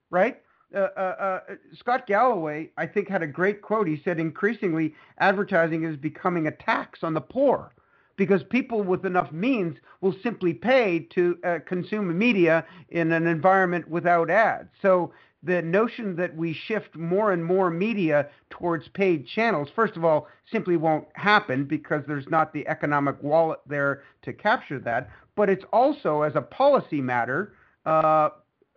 right? 0.09 0.41
Uh, 0.73 0.87
uh, 0.95 0.99
uh, 0.99 1.39
Scott 1.73 2.05
Galloway, 2.05 2.69
I 2.77 2.85
think, 2.85 3.07
had 3.07 3.23
a 3.23 3.27
great 3.27 3.61
quote. 3.61 3.87
He 3.87 3.99
said, 4.03 4.19
increasingly, 4.19 4.93
advertising 5.17 5.83
is 5.83 5.97
becoming 5.97 6.47
a 6.47 6.51
tax 6.51 6.99
on 7.03 7.13
the 7.13 7.21
poor 7.21 7.73
because 8.17 8.43
people 8.43 8.83
with 8.83 9.05
enough 9.05 9.31
means 9.31 9.77
will 10.01 10.13
simply 10.21 10.53
pay 10.53 11.07
to 11.15 11.37
uh, 11.43 11.59
consume 11.65 12.15
media 12.17 12.65
in 12.89 13.11
an 13.11 13.25
environment 13.25 13.89
without 13.89 14.29
ads. 14.29 14.69
So 14.81 15.11
the 15.41 15.61
notion 15.61 16.17
that 16.17 16.35
we 16.35 16.53
shift 16.53 16.95
more 16.95 17.31
and 17.31 17.43
more 17.43 17.71
media 17.71 18.27
towards 18.49 18.89
paid 18.89 19.25
channels, 19.25 19.69
first 19.73 19.95
of 19.95 20.03
all, 20.03 20.27
simply 20.51 20.75
won't 20.75 21.07
happen 21.13 21.63
because 21.63 22.03
there's 22.07 22.27
not 22.27 22.51
the 22.51 22.67
economic 22.67 23.15
wallet 23.23 23.59
there 23.65 24.03
to 24.23 24.33
capture 24.33 24.79
that. 24.79 25.09
But 25.35 25.49
it's 25.49 25.63
also, 25.71 26.23
as 26.23 26.35
a 26.35 26.41
policy 26.41 26.99
matter, 26.99 27.53
uh, 27.85 28.29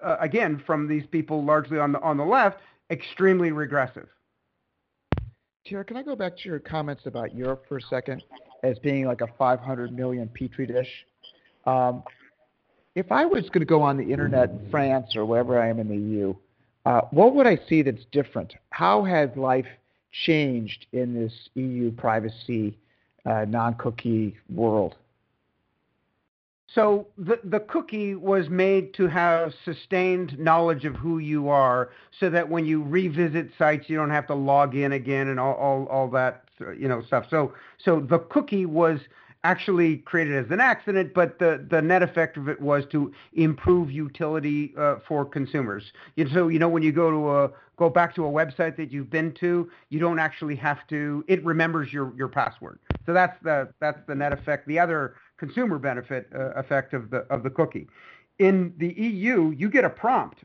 uh, 0.02 0.16
again, 0.20 0.62
from 0.66 0.88
these 0.88 1.04
people 1.06 1.44
largely 1.44 1.78
on 1.78 1.92
the 1.92 2.00
on 2.00 2.16
the 2.16 2.24
left, 2.24 2.58
extremely 2.90 3.52
regressive. 3.52 4.08
Tara, 5.66 5.84
can 5.84 5.96
I 5.96 6.02
go 6.02 6.16
back 6.16 6.36
to 6.38 6.48
your 6.48 6.58
comments 6.58 7.06
about 7.06 7.34
Europe 7.34 7.64
for 7.68 7.76
a 7.76 7.82
second? 7.82 8.22
as 8.62 8.78
being 8.78 9.06
like 9.06 9.20
a 9.20 9.26
500 9.38 9.92
million 9.92 10.28
petri 10.28 10.66
dish. 10.66 10.88
Um, 11.66 12.02
if 12.94 13.10
I 13.10 13.24
was 13.24 13.48
going 13.48 13.60
to 13.60 13.66
go 13.66 13.82
on 13.82 13.96
the 13.96 14.12
internet 14.12 14.50
in 14.50 14.70
France 14.70 15.16
or 15.16 15.24
wherever 15.24 15.60
I 15.60 15.68
am 15.68 15.78
in 15.78 15.88
the 15.88 15.96
EU, 15.96 16.34
uh, 16.84 17.02
what 17.10 17.34
would 17.34 17.46
I 17.46 17.58
see 17.68 17.82
that's 17.82 18.04
different? 18.12 18.54
How 18.70 19.04
has 19.04 19.30
life 19.36 19.66
changed 20.26 20.86
in 20.92 21.14
this 21.14 21.32
EU 21.54 21.90
privacy 21.92 22.76
uh, 23.24 23.46
non-cookie 23.48 24.36
world? 24.50 24.96
So 26.74 27.06
the 27.18 27.38
the 27.44 27.60
cookie 27.60 28.14
was 28.14 28.48
made 28.48 28.94
to 28.94 29.06
have 29.06 29.52
sustained 29.64 30.38
knowledge 30.38 30.84
of 30.84 30.94
who 30.94 31.18
you 31.18 31.48
are, 31.48 31.90
so 32.18 32.30
that 32.30 32.48
when 32.48 32.64
you 32.64 32.82
revisit 32.82 33.50
sites, 33.58 33.88
you 33.88 33.96
don't 33.96 34.10
have 34.10 34.26
to 34.28 34.34
log 34.34 34.74
in 34.74 34.92
again 34.92 35.28
and 35.28 35.38
all 35.38 35.54
all, 35.54 35.86
all 35.86 36.08
that 36.10 36.44
you 36.78 36.88
know 36.88 37.02
stuff. 37.02 37.26
So 37.28 37.52
so 37.78 38.00
the 38.00 38.18
cookie 38.18 38.66
was 38.66 39.00
actually 39.44 39.98
created 39.98 40.44
as 40.44 40.50
an 40.52 40.60
accident, 40.60 41.12
but 41.14 41.40
the, 41.40 41.66
the 41.68 41.82
net 41.82 42.00
effect 42.00 42.36
of 42.36 42.48
it 42.48 42.60
was 42.60 42.84
to 42.92 43.12
improve 43.32 43.90
utility 43.90 44.72
uh, 44.78 44.96
for 45.06 45.24
consumers. 45.24 45.92
And 46.16 46.30
so 46.32 46.48
you 46.48 46.58
know 46.58 46.68
when 46.68 46.82
you 46.82 46.92
go 46.92 47.10
to 47.10 47.30
a 47.30 47.50
go 47.76 47.90
back 47.90 48.14
to 48.14 48.24
a 48.24 48.30
website 48.30 48.76
that 48.76 48.92
you've 48.92 49.10
been 49.10 49.32
to, 49.32 49.68
you 49.88 49.98
don't 49.98 50.18
actually 50.18 50.56
have 50.56 50.86
to. 50.88 51.24
It 51.28 51.44
remembers 51.44 51.92
your 51.92 52.14
your 52.16 52.28
password. 52.28 52.78
So 53.04 53.12
that's 53.12 53.36
the 53.42 53.68
that's 53.80 53.98
the 54.06 54.14
net 54.14 54.32
effect. 54.32 54.66
The 54.66 54.78
other 54.78 55.16
consumer 55.42 55.76
benefit 55.76 56.28
uh, 56.32 56.50
effect 56.50 56.94
of 56.94 57.10
the 57.10 57.18
of 57.28 57.42
the 57.42 57.50
cookie. 57.50 57.88
In 58.38 58.72
the 58.76 58.92
EU, 58.92 59.50
you 59.50 59.68
get 59.68 59.84
a 59.84 59.90
prompt 59.90 60.44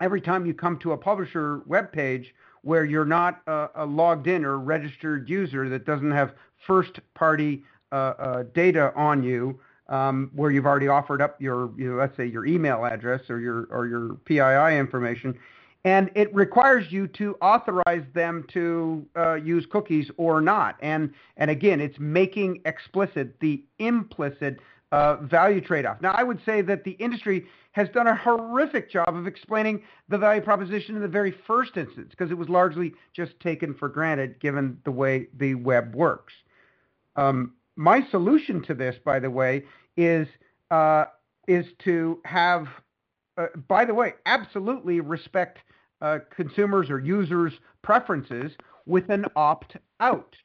every 0.00 0.20
time 0.20 0.44
you 0.44 0.52
come 0.52 0.76
to 0.78 0.90
a 0.92 0.96
publisher 0.96 1.62
web 1.66 1.92
page 1.92 2.34
where 2.62 2.84
you're 2.84 3.04
not 3.04 3.40
a, 3.46 3.86
logged 3.86 4.26
in 4.26 4.44
or 4.44 4.58
registered 4.58 5.30
user 5.30 5.68
that 5.68 5.86
doesn't 5.86 6.10
have 6.10 6.34
first 6.66 6.98
party 7.14 7.62
uh, 7.92 7.94
uh, 7.94 8.42
data 8.52 8.92
on 8.96 9.22
you. 9.22 9.60
Um, 9.88 10.30
where 10.36 10.52
you've 10.52 10.66
already 10.66 10.86
offered 10.86 11.20
up 11.20 11.40
your, 11.42 11.72
you 11.76 11.90
know, 11.90 11.96
let's 11.98 12.16
say 12.16 12.24
your 12.24 12.46
email 12.46 12.84
address 12.84 13.28
or 13.28 13.40
your 13.40 13.66
or 13.72 13.88
your 13.88 14.14
PII 14.24 14.78
information, 14.78 15.36
and 15.84 16.10
it 16.14 16.34
requires 16.34 16.90
you 16.90 17.06
to 17.08 17.36
authorize 17.40 18.04
them 18.14 18.44
to 18.52 19.06
uh, 19.16 19.34
use 19.34 19.66
cookies 19.66 20.10
or 20.16 20.40
not. 20.40 20.76
And 20.80 21.12
and 21.36 21.50
again, 21.50 21.80
it's 21.80 21.98
making 21.98 22.60
explicit 22.64 23.38
the 23.40 23.62
implicit 23.78 24.60
uh, 24.92 25.16
value 25.16 25.60
trade-off. 25.60 26.00
Now, 26.00 26.12
I 26.16 26.22
would 26.22 26.40
say 26.44 26.62
that 26.62 26.84
the 26.84 26.92
industry 26.92 27.46
has 27.72 27.88
done 27.90 28.08
a 28.08 28.16
horrific 28.16 28.90
job 28.90 29.14
of 29.14 29.26
explaining 29.26 29.82
the 30.08 30.18
value 30.18 30.40
proposition 30.40 30.96
in 30.96 31.02
the 31.02 31.08
very 31.08 31.32
first 31.46 31.76
instance 31.76 32.08
because 32.10 32.30
it 32.32 32.36
was 32.36 32.48
largely 32.48 32.92
just 33.12 33.38
taken 33.38 33.72
for 33.74 33.88
granted 33.88 34.40
given 34.40 34.78
the 34.84 34.90
way 34.90 35.28
the 35.38 35.54
web 35.54 35.94
works. 35.94 36.32
Um, 37.14 37.54
my 37.76 38.04
solution 38.10 38.62
to 38.64 38.74
this, 38.74 38.96
by 39.04 39.20
the 39.20 39.30
way, 39.30 39.64
is 39.96 40.26
uh, 40.70 41.04
is 41.46 41.66
to 41.84 42.20
have, 42.24 42.66
uh, 43.36 43.46
by 43.68 43.84
the 43.84 43.94
way, 43.94 44.14
absolutely 44.26 45.00
respect 45.00 45.58
uh, 46.00 46.18
consumers 46.34 46.90
or 46.90 46.98
users' 46.98 47.54
preferences 47.82 48.52
with 48.86 49.08
an 49.10 49.26
opt 49.36 49.76
out. 50.00 50.36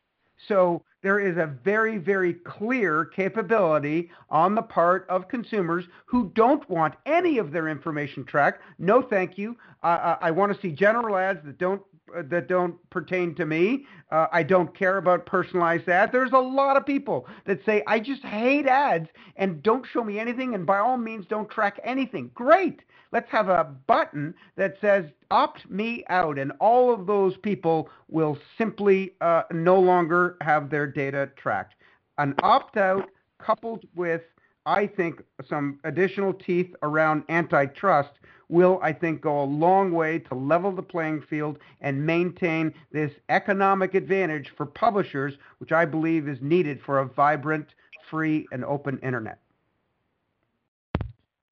So 0.47 0.83
there 1.01 1.19
is 1.19 1.37
a 1.37 1.45
very, 1.63 1.97
very 1.97 2.33
clear 2.33 3.05
capability 3.05 4.09
on 4.29 4.55
the 4.55 4.61
part 4.61 5.05
of 5.07 5.27
consumers 5.27 5.85
who 6.05 6.31
don't 6.35 6.67
want 6.69 6.95
any 7.05 7.37
of 7.37 7.51
their 7.51 7.67
information 7.69 8.25
tracked. 8.25 8.61
No, 8.79 9.01
thank 9.01 9.37
you. 9.37 9.55
Uh, 9.83 10.15
I 10.19 10.31
want 10.31 10.53
to 10.53 10.59
see 10.59 10.71
general 10.71 11.15
ads 11.15 11.39
that 11.45 11.57
don't 11.57 11.81
uh, 12.15 12.21
that 12.29 12.47
don't 12.47 12.75
pertain 12.89 13.33
to 13.35 13.45
me. 13.45 13.85
Uh, 14.11 14.27
I 14.31 14.43
don't 14.43 14.77
care 14.77 14.97
about 14.97 15.25
personalized 15.25 15.89
ads. 15.89 16.11
There's 16.11 16.33
a 16.33 16.37
lot 16.37 16.77
of 16.77 16.85
people 16.85 17.27
that 17.45 17.63
say 17.65 17.83
I 17.87 17.99
just 17.99 18.23
hate 18.23 18.67
ads 18.67 19.07
and 19.37 19.63
don't 19.63 19.85
show 19.91 20.03
me 20.03 20.19
anything, 20.19 20.53
and 20.53 20.65
by 20.65 20.79
all 20.79 20.97
means 20.97 21.25
don't 21.27 21.49
track 21.49 21.79
anything. 21.83 22.31
Great. 22.33 22.81
Let's 23.11 23.29
have 23.31 23.49
a 23.49 23.63
button 23.87 24.33
that 24.55 24.75
says 24.81 25.05
opt 25.31 25.69
me 25.69 26.03
out, 26.09 26.37
and 26.37 26.51
all 26.59 26.93
of 26.93 27.05
those 27.07 27.37
people 27.37 27.89
will 28.09 28.37
simply 28.57 29.13
uh, 29.21 29.43
no 29.51 29.79
longer 29.79 30.37
have 30.41 30.69
their 30.69 30.87
data 30.87 31.29
tracked. 31.35 31.75
An 32.17 32.35
opt 32.43 32.77
out 32.77 33.09
coupled 33.39 33.85
with, 33.95 34.21
I 34.65 34.87
think, 34.87 35.21
some 35.47 35.79
additional 35.83 36.33
teeth 36.33 36.73
around 36.81 37.23
antitrust 37.29 38.11
will, 38.49 38.79
I 38.81 38.93
think, 38.93 39.21
go 39.21 39.41
a 39.41 39.45
long 39.45 39.91
way 39.91 40.19
to 40.19 40.35
level 40.35 40.71
the 40.71 40.83
playing 40.83 41.23
field 41.29 41.57
and 41.81 42.05
maintain 42.05 42.73
this 42.91 43.11
economic 43.29 43.95
advantage 43.95 44.51
for 44.55 44.65
publishers, 44.65 45.33
which 45.57 45.71
I 45.71 45.85
believe 45.85 46.27
is 46.27 46.37
needed 46.41 46.79
for 46.85 46.99
a 46.99 47.05
vibrant, 47.05 47.67
free, 48.09 48.47
and 48.51 48.63
open 48.63 48.99
internet. 48.99 49.39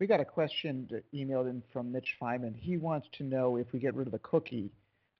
We 0.03 0.07
got 0.07 0.19
a 0.19 0.25
question 0.25 0.89
emailed 1.15 1.49
in 1.49 1.63
from 1.71 1.89
Mitch 1.89 2.17
Feynman. 2.21 2.57
He 2.59 2.75
wants 2.75 3.07
to 3.19 3.23
know 3.23 3.55
if 3.55 3.71
we 3.71 3.79
get 3.79 3.95
rid 3.95 4.05
of 4.05 4.11
the 4.11 4.19
cookie, 4.19 4.69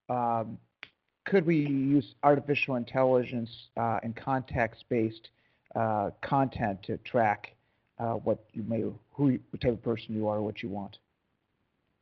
um, 0.10 0.58
could 1.26 1.46
we 1.46 1.56
use 1.56 2.16
artificial 2.22 2.76
intelligence 2.76 3.50
uh, 3.78 4.00
and 4.04 4.14
context-based 4.14 5.30
uh, 5.74 6.10
content 6.22 6.84
to 6.84 6.98
track 6.98 7.56
uh, 7.98 8.16
what 8.16 8.44
you 8.52 8.62
may, 8.64 8.82
who, 9.14 9.40
what 9.52 9.62
type 9.62 9.72
of 9.72 9.82
person 9.82 10.16
you 10.16 10.28
are, 10.28 10.42
what 10.42 10.62
you 10.62 10.68
want? 10.68 10.98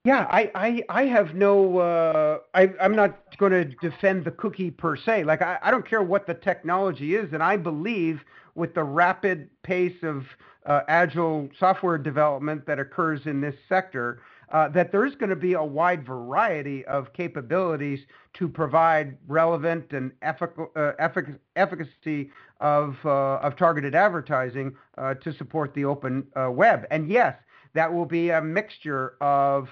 Yeah, 0.03 0.25
I, 0.31 0.51
I, 0.55 0.83
I 0.89 1.05
have 1.05 1.35
no, 1.35 1.77
uh, 1.77 2.39
I, 2.55 2.69
I'm 2.81 2.95
not 2.95 3.37
going 3.37 3.51
to 3.51 3.65
defend 3.65 4.25
the 4.25 4.31
cookie 4.31 4.71
per 4.71 4.95
se. 4.95 5.25
Like, 5.25 5.43
I, 5.43 5.59
I 5.61 5.69
don't 5.69 5.87
care 5.87 6.01
what 6.01 6.25
the 6.25 6.33
technology 6.33 7.15
is, 7.15 7.33
and 7.33 7.43
I 7.43 7.55
believe 7.55 8.21
with 8.55 8.73
the 8.73 8.83
rapid 8.83 9.47
pace 9.61 9.97
of 10.01 10.23
uh, 10.65 10.81
agile 10.87 11.49
software 11.59 11.99
development 11.99 12.65
that 12.65 12.79
occurs 12.79 13.21
in 13.25 13.41
this 13.41 13.53
sector, 13.69 14.21
uh, 14.51 14.69
that 14.69 14.91
there's 14.91 15.13
going 15.15 15.29
to 15.29 15.35
be 15.35 15.53
a 15.53 15.63
wide 15.63 16.03
variety 16.03 16.83
of 16.85 17.13
capabilities 17.13 17.99
to 18.33 18.49
provide 18.49 19.15
relevant 19.27 19.85
and 19.91 20.11
ethical, 20.23 20.71
uh, 20.75 20.93
effic- 20.99 21.37
efficacy 21.55 22.31
of, 22.59 22.97
uh, 23.05 23.35
of 23.35 23.55
targeted 23.55 23.93
advertising 23.93 24.75
uh, 24.97 25.13
to 25.13 25.31
support 25.33 25.75
the 25.75 25.85
open 25.85 26.25
uh, 26.35 26.49
web. 26.49 26.85
And 26.89 27.07
yes, 27.07 27.35
that 27.73 27.91
will 27.91 28.05
be 28.05 28.29
a 28.29 28.41
mixture 28.41 29.15
of 29.21 29.67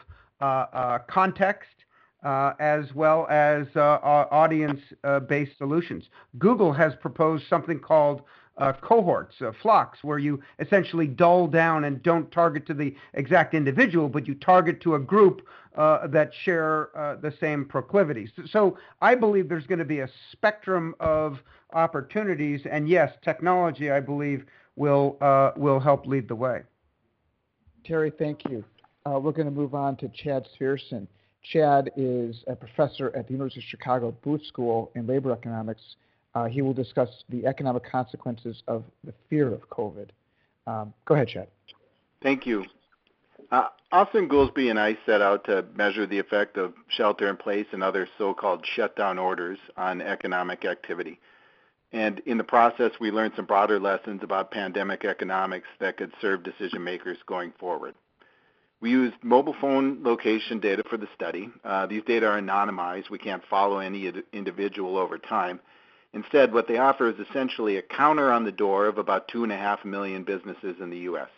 context 1.07 1.69
uh, 2.23 2.53
as 2.59 2.93
well 2.93 3.27
as 3.29 3.67
uh, 3.75 3.99
audience-based 4.31 5.57
solutions. 5.57 6.09
Google 6.37 6.73
has 6.73 6.93
proposed 6.95 7.45
something 7.49 7.79
called 7.79 8.23
uh, 8.57 8.73
cohorts, 8.81 9.35
uh, 9.41 9.53
flocks, 9.61 9.99
where 10.03 10.19
you 10.19 10.41
essentially 10.59 11.07
dull 11.07 11.47
down 11.47 11.85
and 11.85 12.03
don't 12.03 12.29
target 12.31 12.65
to 12.67 12.73
the 12.73 12.93
exact 13.13 13.53
individual, 13.53 14.09
but 14.09 14.27
you 14.27 14.35
target 14.35 14.81
to 14.81 14.95
a 14.95 14.99
group 14.99 15.47
uh, 15.77 16.07
that 16.07 16.31
share 16.43 16.89
uh, 16.97 17.15
the 17.15 17.33
same 17.39 17.63
proclivities. 17.63 18.31
So 18.51 18.77
I 19.01 19.15
believe 19.15 19.47
there's 19.47 19.65
going 19.65 19.79
to 19.79 19.85
be 19.85 19.99
a 19.99 20.09
spectrum 20.33 20.93
of 20.99 21.39
opportunities, 21.71 22.61
and 22.69 22.89
yes, 22.89 23.13
technology, 23.23 23.91
I 23.91 24.01
believe, 24.01 24.45
will 24.75 25.17
uh, 25.21 25.51
will 25.55 25.79
help 25.79 26.05
lead 26.05 26.27
the 26.27 26.35
way. 26.35 26.63
Terry, 27.85 28.11
thank 28.17 28.43
you. 28.49 28.63
Uh, 29.05 29.19
we're 29.19 29.31
going 29.31 29.47
to 29.47 29.51
move 29.51 29.73
on 29.73 29.95
to 29.97 30.09
Chad 30.09 30.47
Syverson. 30.59 31.07
Chad 31.41 31.89
is 31.95 32.43
a 32.47 32.55
professor 32.55 33.15
at 33.15 33.27
the 33.27 33.33
University 33.33 33.61
of 33.61 33.65
Chicago 33.69 34.15
Booth 34.23 34.45
School 34.45 34.91
in 34.95 35.07
Labor 35.07 35.31
Economics 35.31 35.95
uh, 36.35 36.45
he 36.45 36.61
will 36.61 36.73
discuss 36.73 37.09
the 37.29 37.45
economic 37.45 37.83
consequences 37.83 38.61
of 38.67 38.83
the 39.03 39.13
fear 39.29 39.51
of 39.53 39.67
COVID. 39.69 40.09
Um, 40.67 40.93
go 41.05 41.15
ahead, 41.15 41.27
Chad. 41.27 41.47
Thank 42.21 42.45
you. 42.45 42.65
Uh, 43.51 43.69
Austan 43.91 44.27
Goolsbee 44.27 44.69
and 44.69 44.79
I 44.79 44.97
set 45.05 45.21
out 45.21 45.45
to 45.45 45.65
measure 45.75 46.05
the 46.05 46.19
effect 46.19 46.57
of 46.57 46.73
shelter 46.89 47.27
in 47.29 47.37
place 47.37 47.65
and 47.71 47.81
other 47.81 48.07
so-called 48.17 48.63
shutdown 48.75 49.17
orders 49.17 49.57
on 49.75 50.01
economic 50.01 50.65
activity. 50.65 51.19
And 51.91 52.19
in 52.25 52.37
the 52.37 52.43
process, 52.43 52.91
we 52.99 53.11
learned 53.11 53.33
some 53.35 53.45
broader 53.45 53.79
lessons 53.79 54.21
about 54.23 54.51
pandemic 54.51 55.05
economics 55.05 55.67
that 55.79 55.97
could 55.97 56.13
serve 56.21 56.43
decision 56.43 56.83
makers 56.83 57.17
going 57.25 57.51
forward. 57.59 57.95
We 58.81 58.91
used 58.91 59.15
mobile 59.23 59.55
phone 59.59 60.03
location 60.03 60.59
data 60.59 60.83
for 60.89 60.97
the 60.97 61.09
study. 61.15 61.49
Uh, 61.63 61.85
these 61.87 62.03
data 62.03 62.27
are 62.27 62.39
anonymized. 62.39 63.09
We 63.09 63.17
can't 63.17 63.43
follow 63.49 63.79
any 63.79 64.11
individual 64.31 64.97
over 64.97 65.17
time. 65.17 65.59
Instead, 66.13 66.53
what 66.53 66.67
they 66.67 66.77
offer 66.77 67.09
is 67.09 67.19
essentially 67.19 67.77
a 67.77 67.81
counter 67.81 68.31
on 68.31 68.45
the 68.45 68.51
door 68.51 68.87
of 68.87 68.97
about 68.97 69.27
2.5 69.27 69.83
million 69.83 70.23
businesses 70.23 70.75
in 70.79 70.89
the 70.89 70.97
U.S. 70.99 71.29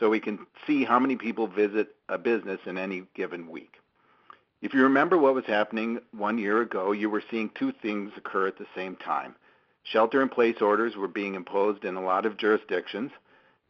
So 0.00 0.08
we 0.08 0.20
can 0.20 0.46
see 0.66 0.84
how 0.84 0.98
many 0.98 1.16
people 1.16 1.46
visit 1.46 1.94
a 2.08 2.18
business 2.18 2.60
in 2.66 2.78
any 2.78 3.04
given 3.14 3.48
week. 3.48 3.74
If 4.62 4.72
you 4.72 4.82
remember 4.82 5.18
what 5.18 5.34
was 5.34 5.44
happening 5.44 6.00
one 6.12 6.38
year 6.38 6.62
ago, 6.62 6.92
you 6.92 7.10
were 7.10 7.22
seeing 7.30 7.50
two 7.58 7.72
things 7.82 8.12
occur 8.16 8.48
at 8.48 8.58
the 8.58 8.66
same 8.74 8.96
time. 8.96 9.34
Shelter 9.92 10.20
in 10.20 10.28
place 10.28 10.60
orders 10.60 10.96
were 10.96 11.08
being 11.08 11.34
imposed 11.34 11.84
in 11.84 11.94
a 11.94 12.02
lot 12.02 12.26
of 12.26 12.36
jurisdictions, 12.36 13.12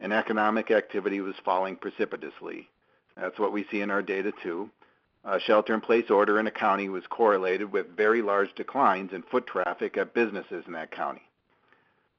and 0.01 0.12
economic 0.12 0.70
activity 0.70 1.20
was 1.20 1.34
falling 1.44 1.76
precipitously. 1.76 2.68
That's 3.16 3.38
what 3.38 3.52
we 3.52 3.66
see 3.70 3.80
in 3.80 3.90
our 3.90 4.02
data 4.02 4.32
too 4.43 4.70
A 5.24 5.40
shelter-in-place 5.40 6.10
order 6.10 6.38
in 6.38 6.47
a 6.47 6.51
county 6.51 6.88
was 6.88 7.06
correlated 7.09 7.72
with 7.72 7.97
very 7.97 8.22
large 8.22 8.55
declines 8.55 9.12
in 9.12 9.22
foot 9.22 9.47
traffic 9.47 9.97
at 9.97 10.14
businesses 10.14 10.64
in 10.66 10.72
that 10.74 10.90
county. 10.90 11.22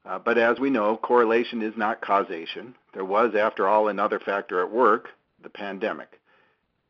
Uh, 0.06 0.20
but 0.20 0.38
as 0.38 0.60
we 0.60 0.70
know, 0.70 0.98
correlation 0.98 1.62
is 1.62 1.76
not 1.76 2.02
causation. 2.02 2.76
There 2.94 3.06
was, 3.06 3.34
after 3.36 3.68
all, 3.68 3.88
another 3.88 4.20
factor 4.20 4.62
at 4.62 4.72
work, 4.72 5.10
the 5.42 5.50
pandemic. 5.50 6.17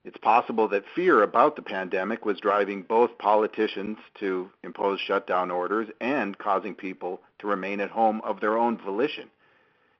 It's 0.03 0.17
possible 0.17 0.67
that 0.69 0.83
fear 0.95 1.21
about 1.21 1.55
the 1.55 1.61
pandemic 1.61 2.25
was 2.25 2.39
driving 2.39 2.83
both 2.83 3.17
politicians 3.17 3.97
to 4.19 4.49
impose 4.63 4.99
shutdown 5.01 5.51
orders 5.51 5.89
and 5.99 6.37
causing 6.37 6.75
people 6.75 7.21
to 7.39 7.47
remain 7.47 7.81
at 7.81 7.89
home 7.89 8.21
of 8.23 8.39
their 8.39 8.57
own 8.57 8.77
volition. 8.77 9.29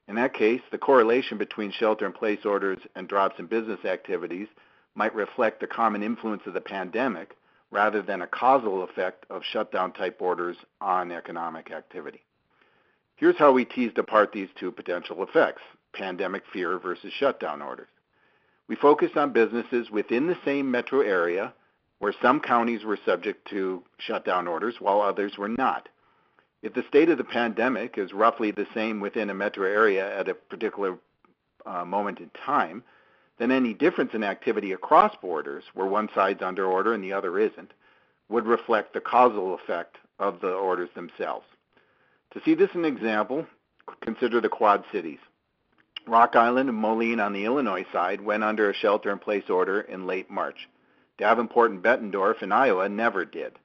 In 0.08 0.16
that 0.16 0.34
case, 0.34 0.62
the 0.72 0.78
correlation 0.78 1.38
between 1.38 1.72
shelter 1.72 2.06
in 2.06 2.14
place 2.14 2.46
orders 2.46 2.80
and 2.96 3.10
drops 3.10 3.40
in 3.40 3.48
business 3.48 3.84
activities 3.84 4.48
might 4.96 5.14
reflect 5.14 5.60
the 5.60 5.68
common 5.68 6.02
influence 6.02 6.44
of 6.46 6.54
the 6.54 6.62
pandemic 6.62 7.36
rather 7.70 8.02
than 8.02 8.22
a 8.22 8.28
causal 8.28 8.84
effect 8.84 9.26
of 9.30 9.44
shutdown 9.44 9.92
type 9.92 10.22
orders 10.22 10.56
on 10.80 11.12
economic 11.12 11.72
activity. 11.72 12.22
Here's 13.18 13.38
how 13.38 13.52
we 13.52 13.66
teased 13.66 13.98
apart 13.98 14.32
these 14.32 14.50
two 14.58 14.72
potential 14.72 15.22
effects, 15.24 15.62
pandemic 15.94 16.44
fear 16.54 16.80
versus 16.80 17.12
shutdown 17.14 17.62
orders. 17.62 17.90
We 18.68 18.76
focused 18.76 19.16
on 19.16 19.32
businesses 19.32 19.90
within 19.90 20.28
the 20.28 20.38
same 20.44 20.70
metro 20.70 21.02
area 21.02 21.54
where 22.00 22.14
some 22.22 22.40
counties 22.40 22.84
were 22.84 23.00
subject 23.06 23.48
to 23.50 23.84
shutdown 23.98 24.48
orders 24.48 24.76
while 24.80 25.02
others 25.02 25.38
were 25.38 25.48
not. 25.48 25.90
If 26.62 26.74
the 26.74 26.84
state 26.88 27.10
of 27.10 27.18
the 27.18 27.24
pandemic 27.24 27.98
is 27.98 28.14
roughly 28.14 28.52
the 28.52 28.68
same 28.74 29.00
within 29.00 29.30
a 29.30 29.34
metro 29.34 29.66
area 29.66 30.18
at 30.20 30.28
a 30.28 30.34
particular 30.34 30.98
uh, 31.66 31.86
moment 31.86 32.20
in 32.20 32.30
time, 32.46 32.84
then 33.40 33.52
any 33.52 33.74
difference 33.74 34.14
in 34.14 34.24
activity 34.24 34.72
across 34.72 35.16
borders, 35.16 35.64
where 35.74 35.88
one 35.88 36.10
side's 36.14 36.42
under 36.42 36.66
order 36.66 36.94
and 36.94 37.04
the 37.04 37.14
other 37.14 37.40
isn't, 37.40 37.72
would 38.30 38.46
reflect 38.46 38.94
the 38.94 39.00
causal 39.00 39.54
effect 39.54 39.98
of 40.20 40.42
the 40.42 40.52
orders 40.52 40.90
themselves. 40.96 41.46
To 42.34 42.42
see 42.44 42.56
this 42.56 42.72
in 42.74 42.84
an 42.84 42.94
example, 42.94 43.46
consider 44.02 44.42
the 44.42 44.50
Quad 44.50 44.84
Cities. 44.92 45.20
Rock 46.08 46.36
Island 46.36 46.70
and 46.70 46.78
Moline 46.78 47.20
on 47.20 47.34
the 47.34 47.46
Illinois 47.46 47.86
side 47.92 48.22
went 48.22 48.44
under 48.44 48.70
a 48.70 48.74
shelter-in-place 48.74 49.50
order 49.50 49.82
in 49.82 50.08
late 50.08 50.30
March. 50.30 50.68
Davenport 51.18 51.72
and 51.72 51.84
Bettendorf 51.84 52.42
in 52.42 52.52
Iowa 52.52 52.88
never 52.90 53.26
did. 53.26 53.60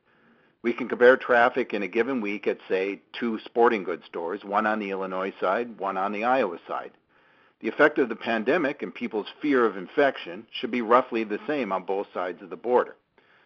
We 0.62 0.72
can 0.72 0.88
compare 0.88 1.16
traffic 1.16 1.74
in 1.74 1.82
a 1.82 1.88
given 1.88 2.20
week 2.20 2.46
at, 2.46 2.58
say, 2.68 3.00
two 3.12 3.38
sporting 3.44 3.84
goods 3.84 4.04
stores, 4.06 4.44
one 4.44 4.66
on 4.66 4.78
the 4.78 4.90
Illinois 4.90 5.34
side, 5.40 5.78
one 5.78 5.96
on 5.96 6.12
the 6.12 6.24
Iowa 6.24 6.58
side. 6.68 6.92
The 7.60 7.68
effect 7.68 7.98
of 7.98 8.08
the 8.08 8.16
pandemic 8.16 8.82
and 8.82 8.94
people's 8.94 9.26
fear 9.40 9.64
of 9.64 9.76
infection 9.76 10.46
should 10.52 10.70
be 10.70 10.82
roughly 10.82 11.24
the 11.24 11.40
same 11.46 11.72
on 11.72 11.84
both 11.84 12.06
sides 12.12 12.42
of 12.42 12.50
the 12.50 12.56
border. 12.56 12.96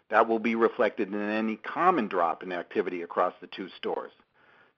That 0.08 0.28
will 0.28 0.38
be 0.38 0.54
reflected 0.54 1.12
in 1.12 1.20
any 1.20 1.56
common 1.56 2.08
drop 2.08 2.42
in 2.42 2.52
activity 2.52 3.02
across 3.02 3.34
the 3.40 3.46
two 3.48 3.68
stores. 3.76 4.12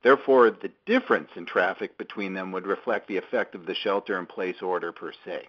Therefore, 0.03 0.51
the 0.51 0.71
difference 0.87 1.31
in 1.35 1.45
traffic 1.45 1.99
between 1.99 2.35
them 2.35 2.53
would 2.53 2.67
reflect 2.67 3.09
the 3.09 3.17
effect 3.17 3.55
of 3.55 3.67
the 3.67 3.75
shelter 3.75 4.19
in 4.19 4.27
place 4.27 4.63
order 4.63 4.93
per 4.93 5.13
se. 5.25 5.49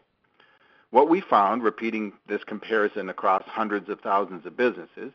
What 0.92 1.10
we 1.10 1.22
found, 1.22 1.64
repeating 1.64 2.14
this 2.28 2.44
comparison 2.44 3.10
across 3.10 3.44
hundreds 3.44 3.90
of 3.90 4.02
thousands 4.02 4.46
of 4.46 4.58
businesses, 4.58 5.14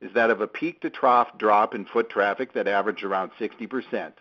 is 0.00 0.12
that 0.12 0.30
of 0.30 0.40
a 0.40 0.46
peak 0.46 0.80
to 0.80 0.90
trough 0.90 1.38
drop 1.38 1.74
in 1.74 1.86
foot 1.86 2.10
traffic 2.10 2.52
that 2.52 2.68
averaged 2.68 3.04
around 3.04 3.30
60%, 3.40 4.12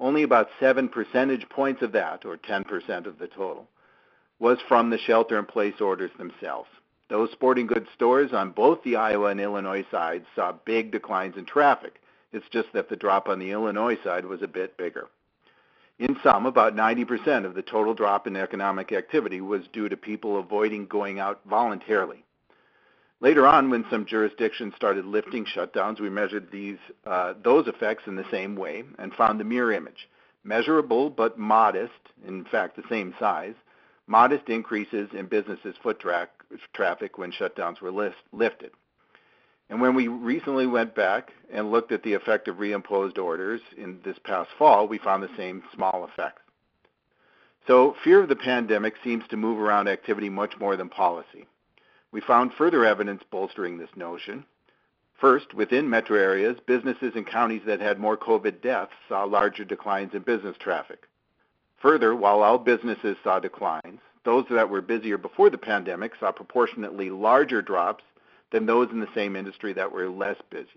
only 0.00 0.22
about 0.22 0.48
7 0.58 0.88
percentage 0.88 1.48
points 1.50 1.82
of 1.82 1.92
that, 1.92 2.24
or 2.24 2.36
10% 2.36 3.06
of 3.06 3.18
the 3.18 3.28
total, 3.28 3.68
was 4.38 4.58
from 4.66 4.90
the 4.90 4.98
shelter 4.98 5.38
in 5.38 5.44
place 5.44 5.80
orders 5.80 6.10
themselves. 6.18 6.68
Those 7.08 7.30
sporting 7.32 7.66
goods 7.66 7.88
stores 7.94 8.32
on 8.32 8.50
both 8.50 8.82
the 8.82 8.96
Iowa 8.96 9.26
and 9.26 9.40
Illinois 9.40 9.84
sides 9.90 10.24
saw 10.34 10.52
big 10.64 10.90
declines 10.90 11.36
in 11.36 11.44
traffic. 11.44 12.00
It's 12.34 12.48
just 12.50 12.72
that 12.72 12.88
the 12.88 12.96
drop 12.96 13.28
on 13.28 13.38
the 13.38 13.52
Illinois 13.52 13.96
side 14.02 14.26
was 14.26 14.42
a 14.42 14.48
bit 14.48 14.76
bigger. 14.76 15.06
In 16.00 16.16
sum, 16.24 16.46
about 16.46 16.74
90% 16.74 17.44
of 17.46 17.54
the 17.54 17.62
total 17.62 17.94
drop 17.94 18.26
in 18.26 18.34
economic 18.34 18.90
activity 18.90 19.40
was 19.40 19.62
due 19.72 19.88
to 19.88 19.96
people 19.96 20.40
avoiding 20.40 20.86
going 20.86 21.20
out 21.20 21.40
voluntarily. 21.48 22.24
Later 23.20 23.46
on, 23.46 23.70
when 23.70 23.84
some 23.88 24.04
jurisdictions 24.04 24.74
started 24.74 25.04
lifting 25.04 25.46
shutdowns, 25.46 26.00
we 26.00 26.10
measured 26.10 26.50
these, 26.50 26.78
uh, 27.06 27.34
those 27.44 27.68
effects 27.68 28.02
in 28.08 28.16
the 28.16 28.28
same 28.32 28.56
way 28.56 28.82
and 28.98 29.14
found 29.14 29.38
the 29.38 29.44
mirror 29.44 29.72
image. 29.72 30.08
Measurable 30.42 31.10
but 31.10 31.38
modest, 31.38 31.92
in 32.26 32.44
fact, 32.46 32.74
the 32.74 32.82
same 32.90 33.14
size, 33.20 33.54
modest 34.08 34.48
increases 34.48 35.08
in 35.16 35.26
businesses' 35.26 35.76
foot 35.80 36.00
tra- 36.00 36.28
traffic 36.74 37.16
when 37.16 37.30
shutdowns 37.30 37.80
were 37.80 37.92
list- 37.92 38.16
lifted. 38.32 38.72
And 39.70 39.80
when 39.80 39.94
we 39.94 40.08
recently 40.08 40.66
went 40.66 40.94
back 40.94 41.32
and 41.50 41.70
looked 41.70 41.92
at 41.92 42.02
the 42.02 42.14
effect 42.14 42.48
of 42.48 42.56
reimposed 42.56 43.18
orders 43.18 43.60
in 43.76 44.00
this 44.04 44.18
past 44.24 44.50
fall, 44.58 44.86
we 44.86 44.98
found 44.98 45.22
the 45.22 45.36
same 45.36 45.62
small 45.74 46.04
effects. 46.04 46.42
So 47.66 47.96
fear 48.04 48.22
of 48.22 48.28
the 48.28 48.36
pandemic 48.36 48.94
seems 49.02 49.26
to 49.28 49.38
move 49.38 49.58
around 49.58 49.88
activity 49.88 50.28
much 50.28 50.58
more 50.60 50.76
than 50.76 50.90
policy. 50.90 51.46
We 52.12 52.20
found 52.20 52.52
further 52.52 52.84
evidence 52.84 53.22
bolstering 53.30 53.78
this 53.78 53.96
notion. 53.96 54.44
First, 55.18 55.54
within 55.54 55.88
metro 55.88 56.18
areas, 56.18 56.58
businesses 56.66 57.12
and 57.14 57.26
counties 57.26 57.62
that 57.66 57.80
had 57.80 57.98
more 57.98 58.18
COVID 58.18 58.60
deaths 58.60 58.92
saw 59.08 59.24
larger 59.24 59.64
declines 59.64 60.12
in 60.12 60.22
business 60.22 60.56
traffic. 60.58 61.08
Further, 61.78 62.14
while 62.14 62.42
all 62.42 62.58
businesses 62.58 63.16
saw 63.24 63.38
declines, 63.38 64.00
those 64.24 64.44
that 64.50 64.68
were 64.68 64.82
busier 64.82 65.16
before 65.16 65.50
the 65.50 65.58
pandemic 65.58 66.12
saw 66.20 66.32
proportionately 66.32 67.10
larger 67.10 67.62
drops 67.62 68.04
than 68.52 68.66
those 68.66 68.90
in 68.90 69.00
the 69.00 69.08
same 69.14 69.36
industry 69.36 69.72
that 69.72 69.92
were 69.92 70.08
less 70.08 70.36
busy. 70.50 70.68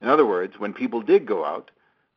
In 0.00 0.08
other 0.08 0.26
words, 0.26 0.54
when 0.58 0.72
people 0.72 1.00
did 1.00 1.26
go 1.26 1.44
out, 1.44 1.70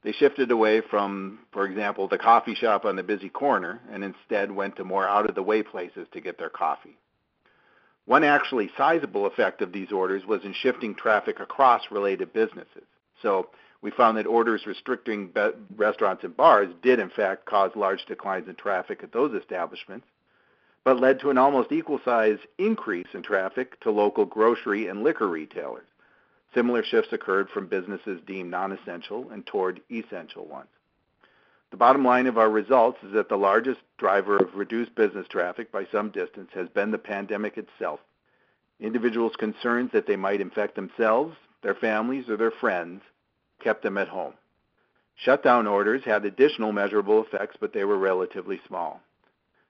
they 0.04 0.12
shifted 0.12 0.52
away 0.52 0.82
from, 0.82 1.40
for 1.52 1.66
example, 1.66 2.08
the 2.08 2.18
coffee 2.18 2.56
shop 2.56 2.86
on 2.86 2.96
the 2.96 3.04
busy 3.04 3.30
corner 3.30 3.82
and 3.92 4.04
instead 4.04 4.52
went 4.52 4.76
to 4.76 4.84
more 4.84 5.08
out 5.08 5.28
of 5.28 5.36
the 5.36 5.42
way 5.44 5.64
places 5.64 6.08
to 6.14 6.22
get 6.22 6.38
their 6.38 6.50
coffee. 6.50 6.98
One 8.06 8.24
actually 8.24 8.70
sizable 8.78 9.26
effect 9.26 9.62
of 9.62 9.72
these 9.72 9.92
orders 9.92 10.26
was 10.28 10.44
in 10.44 10.54
shifting 10.54 10.94
traffic 10.94 11.40
across 11.40 11.82
related 11.90 12.34
businesses. 12.34 12.84
So 13.22 13.50
we 13.82 13.90
found 13.92 14.18
that 14.18 14.28
orders 14.28 14.68
restricting 14.68 15.32
restaurants 15.76 16.24
and 16.24 16.38
bars 16.38 16.70
did 16.84 17.00
in 17.00 17.10
fact 17.10 17.46
cause 17.46 17.72
large 17.76 18.06
declines 18.06 18.48
in 18.48 18.56
traffic 18.56 19.02
at 19.02 19.12
those 19.12 19.34
establishments, 19.34 20.06
but 20.86 21.00
led 21.02 21.20
to 21.20 21.32
an 21.32 21.38
almost 21.38 21.72
equal 21.72 22.00
size 22.06 22.38
increase 22.60 23.08
in 23.14 23.24
traffic 23.24 23.78
to 23.82 23.92
local 23.92 24.24
grocery 24.24 24.88
and 24.88 25.04
liquor 25.04 25.28
retailers. 25.28 25.88
Similar 26.54 26.84
shifts 26.84 27.12
occurred 27.12 27.50
from 27.50 27.68
businesses 27.68 28.22
deemed 28.26 28.52
non-essential 28.52 29.30
and 29.32 29.46
toward 29.46 29.82
essential 29.92 30.46
ones. 30.46 30.70
The 31.72 31.78
bottom 31.78 32.06
line 32.06 32.28
of 32.28 32.38
our 32.38 32.50
results 32.50 33.00
is 33.04 33.12
that 33.14 33.28
the 33.28 33.36
largest 33.36 33.82
driver 33.98 34.38
of 34.38 34.56
reduced 34.56 34.96
business 34.96 35.28
traffic 35.28 35.72
by 35.72 35.88
some 35.92 36.12
distance 36.12 36.52
has 36.54 36.70
been 36.70 36.92
the 36.92 36.98
pandemic 37.00 37.58
itself. 37.58 38.00
Individuals' 38.80 39.36
concerns 39.38 39.92
that 39.92 40.06
they 40.06 40.16
might 40.16 40.40
infect 40.40 40.76
themselves, 40.76 41.36
their 41.64 41.76
families, 41.76 42.30
or 42.30 42.38
their 42.38 42.52
friends 42.52 43.02
kept 43.60 43.82
them 43.82 43.98
at 43.98 44.08
home. 44.08 44.34
Shutdown 45.16 45.66
orders 45.66 46.04
had 46.06 46.26
additional 46.26 46.72
measurable 46.72 47.24
effects, 47.24 47.58
but 47.60 47.74
they 47.74 47.86
were 47.86 47.98
relatively 47.98 48.62
small. 48.68 49.02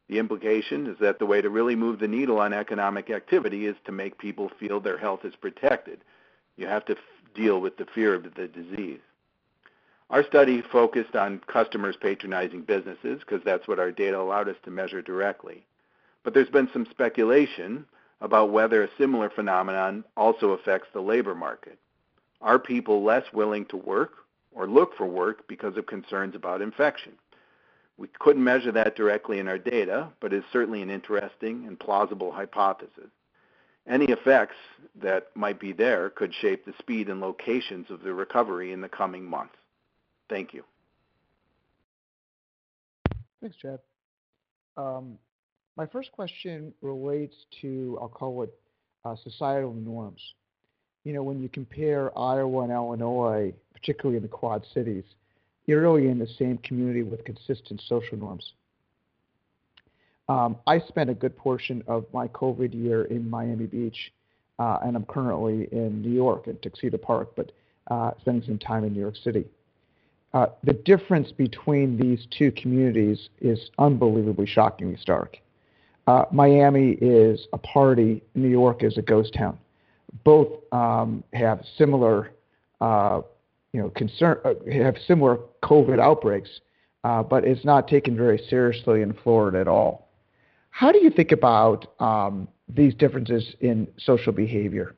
The 0.07 0.19
implication 0.19 0.88
is 0.88 0.98
that 0.99 1.19
the 1.19 1.26
way 1.26 1.41
to 1.41 1.49
really 1.49 1.76
move 1.76 1.99
the 1.99 2.07
needle 2.07 2.40
on 2.40 2.53
economic 2.53 3.10
activity 3.10 3.65
is 3.65 3.76
to 3.86 3.91
make 3.91 4.18
people 4.18 4.52
feel 4.60 4.80
their 4.80 4.98
health 4.98 5.26
is 5.26 5.36
protected. 5.36 6.02
You 6.57 6.68
have 6.68 6.86
to 6.86 6.94
f- 6.94 6.99
deal 7.34 7.60
with 7.60 7.77
the 7.77 7.88
fear 7.94 8.14
of 8.14 8.23
the 8.36 8.48
disease. 8.48 8.99
Our 10.11 10.23
study 10.23 10.61
focused 10.72 11.15
on 11.15 11.41
customers 11.48 11.98
patronizing 11.99 12.61
businesses 12.61 13.19
because 13.22 13.41
that's 13.44 13.68
what 13.68 13.80
our 13.80 13.91
data 13.91 14.19
allowed 14.19 14.48
us 14.48 14.56
to 14.64 14.72
measure 14.72 15.02
directly. 15.02 15.65
But 16.23 16.34
there's 16.34 16.49
been 16.49 16.69
some 16.72 16.86
speculation 16.91 17.86
about 18.22 18.52
whether 18.52 18.84
a 18.84 18.90
similar 18.98 19.30
phenomenon 19.30 20.03
also 20.15 20.52
affects 20.52 20.88
the 20.94 21.02
labor 21.02 21.34
market. 21.34 21.80
Are 22.41 22.60
people 22.60 23.03
less 23.03 23.23
willing 23.34 23.65
to 23.68 23.77
work 23.77 24.14
or 24.53 24.68
look 24.68 24.95
for 24.95 25.07
work 25.07 25.48
because 25.48 25.76
of 25.77 25.88
concerns 25.88 26.36
about 26.36 26.61
infection? 26.61 27.14
We 27.98 28.10
couldn't 28.20 28.44
measure 28.44 28.72
that 28.74 28.96
directly 28.96 29.40
in 29.40 29.48
our 29.48 29.58
data, 29.58 30.10
but 30.20 30.34
it's 30.34 30.46
certainly 30.52 30.82
an 30.82 30.90
interesting 30.90 31.66
and 31.66 31.80
plausible 31.80 32.32
hypothesis. 32.32 33.10
Any 33.88 34.06
effects 34.06 34.56
that 35.02 35.28
might 35.36 35.60
be 35.60 35.72
there 35.72 36.10
could 36.10 36.34
shape 36.34 36.66
the 36.66 36.74
speed 36.80 37.08
and 37.08 37.22
locations 37.22 37.90
of 37.90 38.02
the 38.02 38.14
recovery 38.14 38.74
in 38.74 38.82
the 38.82 38.90
coming 38.90 39.24
months. 39.24 39.56
Thank 40.30 40.54
you. 40.54 40.64
Thanks, 43.42 43.56
Chad. 43.58 43.80
Um, 44.76 45.18
my 45.78 45.86
first 45.86 46.12
question 46.12 46.74
relates 46.82 47.36
to, 47.62 47.98
I'll 48.02 48.10
call 48.10 48.44
it 48.44 48.54
uh, 49.06 49.16
societal 49.24 49.74
norms. 49.74 50.20
You 51.04 51.14
know, 51.14 51.22
when 51.22 51.40
you 51.40 51.48
compare 51.48 52.18
Iowa 52.18 52.64
and 52.64 52.72
Illinois, 52.72 53.54
particularly 53.74 54.18
in 54.18 54.24
the 54.24 54.30
Quad 54.30 54.66
Cities, 54.74 55.04
you're 55.66 55.82
really 55.82 56.08
in 56.10 56.20
the 56.20 56.28
same 56.40 56.58
community 56.60 57.04
with 57.04 57.24
consistent 57.26 57.82
social 57.88 58.18
norms. 58.18 58.54
Um, 60.28 60.58
I 60.66 60.80
spent 60.80 61.10
a 61.10 61.14
good 61.14 61.38
portion 61.38 61.84
of 61.88 62.06
my 62.14 62.28
COVID 62.30 62.74
year 62.74 63.06
in 63.06 63.30
Miami 63.30 63.68
Beach, 63.68 64.12
uh, 64.58 64.80
and 64.84 64.96
I'm 64.96 65.06
currently 65.06 65.68
in 65.72 66.02
New 66.02 66.12
York 66.12 66.48
at 66.48 66.62
Tuxedo 66.62 66.98
Park, 66.98 67.32
but 67.36 67.52
uh, 67.92 68.12
spending 68.22 68.44
some 68.48 68.58
time 68.58 68.84
in 68.84 68.94
New 68.94 69.00
York 69.00 69.16
City. 69.24 69.46
Uh, 70.34 70.48
the 70.64 70.74
difference 70.74 71.32
between 71.32 71.98
these 71.98 72.28
two 72.38 72.52
communities 72.52 73.30
is 73.40 73.70
unbelievably 73.78 74.46
shockingly 74.48 74.98
stark. 75.00 75.38
Uh, 76.08 76.26
Miami 76.32 76.92
is 77.02 77.48
a 77.54 77.58
party, 77.58 78.22
New 78.36 78.50
York 78.50 78.84
is 78.84 78.98
a 78.98 79.02
ghost 79.02 79.34
town. 79.34 79.58
Both 80.24 80.50
um, 80.72 81.24
have 81.34 81.62
similar, 81.78 82.32
uh, 82.82 83.22
you 83.76 83.82
know, 83.82 83.90
concern, 83.90 84.38
uh, 84.46 84.54
have 84.72 84.96
similar 85.06 85.38
COVID 85.62 86.00
outbreaks, 86.00 86.62
uh, 87.04 87.22
but 87.22 87.44
it's 87.44 87.66
not 87.66 87.90
taken 87.90 88.16
very 88.16 88.42
seriously 88.50 89.02
in 89.02 89.12
Florida 89.12 89.60
at 89.60 89.68
all. 89.68 90.08
How 90.70 90.94
do 90.94 91.00
you 91.00 91.10
think 91.10 91.34
about 91.34 91.94
um, 92.00 92.48
these 92.70 92.94
differences 92.94 93.54
in 93.60 93.86
social 93.98 94.32
behavior? 94.32 94.96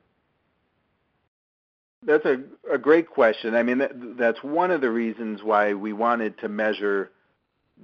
That's 2.06 2.26
a, 2.26 2.44
a 2.72 2.78
great 2.78 3.10
question. 3.10 3.56
I 3.56 3.64
mean, 3.64 3.80
that, 3.80 3.92
that's 4.16 4.44
one 4.44 4.70
of 4.70 4.82
the 4.82 4.92
reasons 4.92 5.42
why 5.42 5.74
we 5.74 5.92
wanted 5.92 6.38
to 6.42 6.48
measure 6.48 7.10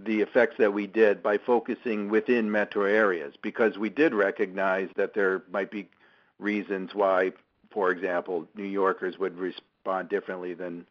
the 0.06 0.22
effects 0.22 0.56
that 0.60 0.74
we 0.74 0.86
did 0.86 1.24
by 1.24 1.40
focusing 1.40 2.08
within 2.10 2.52
metro 2.52 2.86
areas, 2.86 3.34
because 3.42 3.80
we 3.80 3.90
did 3.90 4.14
recognize 4.14 4.90
that 4.96 5.16
there 5.16 5.42
might 5.52 5.72
be 5.72 5.90
reasons 6.38 6.92
why, 6.94 7.32
for 7.72 7.90
example, 7.90 8.48
New 8.56 8.64
Yorkers 8.64 9.18
would 9.18 9.40
respond 9.84 10.10
differently 10.10 10.54
than 10.54 10.86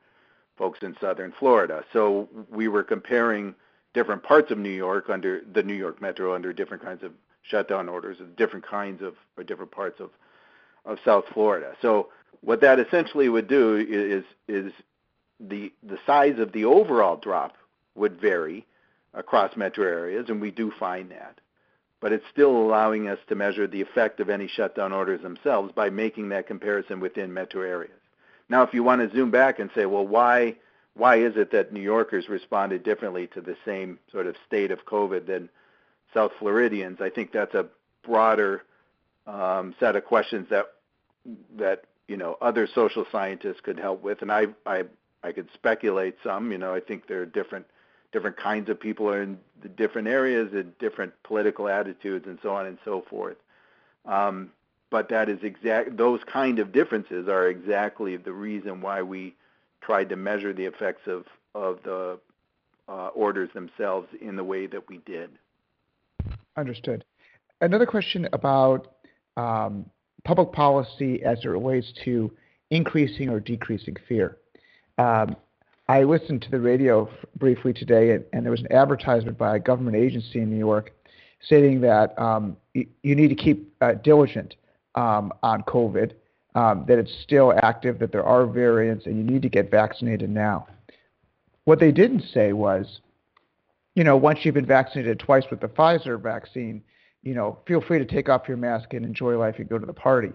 folks 0.59 0.79
in 0.83 0.95
southern 1.01 1.33
Florida. 1.39 1.83
So 1.93 2.29
we 2.51 2.69
were 2.69 2.83
comparing 2.83 3.55
different 3.95 4.23
parts 4.23 4.51
of 4.51 4.59
New 4.59 4.71
York 4.71 5.09
under 5.09 5.41
the 5.55 5.63
New 5.63 5.75
York 5.75 6.01
Metro 6.03 6.35
under 6.35 6.53
different 6.53 6.83
kinds 6.83 7.03
of 7.03 7.13
shutdown 7.43 7.89
orders, 7.89 8.19
and 8.21 8.37
different 8.37 8.67
kinds 8.67 9.03
of 9.03 9.15
or 9.37 9.45
different 9.45 9.71
parts 9.71 9.99
of 10.01 10.11
of 10.85 10.99
South 11.05 11.25
Florida. 11.33 11.73
So 11.81 12.09
what 12.43 12.61
that 12.61 12.79
essentially 12.79 13.29
would 13.29 13.49
do 13.49 13.77
is 13.89 14.25
is 14.47 14.73
the 15.41 15.73
the 15.83 15.99
size 16.07 16.39
of 16.39 16.53
the 16.53 16.65
overall 16.67 17.17
drop 17.17 17.55
would 17.95 18.21
vary 18.21 18.67
across 19.15 19.57
metro 19.57 19.87
areas, 19.87 20.27
and 20.29 20.41
we 20.41 20.51
do 20.51 20.71
find 20.79 21.11
that. 21.11 21.39
but 22.03 22.13
it's 22.13 22.25
still 22.33 22.51
allowing 22.51 23.09
us 23.09 23.21
to 23.29 23.35
measure 23.37 23.67
the 23.69 23.81
effect 23.81 24.19
of 24.21 24.29
any 24.29 24.49
shutdown 24.49 24.93
orders 24.93 25.23
themselves 25.23 25.73
by 25.73 25.89
making 25.89 26.29
that 26.29 26.49
comparison 26.49 26.99
within 27.01 27.33
metro 27.33 27.63
areas. 27.63 28.02
Now, 28.53 28.63
if 28.65 28.75
you 28.75 28.83
want 28.83 29.01
to 29.01 29.17
zoom 29.17 29.31
back 29.31 29.61
and 29.61 29.71
say, 29.75 29.87
well, 29.87 30.07
why 30.07 30.57
why 30.95 31.17
is 31.17 31.37
it 31.37 31.53
that 31.53 31.73
New 31.73 31.81
Yorkers 31.81 32.29
responded 32.29 32.83
differently 32.83 33.27
to 33.29 33.41
the 33.41 33.57
same 33.65 33.99
sort 34.13 34.27
of 34.27 34.37
state 34.47 34.71
of 34.71 34.85
COVID 34.85 35.27
than 35.27 35.49
South 36.13 36.33
Floridians? 36.39 37.01
I 37.01 37.09
think 37.09 37.33
that's 37.33 37.55
a 37.55 37.65
broader 38.05 38.63
um, 39.27 39.75
set 39.81 39.97
of 39.97 40.05
questions 40.05 40.49
that 40.51 40.67
that 41.57 41.85
you 42.09 42.19
know 42.19 42.37
other 42.43 42.69
social 42.75 43.07
scientists 43.11 43.61
could 43.63 43.79
help 43.79 44.03
with, 44.03 44.21
and 44.21 44.31
I 44.31 44.49
I 44.67 44.85
I 45.23 45.33
could 45.33 45.49
speculate 45.55 46.17
some. 46.23 46.53
You 46.53 46.59
know, 46.59 46.75
I 46.75 46.81
think 46.81 47.07
there 47.07 47.23
are 47.23 47.27
different 47.27 47.65
different 48.13 48.37
kinds 48.37 48.69
of 48.69 48.79
people 48.79 49.09
are 49.09 49.23
in 49.23 49.39
different 49.79 50.09
areas 50.09 50.53
and 50.53 50.77
different 50.79 51.15
political 51.23 51.71
attitudes 51.71 52.27
and 52.27 52.39
so 52.43 52.51
on 52.51 52.67
and 52.67 52.77
so 52.85 53.03
forth. 53.09 53.39
Um, 54.05 54.51
but 54.93 55.09
that 55.09 55.29
is 55.29 55.43
exact; 55.43 55.97
those 55.97 56.21
kind 56.31 56.61
of 56.61 56.71
differences 56.71 57.27
are 57.27 57.49
exactly 57.49 58.17
the 58.17 58.31
reason 58.31 58.81
why 58.81 59.03
we 59.03 59.35
tried 59.81 60.11
to 60.11 60.17
measure 60.17 60.53
the 60.53 60.67
effects 60.67 61.09
of 61.09 61.25
of 61.55 61.79
the 61.83 62.19
uh, 62.89 63.09
orders 63.09 63.49
themselves 63.55 64.07
in 64.21 64.37
the 64.37 64.45
way 64.45 64.67
that 64.67 64.89
we 64.89 64.99
did. 64.99 65.31
Understood. 66.57 67.05
Another 67.61 67.87
question 67.87 68.29
about 68.33 68.95
um, 69.37 69.87
public 70.25 70.53
policy 70.53 71.23
as 71.25 71.39
it 71.45 71.49
relates 71.49 71.93
to 72.05 72.31
increasing 72.71 73.29
or 73.31 73.41
decreasing 73.41 73.97
fear. 74.09 74.37
Um, 74.99 75.37
I 75.89 76.05
listened 76.05 76.43
to 76.43 76.51
the 76.51 76.61
radio 76.61 77.09
briefly 77.39 77.73
today, 77.73 78.13
and, 78.13 78.25
and, 78.33 78.45
there 78.45 78.51
was 78.51 78.61
an 78.61 78.73
advertisement 78.73 79.37
by 79.37 79.57
a 79.57 79.59
government 79.59 79.97
agency 79.97 80.41
in 80.41 80.51
New 80.51 80.59
York 80.59 80.93
stating 81.41 81.81
that 81.81 82.19
um, 82.19 82.57
you, 82.75 82.87
you, 83.03 83.15
need 83.17 83.29
to 83.29 83.35
keep 83.35 83.75
uh, 83.81 83.95
diligent 83.95 84.55
um, 84.95 85.33
on 85.43 85.63
COVID, 85.63 86.13
um, 86.55 86.85
that 86.89 86.99
it's 86.99 87.13
still 87.23 87.53
active, 87.63 87.99
that 87.99 88.13
there 88.13 88.25
are 88.25 88.47
variants, 88.47 89.07
and 89.07 89.17
you 89.17 89.25
need 89.25 89.43
to 89.43 89.49
get 89.49 89.71
vaccinated 89.71 90.31
now. 90.31 90.67
What 91.65 91.79
they 91.79 91.93
didn't 91.93 92.25
say 92.33 92.53
was, 92.53 93.01
you 93.95 94.05
know, 94.05 94.17
once 94.17 94.41
you've 94.43 94.55
been 94.55 94.67
vaccinated 94.67 95.19
twice 95.19 95.45
with 95.51 95.61
the 95.61 95.69
Pfizer 95.69 96.21
vaccine, 96.21 96.83
you 97.23 97.35
know, 97.35 97.59
feel 97.67 97.81
free 97.81 97.99
to 97.99 98.05
take 98.05 98.29
off 98.29 98.49
your 98.49 98.57
mask 98.57 98.95
and 98.95 99.05
enjoy 99.05 99.39
life 99.39 99.57
and 99.59 99.69
go 99.69 99.79
to 99.79 99.87
the 99.87 99.93
party. 99.93 100.33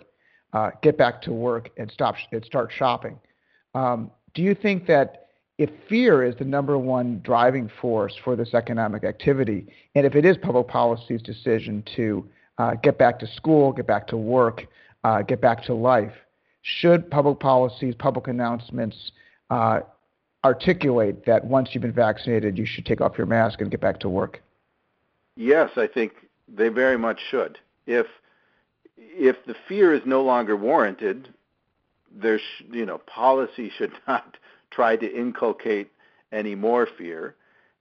Uh, 0.53 0.71
get 0.81 0.97
back 0.97 1.21
to 1.21 1.34
work 1.34 1.69
and 1.77 1.91
stop 1.91 2.15
and 2.31 2.43
start 2.45 2.71
shopping. 2.71 3.19
Um, 3.75 4.09
do 4.34 4.41
you 4.41 4.55
think 4.55 4.88
that 4.88 5.27
if 5.57 5.69
fear 5.89 6.23
is 6.23 6.35
the 6.38 6.45
number 6.45 6.77
one 6.77 7.19
driving 7.23 7.69
force 7.81 8.15
for 8.23 8.35
this 8.35 8.53
economic 8.53 9.03
activity, 9.03 9.65
and 9.95 10.05
if 10.05 10.15
it 10.15 10.23
is 10.23 10.38
public 10.38 10.67
policy's 10.67 11.21
decision 11.21 11.84
to 11.95 12.27
uh, 12.57 12.75
get 12.75 12.97
back 12.97 13.19
to 13.19 13.27
school, 13.35 13.71
get 13.71 13.88
back 13.88 14.07
to 14.07 14.17
work, 14.17 14.65
uh, 15.03 15.21
get 15.21 15.41
back 15.41 15.63
to 15.63 15.73
life, 15.73 16.13
should 16.61 17.09
public 17.09 17.39
policies, 17.39 17.95
public 17.95 18.27
announcements 18.27 19.11
uh, 19.49 19.79
articulate 20.43 21.25
that 21.25 21.45
once 21.45 21.69
you've 21.71 21.81
been 21.81 21.91
vaccinated, 21.91 22.57
you 22.57 22.65
should 22.65 22.85
take 22.85 23.01
off 23.01 23.17
your 23.17 23.27
mask 23.27 23.61
and 23.61 23.71
get 23.71 23.81
back 23.81 23.99
to 23.99 24.09
work? 24.09 24.41
Yes, 25.35 25.71
I 25.77 25.88
think 25.88 26.13
they 26.47 26.69
very 26.69 26.97
much 26.97 27.19
should. 27.29 27.57
If 27.85 28.07
if 28.97 29.35
the 29.45 29.55
fear 29.67 29.93
is 29.93 30.01
no 30.05 30.23
longer 30.23 30.55
warranted, 30.55 31.29
there's 32.11 32.41
you 32.71 32.85
know 32.85 32.97
policy 32.97 33.71
should 33.77 33.93
not 34.07 34.38
try 34.71 34.95
to 34.95 35.07
inculcate 35.15 35.91
any 36.31 36.55
more 36.55 36.88
fear. 36.97 37.35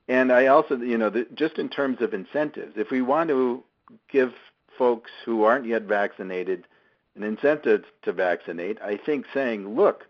And 0.08 0.30
I 0.30 0.46
also 0.46 0.76
you 0.76 0.98
know 0.98 1.10
the, 1.10 1.26
just 1.34 1.58
in 1.58 1.68
terms 1.68 1.98
of 2.00 2.14
incentives, 2.14 2.74
if 2.76 2.90
we 2.90 3.02
want 3.02 3.30
to 3.30 3.64
give 4.10 4.32
folks 4.76 5.10
who 5.24 5.44
aren't 5.44 5.66
yet 5.66 5.82
vaccinated 5.82 6.66
an 7.14 7.22
incentive 7.22 7.84
to 8.02 8.12
vaccinate, 8.12 8.78
I 8.82 8.96
think 8.96 9.26
saying, 9.32 9.74
look, 9.74 10.06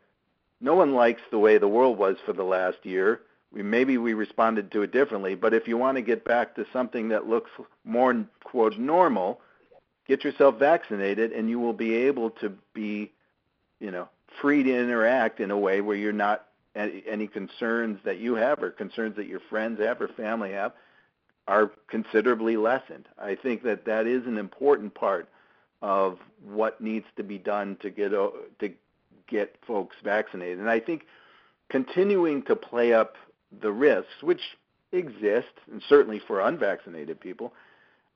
no 0.60 0.74
one 0.74 0.94
likes 0.94 1.22
the 1.30 1.38
way 1.38 1.58
the 1.58 1.68
world 1.68 1.98
was 1.98 2.16
for 2.24 2.32
the 2.32 2.42
last 2.42 2.78
year 2.84 3.20
we 3.52 3.62
maybe 3.62 3.96
we 3.98 4.14
responded 4.14 4.70
to 4.72 4.82
it 4.82 4.92
differently. 4.92 5.34
But 5.34 5.54
if 5.54 5.66
you 5.66 5.76
want 5.78 5.96
to 5.96 6.02
get 6.02 6.24
back 6.24 6.54
to 6.56 6.66
something 6.72 7.08
that 7.08 7.26
looks 7.26 7.50
more 7.84 8.24
quote 8.44 8.78
normal, 8.78 9.40
get 10.06 10.24
yourself 10.24 10.58
vaccinated, 10.58 11.32
and 11.32 11.48
you 11.48 11.58
will 11.58 11.72
be 11.72 11.94
able 11.94 12.30
to 12.30 12.52
be, 12.74 13.12
you 13.80 13.90
know, 13.90 14.08
free 14.40 14.62
to 14.62 14.78
interact 14.78 15.40
in 15.40 15.50
a 15.50 15.58
way 15.58 15.80
where 15.80 15.96
you're 15.96 16.12
not 16.12 16.46
any 16.74 17.26
concerns 17.26 17.98
that 18.04 18.18
you 18.18 18.34
have 18.34 18.62
or 18.62 18.70
concerns 18.70 19.16
that 19.16 19.26
your 19.26 19.40
friends 19.48 19.80
have 19.80 19.98
or 20.02 20.08
family 20.08 20.52
have 20.52 20.72
are 21.48 21.70
considerably 21.88 22.56
lessened. 22.56 23.06
I 23.18 23.36
think 23.36 23.62
that 23.62 23.84
that 23.84 24.06
is 24.06 24.26
an 24.26 24.38
important 24.38 24.94
part 24.94 25.28
of 25.82 26.18
what 26.44 26.80
needs 26.80 27.06
to 27.16 27.22
be 27.22 27.38
done 27.38 27.76
to 27.80 27.90
get 27.90 28.10
to 28.10 28.70
get 29.28 29.56
folks 29.66 29.96
vaccinated. 30.02 30.58
And 30.58 30.70
I 30.70 30.80
think 30.80 31.06
continuing 31.68 32.42
to 32.44 32.56
play 32.56 32.92
up 32.92 33.14
the 33.60 33.72
risks, 33.72 34.22
which 34.22 34.40
exist, 34.92 35.52
and 35.70 35.82
certainly 35.88 36.20
for 36.26 36.40
unvaccinated 36.40 37.20
people, 37.20 37.52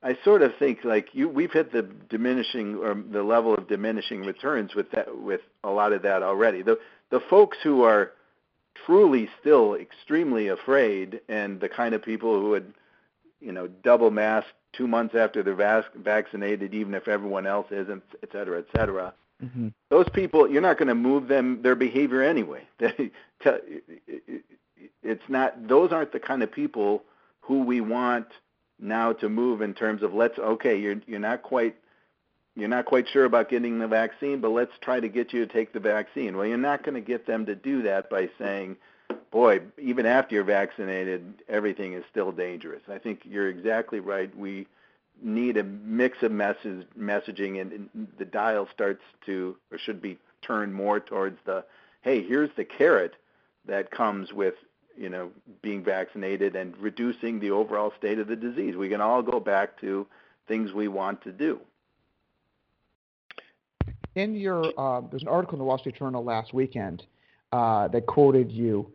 I 0.02 0.16
sort 0.24 0.43
of 0.43 0.52
think 0.59 0.85
like 0.85 1.09
you, 1.12 1.28
we've 1.28 1.52
hit 1.52 1.73
the 1.73 1.82
diminishing 2.09 2.77
or 2.77 2.94
the 2.94 3.23
level 3.23 3.55
of 3.55 3.69
diminishing 3.69 4.23
returns 4.23 4.74
with 4.74 4.90
that, 4.93 5.19
with 5.19 5.43
a 5.62 5.70
lot 5.70 5.93
of 5.93 6.02
that 6.02 6.23
already. 6.23 6.62
The 6.62 6.78
the 7.11 7.20
folks 7.28 7.59
who 7.62 7.82
are 7.82 8.12
truly 8.86 9.28
still 9.40 9.74
extremely 9.74 10.48
afraid, 10.48 11.20
and 11.28 11.61
the 11.61 11.69
kind 11.69 11.94
of 11.94 12.02
people 12.02 12.40
who 12.40 12.51
would, 12.51 12.73
you 13.40 13.52
know, 13.52 13.68
double 13.68 14.10
mask 14.10 14.46
two 14.72 14.86
months 14.86 15.14
after 15.14 15.42
they're 15.42 15.54
vac- 15.54 15.94
vaccinated, 15.94 16.74
even 16.74 16.94
if 16.94 17.08
everyone 17.08 17.46
else 17.46 17.66
isn't, 17.70 18.02
et 18.22 18.28
cetera, 18.32 18.58
et 18.58 18.66
cetera. 18.76 19.12
Mm-hmm. 19.42 19.68
Those 19.88 20.08
people, 20.12 20.50
you're 20.50 20.60
not 20.60 20.78
going 20.78 20.88
to 20.88 20.94
move 20.94 21.28
them 21.28 21.62
their 21.62 21.74
behavior 21.74 22.22
anyway. 22.22 22.66
They, 22.80 23.10
it's 25.02 25.22
not 25.28 25.68
those 25.68 25.92
aren't 25.92 26.12
the 26.12 26.20
kind 26.20 26.42
of 26.42 26.52
people 26.52 27.02
who 27.40 27.62
we 27.62 27.80
want 27.80 28.26
now 28.78 29.12
to 29.12 29.28
move 29.28 29.60
in 29.60 29.74
terms 29.74 30.02
of 30.02 30.14
let's 30.14 30.38
okay 30.38 30.78
you're 30.78 30.96
you're 31.06 31.18
not 31.18 31.42
quite 31.42 31.76
you're 32.56 32.68
not 32.68 32.86
quite 32.86 33.06
sure 33.08 33.24
about 33.24 33.48
getting 33.48 33.78
the 33.78 33.86
vaccine 33.86 34.40
but 34.40 34.50
let's 34.50 34.72
try 34.80 35.00
to 35.00 35.08
get 35.08 35.32
you 35.32 35.44
to 35.44 35.52
take 35.52 35.72
the 35.72 35.80
vaccine 35.80 36.36
well 36.36 36.46
you're 36.46 36.56
not 36.56 36.82
going 36.82 36.94
to 36.94 37.00
get 37.00 37.26
them 37.26 37.46
to 37.46 37.54
do 37.54 37.82
that 37.82 38.08
by 38.10 38.28
saying 38.38 38.76
boy 39.31 39.61
even 39.81 40.07
after 40.07 40.35
you're 40.35 40.45
vaccinated 40.45 41.43
everything 41.49 41.93
is 41.93 42.05
still 42.11 42.32
dangerous 42.32 42.82
i 42.89 42.99
think 42.99 43.20
you're 43.24 43.49
exactly 43.49 44.01
right 44.01 44.37
we 44.37 44.66
need 45.23 45.57
a 45.57 45.62
mix 45.62 46.23
of 46.23 46.32
message 46.32 46.87
messaging 46.99 47.61
and, 47.61 47.73
and 47.73 48.09
the 48.19 48.24
dial 48.24 48.66
starts 48.73 49.03
to 49.24 49.57
or 49.70 49.78
should 49.78 50.01
be 50.01 50.19
turned 50.43 50.74
more 50.74 50.99
towards 50.99 51.39
the 51.45 51.65
hey 52.03 52.23
here's 52.23 52.51
the 52.57 52.65
carrot 52.65 53.15
that 53.66 53.91
comes 53.91 54.32
with 54.32 54.55
you 55.01 55.09
know, 55.09 55.31
being 55.62 55.82
vaccinated 55.82 56.55
and 56.55 56.77
reducing 56.77 57.41
the 57.41 57.51
overall 57.51 57.93
state 57.99 58.19
of 58.19 58.28
the 58.28 58.37
disease. 58.37 58.77
We 58.77 58.91
can 58.91 59.01
all 59.01 59.23
go 59.23 59.41
back 59.41 59.81
to 59.81 60.07
things 60.47 60.73
we 60.73 60.89
want 60.89 61.23
to 61.23 61.32
do. 61.32 61.59
In 64.15 64.35
your, 64.35 64.65
uh, 64.78 65.01
there's 65.11 65.23
an 65.23 65.28
article 65.28 65.55
in 65.55 65.61
the 65.61 65.65
Wall 65.65 65.78
Street 65.78 65.97
Journal 65.97 66.23
last 66.23 66.53
weekend 66.53 67.05
uh, 67.53 67.89
that 67.89 68.07
quoted 68.07 68.53
you 68.53 68.93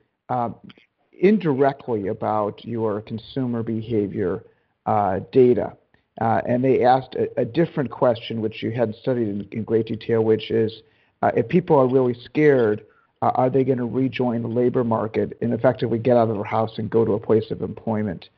indirectly 1.19 2.07
about 2.07 2.64
your 2.65 3.02
consumer 3.02 3.64
behavior 3.64 4.43
uh, 4.85 5.19
data. 5.31 5.76
Uh, 6.22 6.41
and 6.47 6.64
they 6.64 6.84
asked 6.84 7.15
a, 7.15 7.41
a, 7.41 7.45
different 7.45 7.91
question, 7.91 8.41
which 8.41 8.64
you 8.64 8.72
hadn't 8.72 8.95
studied 8.95 9.27
in, 9.27 9.47
in 9.52 9.64
great 9.64 9.85
detail, 9.85 10.23
which 10.23 10.49
is 10.49 10.81
uh, 11.22 11.31
if 11.35 11.47
people 11.47 11.77
are 11.77 11.88
really 11.88 12.14
scared 12.23 12.85
uh, 13.22 13.31
are 13.35 13.49
they 13.49 13.64
going 13.64 13.77
to 13.77 13.85
rejoin 13.85 14.41
the 14.41 14.47
labor 14.47 14.84
market 14.84 15.38
and 15.41 15.53
effectively 15.53 15.97
get 15.97 16.15
out 16.15 16.30
of 16.30 16.35
their 16.35 16.43
house 16.43 16.77
and 16.77 16.89
go 16.89 17.03
to 17.03 17.14
a 17.14 17.19
place 17.19 17.49
of 17.49 17.61
employment? 17.61 18.30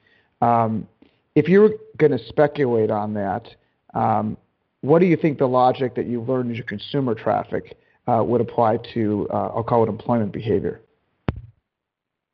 Um, 0.42 0.88
if 1.36 1.50
you 1.50 1.62
were 1.62 1.74
going 1.98 2.12
to 2.12 2.26
speculate 2.28 2.90
on 2.90 3.14
that, 3.16 3.48
um, 3.94 4.38
what 4.82 5.00
do 5.00 5.06
you 5.06 5.18
think 5.18 5.40
the 5.40 5.48
logic 5.48 5.96
that 5.96 6.06
you 6.06 6.22
learned 6.22 6.52
in 6.52 6.56
your 6.56 6.66
consumer 6.66 7.16
traffic 7.16 7.78
uh, 8.08 8.24
would 8.26 8.40
apply 8.40 8.78
to, 8.94 9.28
uh, 9.32 9.52
I'll 9.56 9.64
call 9.64 9.84
it 9.84 9.90
employment 9.90 10.32
behavior? 10.32 10.80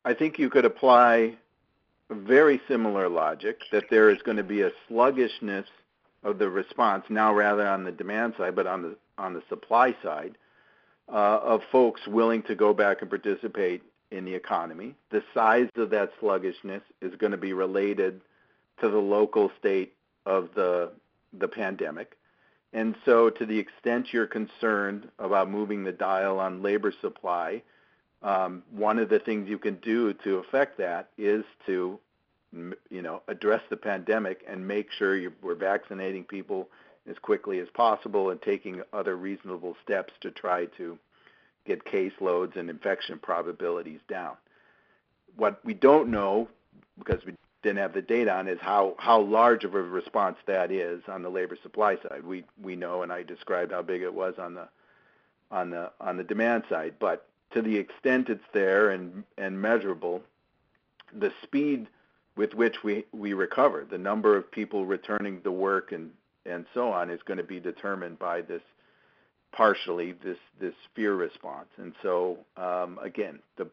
I 0.06 0.14
think 0.14 0.38
you 0.38 0.50
could 0.50 0.66
apply 0.66 1.36
very 2.10 2.62
similar 2.68 3.08
logic 3.10 3.62
that 3.72 3.86
there 3.90 4.10
is 4.10 4.22
going 4.24 4.38
to 4.38 4.44
be 4.44 4.62
a 4.62 4.72
sluggishness 4.88 5.68
of 6.24 6.40
the 6.40 6.50
response 6.50 7.06
now 7.10 7.34
rather 7.34 7.68
on 7.68 7.84
the 7.84 7.92
demand 7.92 8.34
side, 8.38 8.56
but 8.56 8.68
on 8.68 8.82
the 8.82 8.96
on 9.18 9.34
the 9.34 9.44
supply 9.48 9.96
side, 10.04 10.38
uh, 11.08 11.40
of 11.44 11.62
folks 11.72 12.02
willing 12.08 12.42
to 12.44 12.56
go 12.56 12.74
back 12.74 13.02
and 13.02 13.10
participate 13.10 13.84
in 14.12 14.26
the 14.26 14.34
economy. 14.34 14.96
The 15.12 15.24
size 15.34 15.70
of 15.76 15.90
that 15.92 16.12
sluggishness 16.20 16.82
is 17.02 17.14
going 17.16 17.32
to 17.32 17.38
be 17.38 17.54
related 17.54 18.22
to 18.82 18.90
the 18.90 18.98
local 18.98 19.52
state 19.60 19.94
of 20.26 20.50
the 20.56 20.92
the 21.38 21.48
pandemic. 21.48 22.18
And 22.74 22.96
so 23.06 23.30
to 23.30 23.46
the 23.46 23.60
extent 23.60 24.08
you're 24.12 24.28
concerned 24.28 25.08
about 25.20 25.50
moving 25.50 25.84
the 25.84 25.92
dial 25.92 26.40
on 26.40 26.64
labor 26.64 26.94
supply, 27.02 27.62
um, 28.24 28.64
one 28.72 29.00
of 29.00 29.10
the 29.10 29.20
things 29.20 29.50
you 29.50 29.58
can 29.58 29.76
do 29.76 30.14
to 30.24 30.38
affect 30.38 30.78
that 30.78 31.10
is 31.18 31.44
to 31.66 32.00
you 32.90 33.02
know, 33.02 33.22
address 33.28 33.62
the 33.70 33.78
pandemic 33.78 34.44
and 34.48 34.68
make 34.68 34.88
sure 34.92 35.20
we're 35.42 35.56
vaccinating 35.56 36.24
people 36.24 36.70
as 37.10 37.18
quickly 37.22 37.60
as 37.60 37.68
possible 37.74 38.30
and 38.30 38.42
taking 38.42 38.82
other 38.94 39.16
reasonable 39.18 39.76
steps 39.84 40.14
to 40.22 40.32
try 40.32 40.66
to 40.78 40.98
get 41.66 41.84
caseloads 41.86 42.56
and 42.56 42.70
infection 42.70 43.20
probabilities 43.22 44.00
down. 44.08 44.36
What 45.36 45.60
we 45.66 45.74
don't 45.74 46.10
know, 46.10 46.48
because 46.98 47.26
we 47.26 47.34
didn't 47.64 47.80
have 47.80 47.94
the 47.94 48.02
data 48.02 48.32
on, 48.32 48.48
is 48.48 48.60
how, 48.62 48.96
how 49.00 49.22
large 49.22 49.64
of 49.64 49.74
a 49.74 49.82
response 49.82 50.38
that 50.46 50.72
is 50.72 51.02
on 51.08 51.24
the 51.24 51.30
labor 51.30 51.58
supply 51.64 51.98
side. 52.08 52.24
We 52.24 52.44
we 52.62 52.76
know, 52.76 53.02
and 53.02 53.12
I 53.12 53.24
described 53.24 53.72
how 53.72 53.82
big 53.82 54.02
it 54.02 54.14
was 54.14 54.36
on 54.38 54.54
the 54.54 54.68
on 55.50 55.72
the 55.72 55.92
on 56.00 56.18
the 56.18 56.24
demand 56.24 56.64
side. 56.70 56.96
But 57.00 57.26
to 57.54 57.62
the 57.62 57.78
extent 57.78 58.30
it's 58.30 58.44
there 58.54 58.90
and 58.90 59.24
and 59.38 59.62
measurable, 59.62 60.22
the 61.14 61.32
speed 61.44 61.88
with 62.36 62.54
which 62.54 62.84
we, 62.84 63.06
we 63.12 63.34
recover, 63.34 63.86
the 63.90 63.98
number 63.98 64.36
of 64.36 64.52
people 64.52 64.86
returning 64.86 65.42
to 65.42 65.52
work 65.52 65.92
and, 65.92 66.10
and 66.46 66.66
so 66.74 66.90
on 66.90 67.10
is 67.12 67.22
going 67.24 67.38
to 67.38 67.44
be 67.44 67.60
determined 67.60 68.18
by 68.18 68.42
this 68.42 68.62
partially 69.52 70.14
this 70.24 70.38
this 70.60 70.74
fear 70.96 71.16
response. 71.16 71.68
And 71.78 71.94
so 72.02 72.40
um, 72.58 73.00
again, 73.02 73.40
the 73.58 73.68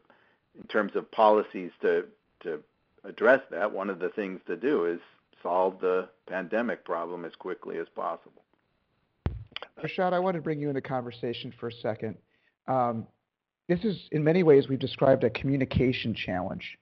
in 0.59 0.67
terms 0.67 0.95
of 0.95 1.09
policies 1.11 1.71
to 1.81 2.05
to 2.43 2.59
address 3.03 3.41
that, 3.49 3.71
one 3.71 3.89
of 3.89 3.99
the 3.99 4.09
things 4.09 4.39
to 4.45 4.55
do 4.55 4.85
is 4.85 4.99
solve 5.41 5.79
the 5.81 6.07
pandemic 6.27 6.85
problem 6.85 7.25
as 7.25 7.33
quickly 7.35 7.79
as 7.79 7.87
possible. 7.95 8.43
Rishad, 9.83 10.13
I 10.13 10.19
want 10.19 10.35
to 10.35 10.41
bring 10.41 10.59
you 10.59 10.69
into 10.69 10.81
conversation 10.81 11.51
for 11.59 11.69
a 11.69 11.71
second. 11.71 12.15
Um, 12.67 13.07
this 13.71 13.85
is, 13.85 13.97
in 14.11 14.21
many 14.21 14.43
ways, 14.43 14.67
we've 14.67 14.79
described 14.79 15.23
a 15.23 15.29
communication 15.29 16.13
challenge. 16.13 16.77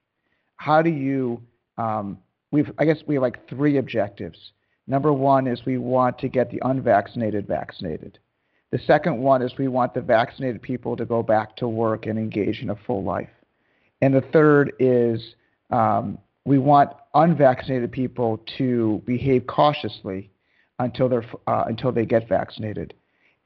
How 0.56 0.82
do 0.82 0.90
you, 0.90 1.40
um, 1.78 2.18
we've, 2.52 2.72
I 2.80 2.86
guess 2.86 2.98
we 3.06 3.14
have 3.14 3.22
like 3.22 3.48
three 3.48 3.78
objectives. 3.78 4.54
Number 4.88 5.14
one 5.14 5.46
is 5.46 5.62
we 5.68 5.78
want 5.78 6.18
to 6.18 6.28
get 6.28 6.50
the 6.50 6.60
unvaccinated 6.64 7.46
vaccinated. 7.46 8.18
The 8.72 8.80
second 8.88 9.20
one 9.20 9.44
is 9.44 9.52
we 9.60 9.68
want 9.68 9.94
the 9.94 10.02
vaccinated 10.02 10.64
people 10.64 10.96
to 10.98 11.06
go 11.06 11.22
back 11.22 11.56
to 11.58 11.68
work 11.68 12.08
and 12.08 12.18
engage 12.18 12.62
in 12.64 12.72
a 12.72 12.76
full 12.76 13.04
life. 13.04 13.30
And 14.02 14.12
the 14.12 14.24
third 14.34 14.74
is 14.80 15.36
um, 15.70 16.18
we 16.46 16.58
want 16.58 16.90
unvaccinated 17.14 17.92
people 17.92 18.40
to 18.58 19.04
behave 19.06 19.46
cautiously 19.46 20.32
until 20.80 21.08
they're 21.08 21.26
uh, 21.46 21.66
until 21.68 21.92
they 21.92 22.06
get 22.06 22.28
vaccinated. 22.28 22.96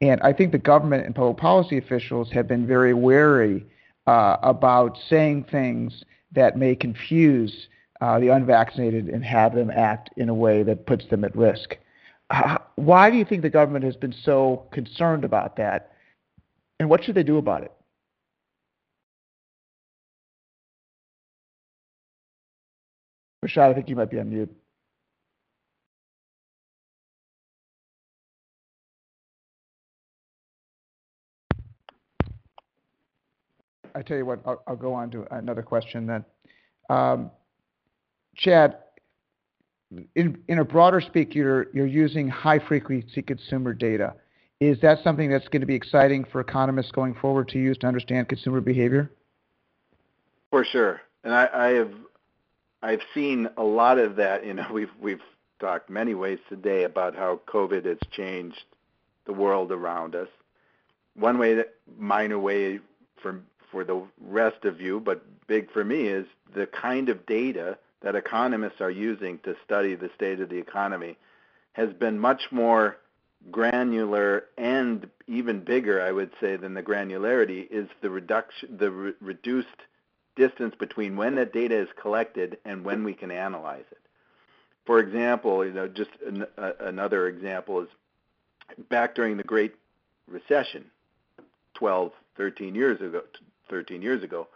And 0.00 0.20
I 0.22 0.32
think 0.32 0.52
the 0.52 0.58
government 0.58 1.06
and 1.06 1.14
public 1.14 1.36
policy 1.36 1.78
officials 1.78 2.30
have 2.32 2.48
been 2.48 2.66
very 2.66 2.94
wary 2.94 3.64
uh, 4.06 4.36
about 4.42 4.98
saying 5.08 5.44
things 5.50 6.04
that 6.32 6.58
may 6.58 6.74
confuse 6.74 7.68
uh, 8.00 8.18
the 8.18 8.28
unvaccinated 8.28 9.08
and 9.08 9.24
have 9.24 9.54
them 9.54 9.70
act 9.70 10.10
in 10.16 10.28
a 10.28 10.34
way 10.34 10.62
that 10.62 10.86
puts 10.86 11.06
them 11.06 11.24
at 11.24 11.34
risk. 11.36 11.76
why 12.76 13.10
do 13.10 13.16
you 13.16 13.24
think 13.24 13.42
the 13.42 13.50
government 13.50 13.84
has 13.84 13.96
been 13.96 14.14
so 14.24 14.66
concerned 14.72 15.24
about 15.24 15.56
that? 15.56 15.92
And 16.80 16.90
what 16.90 17.04
should 17.04 17.14
they 17.14 17.22
do 17.22 17.38
about 17.38 17.62
it? 17.62 17.72
Rishad, 23.44 23.70
I 23.70 23.74
think 23.74 23.88
you 23.88 23.96
might 23.96 24.10
be 24.10 24.18
on 24.18 24.30
mute. 24.30 24.63
I 33.94 34.02
tell 34.02 34.16
you 34.16 34.26
what, 34.26 34.40
I'll, 34.44 34.62
I'll 34.66 34.76
go 34.76 34.94
on 34.94 35.10
to 35.12 35.26
another 35.34 35.62
question 35.62 36.06
then. 36.06 36.24
Um, 36.90 37.30
Chad, 38.36 38.78
in, 40.16 40.42
in 40.48 40.58
a 40.58 40.64
broader 40.64 41.00
speak, 41.00 41.34
you're, 41.34 41.66
you're 41.72 41.86
using 41.86 42.28
high 42.28 42.58
frequency 42.58 43.22
consumer 43.22 43.72
data. 43.72 44.14
Is 44.60 44.80
that 44.80 44.98
something 45.04 45.30
that's 45.30 45.46
going 45.48 45.60
to 45.60 45.66
be 45.66 45.74
exciting 45.74 46.24
for 46.24 46.40
economists 46.40 46.90
going 46.90 47.14
forward 47.14 47.48
to 47.48 47.58
use 47.58 47.76
to 47.78 47.86
understand 47.86 48.28
consumer 48.28 48.60
behavior? 48.60 49.10
For 50.50 50.64
sure. 50.64 51.00
And 51.22 51.34
I, 51.34 51.48
I 51.52 51.66
have 51.70 51.92
I've 52.84 53.00
seen 53.14 53.48
a 53.56 53.64
lot 53.64 53.98
of 53.98 54.16
that. 54.16 54.46
You 54.46 54.54
know, 54.54 54.66
we've 54.72 54.90
we've 55.00 55.22
talked 55.58 55.90
many 55.90 56.14
ways 56.14 56.38
today 56.48 56.84
about 56.84 57.16
how 57.16 57.40
COVID 57.48 57.86
has 57.86 57.98
changed 58.12 58.62
the 59.26 59.32
world 59.32 59.72
around 59.72 60.14
us. 60.14 60.28
One 61.16 61.38
way, 61.38 61.54
that 61.54 61.74
minor 61.98 62.38
way 62.38 62.80
for 63.22 63.40
for 63.74 63.84
the 63.84 64.00
rest 64.20 64.64
of 64.64 64.80
you, 64.80 65.00
but 65.00 65.20
big 65.48 65.70
for 65.72 65.84
me, 65.84 66.06
is 66.06 66.26
the 66.54 66.66
kind 66.66 67.08
of 67.08 67.26
data 67.26 67.76
that 68.02 68.14
economists 68.14 68.80
are 68.80 68.90
using 68.90 69.40
to 69.40 69.56
study 69.64 69.96
the 69.96 70.10
state 70.14 70.38
of 70.38 70.48
the 70.48 70.56
economy 70.56 71.18
has 71.72 71.92
been 71.92 72.16
much 72.16 72.42
more 72.52 72.98
granular 73.50 74.44
and 74.56 75.08
even 75.26 75.58
bigger, 75.58 76.00
I 76.00 76.12
would 76.12 76.30
say, 76.40 76.56
than 76.56 76.74
the 76.74 76.84
granularity 76.84 77.66
is 77.68 77.88
the 78.00 78.10
reduction, 78.10 78.76
the 78.78 78.90
re- 78.90 79.12
reduced 79.20 79.68
distance 80.36 80.76
between 80.78 81.16
when 81.16 81.34
that 81.34 81.52
data 81.52 81.76
is 81.76 81.88
collected 82.00 82.58
and 82.64 82.84
when 82.84 83.02
we 83.02 83.12
can 83.12 83.32
analyze 83.32 83.84
it. 83.90 83.98
For 84.86 85.00
example, 85.00 85.64
you 85.64 85.72
know, 85.72 85.88
just 85.88 86.10
an, 86.24 86.46
uh, 86.56 86.72
another 86.78 87.26
example 87.26 87.80
is 87.80 87.88
back 88.88 89.16
during 89.16 89.36
the 89.36 89.42
Great 89.42 89.74
Recession, 90.28 90.84
12, 91.74 92.12
13 92.36 92.74
years 92.76 93.00
ago. 93.00 93.22
13 93.68 94.02
years 94.02 94.22
ago. 94.22 94.48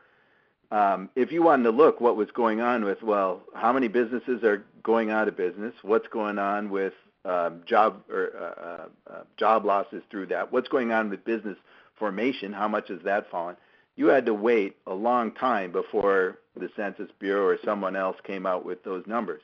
Um, 0.71 1.09
if 1.17 1.33
you 1.33 1.43
wanted 1.43 1.65
to 1.65 1.71
look 1.71 2.01
what 2.01 2.17
was 2.17 2.29
going 2.35 2.61
on 2.61 2.85
with, 2.85 3.03
well, 3.03 3.43
how 3.55 3.73
many 3.73 3.89
businesses 3.89 4.43
are 4.43 4.65
going 4.83 5.11
out 5.11 5.29
of 5.29 5.37
business? 5.37 5.73
What's 5.83 6.09
going 6.09 6.39
on 6.39 6.71
with 6.71 6.93
um, 7.25 7.63
job 7.67 8.03
or 8.11 8.31
uh, 8.37 8.63
uh, 8.63 9.15
uh 9.15 9.23
job 9.39 9.65
losses 9.65 10.03
through 10.11 10.27
that? 10.27 10.53
What's 10.53 10.69
going 10.69 10.93
on 10.93 11.09
with 11.09 11.25
business 11.25 11.57
formation? 11.99 12.53
How 12.53 12.69
much 12.69 12.89
has 12.89 13.01
that 13.05 13.31
fallen? 13.31 13.57
you 13.99 14.07
had 14.07 14.27
to 14.27 14.33
wait 14.33 14.77
a 14.87 14.95
long 14.95 15.33
time 15.33 15.73
before 15.73 16.39
the 16.57 16.71
Census 16.77 17.11
Bureau 17.19 17.45
or 17.45 17.59
someone 17.65 17.97
else 17.97 18.17
came 18.23 18.47
out 18.47 18.65
with 18.65 18.85
those 18.85 19.05
numbers. 19.09 19.43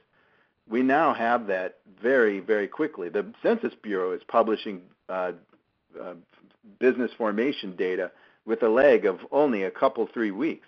We 0.71 0.81
now 0.81 1.13
have 1.13 1.49
that 1.49 1.79
very, 2.01 2.39
very 2.39 2.69
quickly. 2.69 3.09
The 3.09 3.27
Census 3.43 3.75
Bureau 3.83 4.13
is 4.13 4.23
publishing 4.29 4.83
uh, 5.09 5.33
uh, 6.01 6.15
business 6.79 7.11
formation 7.19 7.75
data 7.75 8.13
with 8.47 8.63
a 8.63 8.69
lag 8.69 9.07
of 9.07 9.21
only 9.33 9.63
a 9.63 9.71
couple, 9.71 10.09
three 10.13 10.31
weeks. 10.31 10.67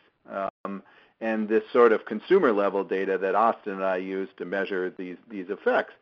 Um, 0.65 0.83
and 1.21 1.49
this 1.49 1.63
sort 1.73 1.93
of 1.93 2.05
consumer 2.05 2.53
level 2.53 2.85
data 2.85 3.17
that 3.19 3.35
Austan 3.35 3.73
and 3.73 3.85
I 3.85 3.97
use 3.97 4.29
to 4.37 4.45
measure 4.45 4.93
these, 4.97 5.17
these 5.31 5.47
effects. 5.49 5.95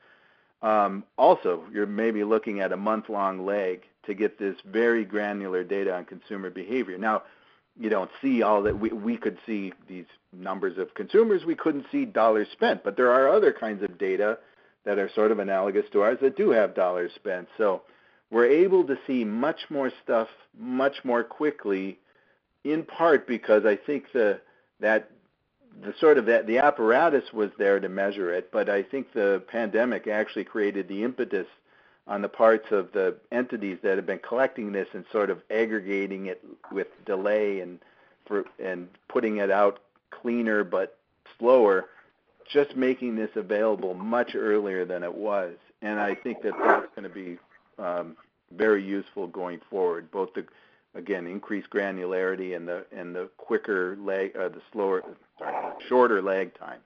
Um, 0.63 1.05
also, 1.19 1.63
you're 1.73 1.87
maybe 1.87 2.25
looking 2.25 2.61
at 2.61 2.73
a 2.73 2.77
month 2.77 3.09
long 3.09 3.45
lag 3.45 3.83
to 4.07 4.15
get 4.15 4.39
this 4.39 4.57
very 4.65 5.05
granular 5.05 5.63
data 5.63 5.95
on 5.95 6.05
consumer 6.05 6.51
behavior. 6.51 6.99
Now, 6.99 7.23
you 7.79 7.91
don't 7.91 8.11
see 8.23 8.43
all 8.43 8.63
that 8.63 8.79
we 8.79 8.91
we 8.91 9.17
could 9.17 9.39
see 9.47 9.73
these 9.89 10.07
numbers 10.33 10.79
of 10.79 10.95
consumers 10.95 11.45
we 11.45 11.55
couldn't 11.55 11.87
see 11.91 12.05
dollars 12.05 12.49
spent 12.53 12.85
but 12.85 12.97
there 12.97 13.11
are 13.11 13.29
other 13.29 13.53
kinds 13.53 13.83
of 13.83 13.99
data 13.99 14.39
that 14.85 14.99
are 14.99 15.11
sort 15.15 15.33
of 15.33 15.39
analogous 15.39 15.85
to 15.93 16.03
ours 16.03 16.19
that 16.21 16.37
do 16.37 16.51
have 16.51 16.75
dollars 16.75 17.11
spent 17.15 17.49
so 17.59 17.83
we're 18.31 18.47
able 18.47 18.85
to 18.85 18.97
see 19.07 19.25
much 19.25 19.61
more 19.71 19.91
stuff 20.03 20.29
much 20.59 21.05
more 21.05 21.25
quickly 21.25 21.99
in 22.65 22.83
part 22.83 23.27
because 23.27 23.65
i 23.65 23.77
think 23.77 24.05
the 24.13 24.41
that 24.81 25.11
the 25.83 25.95
sort 25.99 26.19
of 26.19 26.27
that 26.27 26.47
the 26.47 26.59
apparatus 26.59 27.33
was 27.33 27.51
there 27.59 27.81
to 27.81 27.89
measure 27.89 28.33
it 28.33 28.51
but 28.53 28.69
i 28.69 28.83
think 28.83 29.13
the 29.13 29.43
pandemic 29.49 30.07
actually 30.07 30.45
created 30.45 30.89
the 30.89 31.03
impetus 31.03 31.47
on 32.07 32.21
the 32.21 32.29
parts 32.29 32.67
of 32.71 32.93
the 32.93 33.17
entities 33.33 33.79
that 33.83 33.97
have 33.97 34.07
been 34.07 34.19
collecting 34.19 34.73
this 34.73 34.89
and 34.93 35.05
sort 35.11 35.31
of 35.31 35.41
aggregating 35.51 36.27
it 36.27 36.45
with 36.71 36.89
delay 37.07 37.61
and 37.61 37.79
for 38.27 38.45
and 38.63 38.89
putting 39.09 39.39
it 39.39 39.51
out 39.51 39.81
cleaner 40.11 40.65
but 40.65 40.99
slower, 41.39 41.87
just 42.53 42.77
making 42.77 43.17
this 43.17 43.31
available 43.37 43.95
much 43.95 44.35
earlier 44.35 44.85
than 44.85 45.03
it 45.03 45.15
was. 45.15 45.55
And 45.83 45.99
I 45.99 46.15
think 46.15 46.43
that 46.43 46.53
that's 46.63 46.87
going 46.95 47.09
to 47.09 47.15
be 47.15 47.39
um, 47.79 48.17
very 48.53 48.85
useful 48.85 49.27
going 49.27 49.61
forward. 49.71 50.11
Both 50.11 50.35
the 50.35 50.47
again 50.95 51.27
increased 51.27 51.71
granularity 51.71 52.57
and 52.57 52.67
the 52.67 52.87
and 52.93 53.15
the 53.15 53.29
quicker 53.37 53.97
lag, 54.01 54.37
uh, 54.37 54.49
the 54.49 54.61
slower, 54.73 55.03
sorry, 55.39 55.55
shorter 55.89 56.23
lag 56.23 56.57
times. 56.59 56.83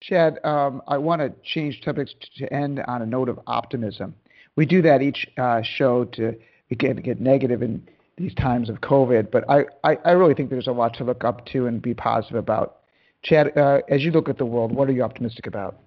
Chad, 0.00 0.38
um, 0.44 0.82
I 0.86 0.98
want 0.98 1.22
to 1.22 1.32
change 1.42 1.80
topics 1.82 2.14
to 2.36 2.52
end 2.52 2.80
on 2.86 3.00
a 3.00 3.06
note 3.06 3.30
of 3.30 3.40
optimism. 3.46 4.14
We 4.54 4.66
do 4.66 4.82
that 4.82 5.00
each 5.00 5.26
uh, 5.38 5.62
show 5.62 6.04
to 6.04 6.36
get, 6.76 7.02
get 7.02 7.20
negative 7.20 7.62
in 7.62 7.88
these 8.18 8.34
times 8.34 8.68
of 8.68 8.82
COVID, 8.82 9.30
but 9.30 9.48
I, 9.48 9.64
I, 9.82 9.96
I, 10.04 10.10
really 10.12 10.34
think 10.34 10.50
there's 10.50 10.66
a 10.66 10.72
lot 10.72 10.94
to 10.98 11.04
look 11.04 11.24
up 11.24 11.46
to 11.46 11.66
and 11.66 11.80
be 11.80 11.94
positive 11.94 12.36
about. 12.36 12.80
Chad, 13.22 13.56
uh, 13.56 13.80
as 13.88 14.02
you 14.02 14.12
look 14.12 14.28
at 14.28 14.38
the 14.38 14.44
world, 14.44 14.72
what 14.72 14.88
are 14.88 14.92
you 14.92 15.02
optimistic 15.02 15.46
about? 15.46 15.78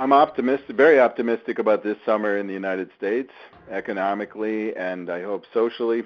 I'm 0.00 0.14
optimistic, 0.14 0.76
very 0.76 0.98
optimistic 0.98 1.58
about 1.58 1.84
this 1.84 1.98
summer 2.06 2.38
in 2.38 2.46
the 2.46 2.54
United 2.54 2.88
States, 2.96 3.30
economically 3.70 4.74
and 4.74 5.10
I 5.10 5.20
hope 5.22 5.44
socially. 5.52 6.04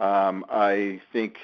Um, 0.00 0.46
I 0.48 1.02
think 1.12 1.36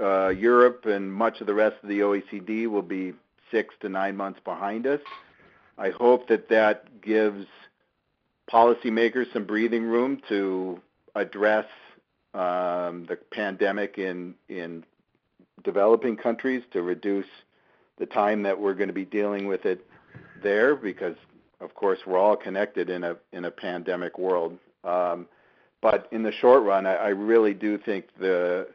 uh, 0.00 0.28
Europe 0.28 0.86
and 0.86 1.12
much 1.12 1.42
of 1.42 1.46
the 1.46 1.52
rest 1.52 1.76
of 1.82 1.90
the 1.90 2.00
OECD 2.00 2.66
will 2.66 2.80
be 2.80 3.12
six 3.50 3.74
to 3.82 3.90
nine 3.90 4.16
months 4.16 4.40
behind 4.42 4.86
us. 4.86 5.00
I 5.76 5.90
hope 5.90 6.28
that 6.28 6.48
that 6.48 7.02
gives 7.02 7.44
policymakers 8.50 9.30
some 9.34 9.44
breathing 9.44 9.84
room 9.84 10.18
to 10.30 10.80
address 11.14 11.66
um, 12.32 13.04
the 13.06 13.18
pandemic 13.30 13.98
in 13.98 14.34
in 14.48 14.82
developing 15.62 16.16
countries 16.16 16.62
to 16.72 16.80
reduce 16.80 17.26
the 17.98 18.06
time 18.06 18.44
that 18.44 18.58
we're 18.58 18.72
going 18.72 18.88
to 18.88 18.94
be 18.94 19.04
dealing 19.04 19.46
with 19.46 19.66
it 19.66 19.86
there 20.42 20.76
because 20.76 21.16
of 21.60 21.74
course 21.74 22.00
we're 22.06 22.18
all 22.18 22.36
connected 22.36 22.90
in 22.90 23.04
a 23.04 23.16
in 23.32 23.44
a 23.44 23.50
pandemic 23.50 24.18
world. 24.18 24.58
Um, 24.84 25.26
but 25.80 26.08
in 26.12 26.22
the 26.22 26.32
short 26.32 26.62
run 26.62 26.86
I, 26.86 26.94
I 26.94 27.08
really 27.08 27.54
do 27.54 27.78
think 27.78 28.06
the 28.18 28.68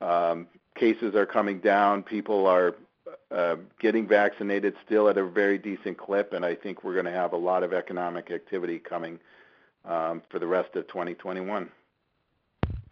um, 0.00 0.46
cases 0.74 1.14
are 1.14 1.26
coming 1.26 1.60
down. 1.60 2.02
People 2.02 2.46
are 2.46 2.74
uh, 3.30 3.56
getting 3.80 4.06
vaccinated 4.06 4.74
still 4.84 5.08
at 5.08 5.16
a 5.16 5.24
very 5.24 5.58
decent 5.58 5.96
clip 5.96 6.32
and 6.32 6.44
I 6.44 6.54
think 6.54 6.84
we're 6.84 6.94
going 6.94 7.06
to 7.06 7.12
have 7.12 7.32
a 7.32 7.36
lot 7.36 7.62
of 7.62 7.72
economic 7.72 8.30
activity 8.30 8.78
coming 8.78 9.18
um, 9.84 10.22
for 10.30 10.38
the 10.38 10.46
rest 10.46 10.74
of 10.76 10.86
2021 10.88 11.68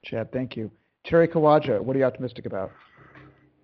Chad 0.04 0.32
thank 0.32 0.56
you. 0.56 0.70
Terry 1.04 1.28
Kawaja 1.28 1.82
what 1.82 1.96
are 1.96 1.98
you 1.98 2.04
optimistic 2.04 2.46
about 2.46 2.70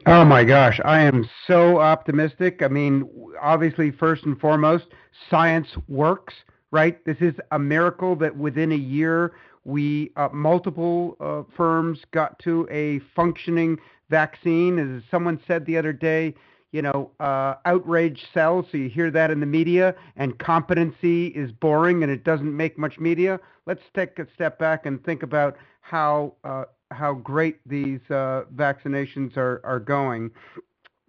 Oh 0.07 0.23
my 0.23 0.45
gosh, 0.45 0.81
I 0.85 1.01
am 1.01 1.29
so 1.47 1.81
optimistic. 1.81 2.61
I 2.63 2.69
mean, 2.69 3.09
obviously, 3.41 3.91
first 3.91 4.25
and 4.25 4.39
foremost, 4.39 4.85
science 5.31 5.69
works, 5.89 6.35
right? 6.71 7.03
This 7.07 7.17
is 7.21 7.33
a 7.53 7.59
miracle 7.59 8.15
that 8.17 8.37
within 8.37 8.73
a 8.73 8.77
year, 8.77 9.33
we 9.65 10.13
uh, 10.17 10.29
multiple 10.31 11.17
uh, 11.21 11.45
firms 11.57 12.01
got 12.13 12.39
to 12.41 12.69
a 12.71 13.01
functioning 13.17 13.79
vaccine. 14.11 14.79
As 14.79 15.03
someone 15.11 15.41
said 15.47 15.65
the 15.65 15.79
other 15.79 15.95
day, 15.95 16.35
you 16.73 16.83
know, 16.83 17.11
uh, 17.19 17.55
outrage 17.65 18.27
sells, 18.35 18.67
so 18.71 18.77
you 18.77 18.91
hear 18.91 19.11
that 19.11 19.31
in 19.31 19.41
the 19.41 19.47
media, 19.47 19.95
and 20.17 20.39
competency 20.39 21.29
is 21.29 21.51
boring 21.51 22.03
and 22.03 22.13
it 22.13 22.25
doesn't 22.25 22.55
make 22.55 22.77
much 22.77 22.99
media. 22.99 23.41
Let's 23.65 23.81
take 23.95 24.19
a 24.19 24.27
step 24.35 24.59
back 24.59 24.85
and 24.85 25.03
think 25.03 25.23
about 25.23 25.57
how 25.81 26.35
uh, 26.45 26.65
how 26.95 27.15
great 27.15 27.59
these 27.67 28.01
uh, 28.11 28.43
vaccinations 28.55 29.37
are, 29.37 29.61
are 29.65 29.81
going, 29.81 30.31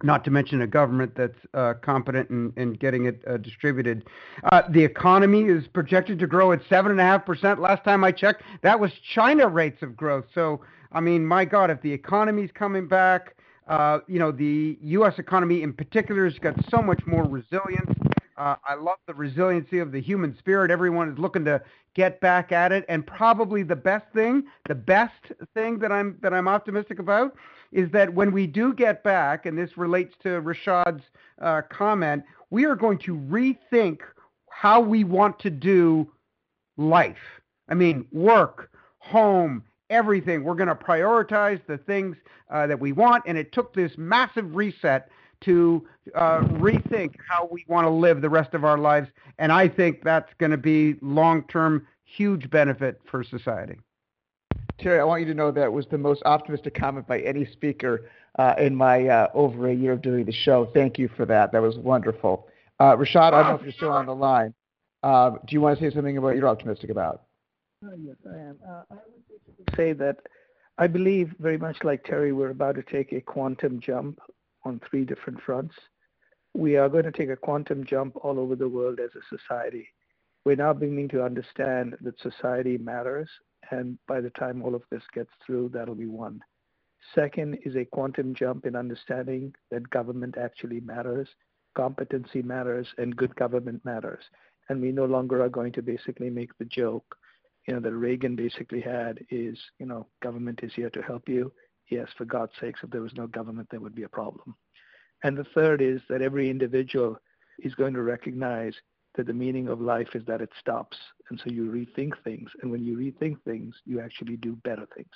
not 0.03 0.23
to 0.25 0.31
mention 0.31 0.61
a 0.61 0.67
government 0.67 1.13
that's 1.15 1.37
uh, 1.53 1.73
competent 1.81 2.29
in, 2.29 2.53
in 2.57 2.73
getting 2.73 3.05
it 3.05 3.23
uh, 3.27 3.37
distributed. 3.37 4.05
Uh, 4.51 4.63
the 4.69 4.83
economy 4.83 5.43
is 5.43 5.67
projected 5.67 6.19
to 6.19 6.27
grow 6.27 6.51
at 6.51 6.61
7.5%. 6.65 7.59
Last 7.59 7.83
time 7.83 8.03
I 8.03 8.11
checked, 8.11 8.43
that 8.61 8.79
was 8.79 8.91
China 9.13 9.47
rates 9.47 9.81
of 9.81 9.95
growth. 9.95 10.25
So, 10.33 10.61
I 10.91 10.99
mean, 10.99 11.25
my 11.25 11.45
God, 11.45 11.69
if 11.69 11.81
the 11.81 11.91
economy's 11.91 12.51
coming 12.53 12.87
back, 12.87 13.35
uh, 13.67 13.99
you 14.07 14.19
know, 14.19 14.31
the 14.31 14.77
U.S. 14.81 15.13
economy 15.17 15.63
in 15.63 15.73
particular 15.73 16.25
has 16.25 16.37
got 16.39 16.53
so 16.69 16.81
much 16.81 17.01
more 17.07 17.23
resilience. 17.23 17.91
Uh, 18.37 18.55
I 18.67 18.75
love 18.75 18.97
the 19.07 19.13
resiliency 19.13 19.79
of 19.79 19.91
the 19.91 20.01
human 20.01 20.37
spirit. 20.37 20.69
Everyone 20.69 21.09
is 21.09 21.17
looking 21.17 21.45
to 21.45 21.61
get 21.95 22.19
back 22.19 22.51
at 22.51 22.71
it, 22.73 22.83
and 22.89 23.07
probably 23.07 23.63
the 23.63 23.75
best 23.75 24.05
thing, 24.13 24.43
the 24.67 24.75
best 24.75 25.13
thing 25.53 25.79
that 25.79 25.91
I'm 25.91 26.17
that 26.21 26.33
I'm 26.33 26.47
optimistic 26.47 26.99
about, 26.99 27.35
is 27.71 27.89
that 27.91 28.13
when 28.13 28.33
we 28.33 28.45
do 28.45 28.73
get 28.73 29.03
back, 29.03 29.45
and 29.45 29.57
this 29.57 29.77
relates 29.77 30.15
to 30.23 30.41
Rishad's 30.41 31.03
uh, 31.41 31.61
comment, 31.69 32.23
we 32.49 32.65
are 32.65 32.75
going 32.75 32.97
to 32.99 33.15
rethink 33.15 33.99
how 34.49 34.81
we 34.81 35.03
want 35.03 35.39
to 35.39 35.49
do 35.49 36.11
life. 36.77 37.15
I 37.69 37.73
mean, 37.73 38.05
work, 38.11 38.69
home, 38.99 39.63
everything. 39.89 40.43
We're 40.43 40.55
going 40.55 40.67
to 40.67 40.75
prioritize 40.75 41.61
the 41.67 41.77
things 41.77 42.17
uh, 42.49 42.67
that 42.67 42.79
we 42.79 42.91
want, 42.91 43.23
and 43.27 43.37
it 43.37 43.53
took 43.53 43.73
this 43.73 43.93
massive 43.97 44.55
reset 44.55 45.09
to 45.45 45.85
uh, 46.13 46.39
rethink 46.39 47.15
how 47.27 47.47
we 47.51 47.65
want 47.67 47.85
to 47.85 47.89
live 47.89 48.22
the 48.22 48.30
rest 48.30 48.53
of 48.53 48.63
our 48.63 48.77
lives. 48.77 49.07
And 49.39 49.51
I 49.51 49.67
think 49.67 50.03
that's 50.03 50.31
going 50.39 50.51
to 50.51 50.57
be 50.57 50.95
long 51.01 51.43
term 51.47 51.88
huge 52.03 52.49
benefit 52.49 53.01
for 53.09 53.23
society. 53.23 53.77
Terry, 54.77 54.99
I 54.99 55.03
want 55.03 55.22
you 55.22 55.27
to 55.27 55.34
know 55.34 55.51
that 55.51 55.72
was 55.72 55.85
the 55.88 55.97
most 55.97 56.22
optimistic 56.26 56.76
comment 56.76 57.07
by 57.07 57.22
any 57.22 57.45
speaker 57.45 58.09
uh, 58.38 58.55
in 58.57 58.76
my 58.76 59.07
uh, 59.07 59.27
over 59.34 59.69
a 59.69 59.73
year 59.73 59.93
of 59.93 60.01
doing 60.01 60.26
the 60.26 60.34
show. 60.34 60.69
Thank 60.73 60.99
you 60.99 61.09
for 61.15 61.26
that. 61.26 61.51
That 61.51 61.61
was 61.61 61.77
wonderful. 61.77 62.47
Uh, 62.80 62.95
Rishad, 62.97 63.34
I 63.34 63.41
don't 63.41 63.47
know 63.47 63.55
if 63.55 63.63
you're 63.63 63.72
still 63.72 63.91
on 63.91 64.05
the 64.05 64.15
line. 64.15 64.53
Uh, 65.01 65.31
do 65.31 65.53
you 65.53 65.61
want 65.61 65.80
to 65.80 65.85
say 65.89 65.93
something 65.93 66.17
about 66.17 66.27
what 66.27 66.35
you're 66.35 66.47
optimistic 66.47 66.89
about? 66.89 67.23
Uh, 67.85 67.91
yes, 67.97 68.15
I 68.26 68.38
am. 68.38 68.57
Uh, 68.67 68.81
I 68.91 68.95
would 68.95 69.76
say 69.77 69.93
that 69.93 70.17
I 70.77 70.88
believe 70.88 71.34
very 71.39 71.57
much 71.57 71.77
like 71.84 72.03
Terry, 72.03 72.34
we're 72.34 72.49
about 72.49 72.76
to 72.76 72.84
take 72.84 73.13
a 73.13 73.22
quantum 73.22 73.80
jump 73.80 74.19
on 74.65 74.81
three 74.89 75.05
different 75.05 75.39
fronts. 75.41 75.75
We 76.53 76.75
are 76.75 76.89
going 76.89 77.03
to 77.05 77.11
take 77.11 77.29
a 77.29 77.35
quantum 77.35 77.85
jump 77.85 78.15
all 78.17 78.39
over 78.39 78.55
the 78.55 78.67
world 78.67 78.99
as 78.99 79.11
a 79.15 79.37
society. 79.37 79.87
We're 80.43 80.55
now 80.55 80.73
beginning 80.73 81.09
to 81.09 81.23
understand 81.23 81.95
that 82.01 82.19
society 82.19 82.77
matters, 82.77 83.29
and 83.71 83.97
by 84.07 84.21
the 84.21 84.29
time 84.31 84.61
all 84.61 84.75
of 84.75 84.83
this 84.91 85.03
gets 85.13 85.31
through, 85.45 85.69
that'll 85.73 85.95
be 85.95 86.05
one. 86.05 86.41
Second 87.13 87.59
is 87.65 87.75
a 87.75 87.85
quantum 87.85 88.33
jump 88.33 88.65
in 88.65 88.75
understanding 88.75 89.53
that 89.69 89.89
government 89.89 90.37
actually 90.37 90.79
matters, 90.81 91.27
competency 91.75 92.41
matters, 92.41 92.87
and 92.97 93.15
good 93.15 93.35
government 93.35 93.83
matters. 93.85 94.23
And 94.69 94.81
we 94.81 94.91
no 94.91 95.05
longer 95.05 95.43
are 95.43 95.49
going 95.49 95.71
to 95.73 95.81
basically 95.81 96.29
make 96.29 96.57
the 96.57 96.65
joke, 96.65 97.15
you 97.67 97.73
know, 97.73 97.79
that 97.79 97.93
Reagan 97.93 98.35
basically 98.35 98.81
had 98.81 99.23
is, 99.29 99.57
you 99.79 99.85
know, 99.85 100.07
government 100.23 100.61
is 100.63 100.73
here 100.73 100.89
to 100.91 101.01
help 101.01 101.27
you 101.27 101.51
yes, 101.89 102.07
for 102.17 102.25
God's 102.25 102.51
sakes, 102.59 102.79
if 102.83 102.89
there 102.89 103.01
was 103.01 103.13
no 103.15 103.27
government, 103.27 103.67
there 103.71 103.79
would 103.79 103.95
be 103.95 104.03
a 104.03 104.09
problem. 104.09 104.55
And 105.23 105.37
the 105.37 105.45
third 105.55 105.81
is 105.81 106.01
that 106.09 106.21
every 106.21 106.49
individual 106.49 107.17
is 107.59 107.73
going 107.75 107.93
to 107.93 108.01
recognize 108.01 108.73
that 109.15 109.27
the 109.27 109.33
meaning 109.33 109.67
of 109.67 109.79
life 109.79 110.09
is 110.13 110.23
that 110.25 110.41
it 110.41 110.49
stops. 110.59 110.97
And 111.29 111.39
so 111.43 111.51
you 111.51 111.71
rethink 111.71 112.11
things. 112.23 112.49
And 112.61 112.71
when 112.71 112.83
you 112.83 112.97
rethink 112.97 113.41
things, 113.43 113.75
you 113.85 113.99
actually 113.99 114.37
do 114.37 114.55
better 114.63 114.87
things. 114.95 115.09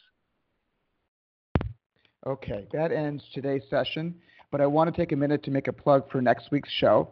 Okay, 2.25 2.67
that 2.73 2.91
ends 2.91 3.23
today's 3.33 3.63
session. 3.69 4.15
But 4.51 4.61
I 4.61 4.65
want 4.65 4.93
to 4.93 4.99
take 4.99 5.11
a 5.11 5.15
minute 5.15 5.43
to 5.43 5.51
make 5.51 5.67
a 5.67 5.73
plug 5.73 6.09
for 6.09 6.21
next 6.21 6.51
week's 6.51 6.71
show. 6.71 7.11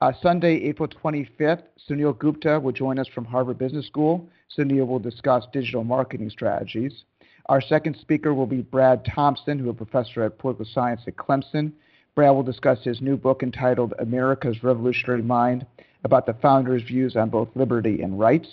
Uh, 0.00 0.12
Sunday, 0.22 0.62
April 0.62 0.88
25th, 0.88 1.64
Sunil 1.88 2.18
Gupta 2.18 2.58
will 2.58 2.72
join 2.72 2.98
us 2.98 3.06
from 3.08 3.24
Harvard 3.26 3.58
Business 3.58 3.86
School. 3.86 4.26
Sunil 4.56 4.86
will 4.86 4.98
discuss 4.98 5.44
digital 5.52 5.84
marketing 5.84 6.30
strategies. 6.30 7.04
Our 7.50 7.60
second 7.60 7.96
speaker 8.00 8.32
will 8.32 8.46
be 8.46 8.62
Brad 8.62 9.04
Thompson, 9.04 9.58
who 9.58 9.64
is 9.64 9.70
a 9.72 9.84
professor 9.84 10.22
at 10.22 10.38
political 10.38 10.66
science 10.72 11.00
at 11.08 11.16
Clemson. 11.16 11.72
Brad 12.14 12.32
will 12.32 12.44
discuss 12.44 12.84
his 12.84 13.00
new 13.00 13.16
book 13.16 13.42
entitled 13.42 13.92
America's 13.98 14.62
Revolutionary 14.62 15.22
Mind 15.22 15.66
about 16.04 16.26
the 16.26 16.34
founder's 16.34 16.84
views 16.84 17.16
on 17.16 17.28
both 17.28 17.48
liberty 17.56 18.02
and 18.02 18.20
rights. 18.20 18.46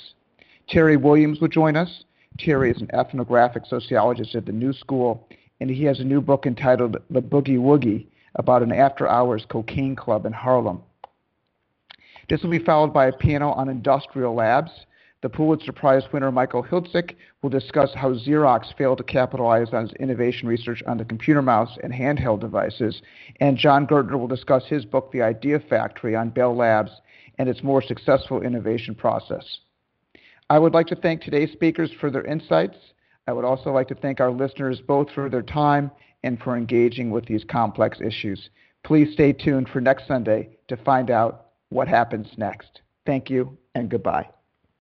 Terry 0.68 0.98
Williams 0.98 1.40
will 1.40 1.48
join 1.48 1.76
us. 1.76 2.06
Terry 2.40 2.72
is 2.72 2.82
an 2.82 2.90
ethnographic 2.92 3.68
sociologist 3.68 4.34
at 4.34 4.48
the 4.48 4.52
New 4.52 4.74
School, 4.74 5.28
and 5.60 5.70
he 5.70 5.84
has 5.84 6.00
a 6.00 6.04
new 6.04 6.20
book 6.20 6.48
entitled 6.48 6.98
The 7.12 7.22
Boogie 7.22 7.60
Woogie 7.60 8.08
about 8.34 8.64
an 8.64 8.72
after 8.72 9.08
hours 9.08 9.46
cocaine 9.48 9.96
club 9.96 10.26
in 10.26 10.34
Harlem. 10.34 10.82
This 12.30 12.42
will 12.42 12.50
be 12.50 12.58
followed 12.58 12.96
by 12.96 13.06
a 13.06 13.14
panel 13.14 13.54
on 13.54 13.70
industrial 13.70 14.34
labs 14.34 14.72
the 15.22 15.30
Pulitzer 15.30 15.72
Prize 15.72 16.04
winner 16.14 16.32
Michael 16.32 16.64
Hiltzik 16.64 17.16
will 17.42 17.50
discuss 17.50 17.90
how 17.96 18.14
Xerox 18.14 18.76
failed 18.78 19.00
to 19.00 19.04
capitalize 19.04 19.74
on 19.74 19.86
its 19.86 19.94
innovation 20.00 20.48
research 20.48 20.84
on 20.86 20.98
the 20.98 21.06
computer 21.06 21.42
mouse 21.42 21.78
and 21.82 21.92
handheld 21.92 22.40
devices. 22.40 23.02
And 23.40 23.58
Jon 23.58 23.88
Gertner 23.88 24.20
will 24.20 24.28
discuss 24.28 24.66
his 24.66 24.86
book, 24.86 25.12
The 25.12 25.24
Idea 25.24 25.60
Factory, 25.60 26.16
on 26.16 26.30
Bell 26.30 26.56
Labs 26.56 26.92
and 27.40 27.50
its 27.50 27.64
more 27.64 27.82
successful 27.82 28.42
innovation 28.42 28.94
process. 28.94 29.60
I 30.50 30.60
would 30.60 30.74
like 30.74 30.88
to 30.88 30.96
thank 30.96 31.22
today's 31.22 31.52
speakers 31.52 31.92
for 32.00 32.10
their 32.10 32.26
insights. 32.26 32.78
I 33.28 33.34
would 33.34 33.46
also 33.46 33.72
like 33.72 33.88
to 33.90 33.96
thank 33.96 34.20
our 34.20 34.32
listeners 34.32 34.82
both 34.88 35.10
for 35.12 35.30
their 35.30 35.42
time 35.42 35.92
and 36.24 36.40
for 36.40 36.56
engaging 36.56 37.12
with 37.12 37.26
these 37.26 37.44
complex 37.44 38.00
issues. 38.02 38.50
Please 38.84 39.14
stay 39.14 39.34
tuned 39.34 39.70
for 39.70 39.82
next 39.82 40.08
Sunday 40.08 40.58
to 40.68 40.78
find 40.78 41.12
out 41.12 41.48
what 41.70 41.88
happens 41.88 42.28
next. 42.38 42.82
Thank 43.06 43.30
you 43.30 43.58
and 43.76 43.90
goodbye. 43.90 44.37